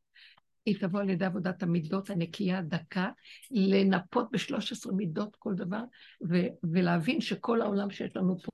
היא 0.65 0.79
תבוא 0.79 0.99
על 0.99 1.09
ידי 1.09 1.25
עבודת 1.25 1.63
המידות 1.63 2.09
הנקייה 2.09 2.57
הדקה, 2.57 3.09
לנפות 3.51 4.27
בשלוש 4.31 4.71
עשרה 4.71 4.93
מידות 4.93 5.35
כל 5.39 5.53
דבר, 5.53 5.81
ו- 6.29 6.47
ולהבין 6.73 7.21
שכל 7.21 7.61
העולם 7.61 7.89
שיש 7.89 8.15
לנו 8.15 8.37
פה 8.37 8.51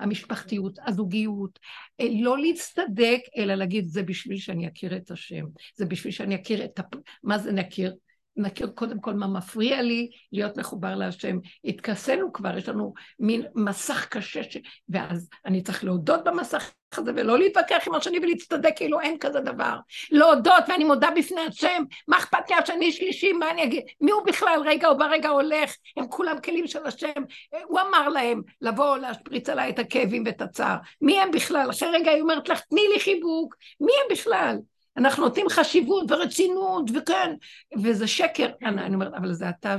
המשפחתיות, 0.00 0.78
הזוגיות, 0.86 1.58
אה, 2.00 2.06
לא 2.20 2.38
להצטדק, 2.38 3.20
אלא 3.36 3.54
להגיד, 3.54 3.86
זה 3.86 4.02
בשביל 4.02 4.38
שאני 4.38 4.68
אכיר 4.68 4.96
את 4.96 5.10
השם, 5.10 5.44
זה 5.76 5.86
בשביל 5.86 6.12
שאני 6.12 6.34
אכיר 6.34 6.64
את... 6.64 6.78
הפ... 6.78 6.94
מה 7.22 7.38
זה 7.38 7.52
נכיר? 7.52 7.94
נכיר 8.36 8.66
קודם 8.74 9.00
כל 9.00 9.14
מה 9.14 9.26
מפריע 9.26 9.82
לי 9.82 10.10
להיות 10.32 10.56
מחובר 10.56 10.94
להשם. 10.94 11.38
התכסינו 11.64 12.32
כבר, 12.32 12.58
יש 12.58 12.68
לנו 12.68 12.94
מין 13.20 13.42
מסך 13.54 14.06
קשה, 14.10 14.42
ש... 14.42 14.56
ואז 14.88 15.28
אני 15.46 15.62
צריך 15.62 15.84
להודות 15.84 16.24
במסך 16.24 16.70
הזה 16.98 17.12
ולא 17.16 17.38
להתווכח 17.38 17.84
עם 17.86 17.94
השני 17.94 18.18
ולהצטדק 18.18 18.72
כאילו 18.76 19.00
אין 19.00 19.18
כזה 19.18 19.40
דבר. 19.40 19.76
להודות 20.10 20.64
ואני 20.68 20.84
מודה 20.84 21.08
בפני 21.16 21.40
השם, 21.40 21.82
מה 22.08 22.18
אכפת 22.18 22.50
לי 22.50 22.56
השני 22.56 22.92
שלישי, 22.92 23.32
מה 23.32 23.50
אני 23.50 23.64
אגיד? 23.64 23.82
מי 24.00 24.10
הוא 24.10 24.22
בכלל 24.26 24.62
רגע 24.64 24.88
או 24.88 24.98
ברגע 24.98 25.28
הולך? 25.28 25.76
הם 25.96 26.08
כולם 26.08 26.40
כלים 26.40 26.66
של 26.66 26.86
השם. 26.86 27.22
הוא 27.64 27.80
אמר 27.80 28.08
להם 28.08 28.42
לבוא 28.60 28.96
להשפריץ 28.96 29.48
עליי 29.48 29.70
את 29.70 29.78
הכאבים 29.78 30.22
ואת 30.26 30.42
הצער. 30.42 30.76
מי 31.00 31.20
הם 31.20 31.30
בכלל? 31.30 31.70
אחרי 31.70 31.88
רגע 31.88 32.10
היא 32.10 32.22
אומרת 32.22 32.48
לך, 32.48 32.60
תני 32.60 32.88
לי 32.94 33.00
חיבוק. 33.00 33.54
מי 33.80 33.92
הם 34.02 34.16
בכלל? 34.16 34.56
אנחנו 34.96 35.24
נותנים 35.24 35.48
חשיבות 35.48 36.10
ורצינות, 36.10 36.90
וכן, 36.94 37.34
וזה 37.82 38.06
שקר. 38.06 38.50
אני, 38.62 38.82
אני 38.82 38.94
אומרת, 38.94 39.14
אבל 39.14 39.32
זה 39.32 39.48
אתה. 39.48 39.76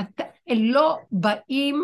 אתה, 0.00 0.24
לא 0.56 0.98
באים 1.10 1.82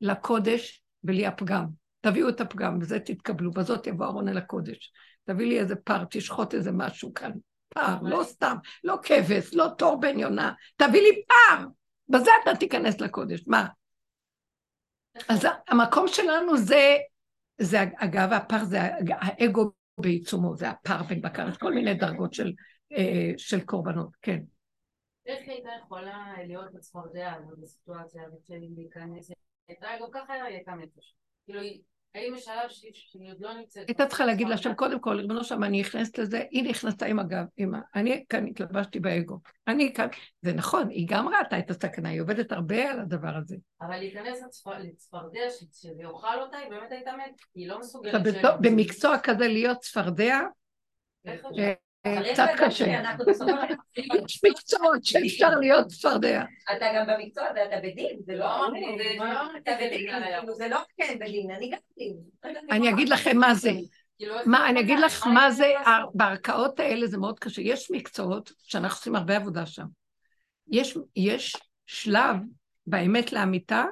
לקודש 0.00 0.82
בלי 1.02 1.26
הפגם. 1.26 1.66
תביאו 2.00 2.28
את 2.28 2.40
הפגם, 2.40 2.78
בזה 2.78 3.00
תתקבלו, 3.00 3.50
בזאת 3.50 3.86
יבוא 3.86 4.06
ארון 4.06 4.28
אל 4.28 4.38
הקודש. 4.38 4.92
תביא 5.24 5.46
לי 5.46 5.60
איזה 5.60 5.76
פר, 5.76 6.04
תשחוט 6.10 6.54
איזה 6.54 6.72
משהו 6.72 7.14
כאן. 7.14 7.30
פר, 7.68 7.96
לא 8.02 8.22
סתם, 8.24 8.56
לא 8.84 8.96
כבש, 9.02 9.54
לא 9.54 9.66
תור 9.78 10.00
בן 10.00 10.18
יונה, 10.18 10.52
תביא 10.76 11.02
לי 11.02 11.22
פר, 11.26 11.66
בזה 12.08 12.30
אתה 12.42 12.56
תיכנס 12.56 13.00
לקודש. 13.00 13.44
מה? 13.46 13.66
אז 15.28 15.46
המקום 15.68 16.08
שלנו 16.08 16.56
זה, 16.56 16.96
זה 17.58 17.84
אגב, 17.96 18.32
הפר 18.32 18.64
זה 18.64 18.78
האגו 19.10 19.70
בעיצומו, 19.98 20.56
זה 20.56 20.70
הפר 20.70 21.02
בין 21.02 21.20
בקר, 21.22 21.48
יש 21.48 21.56
כל 21.56 21.74
מיני 21.74 21.94
דרגות 21.94 22.34
של, 22.34 22.52
אה, 22.92 23.32
של 23.36 23.60
קורבנות, 23.60 24.16
כן. 24.22 24.40
איך 25.26 25.48
הייתה 25.48 25.68
יכולה 25.84 26.34
להיות 26.46 26.72
בצפרדע 26.72 27.34
בסיטואציה 27.58 28.22
הזאת 28.26 28.50
להיכנס? 28.76 29.30
הייתה 29.68 29.88
גם 30.00 30.08
ככה 30.12 30.32
הייתה 30.32 30.74
נפש. 30.74 31.14
כאילו, 31.46 31.60
האם 32.14 32.34
יש 32.34 32.44
שלב 32.44 32.68
שהיא 32.68 33.32
עוד 33.32 33.40
לא 33.40 33.54
נמצאת? 33.54 33.88
הייתה 33.88 34.06
צריכה 34.06 34.26
להגיד 34.26 34.48
להשם, 34.48 34.74
קודם 34.74 35.00
כל, 35.00 35.20
ריבונו 35.20 35.44
שם, 35.44 35.64
אני 35.64 35.80
נכנסת 35.80 36.18
לזה, 36.18 36.42
היא 36.50 36.70
נכנסה 36.70 37.06
עם 37.06 37.18
הגב, 37.18 37.44
ה... 37.74 37.78
אני 37.94 38.24
כאן 38.28 38.46
התלבשתי 38.46 39.00
באגו. 39.00 39.38
אני 39.68 39.94
כאן, 39.94 40.08
זה 40.42 40.52
נכון, 40.52 40.88
היא 40.88 41.06
גם 41.10 41.28
ראתה 41.28 41.58
את 41.58 41.70
הסכנה, 41.70 42.08
היא 42.08 42.20
עובדת 42.20 42.52
הרבה 42.52 42.90
על 42.90 43.00
הדבר 43.00 43.36
הזה. 43.36 43.56
אבל 43.80 43.98
להיכנס 43.98 44.66
לצפרדע, 44.80 45.50
שזה 45.50 46.02
יאכל 46.02 46.40
אותה, 46.40 46.56
היא 46.56 46.70
באמת 46.70 46.92
הייתה 46.92 47.12
מת, 47.16 47.40
היא 47.54 47.68
לא 47.68 47.78
מסוגלת... 47.78 48.22
במקצוע 48.60 49.18
כזה 49.18 49.48
להיות 49.48 49.78
צפרדע, 49.78 50.40
קצת 52.32 52.48
קשה. 52.58 53.02
יש 53.96 54.40
מקצועות 54.44 55.04
שאפשר 55.04 55.50
להיות 55.60 55.86
צפרדע. 55.86 56.42
אתה 56.76 56.86
גם 56.96 57.06
במקצוע, 57.06 57.44
ואתה 57.56 57.76
בדין, 57.82 58.16
זה 58.26 58.34
לא... 58.36 58.66
אתה 59.56 59.72
בדין, 59.80 60.10
זה 60.56 60.68
לא 60.68 60.78
כן 60.96 61.16
בדין, 61.20 61.50
אני 61.50 61.70
גם 61.70 61.78
בדין. 61.92 62.16
אני 62.70 62.90
אגיד 62.90 63.08
לכם 63.08 63.36
מה 63.36 63.54
זה. 63.54 63.70
מה, 64.46 64.68
אני 64.68 64.80
אגיד 64.80 64.98
לך 64.98 65.26
מה 65.26 65.50
זה, 65.50 65.72
בערכאות 66.14 66.80
האלה 66.80 67.06
זה 67.06 67.18
מאוד 67.18 67.38
קשה. 67.38 67.62
יש 67.62 67.90
מקצועות 67.90 68.52
שאנחנו 68.62 68.98
עושים 68.98 69.16
הרבה 69.16 69.36
עבודה 69.36 69.66
שם. 69.66 69.86
יש, 70.70 70.98
יש 71.16 71.56
שלב 71.86 72.36
באמת 72.86 73.32
לאמיתה 73.32 73.84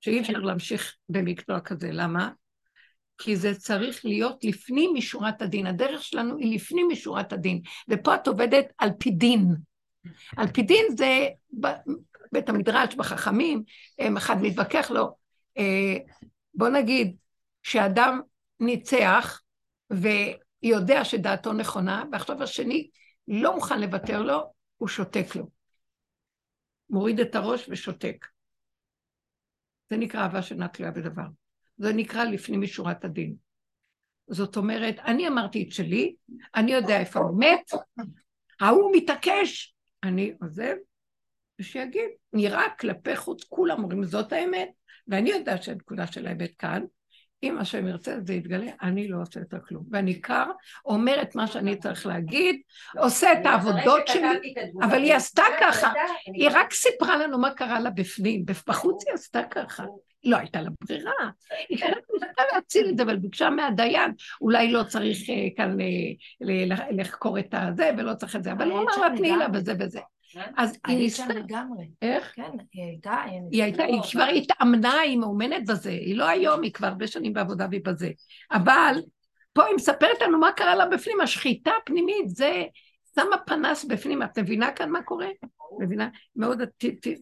שאי 0.00 0.20
אפשר 0.20 0.38
להמשיך 0.38 0.96
במקצוע 1.08 1.60
כזה. 1.60 1.88
למה? 1.92 2.30
כי 3.18 3.36
זה 3.36 3.54
צריך 3.54 4.04
להיות 4.04 4.44
לפנים 4.44 4.90
משורת 4.94 5.42
הדין. 5.42 5.66
הדרך 5.66 6.02
שלנו 6.02 6.36
היא 6.36 6.54
לפנים 6.54 6.88
משורת 6.92 7.32
הדין, 7.32 7.60
ופה 7.88 8.14
את 8.14 8.28
עובדת 8.28 8.72
על 8.78 8.90
פי 8.98 9.10
דין. 9.10 9.54
על 10.36 10.46
פי 10.46 10.62
דין 10.62 10.84
זה 10.96 11.28
בית 12.32 12.48
המדרש, 12.48 12.94
בחכמים, 12.94 13.62
אחד 14.16 14.36
מתווכח 14.42 14.90
לו. 14.90 15.16
אה, 15.58 15.96
בוא 16.54 16.68
נגיד 16.68 17.16
שאדם 17.62 18.20
ניצח 18.60 19.40
ויודע 19.90 21.04
שדעתו 21.04 21.52
נכונה, 21.52 22.04
ועכשיו 22.12 22.42
השני 22.42 22.88
לא 23.28 23.54
מוכן 23.54 23.80
לוותר 23.80 24.22
לו, 24.22 24.52
הוא 24.76 24.88
שותק 24.88 25.36
לו. 25.36 25.48
מוריד 26.90 27.20
את 27.20 27.34
הראש 27.34 27.66
ושותק. 27.68 28.26
זה 29.90 29.96
נקרא 29.96 30.20
אהבה 30.20 30.42
שאינה 30.42 30.68
תלויה 30.68 30.92
בדבר. 30.92 31.26
זה 31.78 31.92
נקרא 31.92 32.24
לפנים 32.24 32.60
משורת 32.60 33.04
הדין. 33.04 33.34
זאת 34.30 34.56
אומרת, 34.56 34.98
אני 34.98 35.28
אמרתי 35.28 35.62
את 35.62 35.72
שלי, 35.72 36.14
אני 36.54 36.72
יודע 36.72 37.00
איפה 37.00 37.20
הוא 37.20 37.40
מת, 37.40 37.70
ההוא 38.60 38.92
מתעקש, 38.96 39.74
אני 40.02 40.32
עוזב, 40.40 40.74
ושיגיד, 41.60 42.10
נראה 42.32 42.62
כלפי 42.80 43.16
חוץ, 43.16 43.44
כולם 43.48 43.82
אומרים 43.82 44.04
זאת 44.04 44.32
האמת, 44.32 44.68
ואני 45.08 45.30
יודעת 45.30 45.62
שהנקודה 45.62 46.06
של 46.06 46.26
האמת 46.26 46.50
כאן, 46.58 46.84
אם 47.42 47.58
השם 47.58 47.86
ירצה 47.88 48.16
זה 48.26 48.34
יתגלה, 48.34 48.70
אני 48.82 49.08
לא 49.08 49.18
עושה 49.22 49.40
יותר 49.40 49.58
כלום. 49.68 49.84
ואני 49.90 50.20
קר, 50.20 50.44
אומר 50.84 51.22
את 51.22 51.34
מה 51.34 51.46
שאני 51.46 51.76
צריך 51.76 52.06
להגיד, 52.06 52.60
עושה 52.98 53.32
את 53.32 53.46
העבודות 53.46 54.06
שלי, 54.08 54.54
אבל 54.82 55.02
היא 55.02 55.14
עשתה 55.14 55.42
ככה, 55.60 55.92
היא 56.34 56.48
רק 56.52 56.72
סיפרה 56.72 57.16
לנו 57.16 57.38
מה 57.38 57.50
קרה 57.50 57.80
לה 57.80 57.90
בפנים, 57.90 58.44
בחוץ 58.66 59.04
היא 59.06 59.14
עשתה 59.14 59.42
ככה. 59.50 59.84
לא 60.24 60.36
הייתה 60.36 60.60
לה 60.60 60.70
ברירה, 60.84 61.12
היא 61.68 61.78
כנראה 61.78 62.00
ניסתה 62.12 62.42
להציל 62.54 62.88
את 62.88 62.96
זה, 62.96 63.02
אבל 63.02 63.16
ביקשה 63.16 63.50
מהדיין, 63.50 64.12
אולי 64.40 64.72
לא 64.72 64.82
צריך 64.82 65.18
אה, 65.30 65.34
כאן 65.56 65.80
אה, 65.80 66.86
לחקור 66.90 67.38
את 67.38 67.46
הזה 67.52 67.90
ולא 67.98 68.14
צריך 68.14 68.36
את 68.36 68.44
זה, 68.44 68.52
אבל 68.52 68.70
הוא 68.70 68.80
אמר 68.80 69.08
לה 69.08 69.16
תני 69.16 69.36
לה 69.36 69.48
בזה 69.48 69.72
וזה. 69.78 70.00
אז 70.56 70.78
היא 70.86 70.98
ניסתה... 70.98 71.22
היית 71.22 71.36
שם 71.36 71.44
לגמרי. 71.44 71.88
איך? 72.02 72.32
כן, 72.34 72.50
היא 72.72 72.84
הייתה... 72.84 73.22
היא 73.50 73.62
הייתה, 73.62 73.84
היא 73.84 74.00
כבר 74.12 74.24
התאמנה, 74.24 74.98
היא 75.00 75.18
מאומנת 75.18 75.66
בזה, 75.66 75.90
היא 75.90 76.16
לא 76.16 76.28
היום, 76.28 76.62
היא 76.62 76.72
כבר 76.72 76.86
הרבה 76.86 77.06
שנים 77.06 77.32
בעבודה 77.32 77.66
והיא 77.70 77.84
בזה. 77.84 78.10
אבל 78.52 78.94
פה 79.52 79.64
היא 79.64 79.74
מספרת 79.74 80.22
לנו 80.22 80.38
מה 80.38 80.52
קרה 80.52 80.74
לה 80.74 80.86
בפנים, 80.86 81.20
השחיטה 81.20 81.70
הפנימית, 81.82 82.28
זה 82.28 82.64
שמה 83.14 83.38
פנס 83.46 83.84
בפנים, 83.84 84.22
את 84.22 84.38
מבינה 84.38 84.72
כאן 84.72 84.90
מה 84.90 85.02
קורה? 85.02 85.28
מבינה? 85.78 86.08
מאוד, 86.36 86.62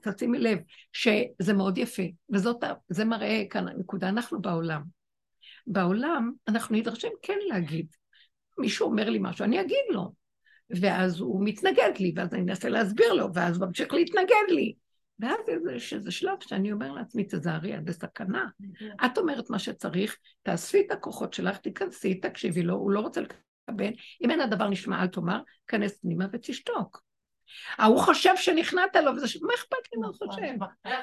תשימי 0.02 0.38
לב, 0.38 0.58
שזה 0.92 1.52
מאוד 1.52 1.78
יפה, 1.78 2.02
וזה 2.32 3.04
מראה 3.04 3.42
כאן 3.50 3.68
הנקודה, 3.68 4.08
אנחנו 4.08 4.42
בעולם. 4.42 4.82
בעולם 5.66 6.32
אנחנו 6.48 6.76
נדרשים 6.76 7.12
כן 7.22 7.38
להגיד. 7.48 7.86
מישהו 8.58 8.86
אומר 8.86 9.10
לי 9.10 9.18
משהו, 9.22 9.44
אני 9.44 9.60
אגיד 9.60 9.84
לו. 9.90 10.25
ואז 10.70 11.20
הוא 11.20 11.44
מתנגד 11.44 11.92
לי, 12.00 12.12
ואז 12.16 12.34
אני 12.34 12.42
אנסה 12.42 12.68
להסביר 12.68 13.12
לו, 13.12 13.34
ואז 13.34 13.56
הוא 13.56 13.66
ממשיך 13.66 13.94
להתנגד 13.94 14.48
לי. 14.48 14.74
ואז 15.18 15.38
יש 15.74 15.94
איזה 15.94 16.10
שלב 16.10 16.36
שאני 16.40 16.72
אומר 16.72 16.92
לעצמי, 16.92 17.24
תזהרי, 17.24 17.76
את 17.76 17.84
בסכנה. 17.84 18.46
את 19.06 19.18
אומרת 19.18 19.50
מה 19.50 19.58
שצריך, 19.58 20.16
תאספי 20.42 20.80
את 20.80 20.92
הכוחות 20.92 21.34
שלך, 21.34 21.56
תיכנסי, 21.56 22.14
תקשיבי 22.14 22.62
לו, 22.62 22.74
הוא 22.74 22.90
לא 22.90 23.00
רוצה 23.00 23.20
לקבל. 23.20 23.90
אם 24.24 24.30
אין 24.30 24.40
הדבר 24.40 24.68
נשמע, 24.68 25.02
אל 25.02 25.06
תאמר, 25.06 25.40
כנס 25.66 25.98
פנימה 26.00 26.26
ותשתוק. 26.32 27.02
ההוא 27.78 28.00
חושב 28.00 28.36
שנכנעת 28.36 28.96
לו, 28.96 29.12
וזה 29.16 29.28
ש... 29.28 29.42
מה 29.42 29.54
אכפת 29.54 29.92
לי 29.92 30.00
מה 30.00 30.06
הוא 30.06 30.14
חושב? 30.14 30.52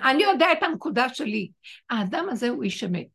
אני 0.09 0.23
יודע 0.23 0.45
את 0.51 0.63
הנקודה 0.63 1.09
שלי. 1.09 1.51
האדם 1.89 2.25
הזה 2.29 2.49
הוא 2.49 2.63
איש 2.63 2.83
אמת. 2.83 3.07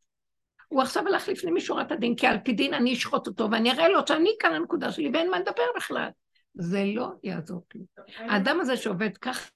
הוא 0.68 0.82
עכשיו 0.82 1.06
הלך 1.06 1.28
לפנים 1.28 1.54
משורת 1.54 1.92
הדין, 1.92 2.16
כי 2.16 2.26
על 2.26 2.38
פי 2.44 2.52
דין 2.52 2.74
אני 2.74 2.92
אשחוט 2.92 3.26
אותו, 3.26 3.50
ואני 3.50 3.70
אראה 3.70 3.88
לו 3.88 4.00
שאני 4.06 4.30
כאן 4.40 4.54
הנקודה 4.54 4.92
שלי, 4.92 5.10
ואין 5.14 5.30
מה 5.30 5.38
לדבר 5.38 5.62
בכלל. 5.76 6.08
זה 6.59 6.85
לא 6.94 7.09
יעזור 7.22 7.64
כלום. 7.72 7.85
האדם 8.16 8.60
הזה 8.60 8.76
שעובד 8.76 9.16
ככה, 9.16 9.48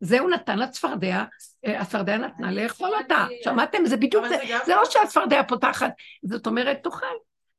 זה 0.00 0.20
הוא 0.20 0.30
נתן 0.30 0.58
לצפרדע, 0.58 1.24
אה, 1.66 1.80
הצפרדע 1.80 2.16
נתנה 2.16 2.52
לאכול 2.52 2.90
אותה. 3.02 3.26
שמעתם? 3.44 3.86
זה 3.86 3.96
בדיוק 3.96 4.28
זה, 4.28 4.36
זה 4.66 4.74
לא 4.74 4.82
שהצפרדע 4.84 5.42
פותחת, 5.42 5.92
זאת 6.22 6.46
אומרת, 6.46 6.82
תאכל. 6.82 7.06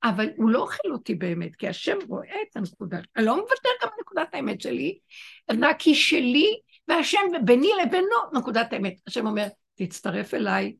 אבל 0.03 0.30
הוא 0.38 0.49
לא 0.49 0.60
אוכל 0.60 0.91
אותי 0.91 1.15
באמת, 1.15 1.56
כי 1.56 1.68
השם 1.68 1.98
רואה 2.07 2.36
את 2.49 2.57
הנקודה. 2.57 2.98
אני 3.18 3.26
לא 3.26 3.36
מוותר 3.36 3.70
גם 3.84 3.90
בנקודת 3.98 4.28
האמת 4.34 4.61
שלי, 4.61 4.99
רק 5.61 5.82
היא 5.82 5.95
שלי, 5.95 6.60
והשם 6.88 7.20
ביני 7.45 7.70
לבינו 7.86 8.15
נקודת 8.34 8.74
האמת. 8.74 8.94
השם 9.07 9.28
אומר, 9.28 9.48
תצטרף 9.76 10.34
אליי, 10.34 10.76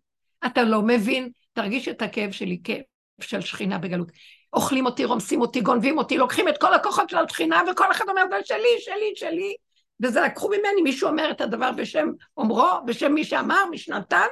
אתה 0.46 0.64
לא 0.64 0.82
מבין, 0.82 1.30
תרגיש 1.54 1.88
את 1.88 2.02
הכאב 2.02 2.32
שלי, 2.32 2.62
כאב 2.64 2.82
של 3.22 3.42
שכינה 3.42 3.78
בגלות. 3.78 4.12
אוכלים 4.54 4.86
אותי, 4.86 5.06
רומסים 5.06 5.42
אותי, 5.42 5.62
גונבים 5.62 5.98
אותי, 5.98 6.18
לוקחים 6.18 6.48
את 6.48 6.58
כל 6.58 6.74
הכוחות 6.74 7.10
של 7.10 7.18
השכינה, 7.18 7.62
וכל 7.72 7.92
אחד 7.92 8.06
אומר, 8.10 8.24
זה 8.30 8.36
שלי, 8.44 8.80
שלי, 8.80 9.14
שלי. 9.16 9.56
וזה 10.04 10.22
לקחו 10.22 10.48
ממני, 10.50 10.82
מישהו 10.84 11.10
אומר 11.10 11.32
את 11.32 11.42
הדבר 11.42 11.72
בשם 11.72 12.08
אומרו, 12.38 12.70
בשם 12.86 13.14
מי 13.14 13.24
שאמר, 13.24 13.66
משנתן. 13.72 14.28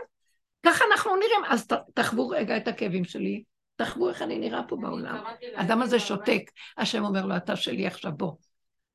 ככה 0.65 0.85
אנחנו 0.91 1.15
נראים. 1.15 1.45
אז 1.47 1.67
תחוו 1.93 2.29
רגע 2.29 2.57
את 2.57 2.67
הכאבים 2.67 3.03
שלי, 3.03 3.43
תחוו 3.75 4.09
איך 4.09 4.21
אני 4.21 4.39
נראה 4.39 4.63
פה 4.63 4.75
בעולם. 4.75 5.23
האדם 5.55 5.81
הזה 5.81 5.99
שותק, 5.99 6.41
השם 6.77 7.03
אומר 7.05 7.25
לו, 7.25 7.37
אתה 7.37 7.55
שלי 7.55 7.87
עכשיו, 7.87 8.11
בוא. 8.11 8.31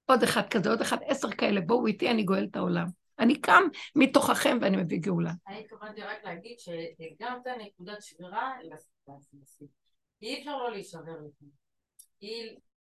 עוד 0.06 0.22
אחד 0.22 0.48
כזה, 0.48 0.70
עוד 0.70 0.80
אחד, 0.80 0.96
עשר 1.06 1.30
כאלה, 1.30 1.60
בואו 1.60 1.86
איתי, 1.86 2.10
אני 2.10 2.22
גואל 2.22 2.46
את 2.50 2.56
העולם. 2.56 2.86
אני 3.18 3.40
קם 3.40 3.62
מתוככם 3.96 4.58
ואני 4.60 4.76
מביא 4.76 4.98
גאולה. 4.98 5.32
אני 5.48 5.60
התכוונתי 5.60 6.02
רק 6.02 6.24
להגיד 6.24 6.58
שגם 6.58 7.38
את 7.42 7.46
הנקודת 7.46 8.02
שבירה 8.02 8.52
לסיטואציה. 8.62 9.40
אי 10.22 10.38
אפשר 10.38 10.56
לא 10.56 10.70
להישבר. 10.70 11.16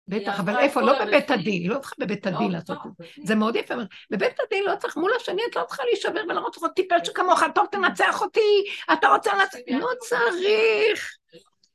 בטח, 0.08 0.40
אבל 0.40 0.58
איפה? 0.58 0.82
לא 0.82 1.06
בבית 1.06 1.32
הדין, 1.32 1.70
לא 1.70 1.80
צריך 1.80 1.94
בבית 1.99 2.28
הדין 2.28 2.48
לא, 2.48 2.58
לעשות 2.58 2.78
את 2.86 2.91
זה. 2.98 3.06
זה 3.24 3.36
מאוד 3.36 3.56
יפה. 3.56 3.74
בבית 4.12 4.40
הדין 4.40 4.64
לא 4.64 4.76
צריך, 4.76 4.98
מול 4.98 5.12
השני 5.16 5.41
את 5.49 5.56
לא 5.56 5.64
צריכה 5.68 5.84
להישבר 5.84 6.22
ולראות 6.30 6.58
לך 6.58 6.64
טיפש 6.76 7.10
כמוך, 7.10 7.44
טוב 7.56 7.66
תנצח 7.72 8.22
אותי, 8.22 8.66
אתה 8.94 9.08
רוצה 9.08 9.32
לנצח, 9.34 9.58
לא 9.70 9.90
צריך. 9.99 11.18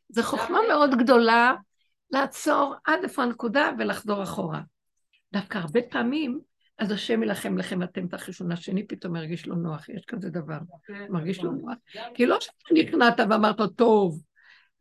זו 0.09 0.23
חוכמה 0.23 0.59
מאוד 0.69 0.91
גדולה 0.95 1.55
לעצור 2.11 2.75
עד 2.85 3.03
איפה 3.03 3.23
הנקודה 3.23 3.71
ולחזור 3.79 4.23
אחורה. 4.23 4.61
דווקא 5.33 5.59
הרבה 5.59 5.81
פעמים, 5.91 6.41
אז 6.79 6.91
השם 6.91 7.23
יילחם 7.23 7.59
לכם, 7.59 7.83
אתם 7.83 8.09
תחישו, 8.09 8.45
השני 8.53 8.87
פתאום 8.87 9.13
מרגיש 9.13 9.47
לו 9.47 9.55
נוח, 9.55 9.89
יש 9.89 10.05
כזה 10.05 10.31
דבר, 10.31 10.59
מרגיש 11.11 11.41
לו 11.41 11.53
נוח. 11.53 11.75
כי 12.15 12.27
לא 12.27 12.41
שאתה 12.41 12.75
נכנעת 12.75 13.21
ואמרת, 13.31 13.61
טוב, 13.77 14.23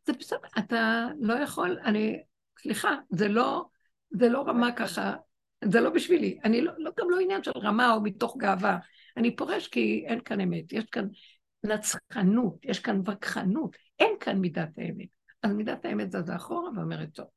זה 0.05 0.13
בסדר, 0.13 0.47
אתה 0.59 1.07
לא 1.19 1.33
יכול, 1.33 1.79
אני, 1.85 2.21
סליחה, 2.59 2.95
זה 3.09 3.27
לא, 3.27 3.65
זה 4.11 4.29
לא 4.29 4.43
רמה 4.47 4.71
ככה, 4.71 5.15
זה 5.63 5.81
לא 5.81 5.89
בשבילי. 5.89 6.39
אני 6.43 6.61
לא, 6.61 6.71
לא, 6.77 6.91
גם 6.99 7.09
לא 7.09 7.19
עניין 7.19 7.43
של 7.43 7.51
רמה 7.55 7.93
או 7.93 8.01
מתוך 8.01 8.37
גאווה. 8.37 8.77
אני 9.17 9.35
פורש 9.35 9.67
כי 9.67 10.03
אין 10.07 10.21
כאן 10.21 10.41
אמת, 10.41 10.73
יש 10.73 10.85
כאן 10.85 11.07
נצחנות, 11.63 12.55
יש 12.63 12.79
כאן 12.79 13.01
וכחנות, 13.05 13.75
אין 13.99 14.13
כאן 14.19 14.37
מידת 14.37 14.69
האמת. 14.77 15.07
אז 15.43 15.53
מידת 15.53 15.85
האמת 15.85 16.11
זזה 16.11 16.35
אחורה 16.35 16.69
ואומרת 16.75 17.09
טוב. 17.13 17.27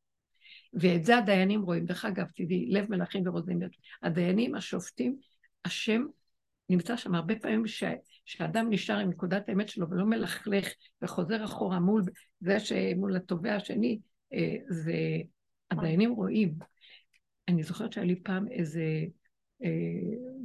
ואת 0.73 1.05
זה 1.05 1.19
הדיינים 1.19 1.63
רואים. 1.63 1.85
דרך 1.85 2.05
אגב, 2.05 2.27
תדעי, 2.35 2.67
לב 2.71 2.91
מלאכים 2.91 3.29
ורוזנים, 3.29 3.59
הדיינים, 4.03 4.55
השופטים, 4.55 5.17
השם 5.65 6.03
נמצא 6.69 6.97
שם 6.97 7.15
הרבה 7.15 7.35
פעמים 7.37 7.67
ש... 7.67 7.85
שאדם 8.25 8.67
נשאר 8.71 8.99
עם 8.99 9.11
נקודת 9.11 9.49
האמת 9.49 9.69
שלו 9.69 9.91
ולא 9.91 10.05
מלכלך 10.07 10.69
וחוזר 11.03 11.45
אחורה 11.45 11.81
מול 11.81 12.03
זה 12.41 12.61
שמול 12.61 13.17
התובע 13.17 13.55
השני, 13.55 14.01
אה, 14.33 14.57
זה 14.69 14.97
הדיינים 15.71 16.13
רואים. 16.13 16.55
אני 17.49 17.63
זוכרת 17.63 17.93
שהיה 17.93 18.07
לי 18.07 18.23
פעם 18.23 18.49
איזה, 18.49 19.05
אה, 19.65 19.69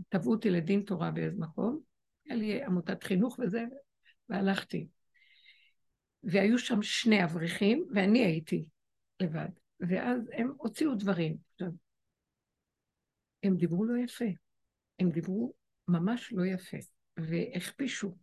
תבעו 0.09 0.31
אותי 0.31 0.49
לדין 0.49 0.81
תורה 0.81 1.11
באיזה 1.11 1.37
מקום, 1.37 1.79
היה 2.25 2.35
לי 2.35 2.63
עמותת 2.63 3.03
חינוך 3.03 3.39
וזה, 3.39 3.63
והלכתי. 4.29 4.87
והיו 6.23 6.59
שם 6.59 6.81
שני 6.81 7.23
אברכים, 7.23 7.85
ואני 7.95 8.25
הייתי 8.25 8.65
לבד. 9.19 9.49
ואז 9.79 10.21
הם 10.33 10.53
הוציאו 10.57 10.95
דברים. 10.95 11.37
הם 13.43 13.55
דיברו 13.57 13.85
לא 13.85 13.97
יפה. 13.97 14.25
הם 14.99 15.11
דיברו 15.11 15.53
ממש 15.87 16.33
לא 16.33 16.45
יפה, 16.45 16.77
והכפישו. 17.21 18.15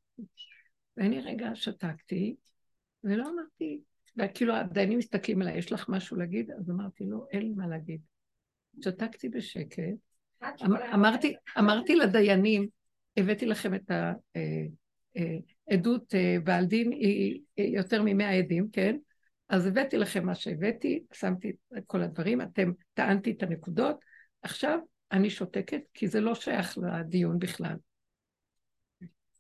ואני 0.97 1.20
רגע 1.20 1.51
שתקתי, 1.55 2.36
ולא 3.05 3.24
אמרתי, 3.31 3.81
וכאילו 4.16 4.55
הדיינים 4.55 4.98
מסתכלים 4.98 5.43
עליי, 5.43 5.59
יש 5.59 5.73
לך 5.73 5.89
משהו 5.89 6.16
להגיד? 6.16 6.51
אז 6.51 6.70
אמרתי 6.70 7.05
לא, 7.05 7.27
אין 7.32 7.43
לי 7.43 7.52
מה 7.56 7.66
להגיד. 7.66 8.01
שתקתי 8.85 9.28
בשקט, 9.28 9.82
אמ, 10.43 10.77
אמרתי, 10.94 11.35
אמרתי 11.59 11.97
לדיינים, 11.97 12.68
הבאתי 13.16 13.47
לכם 13.47 13.74
את 13.74 13.90
העדות 15.68 16.14
אה, 16.14 16.20
אה, 16.20 16.40
בעל 16.44 16.64
דין, 16.64 16.93
היא 16.93 17.40
יותר 17.56 18.02
ממאה 18.05 18.31
עדים, 18.31 18.68
כן? 18.73 18.97
אז 19.48 19.66
הבאתי 19.66 19.98
לכם 19.98 20.27
מה 20.27 20.35
שהבאתי, 20.35 21.05
שמתי 21.12 21.52
את 21.78 21.82
כל 21.86 22.02
הדברים, 22.02 22.40
אתם 22.40 22.73
טענתי 22.94 23.31
את 23.31 23.43
הנקודות, 23.43 24.01
עכשיו 24.43 24.78
אני 25.12 25.31
שותקת, 25.31 25.81
כי 25.94 26.09
זה 26.09 26.20
לא 26.20 26.35
שייך 26.35 26.78
לדיון 26.78 27.39
בכלל. 27.39 27.77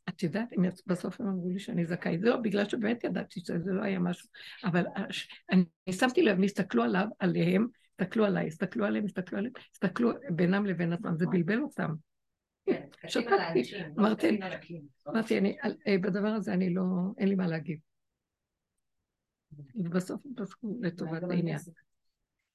את 0.08 0.22
יודעת, 0.22 0.48
בסוף 0.86 1.20
הם 1.20 1.26
אמרו 1.26 1.50
לי 1.50 1.58
שאני 1.58 1.86
זכאית. 1.86 2.20
זה 2.20 2.28
לא, 2.28 2.36
בגלל 2.36 2.68
שבאמת 2.68 3.04
ידעתי 3.04 3.40
שזה 3.40 3.72
לא 3.72 3.82
היה 3.82 3.98
משהו. 3.98 4.28
אבל 4.64 4.84
אני 5.52 5.92
שמתי 5.92 6.22
לב, 6.22 6.36
הם 6.36 6.42
הסתכלו 6.42 6.82
עליו, 6.82 7.06
עליהם, 7.18 7.66
הסתכלו 8.00 8.24
עליי, 8.24 8.46
הסתכלו 8.46 8.86
עליהם, 8.86 9.04
הסתכלו 9.04 9.38
עליהם, 9.38 9.52
הסתכלו 9.72 10.10
בינם 10.30 10.66
לבין 10.66 10.92
עצמם, 10.92 11.16
זה 11.16 11.26
בלבל 11.26 11.60
אותם. 11.60 11.90
כן, 12.66 12.86
שתקתי, 13.08 13.62
אמרתי, 13.98 14.40
אמרתי, 15.08 15.38
אה, 15.86 15.98
בדבר 15.98 16.28
הזה 16.28 16.52
אני 16.52 16.74
לא, 16.74 16.82
אין 17.18 17.28
לי 17.28 17.34
מה 17.34 17.46
להגיד. 17.46 17.78
ובסוף 19.74 20.26
הם 20.26 20.32
פסקו 20.36 20.78
לטובת 20.82 21.22
העניין. 21.30 21.58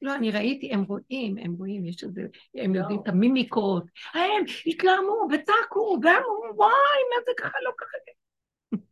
לא, 0.02 0.16
אני 0.16 0.32
ראיתי, 0.32 0.74
הם 0.74 0.84
רואים, 0.84 1.38
הם 1.38 1.54
רואים, 1.54 1.86
יש 1.86 2.04
איזה, 2.04 2.22
הם 2.56 2.76
יודעים 2.76 3.00
את 3.04 3.08
המימיקות, 3.08 3.84
הם 4.14 4.44
התלהמו 4.66 5.28
וצעקו, 5.34 6.00
ואמרו, 6.04 6.56
וואי, 6.56 7.02
מה 7.10 7.26
זה 7.26 7.32
ככה, 7.38 7.58
לא 7.64 7.72
ככה. 7.78 7.98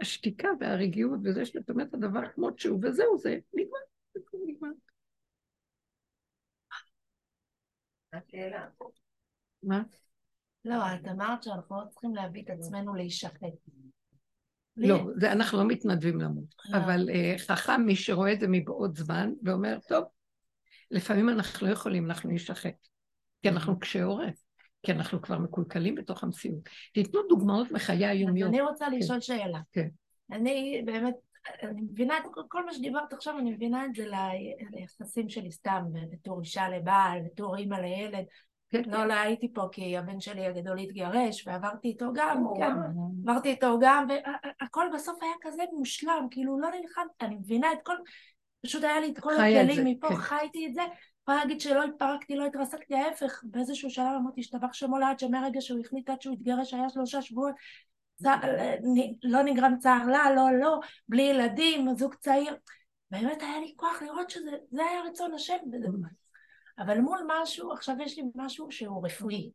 השתיקה 0.00 0.48
והרגיעות 0.60 1.20
וזה 1.24 1.44
שאתה 1.44 1.72
אומר 1.72 1.84
את 1.84 1.94
הדבר 1.94 2.28
כמות 2.28 2.58
שהוא, 2.58 2.80
וזהו, 2.82 3.18
זה 3.18 3.38
נגמר, 3.54 3.78
נגמר. 4.46 4.68
מה? 9.62 9.82
לא, 10.64 10.76
את 10.94 11.08
אמרת 11.08 11.42
שאנחנו 11.42 11.76
לא 11.80 11.84
צריכים 11.88 12.14
להביא 12.14 12.42
את 12.42 12.50
עצמנו 12.50 12.94
להישחט. 12.94 13.42
לא, 14.76 15.04
זה 15.16 15.32
אנחנו 15.32 15.58
לא 15.58 15.64
מתנדבים 15.66 16.20
למות, 16.20 16.54
לא. 16.70 16.78
אבל 16.78 17.08
uh, 17.08 17.38
חכם 17.38 17.82
מי 17.86 17.96
שרואה 17.96 18.32
את 18.32 18.40
זה 18.40 18.46
מבעוד 18.48 18.98
זמן 18.98 19.32
ואומר, 19.42 19.78
טוב, 19.88 20.04
לפעמים 20.90 21.28
אנחנו 21.28 21.66
לא 21.66 21.72
יכולים, 21.72 22.06
אנחנו 22.06 22.30
נשחט, 22.30 22.88
כי 23.42 23.48
אנחנו 23.48 23.78
קשי 23.78 24.00
עורף, 24.00 24.42
כי 24.82 24.92
אנחנו 24.92 25.22
כבר 25.22 25.38
מקולקלים 25.38 25.94
בתוך 25.94 26.24
המציאות. 26.24 26.68
תיתנו 26.94 27.20
דוגמאות 27.28 27.70
מחיי 27.70 28.06
היומיות. 28.06 28.48
אני 28.48 28.60
רוצה 28.60 28.86
כן. 28.90 28.96
לשאול 28.96 29.20
שאלה. 29.20 29.60
כן. 29.72 29.88
אני 30.32 30.82
באמת, 30.86 31.14
אני 31.62 31.82
מבינה 31.82 32.18
את 32.18 32.22
כל 32.48 32.66
מה 32.66 32.72
שדיברת 32.72 33.12
עכשיו, 33.12 33.38
אני 33.38 33.50
מבינה 33.50 33.84
את 33.84 33.94
זה 33.94 34.06
ליחסים 34.72 35.28
שלי 35.28 35.52
סתם, 35.52 35.82
בתור 36.12 36.40
אישה 36.40 36.68
לבעל, 36.68 37.20
בתור 37.24 37.56
אימא 37.56 37.74
לילד. 37.74 38.24
כן, 38.70 38.82
לא, 38.86 39.04
לא 39.04 39.12
הייתי 39.12 39.52
פה 39.52 39.62
כי 39.72 39.96
הבן 39.96 40.20
שלי 40.20 40.46
הגדול 40.46 40.78
התגרש, 40.78 41.46
ועברתי 41.46 41.88
איתו 41.88 42.06
גם, 42.14 42.44
כן, 42.56 42.72
עברתי 43.26 43.48
איתו 43.48 43.78
גם, 43.80 44.06
והכל 44.60 44.86
בסוף 44.94 45.22
היה 45.22 45.32
כזה 45.40 45.62
מושלם, 45.72 46.26
כאילו 46.30 46.60
לא 46.60 46.68
נלחם, 46.80 47.06
אני 47.20 47.34
מבינה 47.34 47.72
את 47.72 47.78
כל, 47.84 47.94
פשוט 48.62 48.84
היה 48.84 49.00
לי 49.00 49.10
את 49.10 49.18
כל 49.18 49.34
הכלים 49.34 49.84
מפה, 49.84 50.08
כן. 50.08 50.16
חייתי 50.16 50.66
את 50.66 50.74
זה, 50.74 50.80
יכולה 51.22 51.38
להגיד 51.38 51.60
שלא 51.60 51.84
התפרקתי, 51.84 52.36
לא 52.36 52.46
התרסקתי, 52.46 52.94
ההפך, 52.94 53.40
באיזשהו 53.42 53.90
שלב 53.90 54.12
אמרתי, 54.16 54.40
השתבח 54.40 54.72
שמו 54.72 54.98
לעד 54.98 55.18
שמהרגע 55.18 55.60
שהוא 55.60 55.80
החליט 55.80 56.10
עד 56.10 56.22
שהוא 56.22 56.34
התגרש 56.34 56.74
היה 56.74 56.88
שלושה 56.88 57.22
שבועות, 57.22 57.54
לא 59.22 59.42
נגרם 59.42 59.78
צער 59.78 60.06
לה, 60.06 60.34
לא, 60.36 60.58
לא, 60.60 60.80
בלי 61.08 61.22
ילדים, 61.22 61.88
זוג 61.96 62.14
צעיר, 62.14 62.56
באמת 63.10 63.42
היה 63.42 63.60
לי 63.60 63.72
כוח 63.76 64.02
לראות 64.02 64.30
שזה 64.30 64.50
היה 64.72 65.02
רצון 65.02 65.34
השם, 65.34 65.56
אבל 66.78 67.00
מול 67.00 67.18
משהו, 67.26 67.72
עכשיו 67.72 67.96
יש 68.02 68.18
לי 68.18 68.24
משהו 68.34 68.70
שהוא 68.70 69.06
רפואי. 69.06 69.50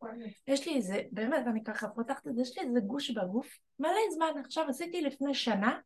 יש 0.48 0.68
לי 0.68 0.76
איזה, 0.76 1.02
באמת, 1.12 1.48
אני 1.48 1.64
ככה 1.64 1.88
פותחת 1.88 2.28
את 2.28 2.36
זה, 2.36 2.42
יש 2.42 2.58
לי 2.58 2.64
איזה 2.68 2.80
גוש 2.80 3.12
בגוף, 3.12 3.58
מלא 3.80 3.92
זמן. 4.14 4.42
עכשיו 4.46 4.66
עשיתי 4.70 5.02
לפני 5.02 5.34
שנה 5.34 5.80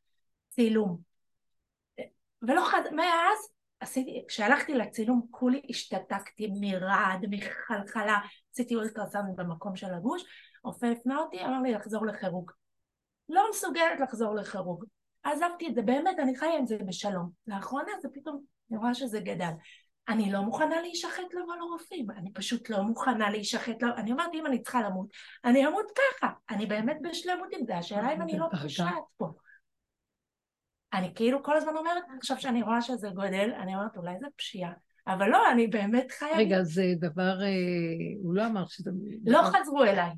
צילום. 0.50 0.98
ולא 2.48 2.62
חד... 2.66 2.82
מאז 2.92 3.38
עשיתי, 3.80 4.26
כשהלכתי 4.28 4.74
לצילום 4.74 5.28
כולי 5.32 5.62
השתתקתי 5.70 6.48
מרעד, 6.60 7.26
מחלחלה, 7.30 8.20
עשיתי 8.54 8.76
אולטרסאונד 8.76 9.36
במקום 9.36 9.76
של 9.76 9.94
הגוש, 9.94 10.24
רופא 10.64 10.86
הפנה 10.86 11.18
אותי, 11.20 11.46
אמר 11.46 11.62
לי 11.62 11.72
לחזור 11.72 12.06
לחירוג. 12.06 12.52
לא 13.30 13.48
מסוגלת 13.50 14.00
לחזור 14.00 14.36
לחירוג. 14.36 14.86
עזבתי 15.24 15.68
את 15.68 15.76
זה, 15.76 15.82
באמת, 15.82 16.20
אני 16.20 16.36
חיה 16.36 16.58
עם 16.58 16.66
זה 16.66 16.78
בשלום. 16.88 17.30
לאחרונה 17.48 17.92
זה 18.02 18.08
פתאום, 18.14 18.44
אני 18.72 18.78
רואה 18.78 18.94
שזה 18.94 19.20
גדל. 19.20 19.52
אני 20.10 20.32
לא 20.32 20.42
מוכנה 20.42 20.82
להישחט 20.82 21.34
לבוא 21.34 21.56
לרופאים, 21.56 22.12
אני 22.12 22.34
פשוט 22.34 22.70
לא 22.70 22.82
מוכנה 22.82 23.30
להישחט, 23.30 23.82
לא, 23.84 23.96
אני 23.98 24.12
אומרת 24.12 24.30
אם 24.34 24.46
אני 24.46 24.62
צריכה 24.62 24.82
למות, 24.82 25.08
אני 25.46 25.68
אמות 25.68 25.86
ככה, 25.96 26.28
אני 26.50 26.66
באמת 26.66 26.98
בשלמות 27.02 27.48
עם 27.52 27.66
זה, 27.66 27.78
השאלה 27.78 28.14
אם 28.14 28.22
אני 28.22 28.38
לא 28.38 28.46
פושעת 28.62 29.04
פה. 29.18 29.28
אני 30.94 31.12
כאילו 31.16 31.44
כל 31.44 31.58
הזמן 31.58 31.78
אומרת, 31.78 32.04
עכשיו 32.18 32.40
שאני 32.40 32.62
רואה 32.62 32.82
שזה 32.82 33.10
גודל, 33.10 33.52
אני 33.60 33.76
אומרת 33.76 33.98
אולי 33.98 34.14
זה 34.20 34.28
פשיעה, 34.36 34.72
אבל 35.08 35.30
לא, 35.30 35.52
אני 35.52 35.68
באמת 35.68 36.12
חיה... 36.12 36.38
רגע, 36.38 36.64
זה 36.64 36.84
דבר, 37.00 37.42
אה, 37.42 37.48
הוא 38.24 38.34
לא 38.34 38.46
אמר 38.46 38.66
שזה... 38.68 38.92
לא 39.26 39.42
חזרו 39.42 39.84
אליי. 39.84 40.12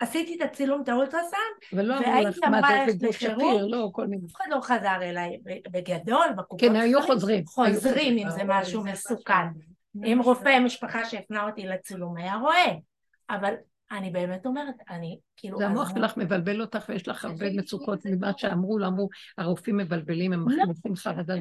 עשיתי 0.00 0.36
את 0.36 0.42
הצילום, 0.42 0.82
את 0.82 0.88
האולטרסאונד, 0.88 1.54
ולא 1.72 1.98
אמרו 1.98 2.28
לך 2.28 2.38
מה 2.50 2.60
זה 2.86 3.06
גוף 3.06 3.16
שפיר, 3.16 3.66
לא, 3.66 3.90
כל 3.92 4.06
מיני. 4.06 4.26
אף 4.26 4.36
אחד 4.36 4.44
לא 4.50 4.60
חזר 4.60 5.02
אליי, 5.02 5.38
בגדול, 5.70 6.26
בקופות 6.36 6.60
כן, 6.60 6.76
היו 6.76 7.02
חוזרים. 7.02 7.46
חוזרים. 7.46 8.18
אם 8.18 8.30
זה 8.30 8.42
משהו 8.46 8.84
מסוכן. 8.84 9.46
אם 10.04 10.20
רופא 10.24 10.58
משפחה 10.60 11.04
שהפנה 11.04 11.46
אותי 11.46 11.66
לצילום 11.66 12.16
היה 12.16 12.34
רואה, 12.34 12.74
אבל 13.30 13.54
אני 13.98 14.10
באמת 14.10 14.46
אומרת, 14.46 14.74
אני 14.90 15.18
כאילו... 15.36 15.58
זה 15.58 15.66
המוח 15.66 15.94
שלך 15.94 16.16
מבלבל 16.16 16.60
אותך 16.60 16.84
ויש 16.88 17.08
לך 17.08 17.24
הרבה 17.24 17.46
מצוקות 17.50 17.98
ממה 18.04 18.32
שאמרו, 18.36 18.78
לא 18.78 18.86
אמרו, 18.86 19.08
הרופאים 19.38 19.76
מבלבלים, 19.76 20.32
הם 20.32 20.48
לא. 20.48 20.62
מכניסים 20.62 20.96
חרדה 20.96 21.34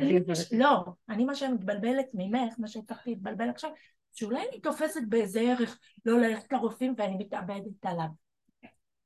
לא, 0.52 0.84
אני 1.10 1.26
מה 1.26 1.36
שמתבלבלת 1.36 2.06
ממך, 2.14 2.54
מה 2.58 2.68
שהצלחתי 2.68 3.10
להתבלבל 3.10 3.50
עכשיו, 3.50 3.70
שאולי 4.14 4.50
אני 4.50 4.60
תופסת 4.60 5.02
באיזה 5.10 5.42
ערך 5.42 5.80
לא 6.06 6.20
ללכת 6.20 6.54
לרופאים 6.54 6.94
ואני 6.98 7.16
מתאבדת 7.18 7.86
עליו. 7.86 8.08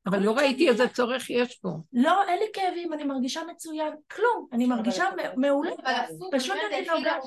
אבל 0.07 0.19
לא 0.19 0.31
ראיתי 0.31 0.69
איזה 0.69 0.87
צורך 0.87 1.29
יש 1.29 1.57
פה. 1.57 1.69
לא, 1.93 2.23
אין 2.27 2.39
לי 2.39 2.45
כאבים, 2.53 2.93
אני 2.93 3.03
מרגישה 3.03 3.41
מצוין, 3.51 3.93
כלום, 4.11 4.47
אני 4.53 4.65
מרגישה 4.65 5.03
מעולה. 5.37 5.71
פשוט 6.31 6.55
אני 6.71 6.87
נוגעת. 6.97 7.21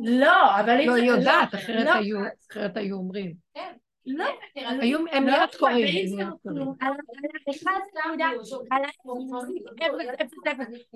לא, 0.00 0.60
אבל 0.60 0.80
אם... 0.80 0.86
לא, 0.86 0.94
היא 0.94 1.04
יודעת, 1.04 1.54
אחרת 1.54 2.76
היו 2.76 2.96
אומרים. 2.96 3.34
כן. 3.54 3.72
לא, 4.06 4.24
הם 5.12 5.24
מיד 5.24 5.54
קוראים. 5.58 6.18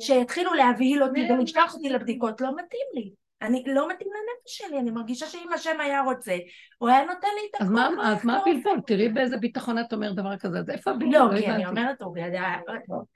שיתחילו 0.00 0.54
להבהיל 0.54 1.02
אותי 1.02 1.20
ולשלוח 1.30 1.74
אותי 1.74 1.88
לבדיקות, 1.88 2.40
לא 2.40 2.50
מתאים 2.50 2.86
לי. 2.94 3.12
אני 3.42 3.64
לא 3.66 3.88
מתאים 3.88 4.10
לנפש 4.10 4.58
שלי, 4.58 4.78
אני 4.78 4.90
מרגישה 4.90 5.26
שאם 5.26 5.52
השם 5.52 5.80
היה 5.80 6.02
רוצה, 6.02 6.36
הוא 6.78 6.88
היה 6.88 7.04
נותן 7.04 7.28
לי 7.34 7.48
את 7.50 7.54
הכל. 7.54 8.02
אז 8.02 8.24
מה 8.24 8.38
הבלבול? 8.38 8.80
תראי 8.86 9.08
באיזה 9.08 9.36
ביטחון 9.36 9.78
את 9.78 9.92
אומרת 9.92 10.14
דבר 10.14 10.36
כזה, 10.36 10.58
אז 10.58 10.70
איפה 10.70 10.90
הבלבול? 10.90 11.14
לא, 11.14 11.40
כי 11.40 11.50
אני 11.50 11.66
אומרת, 11.66 12.02
הוא 12.02 12.14
גדל, 12.14 12.42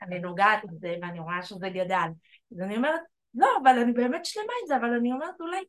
אני 0.03 0.19
נוגעת 0.19 0.65
בזה 0.65 0.95
ואני 1.03 1.21
רואה 1.21 1.43
שזה 1.43 1.69
גדל. 1.69 2.09
אז 2.53 2.61
אני 2.61 2.77
אומרת, 2.77 3.01
לא, 3.35 3.49
אבל 3.63 3.79
אני 3.79 3.93
באמת 3.93 4.25
שלמה 4.25 4.53
עם 4.63 4.67
זה, 4.67 4.77
אבל 4.77 4.95
אני 4.95 5.13
אומרת, 5.13 5.41
אולי, 5.41 5.61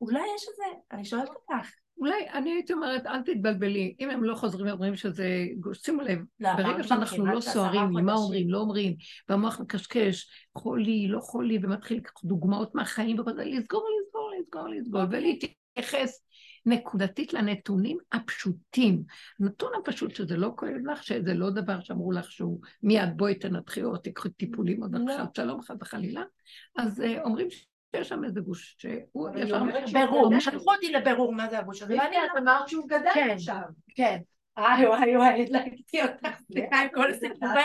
אולי 0.00 0.22
יש 0.36 0.46
איזה, 0.48 0.78
אני 0.92 1.04
שואלת 1.04 1.28
אותך, 1.28 1.70
אולי, 1.98 2.28
אני 2.34 2.50
הייתי 2.52 2.72
אומרת, 2.72 3.06
אל 3.06 3.22
תתבלבלי, 3.22 3.94
אם 4.00 4.10
הם 4.10 4.24
לא 4.24 4.34
חוזרים 4.34 4.66
ואומרים 4.66 4.96
שזה, 4.96 5.46
שימו 5.72 6.02
לב, 6.02 6.18
לא, 6.40 6.56
ברגע 6.56 6.82
שאנחנו 6.82 7.26
לא 7.26 7.40
סוערים, 7.40 7.90
מה 8.04 8.14
אומרים, 8.14 8.50
לא 8.50 8.58
אומרים, 8.58 8.96
והמוח 9.28 9.60
מקשקש, 9.60 10.30
חולי, 10.58 11.08
לא 11.08 11.20
חולי, 11.20 11.58
ומתחיל 11.62 11.96
לקחת 11.96 12.24
דוגמאות 12.24 12.74
מהחיים, 12.74 13.16
לסגור, 13.16 13.88
לסגור, 14.00 14.30
לסגור, 14.40 14.68
לסגור, 14.68 15.02
ולהתייחס 15.10 16.26
נקודתית 16.66 17.32
לנתונים 17.32 17.98
הפשוטים. 18.12 19.02
הנתון 19.40 19.72
הפשוט 19.80 20.14
שזה 20.14 20.36
לא 20.36 20.52
כואב 20.56 20.86
לך, 20.92 21.02
שזה 21.02 21.34
לא 21.34 21.50
דבר 21.50 21.80
שאמרו 21.80 22.12
לך 22.12 22.30
שהוא 22.30 22.60
מיד 22.82 23.08
בואי 23.16 23.34
תנתחי 23.34 23.82
או 23.82 23.96
תקחי 23.96 24.30
טיפולים 24.30 24.82
או 24.82 24.88
דבר 24.88 25.18
לא. 25.18 25.24
שלום 25.36 25.62
חס 25.62 25.76
וחלילה, 25.80 26.22
אז 26.76 27.00
uh, 27.00 27.20
אומרים 27.24 27.48
יש 28.00 28.08
שם 28.08 28.24
איזה 28.24 28.40
גוש 28.40 28.76
שהוא 28.78 29.28
ישר... 29.36 29.62
ברור, 29.92 30.38
שלחו 30.40 30.72
אותי 30.74 30.92
לבירור 30.92 31.32
מה 31.32 31.48
זה 31.48 31.58
הגוש 31.58 31.82
הזה. 31.82 31.94
ואני, 31.98 32.16
את 32.16 32.36
אמרת 32.38 32.68
שהוא 32.68 32.88
גדל 32.88 33.10
כן, 33.14 33.30
עכשיו. 33.30 33.60
כן. 33.94 34.18
וואי 34.58 34.86
וואי 34.86 35.16
וואי, 35.16 35.42
הדלקתי 35.42 36.02
אותך, 36.02 36.28
סליחה 36.52 36.80
עם 36.80 36.88
כל 36.94 37.12
סיפורי 37.12 37.62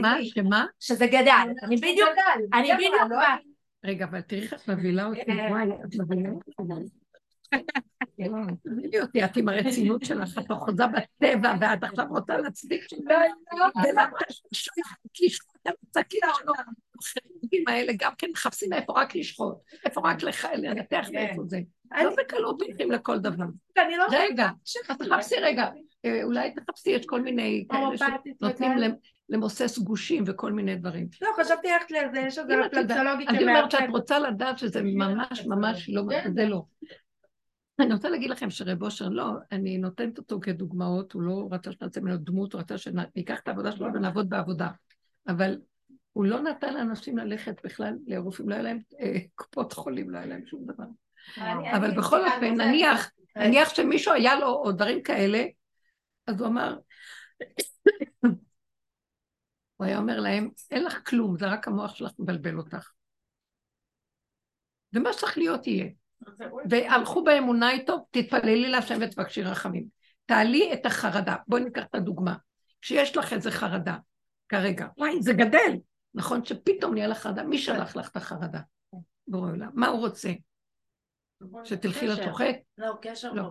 מה? 0.00 0.16
שמה? 0.22 0.66
שזה 0.80 1.06
גדל. 1.06 1.52
אני 1.62 1.76
בדיוק, 1.76 2.08
אני 2.54 2.74
בדיוק... 2.74 2.94
רגע, 3.84 4.04
אבל 4.04 4.20
תראי 4.20 4.42
איך 4.42 4.54
את 4.54 4.68
מבהילה 4.68 5.06
אותי. 5.06 5.20
וואי, 5.50 5.66
את 5.84 5.94
מבהילה 6.00 6.30
אותי. 6.30 6.99
את 9.24 9.36
עם 9.36 9.48
הרצינות 9.48 10.04
שלך, 10.04 10.38
את 10.38 10.52
אחוזה 10.52 10.84
בטבע, 10.86 11.54
ואת 11.60 11.84
עכשיו 11.84 12.06
רוצה 12.08 12.36
להצדיק 12.36 12.82
שלא, 12.88 13.14
ולמה 13.84 14.18
לשחוט 15.22 15.56
את 15.62 15.66
המצקים 15.66 16.20
שלו, 16.40 16.52
החרדים 16.98 17.64
האלה 17.68 17.92
גם 17.98 18.12
כן 18.18 18.26
מחפשים 18.32 18.72
איפה 18.72 18.92
רק 18.92 19.16
לשחוט, 19.16 19.54
איפה 19.84 20.00
רק 20.04 20.18
לנתח 20.54 21.06
ואיפה 21.12 21.42
זה. 21.44 21.60
לא 22.04 22.14
בקלות 22.16 22.62
הולכים 22.62 22.90
לכל 22.90 23.18
דבר. 23.18 23.44
רגע, 24.10 24.48
אז 24.98 25.08
תחפשי 25.08 25.34
רגע, 25.40 25.68
אולי 26.22 26.54
תחפשי, 26.54 26.90
יש 26.90 27.06
כל 27.06 27.22
מיני 27.22 27.66
כאלה 27.70 28.16
שנותנים 28.40 28.72
למוסס 29.28 29.78
גושים 29.78 30.24
וכל 30.26 30.52
מיני 30.52 30.76
דברים. 30.76 31.08
לא, 31.22 31.28
חשבתי 31.36 31.68
ללכת 31.70 31.90
לזה, 31.90 32.20
יש 32.20 32.38
איזה 32.38 32.54
פלקסולוגית 32.70 33.28
אני 33.28 33.42
אומרת 33.42 33.70
שאת 33.70 33.88
רוצה 33.88 34.18
לדעת 34.18 34.58
שזה 34.58 34.82
ממש 34.82 35.46
ממש 35.46 35.90
לא, 35.92 36.02
זה 36.34 36.44
לא. 36.44 36.62
אני 37.82 37.94
רוצה 37.94 38.08
להגיד 38.08 38.30
לכם 38.30 38.50
שרב 38.50 38.82
אושר, 38.82 39.08
לא, 39.08 39.32
אני 39.52 39.78
נותנת 39.78 40.18
אותו 40.18 40.40
כדוגמאות, 40.40 41.12
הוא 41.12 41.22
לא 41.22 41.48
רצה 41.50 41.72
שנעשה 41.72 42.00
ממנו 42.00 42.16
דמות, 42.16 42.52
הוא 42.52 42.60
רצה 42.60 42.78
שניקח 42.78 43.40
את 43.40 43.48
העבודה 43.48 43.72
שלו 43.72 43.86
ונעבוד 43.94 44.28
בעבודה. 44.28 44.68
אבל 45.28 45.58
הוא 46.12 46.24
לא 46.24 46.40
נתן 46.40 46.74
לאנשים 46.74 47.18
ללכת 47.18 47.64
בכלל 47.64 47.94
לרופאים, 48.06 48.48
לא 48.48 48.54
היה 48.54 48.62
להם 48.62 48.78
אה, 49.00 49.16
קופות 49.34 49.72
חולים, 49.72 50.10
לא 50.10 50.18
היה 50.18 50.26
להם 50.26 50.46
שום 50.46 50.66
דבר. 50.66 50.84
אבל 51.76 51.96
בכל 51.96 52.26
אופן, 52.26 52.60
נניח, 52.60 53.10
נניח 53.36 53.74
שמישהו 53.74 54.14
היה 54.14 54.34
לו 54.34 54.46
או 54.46 54.72
דברים 54.72 55.02
כאלה, 55.02 55.44
אז 56.26 56.40
הוא 56.40 56.48
אמר, 56.48 56.78
הוא 59.76 59.86
היה 59.86 59.98
אומר 59.98 60.20
להם, 60.20 60.48
אין 60.70 60.84
לך 60.84 61.08
כלום, 61.08 61.38
זה 61.38 61.46
רק 61.46 61.68
המוח 61.68 61.94
שלך 61.94 62.10
מבלבל 62.18 62.58
אותך. 62.58 62.90
ומה 64.92 65.12
שצריך 65.12 65.38
להיות 65.38 65.66
יהיה. 65.66 65.99
והלכו 66.70 67.24
באמונה 67.24 67.70
איתו, 67.70 68.06
תתפללי 68.10 68.68
להשם 68.68 68.98
ותבקשי 69.00 69.42
רחמים. 69.42 69.84
תעלי 70.26 70.72
את 70.72 70.86
החרדה. 70.86 71.36
בואי 71.48 71.64
ניקח 71.64 71.84
את 71.84 71.94
הדוגמה. 71.94 72.34
כשיש 72.80 73.16
לך 73.16 73.32
איזה 73.32 73.50
חרדה, 73.50 73.96
כרגע, 74.48 74.86
וואי, 74.98 75.22
זה 75.22 75.32
גדל. 75.32 75.76
נכון 76.14 76.44
שפתאום 76.44 76.94
נהיה 76.94 77.06
לך 77.06 77.18
חרדה, 77.18 77.42
מי 77.42 77.58
שלח 77.58 77.96
לך 77.96 78.08
את 78.08 78.16
החרדה? 78.16 78.60
בורא 79.28 79.50
עולם. 79.50 79.70
מה 79.74 79.88
הוא 79.88 80.00
רוצה? 80.00 80.32
שתלכי 81.64 82.06
לתוכק? 82.06 82.56
לא, 82.78 82.94
קשר 83.02 83.32
לא. 83.32 83.50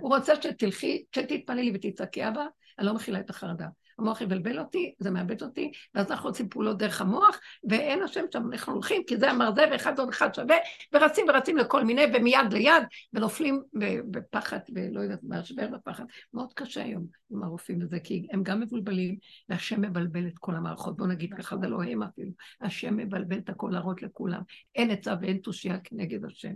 הוא 0.00 0.16
רוצה 0.16 0.36
שתלכי, 0.36 1.04
שתתפללי 1.12 1.72
ותצעקי, 1.74 2.28
אבא, 2.28 2.46
אני 2.78 2.86
לא 2.86 2.94
מכילה 2.94 3.20
את 3.20 3.30
החרדה. 3.30 3.66
המוח 3.98 4.20
יבלבל 4.20 4.58
אותי, 4.58 4.94
זה 4.98 5.10
מאבד 5.10 5.42
אותי, 5.42 5.72
ואז 5.94 6.10
אנחנו 6.10 6.28
עושים 6.28 6.48
פעולות 6.48 6.78
דרך 6.78 7.00
המוח, 7.00 7.40
ואין 7.68 8.02
השם 8.02 8.24
שם, 8.32 8.52
אנחנו 8.52 8.72
הולכים, 8.72 9.02
כי 9.06 9.16
זה 9.16 9.30
אמר 9.30 9.54
זה, 9.54 9.64
ואחד 9.70 9.98
עוד 9.98 10.08
אחד 10.08 10.34
שווה, 10.34 10.56
ורצים 10.92 11.26
ורצים 11.28 11.56
לכל 11.56 11.84
מיני, 11.84 12.02
ומיד 12.14 12.52
ליד, 12.52 12.82
ונופלים 13.12 13.62
בפחד, 14.10 14.58
ולא 14.74 15.00
יודעת 15.00 15.20
מה, 15.22 15.44
שבר 15.44 15.68
בפחד. 15.68 16.04
מאוד 16.34 16.52
קשה 16.52 16.82
היום 16.82 17.06
עם 17.30 17.42
הרופאים 17.42 17.82
וזה, 17.82 18.00
כי 18.00 18.26
הם 18.32 18.42
גם 18.42 18.60
מבולבלים, 18.60 19.16
והשם 19.48 19.80
מבלבל 19.80 20.26
את 20.26 20.38
כל 20.38 20.54
המערכות. 20.54 20.96
בואו 20.96 21.08
נגיד 21.08 21.34
ככה, 21.34 21.56
זה 21.56 21.68
לא 21.68 21.82
הם 21.82 22.02
אפילו. 22.02 22.30
השם 22.60 22.96
מבלבל 22.96 23.38
את 23.38 23.48
הכל 23.48 23.70
להראות 23.72 24.02
לכולם. 24.02 24.42
אין 24.74 24.90
עצה 24.90 25.14
ואין 25.20 25.38
תושייה 25.38 25.78
כנגד 25.78 26.24
השם. 26.24 26.54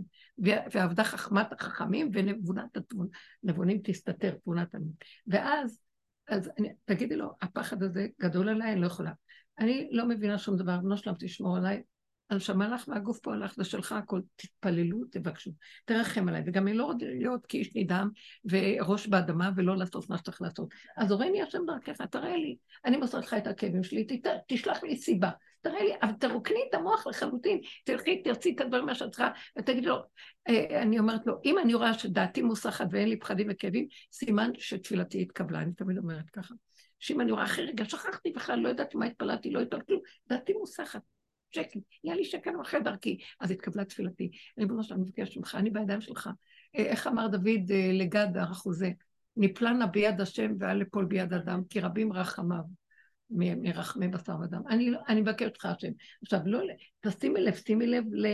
ועבדה 0.71 1.03
חכמת 1.03 1.51
החכמים 1.51 2.09
ונבונת 2.13 2.77
הנבונים 3.43 3.79
תסתתר, 3.83 4.31
תבונת 4.43 4.75
הנבונים. 4.75 4.95
ואז 5.27 5.83
אז 6.29 6.49
אני, 6.59 6.69
תגידי 6.85 7.15
לו, 7.15 7.31
הפחד 7.41 7.83
הזה 7.83 8.07
גדול 8.21 8.49
עליי, 8.49 8.73
אני 8.73 8.81
לא 8.81 8.87
יכולה. 8.87 9.11
אני 9.59 9.89
לא 9.91 10.07
מבינה 10.07 10.37
שום 10.37 10.57
דבר, 10.57 10.77
בנו 10.77 10.97
שלם 10.97 11.13
תשמור 11.19 11.57
עליי, 11.57 11.81
הנשמה 12.29 12.67
לך 12.67 12.87
והגוף 12.87 13.19
פה 13.19 13.33
הלך, 13.33 13.55
זה 13.55 13.63
שלך 13.63 13.91
הכל, 13.91 14.21
תתפללו, 14.35 14.97
תבקשו, 15.11 15.51
תרחם 15.85 16.27
עליי. 16.27 16.43
וגם 16.45 16.67
אני 16.67 16.77
לא 16.77 16.85
רוצה 16.85 17.05
להיות 17.05 17.45
כאיש 17.45 17.75
נדהם 17.75 18.09
וראש 18.45 19.07
באדמה 19.07 19.49
ולא 19.55 19.77
לעשות 19.77 20.09
מה 20.09 20.17
שצריך 20.17 20.41
לעשות. 20.41 20.73
אז 20.97 21.11
הורני 21.11 21.41
השם 21.41 21.59
דרכך, 21.67 22.01
תראה 22.01 22.37
לי, 22.37 22.57
אני 22.85 22.97
מוסר 22.97 23.19
לך 23.19 23.33
את 23.33 23.47
הכאבים 23.47 23.83
שלי, 23.83 24.07
תשלח 24.47 24.83
לי 24.83 24.97
סיבה. 24.97 25.29
תראה 25.63 25.83
לי, 25.83 25.91
אבל 26.01 26.11
תרוקני 26.11 26.59
את 26.69 26.73
המוח 26.73 27.07
לחלוטין, 27.07 27.61
תלכי, 27.83 28.21
תרצי 28.23 28.53
את 28.55 28.61
הדברים 28.61 28.85
מה 28.85 28.95
שאת 28.95 29.09
צריכה, 29.09 29.29
ותגידי 29.57 29.87
לו, 29.87 29.97
אה, 30.49 30.81
אני 30.81 30.99
אומרת 30.99 31.27
לו, 31.27 31.39
אם 31.45 31.59
אני 31.59 31.73
רואה 31.73 31.93
שדעתי 31.93 32.41
מוסחת 32.41 32.85
ואין 32.91 33.09
לי 33.09 33.19
פחדים 33.19 33.47
וכאבים, 33.49 33.87
סימן 34.11 34.51
שתפילתי 34.57 35.21
התקבלה, 35.21 35.61
אני 35.61 35.73
תמיד 35.73 35.97
אומרת 35.97 36.29
ככה. 36.29 36.55
שאם 36.99 37.21
אני 37.21 37.31
רואה 37.31 37.43
אחרי 37.43 37.65
רגע, 37.65 37.85
שכחתי 37.85 38.31
בכלל, 38.31 38.59
לא 38.59 38.69
ידעתי 38.69 38.97
מה 38.97 39.05
התפללתי, 39.05 39.51
לא 39.51 39.59
ידעתי 39.59 39.85
כלום, 39.85 40.01
דעתי 40.29 40.53
מוסחת. 40.53 41.01
שקט, 41.55 41.79
יהיה 42.03 42.15
לי 42.15 42.25
שקט 42.25 42.51
אחרי 42.61 42.79
דרכי. 42.79 43.17
אז 43.39 43.51
התקבלה 43.51 43.85
תפילתי. 43.85 44.31
ריבונו 44.59 44.83
שלנו, 44.83 45.01
אני 45.01 45.09
מבקש 45.09 45.37
ממך, 45.37 45.55
אני 45.55 45.69
בידיים 45.69 46.01
שלך. 46.01 46.29
אה, 46.75 46.83
איך 46.83 47.07
אמר 47.07 47.27
דוד 47.27 47.71
אה, 47.71 47.91
לגד 47.93 48.37
החוזה? 48.37 48.91
נפלא 49.37 49.71
נא 49.71 49.85
ביד 49.85 50.21
השם 50.21 50.51
ואל 50.59 50.77
לפול 50.77 51.05
ביד 51.05 51.33
אדם, 51.33 51.61
כי 51.69 51.79
רבים 51.79 52.13
רחמיו. 52.13 52.82
מרחמי 53.29 54.07
בשר 54.07 54.35
ודם. 54.43 54.61
אני, 54.69 54.91
אני 55.07 55.21
מבקש 55.21 55.45
אותך 55.45 55.65
השם. 55.65 55.91
עכשיו, 56.23 56.39
לא, 56.45 56.59
תשימי 57.01 57.41
לב, 57.41 57.55
שימי 57.55 57.87
לב 57.87 58.03
ל... 58.11 58.27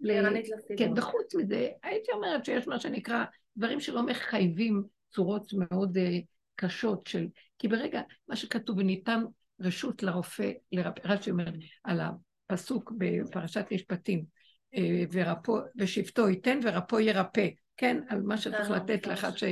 ל... 0.00 0.36
כן, 0.78 0.92
וחוץ 0.96 1.34
מזה, 1.34 1.68
הייתי 1.82 2.12
אומרת 2.12 2.44
שיש 2.44 2.68
מה 2.68 2.80
שנקרא 2.80 3.24
דברים 3.56 3.80
שלא 3.80 4.06
מחייבים 4.06 4.82
צורות 5.10 5.52
מאוד 5.52 5.96
uh, 5.96 6.00
קשות 6.56 7.06
של... 7.06 7.28
כי 7.58 7.68
ברגע, 7.68 8.00
מה 8.28 8.36
שכתוב, 8.36 8.78
וניתן 8.78 9.22
רשות 9.60 10.02
לרופא, 10.02 10.50
לרפא, 10.72 11.08
רש"י 11.08 11.30
אומר 11.30 11.44
על 11.84 12.00
הפסוק 12.50 12.92
בפרשת 12.98 13.66
משפטים, 13.72 14.24
uh, 14.74 14.78
ורפו, 15.12 15.58
ושבטו 15.76 16.28
ייתן 16.28 16.60
ורפו 16.62 17.00
ירפא, 17.00 17.48
כן? 17.76 18.00
על 18.08 18.22
מה 18.22 18.36
שצריך 18.36 18.70
לתת 18.70 19.06
לאחד 19.06 19.36
ש... 19.36 19.44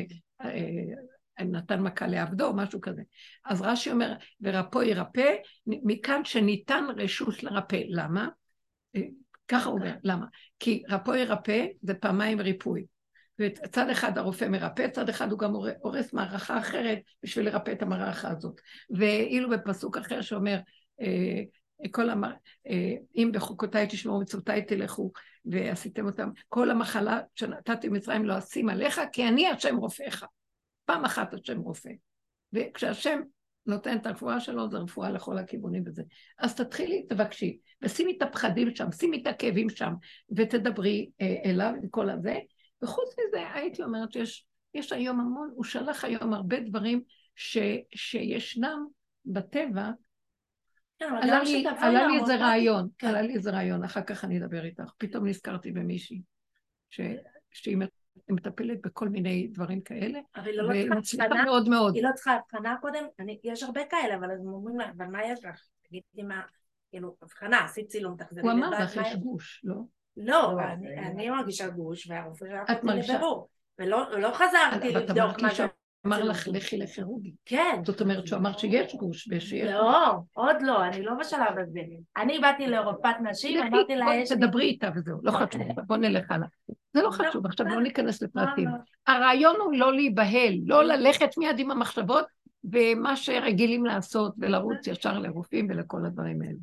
נתן 1.44 1.80
מכה 1.82 2.06
לעבדו, 2.06 2.52
משהו 2.52 2.80
כזה. 2.80 3.02
אז 3.44 3.62
רש"י 3.62 3.90
אומר, 3.90 4.12
ורפו 4.40 4.82
ירפא, 4.82 5.34
מכאן 5.66 6.24
שניתן 6.24 6.84
רשות 6.96 7.42
לרפא. 7.42 7.82
למה? 7.88 8.28
אה, 8.96 9.00
ככה 9.48 9.68
הוא 9.68 9.78
אומר, 9.78 9.94
למה? 10.04 10.26
כי 10.58 10.82
רפו 10.88 11.14
ירפא 11.14 11.66
זה 11.82 11.94
פעמיים 11.94 12.40
ריפוי. 12.40 12.84
וצד 13.38 13.88
אחד 13.90 14.18
הרופא 14.18 14.44
מרפא, 14.44 14.88
צד 14.88 15.08
אחד 15.08 15.30
הוא 15.30 15.38
גם 15.38 15.52
הורס 15.80 16.12
מערכה 16.12 16.58
אחרת 16.58 16.98
בשביל 17.22 17.46
לרפא 17.46 17.70
את 17.70 17.82
המערכה 17.82 18.30
הזאת. 18.30 18.60
ואילו 18.90 19.50
בפסוק 19.50 19.96
אחר 19.96 20.20
שאומר, 20.20 20.58
אה, 21.00 21.42
כל 21.90 22.10
המר... 22.10 22.32
אה, 22.68 22.94
אם 23.16 23.30
בחוקותיי 23.34 23.86
תשמעו 23.90 24.20
מצוותיי 24.20 24.64
תלכו, 24.64 25.12
ועשיתם 25.44 26.06
אותם, 26.06 26.30
כל 26.48 26.70
המחלה 26.70 27.20
שנתתי 27.34 27.88
במצרים 27.88 28.24
לא 28.24 28.38
אשים 28.38 28.68
עליך, 28.68 29.00
כי 29.12 29.28
אני 29.28 29.48
השם 29.48 29.76
רופאיך. 29.76 30.24
פעם 30.84 31.04
אחת 31.04 31.34
השם 31.34 31.60
רופא. 31.60 31.90
וכשהשם 32.52 33.20
נותן 33.66 33.96
את 33.96 34.06
הרפואה 34.06 34.40
שלו, 34.40 34.70
זה 34.70 34.78
רפואה 34.78 35.10
לכל 35.10 35.38
הכיוונים 35.38 35.82
וזה. 35.86 36.02
אז 36.38 36.54
תתחילי, 36.54 37.06
תבקשי, 37.08 37.58
ושימי 37.82 38.16
את 38.16 38.22
הפחדים 38.22 38.74
שם, 38.74 38.92
שימי 38.92 39.22
את 39.22 39.26
הכאבים 39.26 39.70
שם, 39.70 39.92
ותדברי 40.36 41.10
אה, 41.20 41.36
אליו 41.44 41.72
עם 41.82 41.88
כל 41.88 42.10
הזה. 42.10 42.38
וחוץ 42.82 43.14
מזה, 43.18 43.52
הייתי 43.54 43.82
אומרת 43.82 44.12
שיש 44.12 44.46
יש 44.74 44.92
היום 44.92 45.20
המון, 45.20 45.50
הוא 45.54 45.64
שלח 45.64 46.04
היום 46.04 46.32
הרבה 46.32 46.60
דברים 46.60 47.02
ש, 47.34 47.58
שישנם 47.94 48.86
בטבע. 49.24 49.90
כן, 50.98 51.14
עלה 51.22 51.42
לי, 51.42 51.64
עלה 51.78 52.06
לי 52.06 52.18
איזה 52.20 52.36
רעיון, 52.36 52.88
כן. 52.98 53.06
עלה 53.06 53.22
לי 53.22 53.34
איזה 53.34 53.50
רעיון, 53.50 53.84
אחר 53.84 54.02
כך 54.02 54.24
אני 54.24 54.38
אדבר 54.38 54.64
איתך. 54.64 54.92
פתאום 54.98 55.26
נזכרתי 55.26 55.72
במישהי, 55.72 56.22
ש, 56.90 57.00
שהיא 57.50 57.76
מטפלת 58.28 58.80
בכל 58.80 59.08
מיני 59.08 59.48
דברים 59.48 59.80
כאלה, 59.80 60.20
אבל 60.36 60.50
לא 60.54 60.68
והיא 60.68 60.90
מצליחה 60.90 61.42
מאוד 61.44 61.68
מאוד. 61.68 61.94
היא 61.94 62.02
לא 62.02 62.10
צריכה 62.14 62.32
הבחנה 62.32 62.76
קודם? 62.80 63.04
אני, 63.18 63.38
יש 63.44 63.62
הרבה 63.62 63.80
כאלה, 63.90 64.14
אבל 64.14 64.30
הם 64.30 64.46
אומרים 64.46 64.78
לה, 64.78 64.90
אבל 64.96 65.06
מה 65.06 65.24
יש 65.24 65.44
לך? 65.44 65.64
תגידי 65.88 66.22
מה, 66.22 66.42
כאילו, 66.90 67.16
הבחנה, 67.22 67.64
עשית 67.64 67.86
צילום, 67.86 68.16
תחזרי 68.16 68.42
הוא 68.42 68.50
אמר 68.50 68.70
לך, 68.70 68.96
יש 68.96 69.16
גוש, 69.16 69.60
לא? 69.64 69.74
לא, 70.16 70.60
אני 70.98 71.30
מרגישה 71.30 71.68
גוש, 71.68 72.10
והרופא 72.10 72.46
שלך 72.46 72.70
אותי 72.70 73.12
לבירור. 73.12 73.48
ולא 73.78 74.20
לא 74.20 74.30
חזרתי 74.34 74.92
לבדוק 74.92 75.40
מה 75.42 75.54
זה. 75.54 75.66
אמר 76.06 76.24
לך 76.24 76.48
לכי 76.48 76.78
לכירורגי. 76.78 77.32
כן. 77.46 77.82
זאת 77.86 78.00
אומרת 78.00 78.26
שהוא 78.26 78.38
אמר 78.38 78.58
שיש 78.58 78.94
גוש 78.94 79.28
ושיש... 79.30 79.62
לא, 79.62 80.16
עוד 80.32 80.56
לא, 80.62 80.84
אני 80.84 81.02
לא 81.02 81.14
בשלב 81.20 81.58
הזה. 81.58 81.80
אני 82.16 82.38
באתי 82.38 82.66
לרופאת 82.66 83.16
נשים, 83.30 83.62
אמרתי 83.62 83.96
לה 83.96 84.14
יש... 84.14 84.32
תדברי 84.32 84.64
איתה 84.64 84.90
וזהו, 84.96 85.18
לא 85.22 85.30
חשוב, 85.30 85.62
בוא 85.86 85.96
נלך 85.96 86.30
הלאה. 86.30 86.46
זה 86.92 87.02
לא 87.02 87.10
חשוב, 87.10 87.46
עכשיו 87.46 87.66
לא 87.66 87.82
ניכנס 87.82 88.22
לפרטים. 88.22 88.68
הרעיון 89.06 89.56
הוא 89.60 89.72
לא 89.72 89.94
להיבהל, 89.94 90.54
לא 90.66 90.84
ללכת 90.84 91.38
מיד 91.38 91.58
עם 91.58 91.70
המחשבות 91.70 92.24
ומה 92.64 93.16
שרגילים 93.16 93.84
לעשות 93.84 94.34
ולרוץ 94.38 94.86
ישר 94.86 95.18
לרופאים 95.18 95.66
ולכל 95.70 96.06
הדברים 96.06 96.42
האלה. 96.42 96.58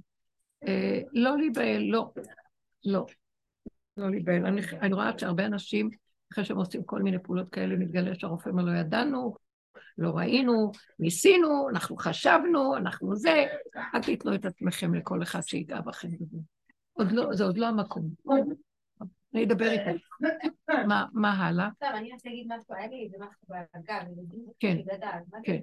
אה, 0.67 0.99
לא 1.13 1.37
להיבהל, 1.37 1.81
לא. 1.81 2.11
לא. 2.85 3.05
לא 3.97 4.09
להיבהל. 4.09 4.45
אני 4.81 4.93
רואה 4.93 5.11
שהרבה 5.17 5.45
אנשים 5.45 5.89
אחרי 6.31 6.45
שהם 6.45 6.57
עושים 6.57 6.83
כל 6.83 7.01
מיני 7.01 7.17
פעולות 7.23 7.49
כאלה, 7.49 7.75
מתגלה 7.75 8.15
שהרופא 8.15 8.49
אומר, 8.49 8.63
לא 8.63 8.71
ידענו, 8.71 9.35
לא 9.97 10.09
ראינו, 10.09 10.71
ניסינו, 10.99 11.69
אנחנו 11.69 11.97
חשבנו, 11.97 12.77
אנחנו 12.77 13.15
זה, 13.15 13.45
אל 13.95 14.01
תיתנו 14.01 14.35
את 14.35 14.45
עצמכם 14.45 14.93
לכל 14.93 15.23
אחד 15.23 15.41
שיגע 15.41 15.81
בכם. 15.81 16.07
עוד 16.93 17.11
לא, 17.11 17.33
זה 17.33 17.43
עוד 17.43 17.57
לא 17.57 17.67
המקום. 17.67 18.09
אני 19.33 19.43
אדבר 19.43 19.71
איתך. 19.71 20.01
מה 21.13 21.33
הלאה? 21.33 21.69
טוב, 21.79 21.89
אני 21.89 22.13
רוצה 22.13 22.29
להגיד 22.29 22.47
משהו, 22.47 22.75
היה 22.75 22.87
לי 22.87 23.03
איזה 23.05 23.17
משהו 23.19 23.47
בגב, 23.49 24.03
כן, 24.59 24.77
כן. 25.43 25.57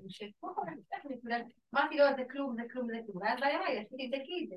אמרתי 1.74 1.98
לו, 1.98 2.04
זה 2.16 2.22
כלום, 2.30 2.56
זה 2.56 2.62
כלום, 2.72 2.88
זה 2.88 2.98
כלום, 3.06 3.22
ואז 3.22 3.38
בימי 3.40 3.78
עשיתי 3.78 4.06
את 4.06 4.10
זה 4.10 4.16
כי 4.26 4.46
זה. 4.50 4.56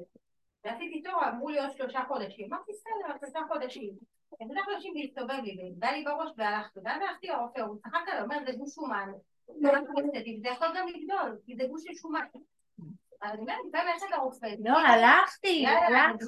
ועשיתי 0.68 1.02
תור, 1.02 1.30
אמרו 1.30 1.50
לי 1.50 1.60
עוד 1.60 1.72
שלושה 1.78 2.00
חודשים. 2.08 2.54
אמרתי, 2.54 2.72
בסדר, 2.72 3.18
שלושה 3.20 3.40
חודשים. 3.48 3.94
שלושה 4.44 4.62
חודשים 4.66 4.94
להסתובב 4.96 5.44
לי, 5.44 5.72
ובא 5.76 5.88
לי 5.88 6.04
בראש 6.04 6.32
והלכתי. 6.38 6.80
ואז 6.86 7.02
הלכתי 7.02 7.28
לרופא, 7.28 7.60
הוא 7.60 7.78
צחק 7.78 8.00
עליו, 8.08 8.24
אומר, 8.24 8.38
זה 8.46 8.52
גוש 8.58 8.76
שומן. 8.76 9.10
זה 10.42 10.50
יכול 10.50 10.68
גם 10.76 10.88
לגדול, 10.88 11.38
כי 11.46 11.56
זה 11.56 11.64
גוש 11.68 11.84
של 11.84 11.94
שומן. 12.02 12.26
לא, 14.60 14.78
הלכתי, 14.80 15.66
הלכתי. 15.68 16.26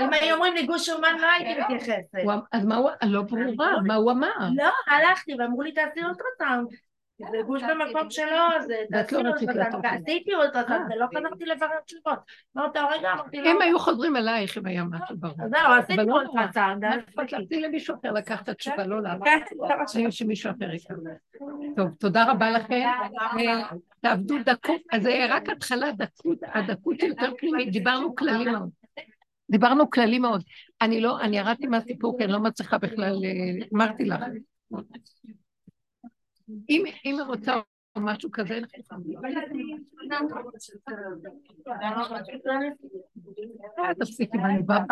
אם 0.00 0.12
היו 0.12 0.34
אומרים 0.34 0.54
לי 0.54 0.66
גוש 0.66 0.86
שומן, 0.86 1.16
לא 1.20 1.26
הייתי. 1.26 1.60
מתייחסת. 1.60 2.14
אז 2.52 2.64
מה 2.66 2.76
הוא, 2.76 2.90
לא 3.02 3.22
ברורה, 3.22 3.80
מה 3.86 3.94
הוא 3.94 4.10
אמר? 4.10 4.32
לא, 4.54 4.70
הלכתי, 4.86 5.32
ואמרו 5.38 5.62
לי 5.62 5.72
תעשי 5.72 6.00
אולטרסאונד. 6.04 6.68
זה 7.30 7.38
גוש 7.46 7.62
במקום 7.62 8.10
שלו, 8.10 8.66
זה 8.66 8.74
תעשי 8.90 9.14
לא 9.14 9.28
אולטרסאונד. 9.28 9.86
עשיתי 9.86 10.34
אולטרסאונד, 10.34 10.92
ולא 10.94 11.06
חזרתי 11.06 11.44
לברר 11.44 11.80
תשובות. 11.86 12.18
באותו 12.54 12.80
רגע 12.90 13.12
אמרתי 13.12 13.40
לו... 13.40 13.50
הם 13.50 13.62
היו 13.62 13.78
חוזרים 13.78 14.16
אלייך 14.16 14.58
אם 14.58 14.66
היה 14.66 14.84
משהו 14.84 15.16
ברור. 15.16 15.34
זהו, 15.36 15.72
עשיתי 15.78 16.06
לא 16.06 16.12
אולטרסאונד. 16.12 16.84
חשבתי 17.20 17.60
למישהו 17.60 17.96
אחר 18.00 18.12
לקחת 18.12 18.42
את 18.42 18.48
התשובה, 18.48 18.86
לא 18.86 19.02
למה. 19.02 19.26
היו 19.94 20.12
שמישהו 20.12 20.50
אחר 20.50 20.74
יקרה. 20.74 20.96
טוב, 21.76 21.88
תודה 21.98 22.30
רבה 22.30 22.50
לכם. 22.50 22.88
תעבדו 24.00 24.34
דקות, 24.44 24.80
אז 24.92 25.02
זה 25.02 25.26
רק 25.28 25.48
התחלה, 25.48 25.92
דקות, 25.92 26.38
הדקות 26.42 27.02
יותר 27.02 27.32
פנימית, 27.38 27.72
דיברנו 27.72 28.14
כללי 28.14 28.50
מאוד. 28.50 28.70
דיברנו 29.50 29.90
כללי 29.90 30.18
מאוד. 30.18 30.42
אני 30.82 31.00
לא, 31.00 31.20
אני 31.20 31.38
ירדתי 31.38 31.66
מהסיפור, 31.66 32.18
כי 32.18 32.24
אני 32.24 32.32
לא 32.32 32.40
מצליחה 32.40 32.78
בכלל, 32.78 33.16
אמרתי 33.74 34.04
לך. 34.04 34.20
אם 36.68 36.84
היא 37.04 37.14
רוצה 37.26 37.54
משהו 37.98 38.30
כזה, 38.32 38.60
תפסיקי, 43.98 44.38
אני 44.38 44.62
באה 44.62 44.84